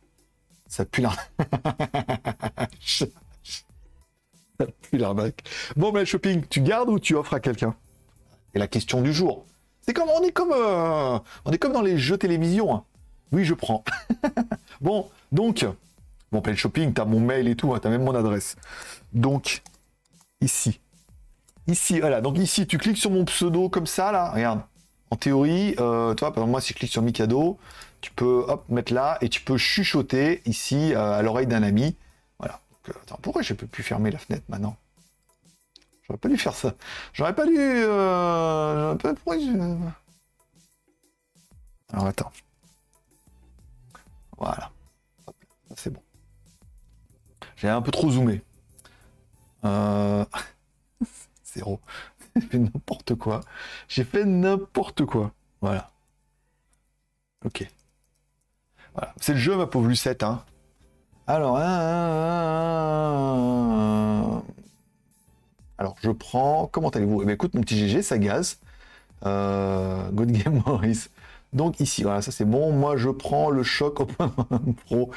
Ça 0.71 0.85
pue 0.85 1.01
la... 1.01 1.11
Bon, 5.75 5.91
ben, 5.91 6.05
shopping, 6.05 6.45
tu 6.49 6.61
gardes 6.61 6.87
ou 6.87 6.97
tu 6.97 7.13
offres 7.13 7.33
à 7.33 7.41
quelqu'un? 7.41 7.75
C'est 8.53 8.59
la 8.59 8.67
question 8.67 9.01
du 9.01 9.11
jour. 9.11 9.45
C'est 9.81 9.93
comme, 9.93 10.07
on 10.07 10.23
est 10.23 10.31
comme, 10.31 10.53
euh, 10.53 11.19
on 11.43 11.51
est 11.51 11.57
comme 11.57 11.73
dans 11.73 11.81
les 11.81 11.97
jeux 11.97 12.17
télévision. 12.17 12.73
Hein. 12.73 12.85
Oui, 13.33 13.43
je 13.43 13.53
prends. 13.53 13.83
bon, 14.81 15.09
donc, 15.33 15.65
bon, 16.31 16.41
plein 16.41 16.55
shopping, 16.55 16.93
t'as 16.93 17.03
mon 17.03 17.19
mail 17.19 17.49
et 17.49 17.57
tout, 17.57 17.73
hein, 17.73 17.79
t'as 17.81 17.89
même 17.89 18.05
mon 18.05 18.15
adresse. 18.15 18.55
Donc, 19.11 19.63
ici. 20.39 20.79
Ici, 21.67 21.99
voilà. 21.99 22.21
Donc 22.21 22.37
ici, 22.37 22.65
tu 22.65 22.77
cliques 22.77 22.97
sur 22.97 23.11
mon 23.11 23.25
pseudo 23.25 23.67
comme 23.67 23.87
ça, 23.87 24.13
là. 24.13 24.31
Regarde. 24.31 24.61
En 25.09 25.17
théorie, 25.17 25.75
euh, 25.81 26.13
toi, 26.13 26.29
par 26.29 26.43
exemple, 26.43 26.51
moi, 26.51 26.61
si 26.61 26.71
je 26.71 26.77
clique 26.77 26.91
sur 26.91 27.01
Mikado, 27.01 27.59
tu 28.01 28.11
peux, 28.11 28.45
hop, 28.47 28.65
mettre 28.69 28.93
là 28.93 29.17
et 29.21 29.29
tu 29.29 29.41
peux 29.41 29.57
chuchoter 29.57 30.41
ici 30.45 30.93
euh, 30.93 31.13
à 31.13 31.21
l'oreille 31.21 31.47
d'un 31.47 31.63
ami 31.63 31.95
attends, 32.89 33.19
pourquoi 33.21 33.41
je 33.41 33.53
peux 33.53 33.67
plus 33.67 33.83
fermer 33.83 34.11
la 34.11 34.17
fenêtre 34.17 34.45
maintenant? 34.49 34.77
J'aurais 36.03 36.17
pas 36.17 36.29
dû 36.29 36.37
faire 36.37 36.55
ça. 36.55 36.75
J'aurais 37.13 37.35
pas 37.35 37.45
dû. 37.45 37.55
Euh... 37.57 38.95
Pas... 38.95 39.13
Pourquoi 39.13 39.35
Alors 41.93 42.07
attends. 42.07 42.31
Voilà. 44.37 44.71
C'est 45.75 45.91
bon. 45.91 46.01
J'ai 47.55 47.69
un 47.69 47.81
peu 47.81 47.91
trop 47.91 48.09
zoomé. 48.09 48.41
Euh... 49.63 50.25
Zéro. 51.45 51.79
J'ai 52.35 52.41
fait 52.41 52.57
n'importe 52.57 53.15
quoi. 53.15 53.41
J'ai 53.87 54.03
fait 54.03 54.25
n'importe 54.25 55.05
quoi. 55.05 55.31
Voilà. 55.61 55.91
Ok. 57.45 57.69
Voilà. 58.95 59.13
C'est 59.19 59.33
le 59.33 59.39
jeu, 59.39 59.55
ma 59.55 59.67
pauvre 59.67 59.87
Lucette. 59.87 60.23
Hein. 60.23 60.43
Alors, 65.77 65.95
je 66.01 66.11
prends. 66.11 66.67
Comment 66.67 66.89
allez-vous? 66.89 67.23
Eh 67.27 67.31
Écoute, 67.31 67.53
mon 67.53 67.61
petit 67.61 67.77
GG, 67.77 68.01
ça 68.01 68.17
gaze. 68.17 68.59
Euh, 69.25 70.09
good 70.11 70.31
game, 70.31 70.61
Maurice. 70.65 71.09
Donc 71.53 71.79
ici, 71.79 72.03
voilà, 72.03 72.21
ça 72.21 72.31
c'est 72.31 72.45
bon. 72.45 72.71
Moi, 72.71 72.97
je 72.97 73.09
prends 73.09 73.49
le 73.49 73.63
choc 73.63 73.99
au 73.99 74.05
point 74.05 74.31
pro. 74.85 75.11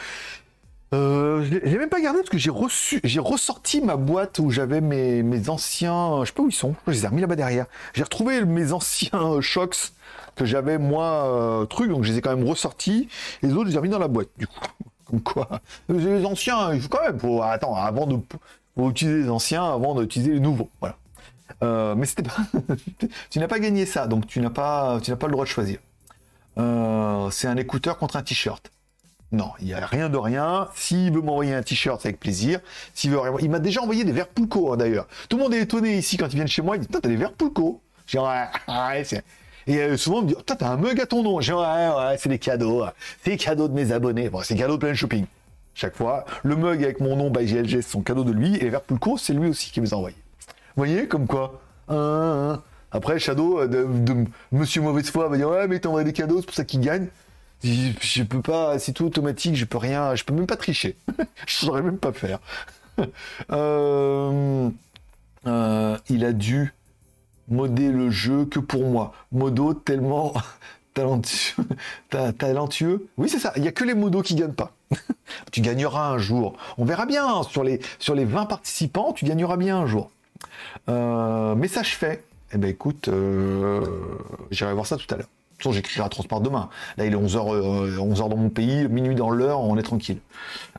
Euh, 0.94 1.44
j'ai 1.44 1.78
même 1.78 1.88
pas 1.88 2.00
gardé 2.00 2.20
parce 2.20 2.30
que 2.30 2.38
j'ai 2.38 3.20
ressorti 3.20 3.80
ma 3.80 3.96
boîte 3.96 4.38
où 4.38 4.50
j'avais 4.50 4.80
mes, 4.80 5.48
anciens, 5.48 6.20
je 6.20 6.26
sais 6.26 6.32
pas 6.32 6.42
où 6.42 6.48
ils 6.48 6.52
sont, 6.52 6.74
je 6.86 6.92
les 6.92 7.04
ai 7.04 7.08
remis 7.08 7.20
là-bas 7.20 7.36
derrière. 7.36 7.66
J'ai 7.94 8.04
retrouvé 8.04 8.44
mes 8.44 8.72
anciens 8.72 9.40
shocks 9.40 9.92
que 10.36 10.44
j'avais 10.44 10.78
moi 10.78 11.26
euh, 11.26 11.66
truc, 11.66 11.90
donc 11.90 12.04
je 12.04 12.12
les 12.12 12.18
ai 12.18 12.20
quand 12.20 12.36
même 12.36 12.46
ressortis. 12.46 13.08
Les 13.42 13.52
autres, 13.52 13.64
je 13.64 13.70
les 13.70 13.74
ai 13.74 13.78
remis 13.78 13.88
dans 13.90 13.98
la 13.98 14.08
boîte 14.08 14.28
du 14.38 14.46
coup. 14.46 14.60
Comme 15.04 15.20
quoi, 15.20 15.60
les 15.90 16.24
anciens, 16.24 16.72
il 16.72 16.80
faut 16.80 16.88
quand 16.88 17.02
même, 17.02 17.18
attends, 17.42 17.74
avant 17.74 18.06
de, 18.06 18.18
utiliser 18.88 19.18
les 19.18 19.28
anciens 19.28 19.62
avant 19.62 19.94
d'utiliser 19.94 20.32
les 20.32 20.40
nouveaux, 20.40 20.70
voilà. 20.80 20.96
Euh, 21.62 21.94
mais 21.94 22.06
c'était 22.06 22.22
pas, 22.22 22.36
tu 23.30 23.38
n'as 23.38 23.48
pas 23.48 23.58
gagné 23.58 23.84
ça, 23.84 24.06
donc 24.06 24.26
tu 24.26 24.40
n'as 24.40 24.48
pas, 24.48 24.98
tu 25.02 25.10
n'as 25.10 25.18
pas 25.18 25.26
le 25.26 25.32
droit 25.32 25.44
de 25.44 25.50
choisir. 25.50 25.78
Euh, 26.56 27.30
c'est 27.30 27.48
un 27.48 27.56
écouteur 27.56 27.98
contre 27.98 28.16
un 28.16 28.22
t-shirt. 28.22 28.70
Non, 29.34 29.50
il 29.60 29.66
n'y 29.66 29.74
a 29.74 29.84
rien 29.84 30.08
de 30.08 30.16
rien. 30.16 30.68
S'il 30.74 31.12
veut 31.12 31.20
m'envoyer 31.20 31.54
un 31.54 31.62
t-shirt, 31.62 32.00
c'est 32.00 32.08
avec 32.08 32.20
plaisir. 32.20 32.60
S'il 32.94 33.10
veut, 33.10 33.18
il 33.40 33.50
m'a 33.50 33.58
déjà 33.58 33.82
envoyé 33.82 34.04
des 34.04 34.12
verres 34.12 34.28
Pulco 34.28 34.72
hein, 34.72 34.76
d'ailleurs. 34.76 35.08
Tout 35.28 35.36
le 35.36 35.42
monde 35.42 35.54
est 35.54 35.62
étonné 35.62 35.98
ici 35.98 36.16
quand 36.16 36.28
ils 36.28 36.36
viennent 36.36 36.46
chez 36.46 36.62
moi. 36.62 36.76
Ils 36.76 36.80
disent, 36.80 36.88
t'as 36.90 37.08
des 37.08 37.16
verres 37.16 37.32
Pulco. 37.32 37.80
J'ai 38.06 38.18
ouais, 38.18 39.04
c'est 39.04 39.24
et 39.66 39.78
euh, 39.78 39.96
souvent, 39.96 40.18
on 40.18 40.22
me 40.22 40.28
dit, 40.28 40.34
t'as 40.44 40.68
un 40.68 40.76
mug 40.76 41.00
à 41.00 41.06
ton 41.06 41.22
nom. 41.22 41.40
J'ai 41.40 41.54
ouais, 41.54 41.60
ouais, 41.60 42.16
c'est 42.18 42.28
des 42.28 42.38
cadeaux. 42.38 42.84
C'est 43.22 43.30
des 43.30 43.36
cadeaux 43.36 43.68
de 43.68 43.72
mes 43.72 43.92
abonnés. 43.92 44.28
Bon, 44.28 44.40
c'est 44.42 44.54
cadeau 44.56 44.74
de 44.74 44.78
plein 44.78 44.94
shopping. 44.94 45.24
Chaque 45.74 45.96
fois, 45.96 46.24
le 46.42 46.54
mug 46.54 46.84
avec 46.84 47.00
mon 47.00 47.16
nom 47.16 47.30
by 47.30 47.46
GLG, 47.46 47.80
c'est 47.80 47.82
son 47.82 48.02
cadeau 48.02 48.24
de 48.24 48.32
lui. 48.32 48.56
Et 48.56 48.64
les 48.64 48.70
verres 48.70 48.82
c'est 49.18 49.32
lui 49.32 49.48
aussi 49.48 49.72
qui 49.72 49.80
me 49.80 49.86
les 49.86 50.14
voyez, 50.76 51.08
comme 51.08 51.26
quoi 51.26 51.60
Après, 52.92 53.18
Shadow, 53.18 53.60
euh, 53.60 53.66
de, 53.66 54.14
Monsieur 54.52 54.82
Mauvaise 54.82 55.10
Foi, 55.10 55.28
va 55.28 55.36
dire, 55.36 55.48
ouais, 55.48 55.66
mais 55.66 55.80
t'envoies 55.80 56.04
des 56.04 56.12
cadeaux, 56.12 56.40
c'est 56.40 56.46
pour 56.46 56.54
ça 56.54 56.64
qu'il 56.64 56.80
gagne. 56.80 57.08
Je, 57.64 57.90
je, 58.00 58.22
peux 58.22 58.42
pas, 58.42 58.78
c'est 58.78 58.92
tout 58.92 59.06
automatique, 59.06 59.56
je 59.56 59.64
peux 59.64 59.78
rien, 59.78 60.14
je 60.14 60.24
peux 60.24 60.34
même 60.34 60.46
pas 60.46 60.56
tricher. 60.56 60.96
je 61.46 61.54
saurais 61.54 61.82
même 61.82 61.98
pas 61.98 62.12
faire. 62.12 62.38
euh, 63.50 64.70
il 66.08 66.24
a 66.24 66.32
dû 66.32 66.74
modder 67.48 67.90
le 67.90 68.10
jeu 68.10 68.44
que 68.44 68.58
pour 68.58 68.84
moi. 68.86 69.12
Modo 69.32 69.74
tellement 69.74 70.34
talentueux. 70.94 71.64
talentueux. 72.38 73.08
Oui, 73.16 73.28
c'est 73.28 73.38
ça. 73.38 73.52
Il 73.56 73.62
n'y 73.62 73.68
a 73.68 73.72
que 73.72 73.84
les 73.84 73.94
modos 73.94 74.22
qui 74.22 74.34
gagnent 74.34 74.52
pas. 74.52 74.72
tu 75.50 75.60
gagneras 75.60 76.10
un 76.10 76.18
jour. 76.18 76.56
On 76.78 76.84
verra 76.84 77.06
bien. 77.06 77.42
Sur 77.44 77.64
les, 77.64 77.80
sur 77.98 78.14
les 78.14 78.24
20 78.24 78.46
participants, 78.46 79.12
tu 79.12 79.24
gagneras 79.24 79.56
bien 79.56 79.78
un 79.78 79.86
jour. 79.86 80.10
Euh, 80.88 81.54
message 81.54 81.96
fait. 81.96 82.24
Eh 82.52 82.58
ben 82.58 82.70
écoute, 82.70 83.08
euh, 83.08 83.84
j'irai 84.50 84.72
voir 84.74 84.86
ça 84.86 84.96
tout 84.96 85.12
à 85.12 85.16
l'heure. 85.16 85.28
Toute 85.64 85.72
façon, 85.72 85.72
j'écrirai 85.72 86.08
demain. 86.42 86.68
Là, 86.96 87.06
il 87.06 87.12
est 87.12 87.16
11h, 87.16 87.96
11h 87.98 88.28
dans 88.28 88.36
mon 88.36 88.50
pays, 88.50 88.88
minuit 88.88 89.14
dans 89.14 89.30
l'heure, 89.30 89.60
on 89.60 89.76
est 89.76 89.82
tranquille. 89.82 90.18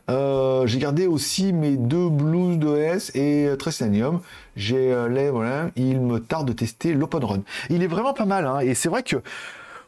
Euh, 0.08 0.66
j'ai 0.66 0.78
gardé 0.78 1.06
aussi 1.06 1.52
mes 1.52 1.76
deux 1.76 2.08
Blues 2.08 2.58
d'OS 2.58 3.10
et 3.14 3.48
Tresanium. 3.58 4.20
J'ai 4.56 4.92
euh, 4.92 5.08
les, 5.08 5.30
voilà, 5.30 5.70
il 5.74 6.00
me 6.00 6.20
tarde 6.20 6.46
de 6.46 6.52
tester 6.52 6.94
l'Open 6.94 7.24
Run. 7.24 7.42
Il 7.70 7.82
est 7.82 7.88
vraiment 7.88 8.14
pas 8.14 8.24
mal, 8.24 8.46
hein, 8.46 8.60
et 8.60 8.74
c'est 8.74 8.88
vrai 8.88 9.02
que 9.02 9.16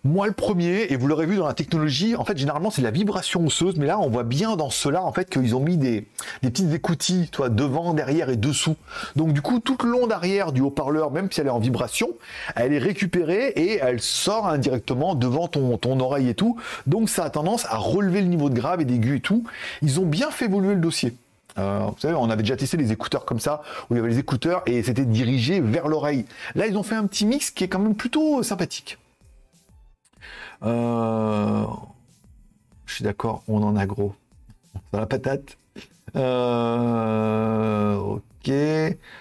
moi, 0.04 0.26
le 0.26 0.32
premier, 0.32 0.86
et 0.90 0.96
vous 0.96 1.08
l'aurez 1.08 1.26
vu 1.26 1.36
dans 1.36 1.46
la 1.46 1.54
technologie, 1.54 2.14
en 2.16 2.24
fait, 2.24 2.36
généralement, 2.36 2.70
c'est 2.70 2.82
la 2.82 2.90
vibration 2.90 3.44
osseuse, 3.46 3.76
mais 3.76 3.86
là, 3.86 3.98
on 3.98 4.08
voit 4.08 4.22
bien 4.22 4.56
dans 4.56 4.70
cela, 4.70 5.02
en 5.02 5.12
fait, 5.12 5.28
qu'ils 5.28 5.56
ont 5.56 5.60
mis 5.60 5.76
des, 5.76 6.06
des 6.42 6.50
petites 6.50 6.72
écoutilles, 6.72 7.28
toi, 7.28 7.48
devant, 7.48 7.94
derrière 7.94 8.30
et 8.30 8.36
dessous. 8.36 8.76
Donc, 9.16 9.32
du 9.32 9.42
coup, 9.42 9.58
toute 9.60 9.82
l'onde 9.82 10.12
arrière 10.12 10.52
du 10.52 10.60
haut-parleur, 10.60 11.10
même 11.10 11.30
si 11.30 11.40
elle 11.40 11.48
est 11.48 11.50
en 11.50 11.58
vibration, 11.58 12.08
elle 12.54 12.72
est 12.72 12.78
récupérée 12.78 13.48
et 13.56 13.78
elle 13.82 14.00
sort 14.00 14.46
indirectement 14.46 15.14
devant 15.14 15.48
ton, 15.48 15.76
ton 15.78 15.98
oreille 16.00 16.28
et 16.28 16.34
tout. 16.34 16.56
Donc, 16.86 17.08
ça 17.08 17.24
a 17.24 17.30
tendance 17.30 17.66
à 17.66 17.76
relever 17.76 18.20
le 18.20 18.28
niveau 18.28 18.50
de 18.50 18.54
grave 18.54 18.80
et 18.80 18.84
d'aigu 18.84 19.16
et 19.16 19.20
tout. 19.20 19.44
Ils 19.82 20.00
ont 20.00 20.06
bien 20.06 20.30
fait 20.30 20.44
évoluer 20.44 20.74
le 20.74 20.80
dossier. 20.80 21.16
Euh, 21.58 21.80
vous 21.88 21.98
savez, 21.98 22.14
on 22.14 22.30
avait 22.30 22.42
déjà 22.42 22.56
testé 22.56 22.76
les 22.76 22.92
écouteurs 22.92 23.24
comme 23.24 23.40
ça, 23.40 23.62
où 23.90 23.94
il 23.94 23.96
y 23.96 24.00
avait 24.00 24.10
les 24.10 24.18
écouteurs 24.18 24.62
et 24.66 24.82
c'était 24.82 25.04
dirigé 25.04 25.60
vers 25.60 25.88
l'oreille. 25.88 26.24
Là, 26.54 26.66
ils 26.66 26.76
ont 26.76 26.82
fait 26.82 26.94
un 26.94 27.06
petit 27.06 27.26
mix 27.26 27.50
qui 27.50 27.64
est 27.64 27.68
quand 27.68 27.80
même 27.80 27.96
plutôt 27.96 28.42
sympathique. 28.42 28.98
Euh, 30.64 31.64
je 32.86 32.94
suis 32.94 33.04
d'accord, 33.04 33.42
on 33.48 33.62
en 33.62 33.76
a 33.76 33.86
gros. 33.86 34.14
Dans 34.92 35.00
la 35.00 35.06
patate. 35.06 35.56
Euh, 36.16 37.96
ok. 37.96 38.50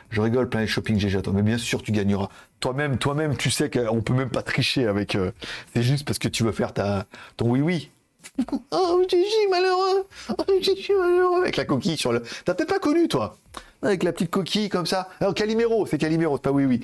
Je 0.10 0.22
rigole, 0.22 0.50
plein 0.50 0.62
de 0.62 0.66
shopping 0.68 1.00
GG. 1.00 1.22
Mais 1.34 1.42
bien 1.42 1.58
sûr, 1.58 1.82
tu 1.82 1.92
gagneras. 1.92 2.30
Toi-même, 2.60 2.98
toi-même, 2.98 3.38
tu 3.38 3.52
sais 3.52 3.70
qu'on 3.70 4.02
peut 4.02 4.14
même 4.14 4.30
pas 4.30 4.42
tricher 4.42 4.88
avec. 4.88 5.16
Euh, 5.16 5.32
c'est 5.74 5.84
juste 5.84 6.06
parce 6.06 6.18
que 6.18 6.28
tu 6.28 6.44
veux 6.44 6.52
faire 6.52 6.74
ta 6.74 7.06
ton 7.36 7.50
oui 7.50 7.62
oui. 7.62 7.92
oh 8.72 9.04
Gigi 9.08 9.48
malheureux. 9.50 10.08
Oh 10.38 10.44
Gigi 10.62 10.92
malheureux 10.94 11.42
avec 11.42 11.58
la 11.58 11.66
coquille 11.66 11.98
sur 11.98 12.12
le. 12.12 12.24
T'as 12.46 12.54
peut-être 12.54 12.70
pas 12.70 12.80
connu 12.80 13.08
toi. 13.08 13.38
Avec 13.84 14.02
la 14.04 14.12
petite 14.12 14.32
coquille 14.32 14.70
comme 14.70 14.88
ça. 14.88 15.10
Alors 15.20 15.36
Calimero, 15.36 15.86
c'est 15.86 16.00
Calimero, 16.00 16.38
c'est 16.38 16.44
pas 16.44 16.52
oui 16.52 16.66
oui. 16.66 16.82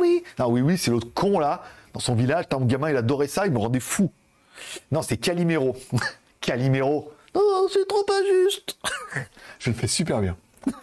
Oui. 0.00 0.24
Non 0.38 0.48
oui 0.48 0.60
oui, 0.60 0.76
c'est 0.76 0.90
l'autre 0.90 1.08
con 1.14 1.38
là 1.38 1.62
dans 1.96 2.00
son 2.00 2.14
village. 2.14 2.46
Tant 2.50 2.60
gamin, 2.60 2.90
il 2.90 2.96
adorait 2.96 3.26
ça, 3.26 3.46
il 3.46 3.52
me 3.52 3.58
rendait 3.58 3.80
fou. 3.80 4.10
Non, 4.92 5.00
c'est 5.00 5.16
Calimero. 5.16 5.74
Calimero. 6.42 7.10
Non, 7.34 7.66
c'est 7.72 7.88
trop 7.88 8.04
injuste. 8.10 8.76
Je 9.58 9.70
le 9.70 9.76
fais 9.76 9.88
super 9.88 10.20
bien. 10.20 10.36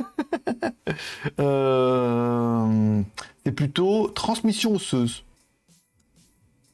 Euh, 1.39 3.01
c'est 3.43 3.51
plutôt 3.51 4.07
transmission 4.09 4.73
osseuse. 4.75 5.23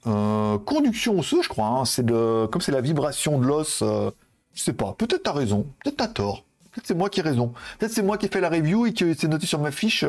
Euh, 0.08 0.58
conduction 0.58 1.20
osseuse, 1.20 1.44
je 1.44 1.50
crois. 1.50 1.68
Hein. 1.68 1.86
C'est 1.86 2.06
de, 2.06 2.48
comme 2.48 2.62
c'est 2.62 2.72
la 2.72 2.82
vibration 2.82 3.40
de 3.40 3.46
l'os. 3.46 3.82
Euh, 3.82 4.12
je 4.56 4.64
sais 4.64 4.74
pas. 4.74 4.94
Peut-être 4.98 5.24
t'as 5.24 5.32
raison. 5.32 5.68
Peut-être 5.84 5.98
t'as 5.98 6.08
tort. 6.08 6.44
Peut-être 6.72 6.88
c'est 6.88 6.96
moi 6.96 7.10
qui 7.10 7.20
ai 7.20 7.24
raison. 7.24 7.54
Peut-être 7.78 7.94
c'est 7.94 8.02
moi 8.02 8.18
qui 8.18 8.26
ai 8.26 8.30
fait 8.30 8.42
la 8.42 8.50
review 8.50 8.88
et 8.88 8.94
que 8.94 9.14
c'est 9.14 9.28
noté 9.28 9.46
sur 9.46 9.60
ma 9.60 9.72
fiche 9.72 10.04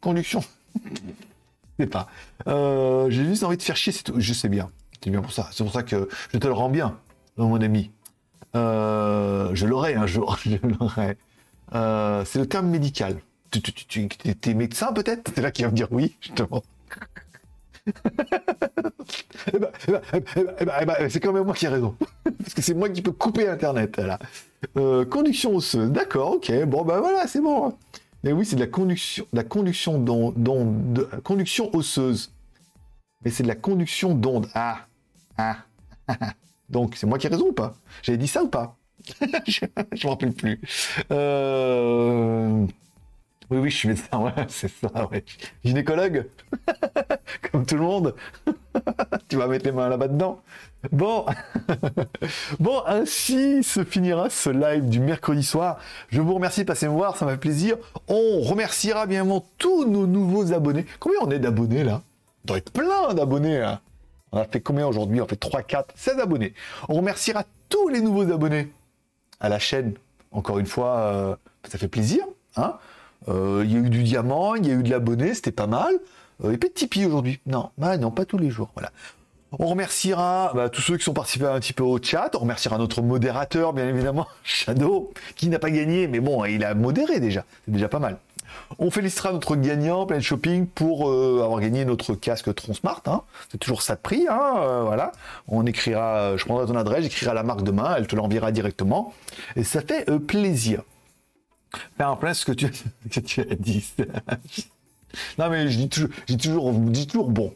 conduction. 0.00 0.42
Sais 1.78 1.86
pas. 1.86 2.08
Euh, 2.46 3.10
j'ai 3.10 3.24
juste 3.24 3.42
envie 3.44 3.56
de 3.56 3.62
faire 3.62 3.76
chier, 3.76 3.92
c'est 3.92 4.02
tout. 4.02 4.14
Je 4.16 4.32
sais 4.32 4.48
bien. 4.48 4.70
C'est 5.02 5.10
bien 5.10 5.22
pour 5.22 5.32
ça. 5.32 5.48
C'est 5.52 5.62
pour 5.62 5.72
ça 5.72 5.82
que 5.82 6.08
je 6.32 6.38
te 6.38 6.46
le 6.46 6.52
rends 6.52 6.70
bien, 6.70 6.98
mon 7.36 7.60
ami. 7.60 7.90
Euh, 8.54 9.50
je 9.54 9.66
l'aurai 9.66 9.94
un 9.94 10.06
jour. 10.06 10.38
Je 10.44 10.56
l'aurai. 10.66 11.16
Euh, 11.74 12.24
c'est 12.24 12.38
le 12.38 12.46
terme 12.46 12.68
médical. 12.68 13.18
Tu, 13.50 13.60
tu, 13.60 14.54
médecin 14.54 14.92
peut-être? 14.92 15.30
C'est 15.34 15.40
là 15.40 15.50
qui 15.50 15.62
va 15.62 15.70
me 15.70 15.74
dire 15.74 15.88
oui, 15.90 16.16
justement. 16.20 16.62
eh 17.86 17.92
ben, 19.58 19.68
eh 19.86 19.90
ben, 19.92 20.00
eh 20.60 20.64
ben, 20.64 20.84
ben 20.86 21.08
c'est 21.08 21.20
quand 21.20 21.32
même 21.32 21.44
moi 21.44 21.54
qui 21.54 21.66
ai 21.66 21.68
raison. 21.68 21.94
Parce 22.24 22.54
que 22.54 22.62
c'est 22.62 22.74
moi 22.74 22.88
qui 22.88 23.02
peux 23.02 23.12
couper 23.12 23.48
Internet. 23.48 24.00
Conduction 25.10 25.54
osseuse. 25.54 25.90
D'accord, 25.90 26.32
ok. 26.32 26.64
Bon, 26.64 26.84
ben 26.84 26.98
voilà, 26.98 27.26
c'est 27.26 27.40
bon. 27.40 27.74
Mais 28.26 28.32
oui, 28.32 28.44
c'est 28.44 28.56
de 28.56 28.60
la 28.60 28.66
conduction, 28.66 29.24
la 29.32 29.44
conduction 29.44 30.00
d'onde, 30.00 31.08
conduction 31.22 31.72
osseuse. 31.72 32.32
Mais 33.24 33.30
c'est 33.30 33.44
de 33.44 33.48
la 33.48 33.54
conduction 33.54 34.16
d'onde. 34.16 34.48
Ah, 34.52 34.88
ah, 35.38 35.58
Donc, 36.68 36.96
c'est 36.96 37.06
moi 37.06 37.18
qui 37.18 37.28
ai 37.28 37.30
raison 37.30 37.50
ou 37.50 37.52
pas? 37.52 37.74
J'avais 38.02 38.18
dit 38.18 38.26
ça 38.26 38.42
ou 38.42 38.48
pas? 38.48 38.76
Je 39.46 39.64
ne 39.64 40.04
me 40.04 40.08
rappelle 40.08 40.32
plus. 40.32 40.60
Euh, 41.12 42.66
oui, 43.48 43.58
oui, 43.58 43.70
je 43.70 43.76
suis 43.76 43.88
médecin, 43.88 44.18
ouais, 44.18 44.32
c'est 44.48 44.72
ça, 44.72 45.06
ouais. 45.06 45.24
Gynécologue? 45.64 46.26
Comme 47.52 47.64
tout 47.64 47.76
le 47.76 47.82
monde? 47.82 48.16
Tu 49.28 49.36
vas 49.36 49.46
mettre 49.46 49.66
les 49.66 49.72
mains 49.72 49.88
là-bas 49.88 50.08
dedans? 50.08 50.42
Bon, 50.92 51.26
bon, 52.60 52.82
ainsi 52.86 53.62
se 53.62 53.84
finira 53.84 54.30
ce 54.30 54.50
live 54.50 54.88
du 54.88 55.00
mercredi 55.00 55.42
soir. 55.42 55.78
Je 56.10 56.20
vous 56.20 56.34
remercie 56.34 56.60
de 56.62 56.66
passer 56.66 56.88
me 56.88 56.92
voir, 56.92 57.16
ça 57.16 57.24
m'a 57.24 57.32
fait 57.32 57.38
plaisir. 57.38 57.76
On 58.08 58.40
remerciera 58.40 59.06
bien 59.06 59.22
évidemment 59.22 59.46
tous 59.58 59.84
nos 59.84 60.06
nouveaux 60.06 60.52
abonnés. 60.52 60.86
Combien 61.00 61.18
on 61.22 61.30
est 61.30 61.38
d'abonnés 61.38 61.84
là? 61.84 62.02
On 62.44 62.48
doit 62.48 62.58
être 62.58 62.72
plein 62.72 63.14
d'abonnés 63.14 63.58
là. 63.58 63.80
On 64.32 64.38
a 64.38 64.44
fait 64.44 64.60
combien 64.60 64.86
aujourd'hui? 64.86 65.20
On 65.20 65.26
fait 65.26 65.36
3, 65.36 65.62
4, 65.62 65.94
16 65.96 66.18
abonnés. 66.18 66.54
On 66.88 66.94
remerciera 66.94 67.44
tous 67.68 67.88
les 67.88 68.00
nouveaux 68.00 68.30
abonnés 68.32 68.72
à 69.40 69.48
la 69.48 69.58
chaîne. 69.58 69.94
Encore 70.32 70.58
une 70.58 70.66
fois, 70.66 70.98
euh, 70.98 71.36
ça 71.68 71.78
fait 71.78 71.88
plaisir. 71.88 72.24
Hein 72.56 72.76
euh, 73.28 73.62
il 73.64 73.72
y 73.72 73.76
a 73.76 73.78
eu 73.78 73.90
du 73.90 74.02
diamant, 74.02 74.54
il 74.54 74.66
y 74.66 74.70
a 74.70 74.74
eu 74.74 74.82
de 74.82 74.90
l'abonné, 74.90 75.34
c'était 75.34 75.52
pas 75.52 75.66
mal. 75.66 75.94
Euh, 76.44 76.52
et 76.52 76.58
pas 76.58 76.68
de 76.68 76.72
Tipeee 76.72 77.06
aujourd'hui. 77.06 77.40
Non, 77.46 77.70
bah 77.78 77.96
non, 77.96 78.10
pas 78.10 78.24
tous 78.24 78.38
les 78.38 78.50
jours. 78.50 78.70
Voilà. 78.74 78.92
On 79.58 79.66
remerciera 79.66 80.52
bah, 80.54 80.68
tous 80.68 80.82
ceux 80.82 80.96
qui 80.96 81.04
sont 81.04 81.14
participés 81.14 81.46
un 81.46 81.58
petit 81.60 81.72
peu 81.72 81.82
au 81.82 81.98
chat. 82.02 82.30
On 82.34 82.40
remerciera 82.40 82.76
notre 82.78 83.02
modérateur, 83.02 83.72
bien 83.72 83.88
évidemment, 83.88 84.26
Shadow, 84.44 85.12
qui 85.34 85.48
n'a 85.48 85.58
pas 85.58 85.70
gagné, 85.70 86.08
mais 86.08 86.20
bon, 86.20 86.44
il 86.44 86.64
a 86.64 86.74
modéré 86.74 87.20
déjà. 87.20 87.44
C'est 87.64 87.72
déjà 87.72 87.88
pas 87.88 87.98
mal. 87.98 88.18
On 88.78 88.90
félicitera 88.90 89.32
notre 89.32 89.56
gagnant 89.56 90.06
Planet 90.06 90.24
Shopping 90.24 90.66
pour 90.66 91.08
euh, 91.08 91.42
avoir 91.44 91.60
gagné 91.60 91.84
notre 91.84 92.14
casque 92.14 92.54
Tron 92.54 92.74
Smart. 92.74 93.02
Hein. 93.06 93.22
C'est 93.50 93.58
toujours 93.58 93.82
ça 93.82 93.96
de 93.96 94.00
prix. 94.00 94.26
Hein, 94.28 94.54
euh, 94.58 94.82
voilà. 94.82 95.12
On 95.48 95.66
écrira, 95.66 96.36
je 96.36 96.44
prendrai 96.44 96.66
ton 96.66 96.76
adresse, 96.76 97.04
j'écrirai 97.04 97.34
la 97.34 97.42
marque 97.42 97.62
demain, 97.62 97.94
elle 97.96 98.06
te 98.06 98.16
l'enverra 98.16 98.52
directement. 98.52 99.12
Et 99.56 99.64
ça 99.64 99.80
fait 99.80 100.08
euh, 100.10 100.18
plaisir. 100.18 100.82
Faire 101.96 102.10
en 102.10 102.16
place 102.16 102.40
ce 102.40 102.46
que 102.46 102.52
tu, 102.52 102.66
que 103.10 103.40
as 103.40 103.54
dit. 103.56 103.94
non 105.38 105.50
mais 105.50 105.68
je 105.68 105.76
dis 105.78 105.88
toujours, 105.88 106.08
je 106.28 106.34
dis 106.34 106.48
toujours, 106.48 106.72
je 106.72 106.78
dis 106.90 107.06
toujours 107.06 107.30
bon. 107.30 107.52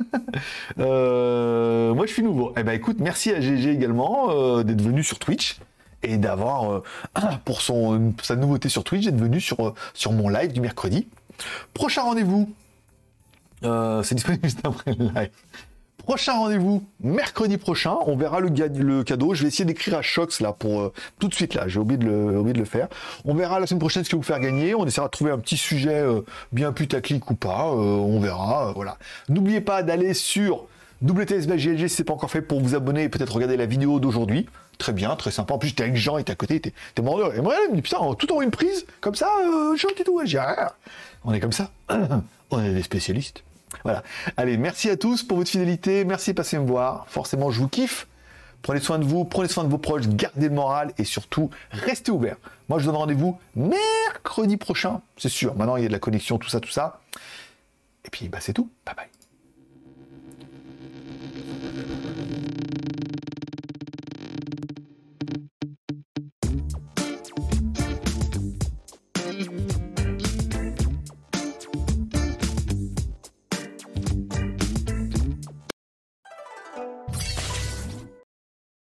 Euh, 0.78 1.94
moi, 1.94 2.06
je 2.06 2.12
suis 2.12 2.22
nouveau. 2.22 2.52
Eh 2.56 2.62
ben, 2.62 2.72
écoute, 2.72 2.98
merci 3.00 3.32
à 3.32 3.40
GG 3.40 3.70
également 3.70 4.30
euh, 4.30 4.62
d'être 4.62 4.82
venu 4.82 5.02
sur 5.02 5.18
Twitch 5.18 5.58
et 6.02 6.18
d'avoir, 6.18 6.70
euh, 6.70 6.82
pour 7.44 7.62
son, 7.62 8.12
sa 8.22 8.36
nouveauté 8.36 8.68
sur 8.68 8.84
Twitch, 8.84 9.06
d'être 9.06 9.16
venu 9.16 9.40
sur, 9.40 9.74
sur 9.94 10.12
mon 10.12 10.28
live 10.28 10.52
du 10.52 10.60
mercredi. 10.60 11.08
Prochain 11.72 12.02
rendez-vous, 12.02 12.52
c'est 13.62 14.14
disponible 14.14 14.44
juste 14.44 14.60
après 14.64 14.92
le 14.92 15.06
live. 15.06 15.30
Prochain 15.98 16.34
rendez-vous 16.34 16.84
mercredi 17.00 17.56
prochain. 17.56 17.96
On 18.06 18.16
verra 18.16 18.38
le, 18.40 19.02
cadeau. 19.02 19.34
Je 19.34 19.42
vais 19.42 19.48
essayer 19.48 19.64
d'écrire 19.64 19.98
à 19.98 20.02
Shox 20.02 20.40
là 20.40 20.52
pour 20.52 20.80
euh, 20.80 20.92
tout 21.18 21.26
de 21.26 21.34
suite 21.34 21.54
là. 21.54 21.66
J'ai 21.66 21.80
oublié 21.80 21.98
de 21.98 22.06
le, 22.06 22.52
de 22.52 22.58
le 22.58 22.64
faire. 22.64 22.88
On 23.24 23.34
verra 23.34 23.58
la 23.58 23.66
semaine 23.66 23.80
prochaine 23.80 24.04
ce 24.04 24.10
que 24.10 24.16
vous 24.16 24.22
faire 24.22 24.38
gagner. 24.38 24.74
On 24.74 24.86
essaiera 24.86 25.06
de 25.06 25.10
trouver 25.10 25.32
un 25.32 25.38
petit 25.38 25.56
sujet 25.56 26.00
euh, 26.00 26.20
bien 26.52 26.72
putaclic 26.72 27.28
ou 27.30 27.34
pas. 27.34 27.66
Euh, 27.66 27.74
on 27.74 28.20
verra. 28.20 28.72
voilà. 28.76 28.98
N'oubliez 29.28 29.60
pas 29.60 29.82
d'aller 29.82 30.14
sur 30.14 30.66
WTSBGLG 31.02 31.88
si 31.88 31.96
c'est 31.96 32.04
pas 32.04 32.14
encore 32.14 32.30
fait 32.30 32.42
pour 32.42 32.60
vous 32.60 32.74
abonner 32.74 33.04
et 33.04 33.08
peut-être 33.08 33.34
regarder 33.34 33.56
la 33.56 33.66
vidéo 33.66 33.98
d'aujourd'hui. 33.98 34.46
Très 34.78 34.92
bien, 34.92 35.16
très 35.16 35.30
sympa. 35.30 35.54
En 35.54 35.58
plus, 35.58 35.68
j'étais 35.68 35.84
avec 35.84 35.96
Jean, 35.96 36.18
il 36.18 36.20
était 36.20 36.32
à 36.32 36.36
côté, 36.36 36.60
t'es 36.60 36.72
mort 37.02 37.34
Et 37.34 37.40
moi, 37.40 37.54
il 37.66 37.70
me 37.70 37.76
dit, 37.76 37.82
putain, 37.82 37.98
tout 38.18 38.32
en 38.32 38.42
une 38.42 38.50
prise, 38.50 38.86
comme 39.00 39.14
ça, 39.14 39.28
Jean 39.74 39.88
et 39.88 40.04
tout. 40.04 40.20
On 41.24 41.32
est 41.32 41.40
comme 41.40 41.52
ça. 41.52 41.70
on 42.50 42.62
est 42.62 42.74
des 42.74 42.82
spécialistes. 42.82 43.42
Voilà. 43.84 44.02
Allez, 44.36 44.56
merci 44.56 44.90
à 44.90 44.96
tous 44.96 45.22
pour 45.22 45.38
votre 45.38 45.50
fidélité. 45.50 46.04
Merci 46.04 46.30
de 46.30 46.36
passer 46.36 46.58
me 46.58 46.66
voir. 46.66 47.06
Forcément, 47.08 47.50
je 47.50 47.60
vous 47.60 47.68
kiffe. 47.68 48.06
Prenez 48.62 48.80
soin 48.80 48.98
de 48.98 49.04
vous, 49.04 49.24
prenez 49.24 49.48
soin 49.48 49.62
de 49.62 49.68
vos 49.68 49.78
proches, 49.78 50.08
gardez 50.08 50.48
le 50.48 50.54
moral 50.54 50.92
et 50.98 51.04
surtout, 51.04 51.50
restez 51.70 52.10
ouverts. 52.10 52.38
Moi, 52.68 52.80
je 52.80 52.84
vous 52.84 52.90
donne 52.90 52.98
rendez-vous 52.98 53.38
mercredi 53.54 54.56
prochain, 54.56 55.02
c'est 55.16 55.28
sûr. 55.28 55.54
Maintenant, 55.54 55.76
il 55.76 55.82
y 55.82 55.84
a 55.84 55.88
de 55.88 55.92
la 55.92 56.00
connexion, 56.00 56.36
tout 56.38 56.48
ça, 56.48 56.58
tout 56.58 56.70
ça. 56.70 57.00
Et 58.04 58.10
puis, 58.10 58.28
bah, 58.28 58.38
c'est 58.40 58.54
tout. 58.54 58.68
Bye 58.84 58.96
bye. 58.96 59.15